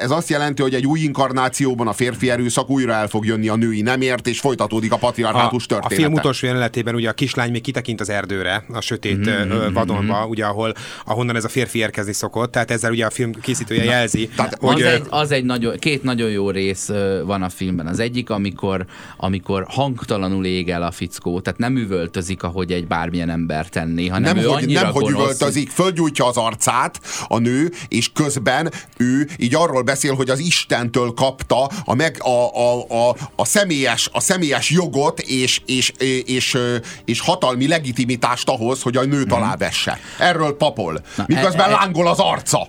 ez 0.00 0.10
azt 0.10 0.28
jelenti, 0.28 0.62
hogy 0.62 0.74
egy 0.74 0.86
új 0.86 1.00
inkarnációban 1.00 1.88
a 1.88 1.92
férfi 1.92 2.30
erőszak 2.30 2.70
újra 2.70 2.92
el 2.92 3.08
fog 3.08 3.26
jönni 3.26 3.48
a 3.48 3.56
női 3.56 3.80
nemért, 3.80 4.26
és 4.26 4.40
folytatódik 4.40 4.92
a 4.92 4.96
patriarhátus 4.96 5.66
története. 5.66 5.94
A 5.94 5.98
film 5.98 6.12
utolsó 6.12 6.46
jelenetében 6.46 6.94
ugye 6.94 7.08
a 7.08 7.12
kislány 7.12 7.50
még 7.50 7.62
kitekint 7.62 8.00
az 8.00 8.10
erdőre, 8.10 8.64
a 8.72 8.80
sötét 8.80 9.28
mm-hmm. 9.28 9.72
vadonba, 9.72 10.26
ugye 10.26 10.44
ahol, 10.44 10.74
ahonnan 11.04 11.36
ez 11.36 11.44
a 11.44 11.48
férfi 11.48 11.78
érkezni 11.78 12.12
szokott, 12.12 12.52
tehát 12.52 12.70
ezzel 12.70 12.90
ugye 12.90 13.06
a 13.06 13.10
film 13.10 13.32
készítője 13.40 13.84
jelzi, 13.84 14.28
tehát 14.36 14.49
Hát, 14.50 14.60
hogy, 14.60 14.82
az, 14.82 14.92
egy, 14.92 15.06
az 15.08 15.30
egy 15.30 15.44
nagyon, 15.44 15.78
két 15.78 16.02
nagyon 16.02 16.30
jó 16.30 16.50
rész 16.50 16.88
van 17.24 17.42
a 17.42 17.48
filmben. 17.48 17.86
Az 17.86 17.98
egyik, 17.98 18.30
amikor, 18.30 18.86
amikor 19.16 19.66
hangtalanul 19.68 20.46
ég 20.46 20.70
el 20.70 20.82
a 20.82 20.90
fickó, 20.90 21.40
tehát 21.40 21.58
nem 21.58 21.76
üvöltözik, 21.76 22.42
ahogy 22.42 22.72
egy 22.72 22.86
bármilyen 22.86 23.30
ember 23.30 23.68
tenné, 23.68 24.06
hanem 24.06 24.34
nem, 24.34 24.44
ő 24.44 24.46
hogy, 24.46 24.66
nem, 24.66 24.92
hogy 24.92 25.08
üvöltözik, 25.08 25.70
fölgyújtja 25.70 26.26
az 26.26 26.36
arcát 26.36 27.00
a 27.28 27.38
nő, 27.38 27.70
és 27.88 28.12
közben 28.12 28.72
ő 28.96 29.28
így 29.36 29.54
arról 29.54 29.82
beszél, 29.82 30.14
hogy 30.14 30.30
az 30.30 30.38
Istentől 30.38 31.12
kapta 31.12 31.70
a, 31.84 31.94
meg, 31.94 32.16
a, 32.22 32.56
a, 32.56 33.08
a, 33.08 33.16
a, 33.36 33.44
személyes, 33.44 34.08
a 34.12 34.20
személyes 34.20 34.70
jogot 34.70 35.20
és, 35.20 35.60
és, 35.66 35.92
és, 35.98 36.22
és, 36.26 36.58
és 37.04 37.20
hatalmi 37.20 37.68
legitimitást 37.68 38.48
ahhoz, 38.48 38.82
hogy 38.82 38.96
a 38.96 39.04
nőt 39.04 39.32
alá 39.32 39.56
vesse. 39.56 39.98
Erről 40.18 40.56
papol. 40.56 41.00
Miközben 41.26 41.68
e, 41.68 41.72
e, 41.72 41.74
lángol 41.74 42.08
az 42.08 42.18
arca. 42.18 42.66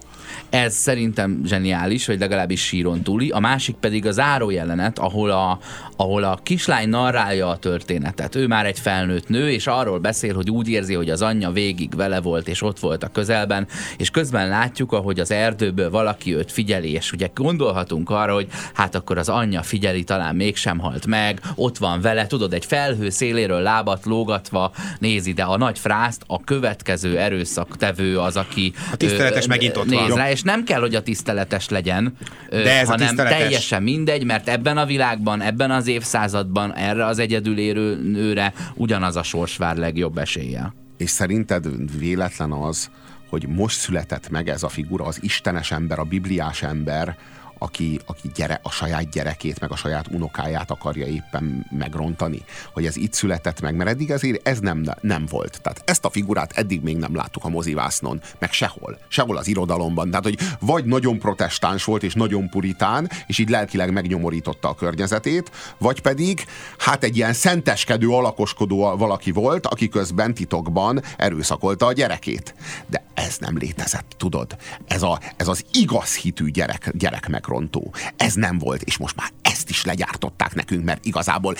Ez 0.51 0.73
szerintem 0.73 1.41
zseniális, 1.45 2.07
vagy 2.07 2.19
legalábbis 2.19 2.61
síron 2.61 3.01
túli. 3.01 3.29
A 3.29 3.39
másik 3.39 3.75
pedig 3.75 4.05
a 4.05 4.11
záró 4.11 4.49
jelenet, 4.49 4.99
ahol 4.99 5.29
a, 5.29 5.59
ahol 5.95 6.23
a 6.23 6.39
kislány 6.43 6.89
narrálja 6.89 7.47
a 7.47 7.57
történetet. 7.57 8.35
Ő 8.35 8.47
már 8.47 8.65
egy 8.65 8.79
felnőtt 8.79 9.27
nő, 9.27 9.51
és 9.51 9.67
arról 9.67 9.99
beszél, 9.99 10.35
hogy 10.35 10.49
úgy 10.49 10.69
érzi, 10.69 10.93
hogy 10.93 11.09
az 11.09 11.21
anyja 11.21 11.51
végig 11.51 11.95
vele 11.95 12.21
volt, 12.21 12.47
és 12.47 12.61
ott 12.61 12.79
volt 12.79 13.03
a 13.03 13.07
közelben, 13.07 13.67
és 13.97 14.09
közben 14.09 14.47
látjuk, 14.47 14.91
ahogy 14.91 15.19
az 15.19 15.31
erdőből 15.31 15.89
valaki 15.89 16.35
őt 16.35 16.51
figyeli, 16.51 16.91
és 16.91 17.11
ugye 17.11 17.29
gondolhatunk 17.35 18.09
arra, 18.09 18.33
hogy 18.33 18.47
hát 18.73 18.95
akkor 18.95 19.17
az 19.17 19.29
anyja 19.29 19.61
figyeli, 19.61 20.03
talán 20.03 20.35
mégsem 20.35 20.79
halt 20.79 21.05
meg, 21.05 21.39
ott 21.55 21.77
van 21.77 22.01
vele, 22.01 22.27
tudod, 22.27 22.53
egy 22.53 22.65
felhő 22.65 23.09
széléről 23.09 23.61
lábat 23.61 24.05
lógatva 24.05 24.71
nézi, 24.99 25.33
de 25.33 25.43
a 25.43 25.57
nagy 25.57 25.79
frászt 25.79 26.23
a 26.27 26.43
következő 26.43 27.17
erőszaktevő 27.17 28.19
az, 28.19 28.37
aki 28.37 28.73
a 28.91 28.95
tiszteletes 28.95 29.45
ö, 29.45 29.47
megint 29.47 29.77
ott 29.77 29.85
néz 29.85 30.07
van. 30.07 30.17
rá, 30.17 30.29
és 30.31 30.40
nem 30.41 30.63
kell, 30.63 30.79
hogy 30.79 30.95
a 30.95 31.01
tiszteletes 31.01 31.69
legyen, 31.69 32.13
de 32.49 32.79
ez 32.79 32.87
hanem 32.87 33.07
tiszteletes... 33.07 33.39
teljesen 33.39 33.83
mindegy, 33.83 34.25
mert 34.25 34.49
ebben 34.49 34.77
a 34.77 34.85
világban, 34.85 35.41
ebben 35.41 35.71
az 35.71 35.87
évszázadban 35.87 36.75
erre 36.75 37.05
az 37.05 37.19
egyedülérő 37.19 38.11
nőre 38.11 38.53
ugyanaz 38.75 39.15
a 39.15 39.23
sors 39.23 39.57
vár 39.57 39.75
legjobb 39.75 40.17
esélye. 40.17 40.73
És 40.97 41.09
szerinted 41.09 41.67
véletlen 41.99 42.51
az, 42.51 42.89
hogy 43.29 43.47
most 43.47 43.79
született 43.79 44.29
meg 44.29 44.49
ez 44.49 44.63
a 44.63 44.69
figura, 44.69 45.05
az 45.05 45.17
istenes 45.21 45.71
ember, 45.71 45.99
a 45.99 46.03
bibliás 46.03 46.63
ember, 46.63 47.17
aki, 47.63 47.99
aki 48.05 48.31
gyere, 48.35 48.59
a 48.63 48.71
saját 48.71 49.09
gyerekét, 49.09 49.59
meg 49.59 49.71
a 49.71 49.75
saját 49.75 50.07
unokáját 50.07 50.71
akarja 50.71 51.05
éppen 51.05 51.65
megrontani, 51.69 52.41
hogy 52.73 52.85
ez 52.85 52.95
itt 52.95 53.13
született 53.13 53.61
meg, 53.61 53.75
mert 53.75 53.89
eddig 53.89 54.09
ezért 54.09 54.47
ez 54.47 54.59
nem, 54.59 54.85
nem 55.01 55.25
volt. 55.29 55.61
Tehát 55.61 55.81
ezt 55.85 56.05
a 56.05 56.09
figurát 56.09 56.51
eddig 56.51 56.81
még 56.81 56.97
nem 56.97 57.15
láttuk 57.15 57.45
a 57.45 57.49
mozivásznon, 57.49 58.21
meg 58.39 58.51
sehol, 58.51 58.97
sehol 59.07 59.37
az 59.37 59.47
irodalomban. 59.47 60.09
Tehát, 60.09 60.23
hogy 60.23 60.39
vagy 60.59 60.85
nagyon 60.85 61.19
protestáns 61.19 61.83
volt, 61.83 62.03
és 62.03 62.13
nagyon 62.13 62.49
puritán, 62.49 63.09
és 63.27 63.37
így 63.37 63.49
lelkileg 63.49 63.91
megnyomorította 63.91 64.69
a 64.69 64.75
környezetét, 64.75 65.51
vagy 65.77 66.01
pedig 66.01 66.45
hát 66.77 67.03
egy 67.03 67.15
ilyen 67.15 67.33
szenteskedő, 67.33 68.09
alakoskodó 68.09 68.95
valaki 68.97 69.31
volt, 69.31 69.65
aki 69.65 69.89
közben 69.89 70.33
titokban 70.33 71.01
erőszakolta 71.17 71.85
a 71.85 71.93
gyerekét. 71.93 72.55
De 72.87 73.03
ez 73.13 73.37
nem 73.37 73.57
létezett, 73.57 74.13
tudod? 74.17 74.55
Ez, 74.87 75.01
a, 75.01 75.19
ez 75.37 75.47
az 75.47 75.65
igaz 75.73 76.15
hitű 76.15 76.49
gyerek, 76.49 76.91
gyerek 76.93 77.29
meg 77.29 77.45
megrontó. 77.51 77.93
Ez 78.17 78.33
nem 78.33 78.57
volt, 78.57 78.81
és 78.81 78.97
most 78.97 79.15
már 79.15 79.29
ezt 79.41 79.69
is 79.69 79.85
legyártották 79.85 80.55
nekünk, 80.55 80.83
mert 80.83 81.05
igazából, 81.05 81.55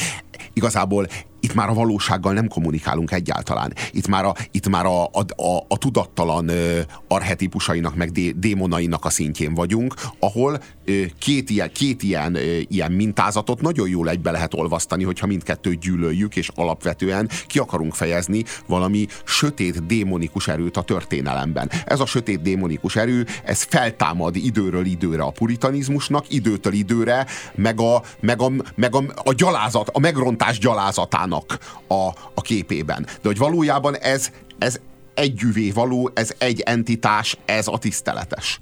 igazából 0.54 1.08
itt 1.42 1.54
már 1.54 1.70
a 1.70 1.74
valósággal 1.74 2.34
nem 2.34 2.48
kommunikálunk 2.48 3.12
egyáltalán. 3.12 3.74
Itt 3.92 4.08
már 4.08 4.26
a, 4.26 4.36
itt 4.52 4.70
már 4.70 4.86
a, 4.86 5.04
a, 5.04 5.20
a, 5.36 5.66
a 5.68 5.78
tudattalan 5.78 6.48
ö, 6.48 6.80
arhetipusainak, 7.08 7.96
meg 7.96 8.12
dé, 8.12 8.32
démonainak 8.32 9.06
a 9.06 9.10
szintjén 9.10 9.54
vagyunk, 9.54 9.94
ahol 10.20 10.62
ö, 10.86 11.02
két 11.20 11.50
ilyen, 11.50 11.72
két 11.74 12.04
ilyen, 12.04 12.36
ö, 12.36 12.58
ilyen 12.68 12.92
mintázatot 12.92 13.62
nagyon 13.62 13.90
jól 13.90 14.10
egybe 14.10 14.32
lehet 14.32 14.54
olvasztani, 14.54 15.04
hogyha 15.04 15.28
mindkettőt 15.28 15.80
gyűlöljük, 15.80 16.36
és 16.36 16.50
alapvetően 16.56 17.30
ki 17.48 17.60
akarunk 17.60 17.94
fejezni 17.94 18.44
valami 18.68 19.08
sötét 19.24 19.86
démonikus 19.86 20.48
erőt 20.48 20.78
a 20.78 20.82
történelemben. 20.82 21.72
Ez 21.86 22.00
a 22.00 22.06
sötét 22.06 22.42
démonikus 22.42 22.96
erő, 22.96 23.26
ez 23.44 23.62
feltámad 23.62 24.36
időről 24.36 24.86
időre 24.86 25.24
a 25.24 25.32
puritanizmusnak, 25.32 26.26
időtől 26.34 26.74
időre, 26.74 27.26
meg 27.56 27.80
a, 27.80 28.02
meg 28.20 28.42
a, 28.42 28.52
meg 28.76 28.96
a, 28.96 29.04
a 29.16 29.34
gyalázat, 29.34 29.90
a 29.94 30.00
megrontás 30.00 30.60
gyalázatának 30.60 31.31
magának 31.32 31.60
a, 31.88 32.08
a 32.34 32.42
képében. 32.42 33.06
De 33.06 33.22
hogy 33.28 33.38
valójában 33.38 33.98
ez, 33.98 34.32
ez 34.58 34.80
együvé 35.14 35.72
való, 35.72 36.12
ez 36.14 36.34
egy 36.38 36.60
entitás, 36.60 37.38
ez 37.46 37.68
a 37.68 37.78
tiszteletes. 37.78 38.62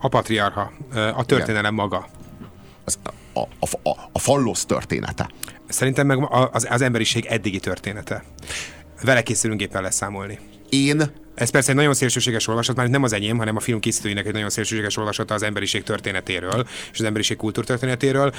A 0.00 0.08
patriarha, 0.08 0.72
a 1.14 1.24
történelem 1.24 1.74
Igen. 1.74 1.74
maga. 1.74 2.08
Az, 2.84 2.98
a, 3.32 3.40
a, 3.40 3.66
a, 3.82 4.08
a 4.12 4.18
fallosz 4.18 4.64
története. 4.64 5.30
Szerintem 5.68 6.06
meg 6.06 6.32
az, 6.52 6.66
az 6.70 6.80
emberiség 6.80 7.24
eddigi 7.24 7.60
története. 7.60 8.24
vele 9.02 9.22
készülünk 9.22 9.60
éppen 9.60 9.82
leszámolni. 9.82 10.38
Én 10.68 11.12
Ez 11.38 11.50
persze 11.50 11.70
egy 11.70 11.76
nagyon 11.76 11.94
szélsőséges 11.94 12.46
olvasat, 12.46 12.76
már 12.76 12.88
nem 12.88 13.02
az 13.02 13.12
enyém, 13.12 13.38
hanem 13.38 13.56
a 13.56 13.60
film 13.60 13.80
készítőinek 13.80 14.26
egy 14.26 14.32
nagyon 14.32 14.50
szélsőséges 14.50 14.96
olvasata 14.96 15.34
az 15.34 15.42
emberiség 15.42 15.82
történetéről 15.82 16.66
és 16.92 16.98
az 16.98 17.04
emberiség 17.04 17.36
kultúrtörténetéről. 17.36 18.32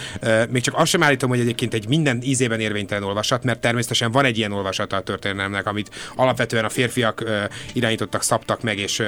Még 0.49 0.61
csak 0.61 0.77
azt 0.77 0.89
sem 0.89 1.03
állítom, 1.03 1.29
hogy 1.29 1.39
egyébként 1.39 1.73
egy 1.73 1.87
minden 1.87 2.21
ízében 2.23 2.59
érvénytelen 2.59 3.03
olvasat, 3.03 3.43
mert 3.43 3.59
természetesen 3.61 4.11
van 4.11 4.25
egy 4.25 4.37
ilyen 4.37 4.51
olvasata 4.51 4.95
a 4.95 5.01
történelemnek, 5.01 5.67
amit 5.67 5.89
alapvetően 6.15 6.65
a 6.65 6.69
férfiak 6.69 7.23
irányítottak, 7.73 8.23
szabtak 8.23 8.61
meg 8.61 8.77
és 8.77 9.03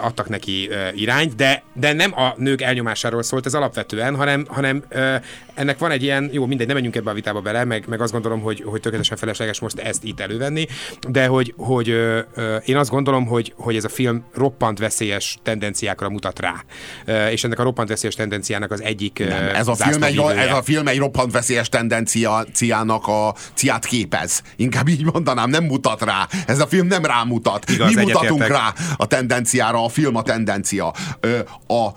adtak 0.00 0.28
neki 0.28 0.70
irányt, 0.94 1.34
de, 1.34 1.62
de 1.74 1.92
nem 1.92 2.18
a 2.18 2.34
nők 2.36 2.62
elnyomásáról 2.62 3.22
szólt 3.22 3.46
ez 3.46 3.54
alapvetően, 3.54 4.16
hanem, 4.16 4.46
hanem 4.48 4.84
ennek 5.54 5.78
van 5.78 5.90
egy 5.90 6.02
ilyen, 6.02 6.28
jó, 6.32 6.46
mindegy, 6.46 6.66
nem 6.66 6.74
menjünk 6.74 6.96
ebbe 6.96 7.10
a 7.10 7.14
vitába 7.14 7.40
bele, 7.40 7.64
meg, 7.64 7.84
meg 7.88 8.00
azt 8.00 8.12
gondolom, 8.12 8.40
hogy, 8.40 8.62
hogy 8.66 8.80
tökéletesen 8.80 9.16
felesleges 9.16 9.60
most 9.60 9.78
ezt 9.78 10.04
itt 10.04 10.20
elővenni, 10.20 10.66
de 11.08 11.26
hogy, 11.26 11.54
hogy 11.56 11.88
én 12.64 12.76
azt 12.76 12.90
gondolom, 12.90 13.19
hogy, 13.26 13.52
hogy 13.56 13.76
ez 13.76 13.84
a 13.84 13.88
film 13.88 14.24
roppant 14.34 14.78
veszélyes 14.78 15.38
tendenciákra 15.42 16.08
mutat 16.08 16.40
rá. 16.40 16.64
És 17.30 17.44
ennek 17.44 17.58
a 17.58 17.62
roppant 17.62 17.88
veszélyes 17.88 18.14
tendenciának 18.14 18.70
az 18.70 18.82
egyik 18.82 19.18
Nem, 19.18 19.54
ez 19.54 19.68
a, 19.68 19.74
film 19.74 20.02
egy, 20.02 20.18
ez 20.18 20.52
a 20.52 20.62
film 20.62 20.88
egy 20.88 20.98
roppant 20.98 21.32
veszélyes 21.32 21.68
tendenciának 21.68 23.06
a 23.06 23.34
ciát 23.54 23.84
képez. 23.84 24.42
Inkább 24.56 24.88
így 24.88 25.04
mondanám, 25.04 25.50
nem 25.50 25.64
mutat 25.64 26.02
rá. 26.02 26.28
Ez 26.46 26.60
a 26.60 26.66
film 26.66 26.86
nem 26.86 27.04
rámutat. 27.04 27.70
Igaz, 27.70 27.94
Mi 27.94 28.00
mutatunk 28.00 28.42
egyetértek. 28.42 28.56
rá 28.56 28.74
a 28.96 29.06
tendenciára, 29.06 29.84
a 29.84 29.88
film 29.88 30.16
a 30.16 30.22
tendencia. 30.22 30.92
A 31.66 31.88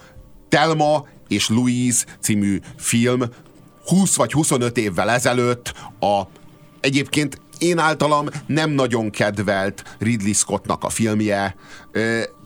Telma 0.50 1.08
és 1.28 1.50
Louise 1.50 2.06
című 2.20 2.60
film 2.78 3.22
20 3.86 4.16
vagy 4.16 4.32
25 4.32 4.78
évvel 4.78 5.10
ezelőtt 5.10 5.74
a 6.00 6.22
egyébként 6.80 7.42
én 7.58 7.78
általam 7.78 8.28
nem 8.46 8.70
nagyon 8.70 9.10
kedvelt 9.10 9.96
Ridley 10.00 10.34
Scottnak 10.34 10.84
a 10.84 10.90
filmje, 10.90 11.56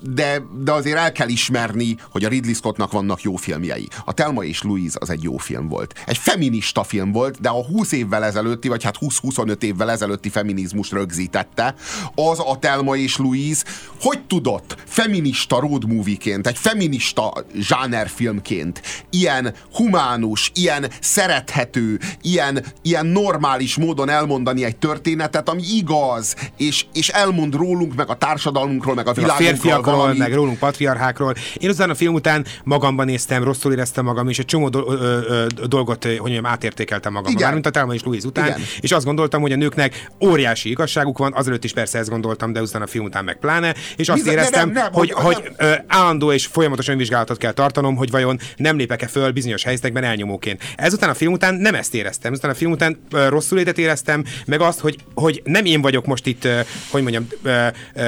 de, 0.01 0.43
de 0.63 0.71
azért 0.71 0.97
el 0.97 1.11
kell 1.11 1.27
ismerni, 1.27 1.97
hogy 2.11 2.23
a 2.23 2.27
Ridley 2.27 2.53
Scottnak 2.53 2.91
vannak 2.91 3.21
jó 3.21 3.35
filmjei. 3.35 3.87
A 4.05 4.13
Telma 4.13 4.43
és 4.43 4.61
Louise 4.61 4.97
az 5.01 5.09
egy 5.09 5.23
jó 5.23 5.37
film 5.37 5.67
volt. 5.67 5.93
Egy 6.05 6.17
feminista 6.17 6.83
film 6.83 7.11
volt, 7.11 7.41
de 7.41 7.49
a 7.49 7.65
20 7.65 7.91
évvel 7.91 8.23
ezelőtti, 8.23 8.67
vagy 8.67 8.83
hát 8.83 8.95
20-25 8.99 9.61
évvel 9.61 9.91
ezelőtti 9.91 10.29
feminizmus 10.29 10.91
rögzítette. 10.91 11.75
Az 12.15 12.39
a 12.39 12.57
Telma 12.59 12.95
és 12.95 13.17
Louise 13.17 13.63
hogy 14.01 14.21
tudott 14.21 14.75
feminista 14.85 15.59
road 15.59 15.87
movie-ként, 15.87 16.47
egy 16.47 16.57
feminista 16.57 17.33
zsánerfilmként 17.59 18.81
ilyen 19.09 19.53
humánus, 19.73 20.51
ilyen 20.55 20.85
szerethető, 21.01 21.99
ilyen, 22.21 22.65
ilyen 22.81 23.05
normális 23.05 23.75
módon 23.75 24.09
elmondani 24.09 24.63
egy 24.63 24.77
történetet, 24.77 25.49
ami 25.49 25.63
igaz, 25.63 26.35
és, 26.57 26.85
és 26.93 27.09
elmond 27.09 27.55
rólunk, 27.55 27.95
meg 27.95 28.09
a 28.09 28.15
társadalmunkról, 28.15 28.95
meg 28.95 29.07
a 29.07 29.13
világunkról 29.13 29.36
férfiakról, 29.37 30.13
meg 30.13 30.33
rólunk 30.33 30.57
patriarchákról. 30.59 31.33
Én 31.57 31.69
aztán 31.69 31.89
a 31.89 31.95
film 31.95 32.13
után 32.13 32.45
magamban 32.63 33.05
néztem, 33.05 33.43
rosszul 33.43 33.71
éreztem 33.71 34.05
magam, 34.05 34.29
és 34.29 34.39
egy 34.39 34.45
csomó 34.45 34.69
do- 34.69 34.89
ö, 34.89 35.19
ö, 35.27 35.45
dolgot, 35.67 36.03
hogy 36.03 36.19
mondjam, 36.19 36.45
átértékeltem 36.45 37.13
magamban. 37.13 37.41
Mármint 37.43 37.65
a 37.65 37.69
Telma 37.69 37.93
és 37.93 38.03
Louise 38.03 38.27
után. 38.27 38.45
Igen. 38.45 38.59
És 38.79 38.91
azt 38.91 39.05
gondoltam, 39.05 39.41
hogy 39.41 39.51
a 39.51 39.55
nőknek 39.55 40.07
óriási 40.25 40.69
igazságuk 40.69 41.17
van, 41.17 41.33
azelőtt 41.33 41.63
is 41.63 41.73
persze 41.73 41.97
ezt 41.99 42.09
gondoltam, 42.09 42.53
de 42.53 42.59
aztán 42.59 42.81
a 42.81 42.87
film 42.87 43.05
után 43.05 43.23
meg 43.23 43.37
pláne. 43.39 43.75
És 43.95 44.09
azt 44.09 44.17
Bizony, 44.17 44.33
éreztem, 44.33 44.69
nem, 44.71 44.83
nem, 44.83 44.91
hogy, 44.91 45.11
hogy- 45.11 45.33
hogy 45.35 45.51
ö, 45.57 45.71
állandó 45.87 46.31
és 46.31 46.45
folyamatos 46.45 46.87
önvizsgálatot 46.87 47.37
kell 47.37 47.51
tartanom, 47.51 47.95
hogy 47.95 48.11
vajon 48.11 48.39
nem 48.55 48.77
lépek-e 48.77 49.07
föl 49.07 49.31
bizonyos 49.31 49.63
helyzetekben 49.63 50.03
elnyomóként. 50.03 50.61
Ezután 50.75 51.09
a 51.09 51.13
film 51.13 51.33
után 51.33 51.55
nem 51.55 51.75
ezt 51.75 51.93
éreztem. 51.93 52.31
Ezután 52.31 52.51
a 52.51 52.53
film 52.55 52.71
után 52.71 52.99
ö, 53.11 53.29
rosszul 53.29 53.57
létet 53.57 53.77
éreztem, 53.77 54.23
meg 54.45 54.61
azt, 54.61 54.79
hogy, 54.79 54.95
hogy 55.13 55.41
nem 55.43 55.65
én 55.65 55.81
vagyok 55.81 56.05
most 56.05 56.25
itt, 56.25 56.43
ö, 56.45 56.59
hogy 56.89 57.01
mondjam, 57.01 57.27
ö, 57.43 57.49
ö, 57.93 58.01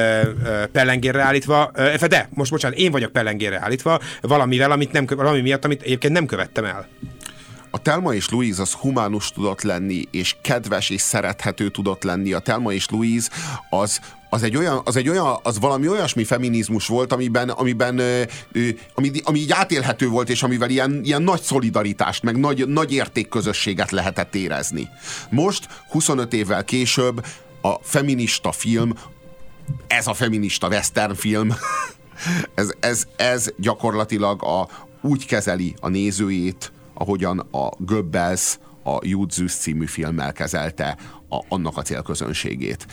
ö, 0.46 0.66
pellengérre 0.72 1.19
állítva, 1.22 1.72
ö, 1.74 2.08
de 2.08 2.30
most 2.34 2.52
bocsánat, 2.52 2.78
én 2.78 2.92
vagyok 2.92 3.12
pellengérre 3.12 3.60
állítva 3.62 4.00
valamivel, 4.22 4.72
amit 4.72 4.92
nem, 4.92 5.06
valami 5.06 5.42
miatt, 5.42 5.66
amit 5.66 5.82
egyébként 5.82 6.14
nem 6.14 6.26
követtem 6.26 6.66
el. 6.66 6.88
A 7.72 7.82
Telma 7.82 8.14
és 8.14 8.30
Louise 8.30 8.62
az 8.62 8.74
humánus 8.74 9.32
tudott 9.32 9.62
lenni, 9.62 10.04
és 10.12 10.36
kedves 10.42 10.90
és 10.90 11.02
szerethető 11.02 11.70
tudott 11.70 12.04
lenni. 12.04 12.34
A 12.34 12.40
Telma 12.40 12.72
és 12.72 12.90
Louise 12.90 13.30
az, 13.70 14.00
az 14.30 14.44
egy 14.44 14.58
olyan, 14.58 14.82
az 14.84 14.96
egy 14.96 15.10
olyan, 15.10 15.40
az 15.44 15.60
valami 15.60 15.88
olyasmi 15.88 16.24
feminizmus 16.24 16.88
volt, 16.88 17.14
amiben, 17.14 17.50
amiben 17.50 17.98
ö, 17.98 18.22
ö, 18.52 18.68
ami, 18.94 19.12
ami 19.24 19.40
így 19.40 19.52
átélhető 19.52 20.08
volt, 20.08 20.30
és 20.30 20.44
amivel 20.44 20.70
ilyen, 20.70 21.02
ilyen 21.04 21.22
nagy 21.22 21.42
szolidaritást, 21.42 22.24
meg 22.24 22.40
nagy, 22.40 22.68
nagy 22.68 22.94
értékközösséget 22.94 23.92
lehetett 23.92 24.36
érezni. 24.36 24.90
Most, 25.30 25.68
25 25.90 26.34
évvel 26.34 26.64
később, 26.64 27.26
a 27.62 27.74
feminista 27.82 28.52
film, 28.52 28.94
ez 29.88 30.08
a 30.08 30.14
feminista 30.14 30.68
western 30.68 31.14
film, 31.14 31.54
ez, 32.56 32.72
ez, 32.80 33.08
ez 33.16 33.50
gyakorlatilag 33.58 34.44
a, 34.44 34.68
úgy 35.02 35.26
kezeli 35.26 35.76
a 35.80 35.90
nézőjét, 35.90 36.72
ahogyan 36.94 37.40
a 37.40 37.70
Goebbels 37.78 38.60
a 38.84 38.98
Judzus 39.02 39.54
című 39.54 39.86
filmmel 39.86 40.34
kezelte 40.34 40.98
a, 41.30 41.44
annak 41.48 41.78
a 41.78 41.82
célközönségét. 41.82 42.88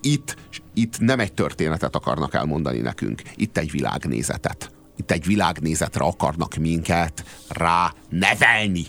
Itt, 0.00 0.36
itt 0.74 0.98
nem 0.98 1.20
egy 1.20 1.32
történetet 1.32 1.94
akarnak 1.94 2.34
elmondani 2.34 2.78
nekünk, 2.78 3.22
itt 3.36 3.58
egy 3.58 3.70
világnézetet. 3.70 4.70
Itt 4.96 5.10
egy 5.10 5.26
világnézetre 5.26 6.04
akarnak 6.04 6.54
minket 6.54 7.24
rá 7.48 7.94
nevelni. 8.08 8.86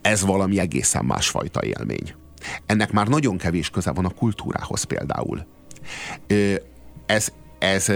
Ez 0.00 0.24
valami 0.24 0.58
egészen 0.58 1.04
másfajta 1.04 1.62
élmény. 1.62 2.14
Ennek 2.66 2.92
már 2.92 3.08
nagyon 3.08 3.36
kevés 3.36 3.70
köze 3.70 3.90
van 3.90 4.04
a 4.04 4.08
kultúrához 4.10 4.82
például. 4.82 5.46
Ez, 7.06 7.32
ez, 7.58 7.88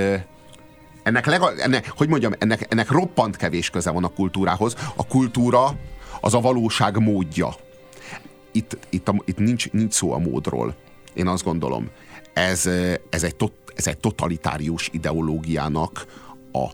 ennek, 1.02 1.26
legal, 1.26 1.60
ennek, 1.60 1.92
hogy 1.96 2.08
mondjam, 2.08 2.32
ennek, 2.38 2.66
ennek 2.68 2.90
roppant 2.90 3.36
kevés 3.36 3.70
köze 3.70 3.90
van 3.90 4.04
a 4.04 4.08
kultúrához. 4.08 4.76
A 4.96 5.06
kultúra 5.06 5.76
az 6.20 6.34
a 6.34 6.40
valóság 6.40 6.98
módja. 6.98 7.54
Itt, 8.52 8.78
itt, 8.90 9.08
a, 9.08 9.14
itt 9.24 9.38
nincs, 9.38 9.70
nincs 9.70 9.92
szó 9.92 10.12
a 10.12 10.18
módról. 10.18 10.74
Én 11.14 11.26
azt 11.26 11.44
gondolom. 11.44 11.90
Ez, 12.32 12.66
ez, 13.10 13.22
egy, 13.22 13.36
tot, 13.36 13.52
ez 13.74 13.86
egy 13.86 13.98
totalitárius 13.98 14.88
ideológiának 14.92 16.06
a, 16.52 16.64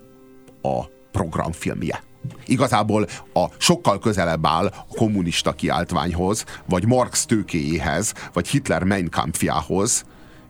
a 0.68 0.90
programfilmje. 1.12 2.02
Igazából 2.46 3.06
a 3.32 3.46
sokkal 3.58 3.98
közelebb 3.98 4.46
áll 4.46 4.66
a 4.66 4.94
kommunista 4.94 5.52
kiáltványhoz, 5.52 6.44
vagy 6.68 6.86
Marx 6.86 7.26
tőkéjéhez, 7.26 8.12
vagy 8.32 8.48
Hitler 8.48 8.84
Mein 8.84 9.08
Kampfjához, 9.10 10.04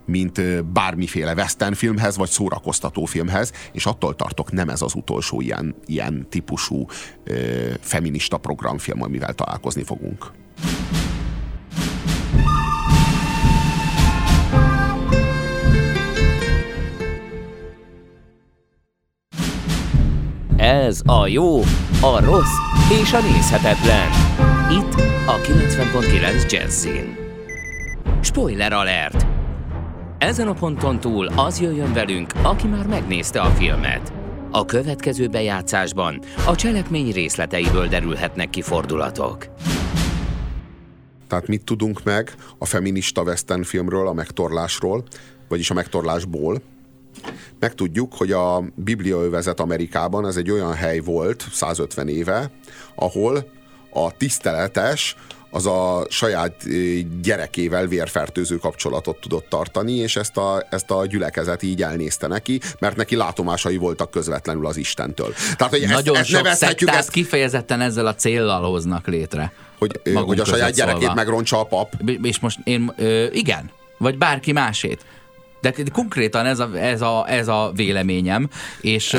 mint 0.09 0.65
bármiféle 0.65 1.33
western 1.33 1.75
filmhez, 1.75 2.17
vagy 2.17 2.29
szórakoztató 2.29 3.05
filmhez, 3.05 3.53
és 3.73 3.87
attól 3.87 4.17
tartok, 4.17 4.53
nem 4.53 4.69
ez 4.69 4.83
az 4.83 4.95
utolsó 4.95 5.41
ilyen, 5.41 5.75
ilyen 5.87 6.27
típusú 6.31 6.87
ö, 7.25 7.35
feminista 7.81 8.37
programfilm, 8.37 9.03
amivel 9.03 9.33
találkozni 9.35 9.83
fogunk. 9.83 10.33
Ez 20.57 21.01
a 21.05 21.27
jó, 21.27 21.59
a 22.01 22.21
rossz 22.25 22.57
és 23.03 23.13
a 23.13 23.21
nézhetetlen. 23.21 24.09
Itt 24.71 24.95
a 25.27 25.41
90.9 25.41 26.51
Jazzin. 26.51 27.17
Spoiler 28.21 28.73
alert! 28.73 29.38
Ezen 30.19 30.49
a 30.49 30.53
ponton 30.53 31.01
túl 31.01 31.27
az 31.27 31.61
jöjjön 31.61 31.93
velünk, 31.93 32.33
aki 32.43 32.67
már 32.67 32.87
megnézte 32.87 33.41
a 33.41 33.51
filmet. 33.51 34.13
A 34.51 34.65
következő 34.65 35.27
bejátszásban 35.29 36.21
a 36.47 36.55
cselekmény 36.55 37.13
részleteiből 37.13 37.89
derülhetnek 37.89 38.51
ki 38.51 38.63
fordulatok. 38.63 39.47
Tehát 41.29 41.47
mit 41.47 41.65
tudunk 41.65 42.05
meg 42.05 42.35
a 42.59 42.65
feminista 42.65 43.23
western 43.23 43.63
filmről, 43.63 44.09
a 44.09 44.13
megtorlásról, 44.13 45.05
vagyis 45.49 45.71
a 45.71 45.75
megtorlásból? 45.75 46.63
Megtudjuk, 47.59 48.15
hogy 48.15 48.33
a 48.33 48.63
Bibliaövezet 48.75 49.61
Amerikában 49.61 50.27
ez 50.27 50.37
egy 50.37 50.51
olyan 50.51 50.75
hely 50.75 50.99
volt 50.99 51.47
150 51.53 52.09
éve, 52.09 52.51
ahol 52.95 53.51
a 53.93 54.17
tiszteletes 54.17 55.17
az 55.51 55.67
a 55.67 56.07
saját 56.09 56.55
ö, 56.67 56.99
gyerekével 57.23 57.87
vérfertőző 57.87 58.57
kapcsolatot 58.57 59.21
tudott 59.21 59.49
tartani, 59.49 59.93
és 59.93 60.17
ezt 60.17 60.37
a, 60.37 60.67
ezt 60.71 60.91
a 60.91 61.07
gyülekezet 61.07 61.63
így 61.63 61.83
elnézte 61.83 62.27
neki, 62.27 62.61
mert 62.79 62.97
neki 62.97 63.17
látomásai 63.17 63.77
voltak 63.77 64.11
közvetlenül 64.11 64.67
az 64.67 64.77
Istentől. 64.77 65.35
Tehát, 65.57 65.73
hogy 65.73 65.89
Nagyon 65.89 66.17
ezt, 66.17 66.25
ezt 66.25 66.43
nevezhetjük 66.43 66.91
ezt, 66.91 67.11
kifejezetten 67.11 67.81
ezzel 67.81 68.07
a 68.07 68.15
céllal 68.15 68.71
hoznak 68.71 69.07
létre. 69.07 69.53
hogy, 69.79 70.01
magunk 70.05 70.27
hogy 70.27 70.41
a 70.41 70.45
saját 70.45 70.73
gyerekét 70.73 71.01
szólva. 71.01 71.15
megrontsa 71.15 71.61
a 71.61 71.65
pap. 71.65 71.93
És 72.23 72.39
most 72.39 72.59
én, 72.65 72.93
ö, 72.97 73.27
igen, 73.33 73.71
vagy 73.99 74.19
bárki 74.19 74.53
másét. 74.53 75.05
De 75.61 75.73
konkrétan 75.93 76.47
ez 76.47 76.59
a, 76.59 76.71
ez 76.75 77.01
a, 77.01 77.25
ez 77.29 77.49
a 77.49 77.73
véleményem, 77.75 78.49
és, 78.81 79.17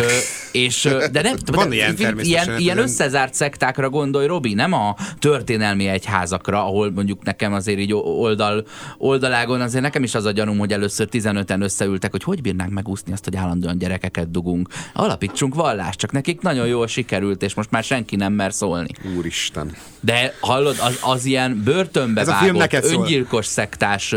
és 0.51 0.89
de 1.11 1.21
nem, 1.21 1.35
Van 1.45 1.69
de, 1.69 1.75
ilyen 1.75 1.95
ilyen, 1.97 2.19
ilyen 2.19 2.57
ezen- 2.57 2.77
összezárt 2.77 3.33
szektákra 3.33 3.89
gondolj, 3.89 4.27
Robi, 4.27 4.53
nem 4.53 4.73
a 4.73 4.95
történelmi 5.19 5.87
egyházakra, 5.87 6.65
ahol 6.65 6.91
mondjuk 6.91 7.23
nekem 7.23 7.53
azért 7.53 7.79
így 7.79 7.93
oldal, 7.93 8.65
oldalágon 8.97 9.61
azért 9.61 9.83
nekem 9.83 10.03
is 10.03 10.15
az 10.15 10.25
a 10.25 10.31
gyanúm, 10.31 10.57
hogy 10.57 10.73
először 10.73 11.07
15-en 11.11 11.61
összeültek, 11.61 12.11
hogy 12.11 12.23
hogy 12.23 12.41
bírnánk 12.41 12.71
megúszni 12.71 13.13
azt, 13.13 13.23
hogy 13.23 13.35
állandóan 13.35 13.77
gyerekeket 13.77 14.31
dugunk. 14.31 14.67
Alapítsunk 14.93 15.55
vallást, 15.55 15.99
csak 15.99 16.11
nekik 16.11 16.41
nagyon 16.41 16.67
jól 16.67 16.87
sikerült, 16.87 17.43
és 17.43 17.53
most 17.53 17.71
már 17.71 17.83
senki 17.83 18.15
nem 18.15 18.33
mer 18.33 18.53
szólni. 18.53 18.89
Úristen. 19.17 19.75
De 19.99 20.33
hallod, 20.39 20.75
az, 20.79 20.99
az 21.01 21.25
ilyen 21.25 21.61
börtönbe 21.63 22.25
vágott, 22.25 22.73
öngyilkos 22.73 23.45
szektás 23.45 24.15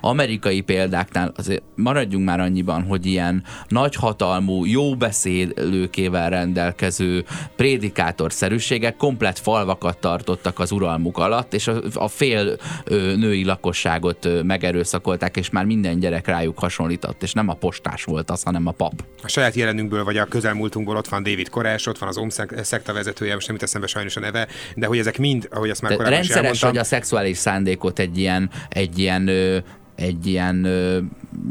amerikai 0.00 0.60
példáknál 0.60 1.32
azért 1.36 1.57
maradjunk 1.74 2.24
már 2.24 2.40
annyiban, 2.40 2.82
hogy 2.82 3.06
ilyen 3.06 3.44
nagyhatalmú, 3.68 4.64
jó 4.64 4.96
beszélőkével 4.96 6.30
rendelkező 6.30 7.24
prédikátorszerűségek 7.56 8.96
komplet 8.96 9.38
falvakat 9.38 9.98
tartottak 9.98 10.58
az 10.58 10.70
uralmuk 10.70 11.18
alatt, 11.18 11.54
és 11.54 11.66
a, 11.66 11.80
a 11.94 12.08
fél 12.08 12.56
ö, 12.84 13.16
női 13.16 13.44
lakosságot 13.44 14.24
ö, 14.24 14.42
megerőszakolták, 14.42 15.36
és 15.36 15.50
már 15.50 15.64
minden 15.64 15.98
gyerek 15.98 16.26
rájuk 16.26 16.58
hasonlított, 16.58 17.22
és 17.22 17.32
nem 17.32 17.48
a 17.48 17.54
postás 17.54 18.04
volt 18.04 18.30
az, 18.30 18.42
hanem 18.42 18.66
a 18.66 18.70
pap. 18.70 19.04
A 19.22 19.28
saját 19.28 19.54
jelenünkből, 19.54 20.04
vagy 20.04 20.16
a 20.16 20.24
közelmúltunkból 20.24 20.96
ott 20.96 21.08
van 21.08 21.22
David 21.22 21.48
Koresh, 21.48 21.88
ott 21.88 21.98
van 21.98 22.08
az 22.08 22.16
OM 22.16 22.28
szekta 22.62 22.92
vezetője, 22.92 23.34
most 23.34 23.46
nem 23.46 23.56
jut 23.56 23.64
eszembe 23.64 23.86
sajnos 23.86 24.16
a 24.16 24.20
neve, 24.20 24.48
de 24.74 24.86
hogy 24.86 24.98
ezek 24.98 25.18
mind, 25.18 25.48
ahogy 25.50 25.70
azt 25.70 25.82
már 25.82 25.90
De 25.90 25.96
korábban 25.96 26.18
rendszeres, 26.18 26.42
elmondtam, 26.42 26.70
hogy 26.70 26.78
a 26.78 26.84
szexuális 26.84 27.36
szándékot 27.36 27.98
egy 27.98 28.18
ilyen, 28.18 28.50
egy 28.68 28.98
ilyen 28.98 29.28
ö, 29.28 29.58
egy 29.98 30.26
ilyen, 30.26 30.64
ö, 30.64 30.98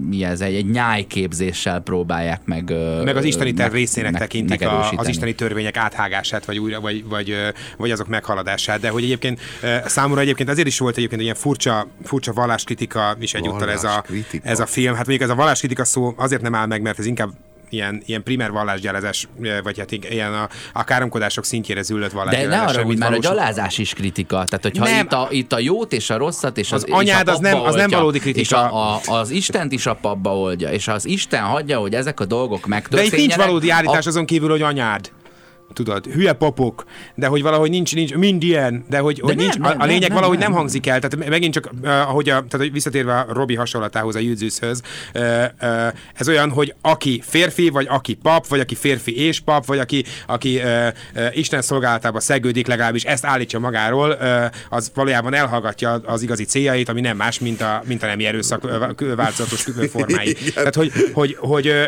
mi 0.09 0.23
ez, 0.23 0.41
egy, 0.41 0.55
egy 0.55 0.69
nyájképzéssel 0.69 1.79
próbálják 1.79 2.41
meg 2.45 2.69
ö, 2.69 3.03
meg 3.03 3.15
az 3.15 3.23
isteni 3.23 3.53
terv 3.53 3.71
meg- 3.71 3.79
részének 3.79 4.11
meg- 4.11 4.21
tekintik 4.21 4.61
a, 4.61 4.89
az 4.95 5.07
isteni 5.07 5.35
törvények 5.35 5.77
áthágását, 5.77 6.45
vagy 6.45 6.59
újra, 6.59 6.79
vagy, 6.79 7.05
vagy, 7.05 7.35
vagy 7.77 7.91
azok 7.91 8.07
meghaladását. 8.07 8.79
De 8.79 8.89
hogy 8.89 9.03
egyébként 9.03 9.39
számomra 9.85 10.21
egyébként 10.21 10.49
azért 10.49 10.67
is 10.67 10.79
volt 10.79 10.97
egyébként 10.97 11.21
ilyen 11.21 11.35
furcsa, 11.35 11.87
furcsa 12.03 12.33
valláskritika 12.33 13.15
is 13.19 13.33
egyúttal 13.33 13.69
ez 13.71 13.83
a, 13.83 14.03
ez 14.43 14.59
a 14.59 14.65
film. 14.65 14.95
Hát 14.95 15.07
mondjuk 15.07 15.29
ez 15.29 15.35
a 15.35 15.39
valláskritika 15.39 15.83
szó 15.85 16.13
azért 16.17 16.41
nem 16.41 16.55
áll 16.55 16.65
meg, 16.65 16.81
mert 16.81 16.99
ez 16.99 17.05
inkább 17.05 17.29
ilyen, 17.69 18.01
ilyen 18.05 18.23
primer 18.23 18.51
vallásgyalázás, 18.51 19.27
vagy 19.63 19.79
hát 19.79 19.91
ilyen 19.91 20.33
a, 20.33 20.49
a 20.73 20.83
káromkodások 20.83 21.45
szintjére 21.45 21.81
züllött 21.81 22.09
De 22.09 22.15
vallásgyalázás. 22.15 22.59
ne 22.65 22.71
arra, 22.71 22.83
hogy 22.85 22.97
már 22.97 23.13
a 23.13 23.17
gyalázás 23.17 23.77
is 23.77 23.93
kritika. 23.93 24.35
Tehát, 24.43 24.59
hogyha 24.61 24.83
Nem. 24.83 25.05
itt 25.05 25.11
a, 25.13 25.27
itt 25.31 25.53
a 25.53 25.59
jót 25.59 25.93
és 25.93 26.09
a 26.09 26.17
rosszat, 26.17 26.57
és 26.57 26.71
az, 26.71 26.83
Az 26.83 26.91
anyád 26.91 27.21
és 27.27 27.31
a 27.31 27.35
az 27.35 27.39
nem- 27.39 27.59
az 27.61 27.75
nem 27.75 27.89
valódi 27.89 28.19
kritika. 28.19 28.39
És 28.39 28.51
a, 28.51 28.91
a, 28.93 28.99
az 29.05 29.29
Istent 29.29 29.71
is 29.71 29.85
a 29.85 29.93
papba 29.93 30.37
oldja, 30.37 30.69
és 30.69 30.87
az 30.87 31.05
Isten 31.05 31.41
hagyja, 31.43 31.79
hogy 31.79 31.93
ezek 31.93 32.19
a 32.19 32.25
dolgok 32.25 32.61
De 32.61 32.67
megtörténjenek. 32.67 33.19
itt 33.19 33.25
nincs 33.27 33.35
valódi 33.45 33.69
állítás 33.69 34.05
a, 34.05 34.09
azon 34.09 34.25
kívül, 34.25 34.49
hogy 34.49 34.61
anyád. 34.61 35.11
Tudod, 35.73 36.05
hülye 36.05 36.33
papok, 36.33 36.85
de 37.15 37.27
hogy 37.27 37.41
valahogy 37.41 37.69
nincs, 37.69 37.95
nincs 37.95 38.13
mind 38.15 38.43
ilyen, 38.43 38.85
de 38.89 38.99
hogy, 38.99 39.19
hogy 39.19 39.35
nem, 39.35 39.45
nincs, 39.45 39.57
nem, 39.57 39.79
a, 39.79 39.83
a 39.83 39.85
lényeg 39.85 40.09
nem, 40.09 40.13
valahogy 40.13 40.37
nem, 40.37 40.49
nem. 40.49 40.57
hangzik 40.57 40.87
el. 40.87 40.99
Tehát 40.99 41.29
megint 41.29 41.53
csak, 41.53 41.69
uh, 41.81 41.89
ahogy 41.89 42.29
a, 42.29 42.33
tehát 42.33 42.57
hogy 42.57 42.71
visszatérve 42.71 43.13
a 43.13 43.25
Robi 43.33 43.55
hasonlatához, 43.55 44.15
a 44.15 44.19
Jüdzűszhöz, 44.19 44.81
uh, 45.15 45.45
uh, 45.61 45.87
ez 46.13 46.27
olyan, 46.27 46.49
hogy 46.49 46.73
aki 46.81 47.21
férfi, 47.25 47.69
vagy 47.69 47.87
aki 47.89 48.13
pap, 48.13 48.47
vagy 48.47 48.59
aki 48.59 48.75
férfi 48.75 49.25
és 49.25 49.39
pap, 49.39 49.65
vagy 49.65 49.79
aki, 49.79 50.03
aki 50.27 50.55
uh, 50.55 50.87
uh, 51.15 51.37
Isten 51.37 51.61
szolgálatába 51.61 52.19
szegődik, 52.19 52.67
legalábbis 52.67 53.03
ezt 53.03 53.25
állítja 53.25 53.59
magáról, 53.59 54.17
uh, 54.21 54.45
az 54.69 54.91
valójában 54.93 55.33
elhallgatja 55.33 55.91
az 55.91 56.21
igazi 56.21 56.43
céljait, 56.43 56.89
ami 56.89 57.01
nem 57.01 57.17
más, 57.17 57.39
mint 57.39 57.61
a, 57.61 57.81
mint 57.85 58.03
a 58.03 58.05
nemi 58.05 58.25
erőszak 58.25 58.63
ö, 58.97 59.15
változatos 59.15 59.67
formái. 59.89 60.33
Tehát, 60.53 60.75
hogy, 60.75 60.91
hogy, 61.13 61.35
hogy 61.39 61.67
ö, 61.67 61.83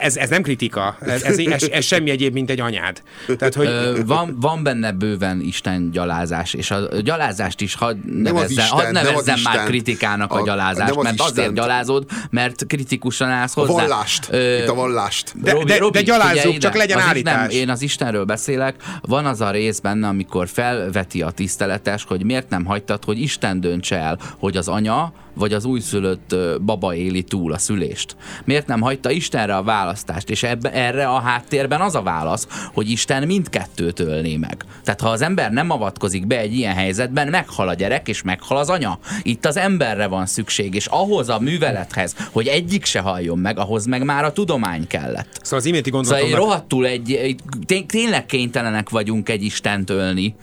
ez, 0.00 0.16
ez 0.16 0.28
nem 0.28 0.42
kritika, 0.42 0.96
ez, 1.00 1.22
ez, 1.22 1.38
ez, 1.38 1.62
ez 1.62 1.84
semmi 1.84 2.10
egyéb, 2.10 2.32
mint 2.32 2.50
egy 2.50 2.60
anyád. 2.60 3.02
Tehát, 3.38 3.54
hogy, 3.54 3.66
Ö, 3.66 3.98
van, 4.06 4.36
van 4.40 4.62
benne 4.62 4.92
bőven 4.92 5.40
Isten 5.40 5.90
gyalázás, 5.90 6.54
és 6.54 6.70
a 6.70 7.00
gyalázást 7.00 7.60
is 7.60 7.74
hadd 7.74 7.96
az 7.96 7.98
nevezzen, 8.22 8.50
Isten, 8.50 8.66
hadd 8.68 8.92
nevezzem 8.92 9.40
már 9.42 9.52
Istent. 9.54 9.68
kritikának 9.68 10.32
a, 10.32 10.40
A- 10.40 10.44
gyalázást, 10.44 10.90
az 10.96 11.02
mert 11.02 11.20
azért 11.20 11.36
Istent. 11.36 11.54
gyalázod, 11.56 12.04
mert 12.30 12.66
kritikusan 12.66 13.28
állsz 13.28 13.56
A 13.56 13.60
hozzá. 13.60 13.72
vallást. 13.72 14.28
Ö, 14.30 14.56
Itt 14.62 14.68
a 14.68 14.74
vallást. 14.74 15.32
De- 15.42 15.64
de- 15.64 15.90
de 15.92 16.02
gyalázzuk, 16.02 16.58
csak 16.58 16.70
ide, 16.74 16.78
legyen 16.78 16.98
állítás. 16.98 17.34
Nem, 17.34 17.50
én 17.50 17.70
az 17.70 17.82
Istenről 17.82 18.24
beszélek, 18.24 18.74
van 19.02 19.26
az 19.26 19.40
a 19.40 19.50
rész 19.50 19.78
benne, 19.78 20.06
amikor 20.08 20.48
felveti 20.48 21.22
a 21.22 21.30
tiszteletes, 21.30 22.04
hogy 22.08 22.24
miért 22.24 22.48
nem 22.50 22.64
hagytad, 22.64 23.04
hogy 23.04 23.20
Isten 23.20 23.60
döntse 23.60 23.96
el, 23.98 24.18
hogy 24.38 24.56
az 24.56 24.68
anya 24.68 25.12
vagy 25.34 25.52
az 25.52 25.64
újszülött 25.64 26.36
baba 26.60 26.94
éli 26.94 27.22
túl 27.22 27.52
a 27.52 27.58
szülést. 27.58 28.16
Miért 28.44 28.66
nem 28.66 28.80
hagyta 28.80 29.10
Istenre 29.10 29.56
a 29.56 29.62
választást? 29.62 30.30
És 30.30 30.42
ebbe, 30.42 30.72
erre 30.72 31.06
a 31.08 31.18
háttérben 31.20 31.80
az 31.80 31.94
a 31.94 32.02
válasz, 32.02 32.46
hogy 32.74 32.90
Isten 32.98 33.26
mindkettőt 33.26 34.00
ölné 34.00 34.36
meg. 34.36 34.64
Tehát 34.84 35.00
ha 35.00 35.08
az 35.08 35.20
ember 35.22 35.50
nem 35.52 35.70
avatkozik 35.70 36.26
be 36.26 36.38
egy 36.38 36.54
ilyen 36.54 36.74
helyzetben, 36.74 37.28
meghal 37.28 37.68
a 37.68 37.74
gyerek, 37.74 38.08
és 38.08 38.22
meghal 38.22 38.58
az 38.58 38.68
anya. 38.68 38.98
Itt 39.22 39.46
az 39.46 39.56
emberre 39.56 40.06
van 40.06 40.26
szükség, 40.26 40.74
és 40.74 40.86
ahhoz 40.86 41.28
a 41.28 41.38
művelethez, 41.38 42.14
hogy 42.32 42.46
egyik 42.46 42.84
se 42.84 43.00
halljon 43.00 43.38
meg, 43.38 43.58
ahhoz 43.58 43.86
meg 43.86 44.04
már 44.04 44.24
a 44.24 44.32
tudomány 44.32 44.86
kellett. 44.86 45.38
szóval 45.42 45.58
az 45.58 45.64
iménti 45.64 45.90
Szóval 45.90 46.02
gondolatomnak... 46.02 46.40
én 46.40 46.46
rohadtul 46.46 46.86
egy, 46.86 47.12
egy 47.12 47.40
té- 47.66 47.86
tényleg 47.86 48.26
kénytelenek 48.26 48.88
vagyunk 48.88 49.28
egy 49.28 49.42
Istent 49.42 49.90
ölni, 49.90 50.34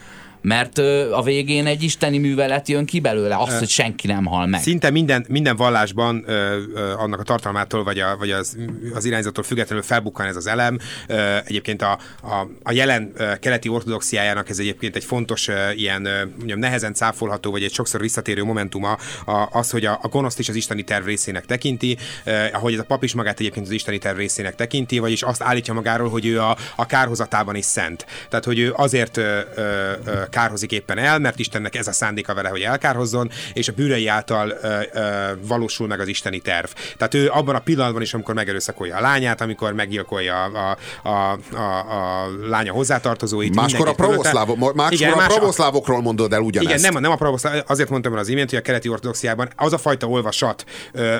mert 0.45 0.77
a 1.11 1.21
végén 1.23 1.65
egy 1.65 1.83
isteni 1.83 2.17
művelet 2.17 2.67
jön 2.67 2.85
ki 2.85 2.99
belőle, 2.99 3.35
azt, 3.37 3.59
hogy 3.59 3.69
senki 3.69 4.07
nem 4.07 4.25
hal 4.25 4.45
meg. 4.45 4.61
Szinte 4.61 4.89
minden, 4.89 5.25
minden 5.29 5.55
vallásban 5.55 6.23
ö, 6.27 6.57
ö, 6.73 6.93
annak 6.97 7.19
a 7.19 7.23
tartalmától, 7.23 7.83
vagy, 7.83 7.99
a, 7.99 8.17
vagy 8.17 8.31
az, 8.31 8.57
az 8.93 9.05
irányzattól 9.05 9.43
függetlenül 9.43 9.83
felbukkan 9.83 10.25
ez 10.25 10.35
az 10.35 10.47
elem. 10.47 10.79
Ö, 11.07 11.37
egyébként 11.45 11.81
a, 11.81 11.99
a, 12.21 12.47
a 12.63 12.71
jelen 12.71 13.13
keleti 13.39 13.69
ortodoxiájának 13.69 14.49
ez 14.49 14.59
egyébként 14.59 14.95
egy 14.95 15.03
fontos 15.03 15.47
ö, 15.47 15.71
ilyen 15.71 16.05
ö, 16.05 16.25
mondjam, 16.37 16.59
nehezen 16.59 16.93
cáfolható, 16.93 17.51
vagy 17.51 17.63
egy 17.63 17.73
sokszor 17.73 18.01
visszatérő 18.01 18.43
momentuma 18.43 18.97
a, 19.25 19.47
az, 19.51 19.69
hogy 19.69 19.85
a, 19.85 19.99
a 20.01 20.07
gonoszt 20.07 20.39
is 20.39 20.49
az 20.49 20.55
isteni 20.55 20.83
terv 20.83 21.05
részének 21.05 21.45
tekinti, 21.45 21.97
ö, 22.23 22.45
ahogy 22.53 22.73
ez 22.73 22.79
a 22.79 22.83
pap 22.83 23.03
is 23.03 23.13
magát 23.13 23.39
egyébként 23.39 23.65
az 23.65 23.71
isteni 23.71 23.97
terv 23.97 24.17
részének 24.17 24.55
tekinti, 24.55 24.99
vagyis 24.99 25.21
azt 25.21 25.43
állítja 25.43 25.73
magáról, 25.73 26.09
hogy 26.09 26.25
ő 26.25 26.41
a, 26.41 26.57
a 26.75 26.85
kárhozatában 26.85 27.55
is 27.55 27.65
szent. 27.65 28.05
Tehát, 28.29 28.45
hogy 28.45 28.59
ő 28.59 28.73
azért 28.75 29.17
ö, 29.17 29.39
ö, 29.55 29.91
kárhozik 30.35 30.71
éppen 30.71 30.97
el, 30.97 31.19
mert 31.19 31.39
Istennek 31.39 31.75
ez 31.75 31.87
a 31.87 31.91
szándéka 31.91 32.33
vele, 32.33 32.49
hogy 32.49 32.61
elkárhozzon, 32.61 33.29
és 33.53 33.67
a 33.67 33.71
bűnei 33.73 34.07
által 34.07 34.57
ö, 34.61 34.79
ö, 34.93 35.31
valósul 35.47 35.87
meg 35.87 35.99
az 35.99 36.07
isteni 36.07 36.39
terv. 36.39 36.67
Tehát 36.97 37.13
ő 37.13 37.29
abban 37.29 37.55
a 37.55 37.59
pillanatban 37.59 38.01
is, 38.01 38.13
amikor 38.13 38.33
megerőszakolja 38.33 38.95
a 38.97 39.01
lányát, 39.01 39.41
amikor 39.41 39.73
meggyilkolja 39.73 40.43
a, 40.43 40.77
a, 41.03 41.09
a, 41.09 41.37
a, 41.55 42.23
a 42.23 42.27
lánya 42.47 42.71
hozzátartozóit. 42.71 43.55
Máskor 43.55 43.87
a 43.87 43.93
pravoszlávok, 43.93 44.73
máskor 44.73 44.93
Igen, 44.93 45.11
a 45.11 45.15
más- 45.15 45.27
pravoszlávokról 45.35 46.01
mondod 46.01 46.33
el 46.33 46.41
ugyanezt. 46.41 46.69
igen, 46.69 46.81
nem, 46.81 46.95
a- 46.95 46.99
nem 46.99 47.11
a 47.11 47.15
pravoszláv, 47.15 47.63
azért 47.67 47.89
mondtam 47.89 48.13
el 48.13 48.19
az 48.19 48.27
imént, 48.27 48.49
hogy 48.49 48.59
a 48.59 48.61
keleti 48.61 48.89
ortodoxiában 48.89 49.49
az 49.55 49.73
a 49.73 49.77
fajta 49.77 50.07
olvasat, 50.07 50.65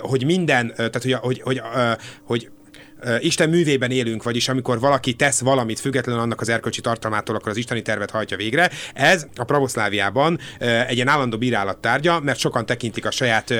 hogy 0.02 0.26
minden, 0.26 0.74
tehát 0.76 1.02
hogy, 1.02 1.14
hogy, 1.14 1.42
hogy, 1.44 1.62
hogy 2.26 2.50
Isten 3.20 3.50
művében 3.50 3.92
élünk, 3.92 4.24
vagyis 4.24 4.50
amikor 4.50 4.80
valaki 4.80 5.14
tesz 5.14 5.40
valamit 5.40 5.80
függetlenül 5.80 6.22
annak 6.22 6.42
az 6.42 6.50
erkölcsi 6.50 6.82
tartalmától, 6.82 7.36
akkor 7.36 7.50
az 7.52 7.58
isteni 7.58 7.82
tervet 7.82 8.12
hajtja 8.12 8.38
végre. 8.38 8.70
Ez 8.94 9.26
a 9.36 9.44
pravoszláviában 9.44 10.40
egy 10.88 10.96
ilyen 10.96 11.08
állandó 11.08 11.38
bírálat 11.38 11.78
tárgya, 11.78 12.20
mert 12.20 12.40
sokan 12.40 12.66
tekintik 12.66 13.06
a 13.06 13.12
saját 13.12 13.54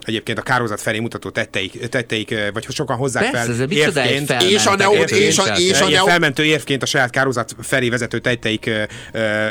egyébként 0.00 0.38
a 0.38 0.42
kározat 0.42 0.80
felé 0.80 0.98
mutató 0.98 1.30
tetteik, 1.30 1.88
tetteik 1.88 2.34
vagy 2.52 2.66
sokan 2.70 2.96
hozzák 2.96 3.22
Persze, 3.30 3.38
fel 3.38 3.48
érvként. 4.08 4.42
És 4.42 4.66
a 4.66 4.76
neo- 4.76 4.94
érvként, 4.94 5.22
és 5.22 5.38
a- 5.38 5.56
és 5.56 5.80
a 5.80 5.88
neo- 5.88 6.08
felmentő 6.08 6.44
érvként 6.44 6.82
a 6.82 6.86
saját 6.86 7.10
kározat 7.10 7.54
felé 7.60 7.88
vezető 7.88 8.18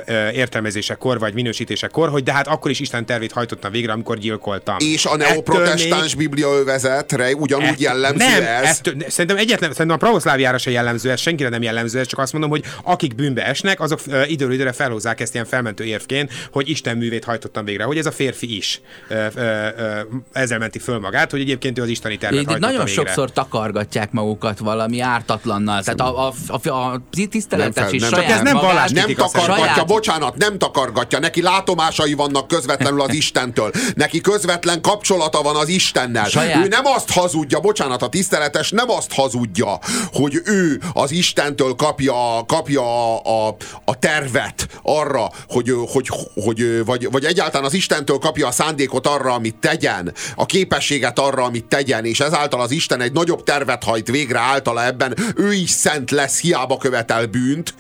ö, 0.06 0.30
értelmezésekor, 0.30 1.20
vagy 1.20 1.34
minősítésekor, 1.34 2.10
hogy 2.10 2.24
de 2.24 2.34
hát 2.34 2.48
akkor 2.48 2.72
is 2.72 2.80
Isten 2.80 3.06
tervét 3.06 3.32
hajtottam 3.32 3.72
végre, 3.72 3.92
amikor 3.92 4.18
gyilkoltam. 4.18 4.76
És 4.80 5.06
a 5.06 5.16
neoprotestáns 5.16 6.16
még- 6.16 6.28
bibliaövezetre 6.30 7.36
ugyanúgy 7.36 7.82
jellemző 7.82 8.26
nem, 8.26 8.44
ez. 8.44 8.82
Szerintem 9.08 9.38
egyetlen, 9.38 9.72
szerintem 9.72 9.96
a 9.96 10.00
pravoszláviára 10.06 10.58
se 10.58 10.72
jellemző 10.72 11.12
ez, 11.12 11.20
senkire 11.20 11.50
nem 11.50 11.62
jellemző 11.62 12.00
ez, 12.00 12.08
csak 12.08 12.20
azt 12.20 12.32
mondom, 12.32 12.50
hogy 12.50 12.64
akik 12.84 13.16
bűnbe 13.16 13.46
esnek, 13.46 13.80
azok 13.80 14.00
ö, 14.08 14.24
időről 14.24 14.54
időre 14.54 14.72
felhozzák 14.72 15.20
ezt 15.20 15.34
ilyen 15.34 15.46
felmentő 15.46 15.84
érvként, 15.84 16.32
hogy 16.52 16.70
Isten 16.70 16.98
művét 16.98 17.24
hajtottam 17.24 17.66
végre, 17.66 17.84
hogy 17.84 17.98
ez 17.98 18.06
a 18.06 18.12
férfi 18.12 18.56
is 18.58 18.82
ö, 19.08 19.26
ö, 19.36 19.42
ö, 19.78 20.00
ezzel 20.34 20.58
menti 20.60 20.80
föl 20.80 21.00
magát, 21.00 21.32
hogy 21.32 21.40
egyébként 21.40 21.80
ő 21.80 21.82
az 21.82 21.88
isteni 21.88 22.18
tervet 22.18 22.46
nagyon 22.60 22.70
végre. 22.86 22.92
sokszor 22.92 23.32
takargatják 23.32 24.12
magukat 24.12 24.60
valami 24.60 25.00
ártatlannal. 25.00 25.84
Tehát 25.84 26.00
a, 26.00 26.28
a, 26.28 26.34
a, 26.70 26.70
a 26.70 27.02
tiszteletes 27.30 27.76
Nem 27.76 27.84
fel- 27.86 27.94
is 27.94 28.02
nem- 28.02 28.10
saját 28.10 28.32
ez 28.32 28.42
nem 28.42 28.54
magát- 28.54 28.72
vallás- 28.72 28.92
Nem 28.92 29.14
takargatja, 29.14 29.66
saját- 29.66 29.88
bocsánat, 29.88 30.38
nem 30.38 30.58
takargatja. 30.58 31.20
Neki 31.20 31.42
látomásai 31.42 32.14
vannak 32.14 32.48
közvetlenül 32.48 33.02
az 33.02 33.14
Istentől. 33.14 33.72
Neki 33.96 34.22
közvetlen 34.22 34.82
kapcsolata 34.82 35.42
van 35.42 35.56
az 35.56 35.68
Istennel. 35.68 36.26
Saját- 36.30 36.66
Ő 36.66 36.68
nem 36.68 36.86
azt 36.86 37.12
hazudja, 37.12 37.60
bocsánat, 37.60 38.02
a 38.02 38.10
tiszteletes 38.10 38.72
nem 38.78 38.90
azt 38.90 39.14
hazudja, 39.14 39.80
hogy 40.14 40.42
ő 40.46 40.82
az 40.94 41.12
Istentől 41.12 41.74
kapja, 41.74 42.46
kapja 42.46 43.16
a, 43.22 43.48
a, 43.86 44.00
tervet 44.00 44.68
arra, 44.82 45.30
hogy, 45.48 45.74
hogy, 45.92 46.10
hogy 46.44 46.86
vagy, 46.86 47.12
vagy 47.12 47.26
egyáltalán 47.26 47.66
az 47.66 47.74
Istentől 47.74 48.18
kapja 48.18 48.48
a 48.48 48.52
szándékot 48.52 49.08
arra, 49.08 49.34
amit 49.34 49.56
tegyen, 49.56 50.14
a 50.36 50.46
képességet 50.46 51.20
arra, 51.20 51.44
amit 51.44 51.66
tegyen, 51.66 52.06
és 52.06 52.20
ezáltal 52.20 52.62
az 52.62 52.72
Isten 52.72 53.02
egy 53.02 53.12
nagyobb 53.12 53.44
tervet 53.44 53.84
hajt 53.84 54.08
végre 54.08 54.40
általa 54.40 54.86
ebben, 54.86 55.18
ő 55.36 55.54
is 55.54 55.70
szent 55.70 56.12
lesz, 56.12 56.40
hiába 56.42 56.78
követel 56.78 57.26
bűnt, 57.26 57.74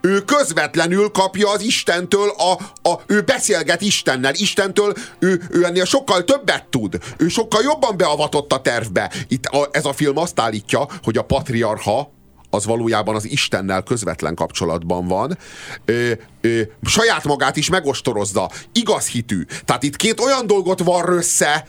ő 0.00 0.20
közvetlenül 0.20 1.10
kapja 1.10 1.50
az 1.50 1.62
Istentől, 1.62 2.28
a, 2.28 2.52
a, 2.88 3.00
ő 3.06 3.20
beszélget 3.20 3.80
Istennel, 3.80 4.34
Istentől 4.34 4.94
ő, 5.18 5.42
ő 5.50 5.64
ennél 5.64 5.84
sokkal 5.84 6.24
többet 6.24 6.64
tud, 6.70 6.98
ő 7.16 7.28
sokkal 7.28 7.62
jobban 7.62 7.96
beavatott 7.96 8.52
a 8.52 8.60
tervbe. 8.60 9.12
Itt 9.28 9.44
a, 9.44 9.68
ez 9.70 9.84
a 9.84 9.92
film 9.92 10.18
azt 10.18 10.38
állítja, 10.44 10.86
hogy 11.02 11.16
a 11.16 11.22
patriarha 11.22 12.12
az 12.50 12.66
valójában 12.66 13.14
az 13.14 13.30
Istennel 13.30 13.82
közvetlen 13.82 14.34
kapcsolatban 14.34 15.06
van, 15.06 15.38
ö, 15.84 16.12
ö, 16.40 16.60
saját 16.82 17.24
magát 17.24 17.56
is 17.56 17.68
megostorozza, 17.68 18.50
igaz 18.72 19.06
hitű. 19.06 19.44
Tehát 19.64 19.82
itt 19.82 19.96
két 19.96 20.20
olyan 20.20 20.46
dolgot 20.46 20.80
var 20.80 21.08
össze, 21.08 21.66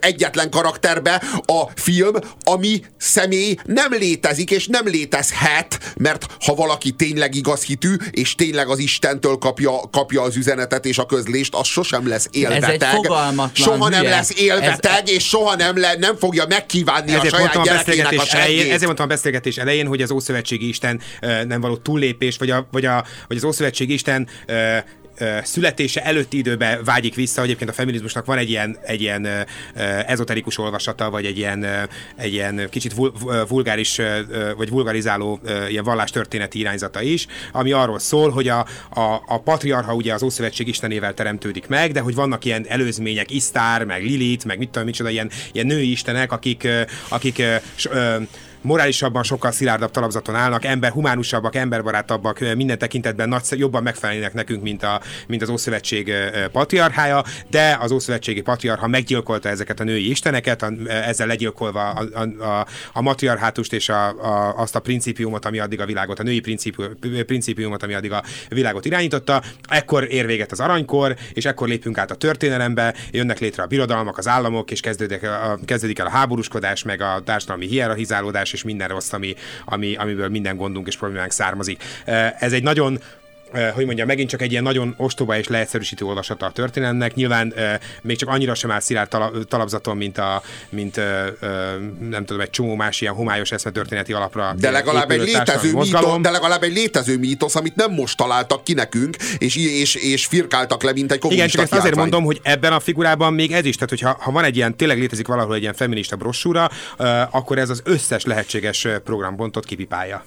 egyetlen 0.00 0.50
karakterbe 0.50 1.22
a 1.46 1.62
film, 1.74 2.14
ami 2.44 2.82
személy 2.98 3.56
nem 3.64 3.92
létezik, 3.92 4.50
és 4.50 4.66
nem 4.66 4.86
létezhet, 4.86 5.92
mert 5.96 6.26
ha 6.40 6.54
valaki 6.54 6.90
tényleg 6.90 7.34
igaz 7.34 7.62
hitű, 7.62 7.94
és 8.10 8.34
tényleg 8.34 8.68
az 8.68 8.78
Istentől 8.78 9.36
kapja, 9.36 9.80
kapja 9.90 10.22
az 10.22 10.36
üzenetet 10.36 10.84
és 10.84 10.98
a 10.98 11.06
közlést, 11.06 11.54
az 11.54 11.66
sosem 11.66 12.08
lesz 12.08 12.28
élbeteg. 12.30 12.62
Ez 12.62 12.68
egy 12.68 13.50
soha 13.52 13.88
nem 13.88 14.04
lesz 14.04 14.32
élbeteg, 14.36 15.02
ez... 15.02 15.10
és 15.10 15.24
soha 15.28 15.54
nem, 15.54 15.78
le, 15.78 15.94
nem 15.98 16.16
fogja 16.16 16.46
megkívánni 16.48 17.12
ezért 17.12 17.32
a 17.32 17.36
saját 17.36 17.62
gyerekének 17.64 18.20
a 18.20 18.36
elején, 18.36 18.66
Ezért 18.66 18.84
mondtam 18.84 19.06
a 19.06 19.08
beszélgetés 19.08 19.56
elején, 19.56 19.86
hogy 19.86 20.02
az 20.02 20.10
Ószövetségi 20.10 20.68
Isten 20.68 21.00
nem 21.46 21.60
való 21.60 21.76
túllépés, 21.76 22.36
vagy, 22.36 22.50
a, 22.50 22.68
vagy, 22.70 22.84
a, 22.84 23.04
vagy 23.28 23.36
az 23.36 23.44
Ószövetségi 23.44 23.92
Isten 23.92 24.28
születése 25.42 26.04
előtti 26.04 26.36
időben 26.38 26.84
vágyik 26.84 27.14
vissza, 27.14 27.40
hogy 27.40 27.48
egyébként 27.48 27.70
a 27.70 27.74
feminizmusnak 27.74 28.24
van 28.24 28.38
egy 28.38 28.50
ilyen, 28.50 28.78
egy 28.82 29.00
ilyen 29.00 29.28
ezoterikus 30.06 30.58
olvasata, 30.58 31.10
vagy 31.10 31.24
egy 31.24 31.38
ilyen, 31.38 31.66
egy 32.16 32.32
ilyen 32.32 32.68
kicsit 32.70 32.94
vulgáris, 33.48 34.00
vagy 34.56 34.70
vulgarizáló 34.70 35.40
ilyen 35.68 35.84
vallástörténeti 35.84 36.58
irányzata 36.58 37.02
is, 37.02 37.26
ami 37.52 37.72
arról 37.72 37.98
szól, 37.98 38.30
hogy 38.30 38.48
a, 38.48 38.58
a, 38.90 39.22
a 39.26 39.40
patriarha 39.40 39.94
ugye 39.94 40.14
az 40.14 40.22
Ószövetség 40.22 40.68
istenével 40.68 41.14
teremtődik 41.14 41.66
meg, 41.66 41.92
de 41.92 42.00
hogy 42.00 42.14
vannak 42.14 42.44
ilyen 42.44 42.66
előzmények, 42.68 43.30
Isztár, 43.30 43.84
meg 43.84 44.02
Lilith, 44.02 44.46
meg 44.46 44.58
mit 44.58 44.70
tudom, 44.70 44.86
micsoda, 44.86 45.10
ilyen, 45.10 45.30
ilyen 45.52 45.66
női 45.66 45.90
istenek, 45.90 46.32
akik, 46.32 46.68
akik 47.08 47.42
morálisabban 48.66 49.22
sokkal 49.22 49.50
szilárdabb 49.50 49.90
talapzaton 49.90 50.34
állnak, 50.34 50.64
ember 50.64 50.90
humánusabbak, 50.90 51.54
emberbarátabbak, 51.54 52.54
minden 52.56 52.78
tekintetben 52.78 53.28
nagy, 53.28 53.42
jobban 53.50 53.82
megfelelnek 53.82 54.34
nekünk, 54.34 54.62
mint, 54.62 54.82
a, 54.82 55.00
mint 55.26 55.42
az 55.42 55.48
Ószövetség 55.48 56.12
patriarhája, 56.52 57.24
de 57.50 57.78
az 57.80 57.90
Ószövetségi 57.90 58.40
patriarha 58.40 58.86
meggyilkolta 58.86 59.48
ezeket 59.48 59.80
a 59.80 59.84
női 59.84 60.10
isteneket, 60.10 60.72
ezzel 60.88 61.26
legyilkolva 61.26 61.90
a, 61.90 62.04
a, 62.14 62.44
a, 62.44 62.66
a 62.92 63.00
matriarhátust 63.00 63.72
és 63.72 63.88
a, 63.88 64.08
a, 64.08 64.58
azt 64.58 64.76
a 64.76 64.80
principiumot, 64.80 65.44
ami 65.44 65.58
addig 65.58 65.80
a 65.80 65.86
világot, 65.86 66.18
a 66.18 66.22
női 66.22 66.40
principiumot, 67.26 67.82
ami 67.82 67.94
addig 67.94 68.12
a 68.12 68.22
világot 68.48 68.84
irányította. 68.84 69.42
Ekkor 69.68 70.12
ér 70.12 70.26
véget 70.26 70.52
az 70.52 70.60
aranykor, 70.60 71.16
és 71.32 71.44
ekkor 71.44 71.68
lépünk 71.68 71.98
át 71.98 72.10
a 72.10 72.14
történelembe, 72.14 72.94
jönnek 73.10 73.38
létre 73.38 73.62
a 73.62 73.66
birodalmak, 73.66 74.18
az 74.18 74.28
államok, 74.28 74.70
és 74.70 74.80
kezdődik, 74.80 75.22
a, 75.22 75.58
kezdődik 75.64 75.98
el 75.98 76.06
a 76.06 76.10
háborúskodás, 76.10 76.82
meg 76.82 77.00
a 77.00 77.22
társadalmi 77.24 77.66
hierarchizálódás, 77.66 78.54
és 78.56 78.62
minden 78.62 78.88
rossz, 78.88 79.12
ami, 79.12 79.34
ami, 79.64 79.96
amiből 79.96 80.28
minden 80.28 80.56
gondunk 80.56 80.86
és 80.86 80.96
problémánk 80.96 81.32
származik. 81.32 81.82
Ez 82.38 82.52
egy 82.52 82.62
nagyon 82.62 82.98
hogy 83.74 83.86
mondja, 83.86 84.06
megint 84.06 84.28
csak 84.28 84.42
egy 84.42 84.50
ilyen 84.50 84.62
nagyon 84.62 84.94
ostoba 84.96 85.38
és 85.38 85.48
leegyszerűsítő 85.48 86.04
olvasata 86.04 86.46
a 86.46 86.50
történetnek. 86.50 87.14
Nyilván 87.14 87.54
még 88.02 88.16
csak 88.16 88.28
annyira 88.28 88.54
sem 88.54 88.70
áll 88.70 88.80
szilárd 88.80 89.08
talapzaton, 89.48 89.96
mint 89.96 90.18
a, 90.18 90.42
mint 90.68 90.96
nem 92.08 92.24
tudom, 92.24 92.40
egy 92.40 92.50
csomó 92.50 92.74
más 92.74 93.00
ilyen 93.00 93.14
homályos 93.14 93.48
történeti 93.72 94.12
alapra. 94.12 94.54
De 94.58 94.70
legalább 94.70 95.10
egy 95.10 95.20
létező 95.20 95.72
mítosz, 95.72 96.20
de 96.20 96.30
legalább 96.30 96.62
egy 96.62 96.72
létező 96.72 97.18
mítosz, 97.18 97.54
amit 97.54 97.74
nem 97.74 97.92
most 97.92 98.16
találtak 98.16 98.64
ki 98.64 98.72
nekünk, 98.72 99.16
és, 99.38 99.56
és, 99.56 99.94
és 99.94 100.26
firkáltak 100.26 100.82
le, 100.82 100.92
mint 100.92 101.12
egy 101.12 101.24
Igen, 101.28 101.48
csak 101.48 101.62
ezt 101.62 101.72
azért 101.72 101.96
mondom, 101.96 102.24
hogy 102.24 102.40
ebben 102.42 102.72
a 102.72 102.80
figurában 102.80 103.34
még 103.34 103.52
ez 103.52 103.64
is, 103.64 103.74
tehát 103.74 103.90
hogyha 103.90 104.16
ha 104.20 104.30
van 104.30 104.44
egy 104.44 104.56
ilyen, 104.56 104.76
tényleg 104.76 104.98
létezik 104.98 105.26
valahol 105.26 105.54
egy 105.54 105.60
ilyen 105.60 105.74
feminista 105.74 106.16
brossúra, 106.16 106.70
akkor 107.30 107.58
ez 107.58 107.70
az 107.70 107.80
összes 107.84 108.24
lehetséges 108.24 108.86
programbontot 109.04 109.64
kipipálja 109.64 110.24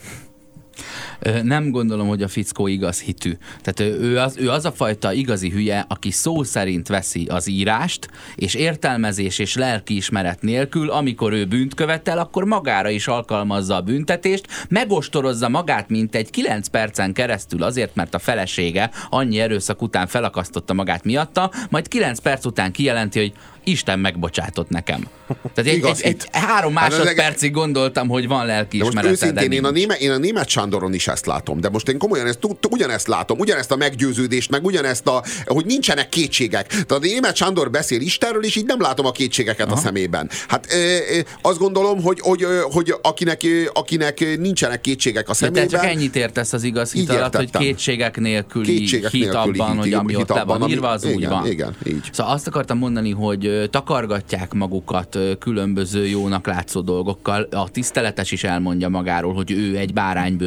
nem 1.44 1.72
gondolom, 1.72 2.08
hogy 2.08 2.22
a 2.22 2.28
fickó 2.28 2.68
igaz 2.68 3.02
hitű. 3.02 3.38
Tehát 3.62 3.94
ő 4.02 4.18
az, 4.18 4.38
ő 4.38 4.50
az 4.50 4.66
a 4.66 4.72
fajta 4.72 5.14
igazi 5.14 5.50
hülye, 5.50 5.86
aki 5.88 6.12
szó 6.12 6.44
szerint 6.44 6.88
veszi 6.88 7.26
az 7.26 7.48
írást, 7.48 8.10
és 8.36 8.54
értelmezés 8.54 9.40
és 9.40 9.56
lelkiismeret 9.56 10.42
nélkül, 10.42 10.90
amikor 10.90 11.34
ő 11.34 11.46
bűnt 11.46 11.74
követel, 11.74 12.18
akkor 12.18 12.44
magára 12.44 12.90
is 12.90 13.08
alkalmazza 13.08 13.76
a 13.76 13.82
büntetést, 13.82 14.48
megostorozza 14.70 15.50
magát, 15.50 15.90
mint 15.90 16.16
egy 16.16 16.30
9 16.30 16.68
percen 16.68 17.14
keresztül 17.14 17.64
azért, 17.64 17.96
mert 17.96 18.16
a 18.16 18.20
felesége 18.20 18.90
annyi 19.10 19.40
erőszak 19.40 19.82
után 19.82 20.08
felakasztotta 20.08 20.74
magát 20.74 21.04
miatta, 21.04 21.52
majd 21.70 21.88
9 21.88 22.20
perc 22.20 22.46
után 22.46 22.72
kijelenti, 22.72 23.20
hogy 23.20 23.34
Isten 23.64 24.00
megbocsátott 24.00 24.70
nekem. 24.70 25.08
Tehát 25.54 25.72
egy, 25.72 25.84
egy, 25.84 26.02
egy, 26.02 26.28
három 26.32 26.76
hát 26.76 26.90
másodpercig 26.90 27.52
gondoltam, 27.52 28.08
hogy 28.08 28.28
van 28.28 28.46
lelki 28.46 28.78
de 28.78 28.84
most 28.84 29.04
őszintén 29.04 29.52
én 29.52 29.66
a, 29.66 29.72
német, 29.72 30.00
én 30.00 30.12
a 30.12 30.18
német 30.18 30.48
Sándoron 30.70 30.94
is 30.94 31.08
ezt 31.08 31.26
látom, 31.26 31.60
de 31.60 31.70
most 31.70 31.90
én 31.90 31.98
komolyan 31.98 32.28
ezt, 32.28 32.40
ugyanezt 32.70 33.08
látom, 33.08 33.40
ugyanezt 33.40 33.72
a 33.72 33.76
meggyőződést, 33.76 34.50
meg 34.50 34.66
ugyanezt 34.66 35.08
a, 35.08 35.24
hogy 35.46 35.66
nincsenek 35.66 36.10
kétségek. 36.10 36.68
Tehát 36.68 36.92
a 36.92 37.00
német 37.00 37.36
Sándor 37.36 37.72
beszél 37.72 38.02
Istenről, 38.02 38.44
és 38.44 38.56
így 38.56 38.66
nem 38.66 38.82
látom 38.82 39.06
a 39.06 39.12
kétségeket 39.12 39.68
Aha. 39.68 39.76
a 39.76 39.78
szemében. 39.78 40.30
Hát 40.48 40.66
e, 40.66 40.78
e, 40.78 41.26
azt 41.42 41.58
gondolom, 41.58 42.02
hogy, 42.02 42.20
hogy, 42.20 42.46
hogy 42.72 42.94
akinek, 43.02 43.42
akinek 43.74 44.38
nincsenek 44.38 44.82
kétségek 44.82 45.30
a 45.30 45.34
szemében. 45.34 45.68
De 45.68 45.70
te 45.70 45.78
csak 45.78 45.92
ennyit 45.92 46.16
értesz 46.16 46.54
az 46.54 46.64
igaz 46.64 46.92
hit 46.92 47.10
alatt, 47.10 47.36
hogy 47.36 47.52
kétségek 47.52 48.20
nélküli 48.20 48.78
kétségek 48.78 49.12
hit 49.12 49.32
nélküli 49.32 49.60
abban, 49.60 49.72
hit, 49.72 49.82
hogy 49.82 49.94
ami 49.94 50.16
ott 50.16 50.30
le 50.30 50.44
van 50.44 50.70
írva, 50.70 50.90
az 50.90 51.04
igen, 51.04 51.16
úgy 51.16 51.28
van. 51.28 51.48
Igen, 51.48 51.76
így. 51.88 52.10
Szóval 52.12 52.34
azt 52.34 52.48
akartam 52.48 52.78
mondani, 52.78 53.12
hogy 53.12 53.70
takargatják 53.70 54.54
magukat 54.54 55.18
különböző 55.40 56.08
jónak 56.08 56.48
látszó 56.48 56.82
dolgokkal. 56.82 57.48
A 57.52 57.70
tiszteletes 57.70 58.32
is 58.32 58.44
elmondja 58.44 58.90
magáról, 58.90 59.34
hogy 59.34 59.52
ő 59.52 59.78
egy 59.78 59.94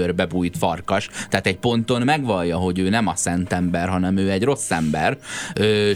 báránybőrbe 0.02 0.26
bújt 0.26 0.56
farkas, 0.56 1.08
tehát 1.28 1.46
egy 1.46 1.56
ponton 1.56 2.02
megvallja, 2.02 2.56
hogy 2.56 2.78
ő 2.78 2.88
nem 2.88 3.06
a 3.06 3.16
szent 3.16 3.52
ember, 3.52 3.88
hanem 3.88 4.16
ő 4.16 4.30
egy 4.30 4.42
rossz 4.42 4.70
ember, 4.70 5.18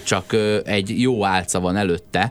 csak 0.05 0.37
egy 0.65 1.01
jó 1.01 1.25
álca 1.25 1.61
van 1.61 1.77
előtte, 1.77 2.31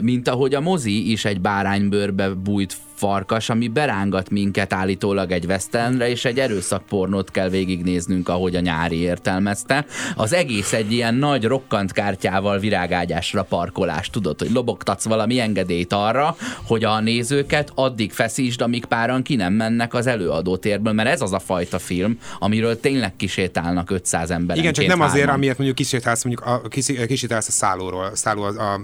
mint 0.00 0.28
ahogy 0.28 0.54
a 0.54 0.60
mozi 0.60 1.10
is 1.10 1.24
egy 1.24 1.40
báránybőrbe 1.40 2.28
bújt 2.28 2.76
farkas, 3.00 3.48
ami 3.48 3.68
berángat 3.68 4.30
minket 4.30 4.72
állítólag 4.72 5.30
egy 5.30 5.44
westernre, 5.44 6.08
és 6.08 6.24
egy 6.24 6.38
erőszakpornót 6.38 7.30
kell 7.30 7.48
végignéznünk, 7.48 8.28
ahogy 8.28 8.56
a 8.56 8.60
nyári 8.60 8.96
értelmezte. 8.96 9.86
Az 10.16 10.32
egész 10.32 10.72
egy 10.72 10.92
ilyen 10.92 11.14
nagy 11.14 11.44
rokkant 11.44 11.92
kártyával 11.92 12.58
virágágyásra 12.58 13.42
parkolás. 13.42 14.10
Tudod, 14.10 14.38
hogy 14.38 14.50
lobogtatsz 14.50 15.04
valami 15.04 15.40
engedélyt 15.40 15.92
arra, 15.92 16.36
hogy 16.66 16.84
a 16.84 17.00
nézőket 17.00 17.72
addig 17.74 18.12
feszítsd, 18.12 18.60
amíg 18.60 18.84
páran 18.84 19.22
ki 19.22 19.36
nem 19.36 19.52
mennek 19.52 19.94
az 19.94 20.06
előadótérből, 20.06 20.92
mert 20.92 21.08
ez 21.08 21.20
az 21.20 21.32
a 21.32 21.38
fajta 21.38 21.78
film, 21.78 22.18
amiről 22.38 22.80
tényleg 22.80 23.16
kisétálnak 23.16 23.90
500 23.90 24.30
ember. 24.30 24.56
Igen, 24.56 24.72
csak 24.72 24.86
nem 24.86 25.00
azért, 25.00 25.28
amiért 25.28 25.56
mondjuk 25.56 25.76
kisétálsz, 25.76 26.24
mondjuk 26.24 26.46
a, 26.46 26.68
kisétálsz 27.06 27.48
a 27.48 27.52
szállóról, 27.52 28.10
szálló 28.14 28.42
a, 28.42 28.48
a, 28.48 28.80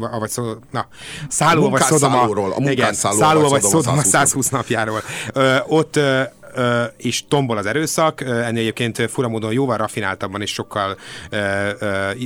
a, 0.00 0.14
a 0.14 0.18
vagy 0.18 0.30
szó, 0.30 0.52
na, 0.70 0.86
szálló 1.28 1.68
vagy 1.70 1.82
szodoma. 1.82 2.22
A 2.22 2.70
igen, 2.70 2.94
Szálló 3.16 3.48
vagy 3.48 3.62
Szodoma 3.62 4.02
120 4.02 4.48
napjáról. 4.48 5.02
Ö, 5.32 5.56
ott 5.66 5.98
is 6.96 7.24
tombol 7.28 7.56
az 7.56 7.66
erőszak, 7.66 8.20
ennél 8.20 8.60
egyébként 8.60 9.10
furamódon 9.10 9.52
jóval 9.52 9.76
rafináltabban 9.76 10.40
és 10.40 10.52
sokkal 10.52 10.96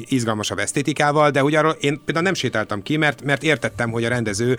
izgalmasabb 0.09 0.59
esztétikával, 0.59 1.31
de 1.31 1.43
ugye 1.43 1.59
arról 1.59 1.77
én 1.81 2.01
például 2.05 2.25
nem 2.25 2.35
sétáltam 2.35 2.83
ki, 2.83 2.97
mert, 2.97 3.23
mert 3.23 3.43
értettem, 3.43 3.91
hogy 3.91 4.05
a 4.05 4.09
rendező 4.09 4.57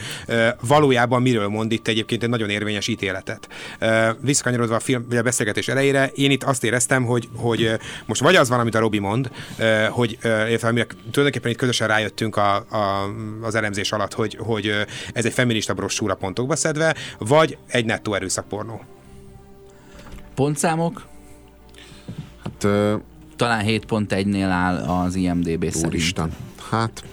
valójában 0.62 1.22
miről 1.22 1.48
mond 1.48 1.72
itt 1.72 1.88
egyébként 1.88 2.24
egy 2.24 2.30
nagyon 2.30 2.50
érvényes 2.50 2.88
ítéletet. 2.88 3.48
Visszakanyarodva 4.22 4.76
a 4.76 4.80
film, 4.80 5.06
vagy 5.08 5.18
a 5.18 5.22
beszélgetés 5.22 5.68
elejére, 5.68 6.12
én 6.16 6.32
itt 6.32 6.44
azt 6.44 6.64
éreztem, 6.64 7.04
hogy, 7.04 7.30
hogy 7.36 7.72
most 8.06 8.22
vagy 8.22 8.36
az 8.36 8.50
van, 8.50 8.60
amit 8.60 8.76
a 8.76 8.80
Robi 8.80 9.00
mond, 9.00 9.32
hogy 9.90 10.18
illetve 10.24 10.88
tulajdonképpen 11.12 11.52
itt 11.52 11.58
közösen 11.58 11.88
rájöttünk 11.88 12.36
a, 12.36 12.56
a, 12.56 13.14
az 13.42 13.56
elemzés 13.56 13.92
alatt, 13.92 14.14
hogy, 14.14 14.38
hogy 14.40 14.74
ez 15.14 15.26
egy 15.26 15.34
feminista 15.34 15.74
brossúra 15.74 16.16
pontokba 16.16 16.56
szedve, 16.56 16.96
vagy 17.18 17.58
egy 17.68 17.86
nettó 17.86 18.14
erőszakpornó. 18.14 18.99
Pontszámok? 20.40 21.06
Hát... 22.44 22.64
Uh, 22.64 23.02
Talán 23.36 23.66
7.1-nél 23.66 24.48
áll 24.52 24.78
az 24.78 25.16
IMDB 25.16 25.48
Úristen. 25.48 25.72
szerint. 25.72 25.94
Úristen. 25.94 26.36
Hát, 26.70 27.04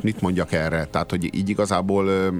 mit 0.00 0.20
mondjak 0.20 0.52
erre? 0.52 0.84
Tehát, 0.84 1.10
hogy 1.10 1.34
így 1.34 1.48
igazából... 1.48 2.06
Uh, 2.06 2.34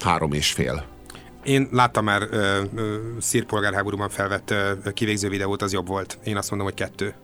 Három 0.00 0.32
és 0.32 0.52
fél. 0.52 0.84
Én 1.44 1.68
láttam 1.70 2.04
már 2.04 2.22
ö, 2.30 2.62
ö, 2.74 2.96
szírpolgárháborúban 3.20 4.08
felvett 4.08 4.50
ö, 4.50 4.72
kivégző 4.94 5.28
videót, 5.28 5.62
az 5.62 5.72
jobb 5.72 5.86
volt. 5.86 6.18
Én 6.24 6.36
azt 6.36 6.50
mondom, 6.50 6.68
hogy 6.68 6.76
kettő. 6.76 7.14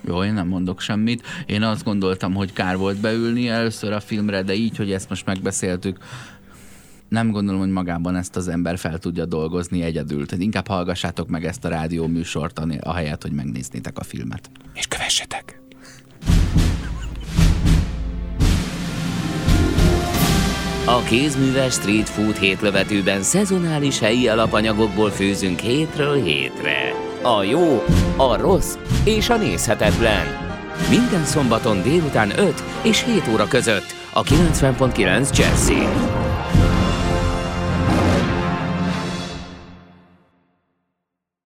Jó, 0.00 0.24
én 0.24 0.32
nem 0.32 0.48
mondok 0.48 0.80
semmit. 0.80 1.26
Én 1.46 1.62
azt 1.62 1.84
gondoltam, 1.84 2.34
hogy 2.34 2.52
kár 2.52 2.76
volt 2.76 3.00
beülni 3.00 3.48
először 3.48 3.92
a 3.92 4.00
filmre, 4.00 4.42
de 4.42 4.54
így, 4.54 4.76
hogy 4.76 4.92
ezt 4.92 5.08
most 5.08 5.26
megbeszéltük, 5.26 5.98
nem 7.08 7.30
gondolom, 7.30 7.60
hogy 7.60 7.70
magában 7.70 8.16
ezt 8.16 8.36
az 8.36 8.48
ember 8.48 8.78
fel 8.78 8.98
tudja 8.98 9.24
dolgozni 9.24 9.82
egyedül. 9.82 10.26
Tehát 10.26 10.44
inkább 10.44 10.66
hallgassátok 10.66 11.28
meg 11.28 11.44
ezt 11.44 11.64
a 11.64 11.68
rádió 11.68 12.06
műsort, 12.06 12.60
ahelyett, 12.80 13.22
hogy 13.22 13.32
megnéznétek 13.32 13.98
a 13.98 14.04
filmet. 14.04 14.50
És 14.74 14.86
kövessetek! 14.86 15.60
A 20.84 21.02
kézműves 21.02 21.72
street 21.72 22.08
food 22.08 22.36
hétlövetőben 22.36 23.22
szezonális 23.22 23.98
helyi 23.98 24.28
alapanyagokból 24.28 25.10
főzünk 25.10 25.58
hétről 25.58 26.22
hétre. 26.22 26.92
A 27.22 27.42
jó, 27.42 27.84
a 28.16 28.36
rossz 28.36 28.76
és 29.04 29.28
a 29.28 29.36
nézhetetlen. 29.36 30.26
Minden 30.90 31.24
szombaton 31.24 31.82
délután 31.82 32.38
5 32.38 32.64
és 32.82 33.04
7 33.04 33.28
óra 33.32 33.48
között 33.48 33.94
a 34.12 34.22
90.9 34.22 35.36
Jazzy. 35.36 35.86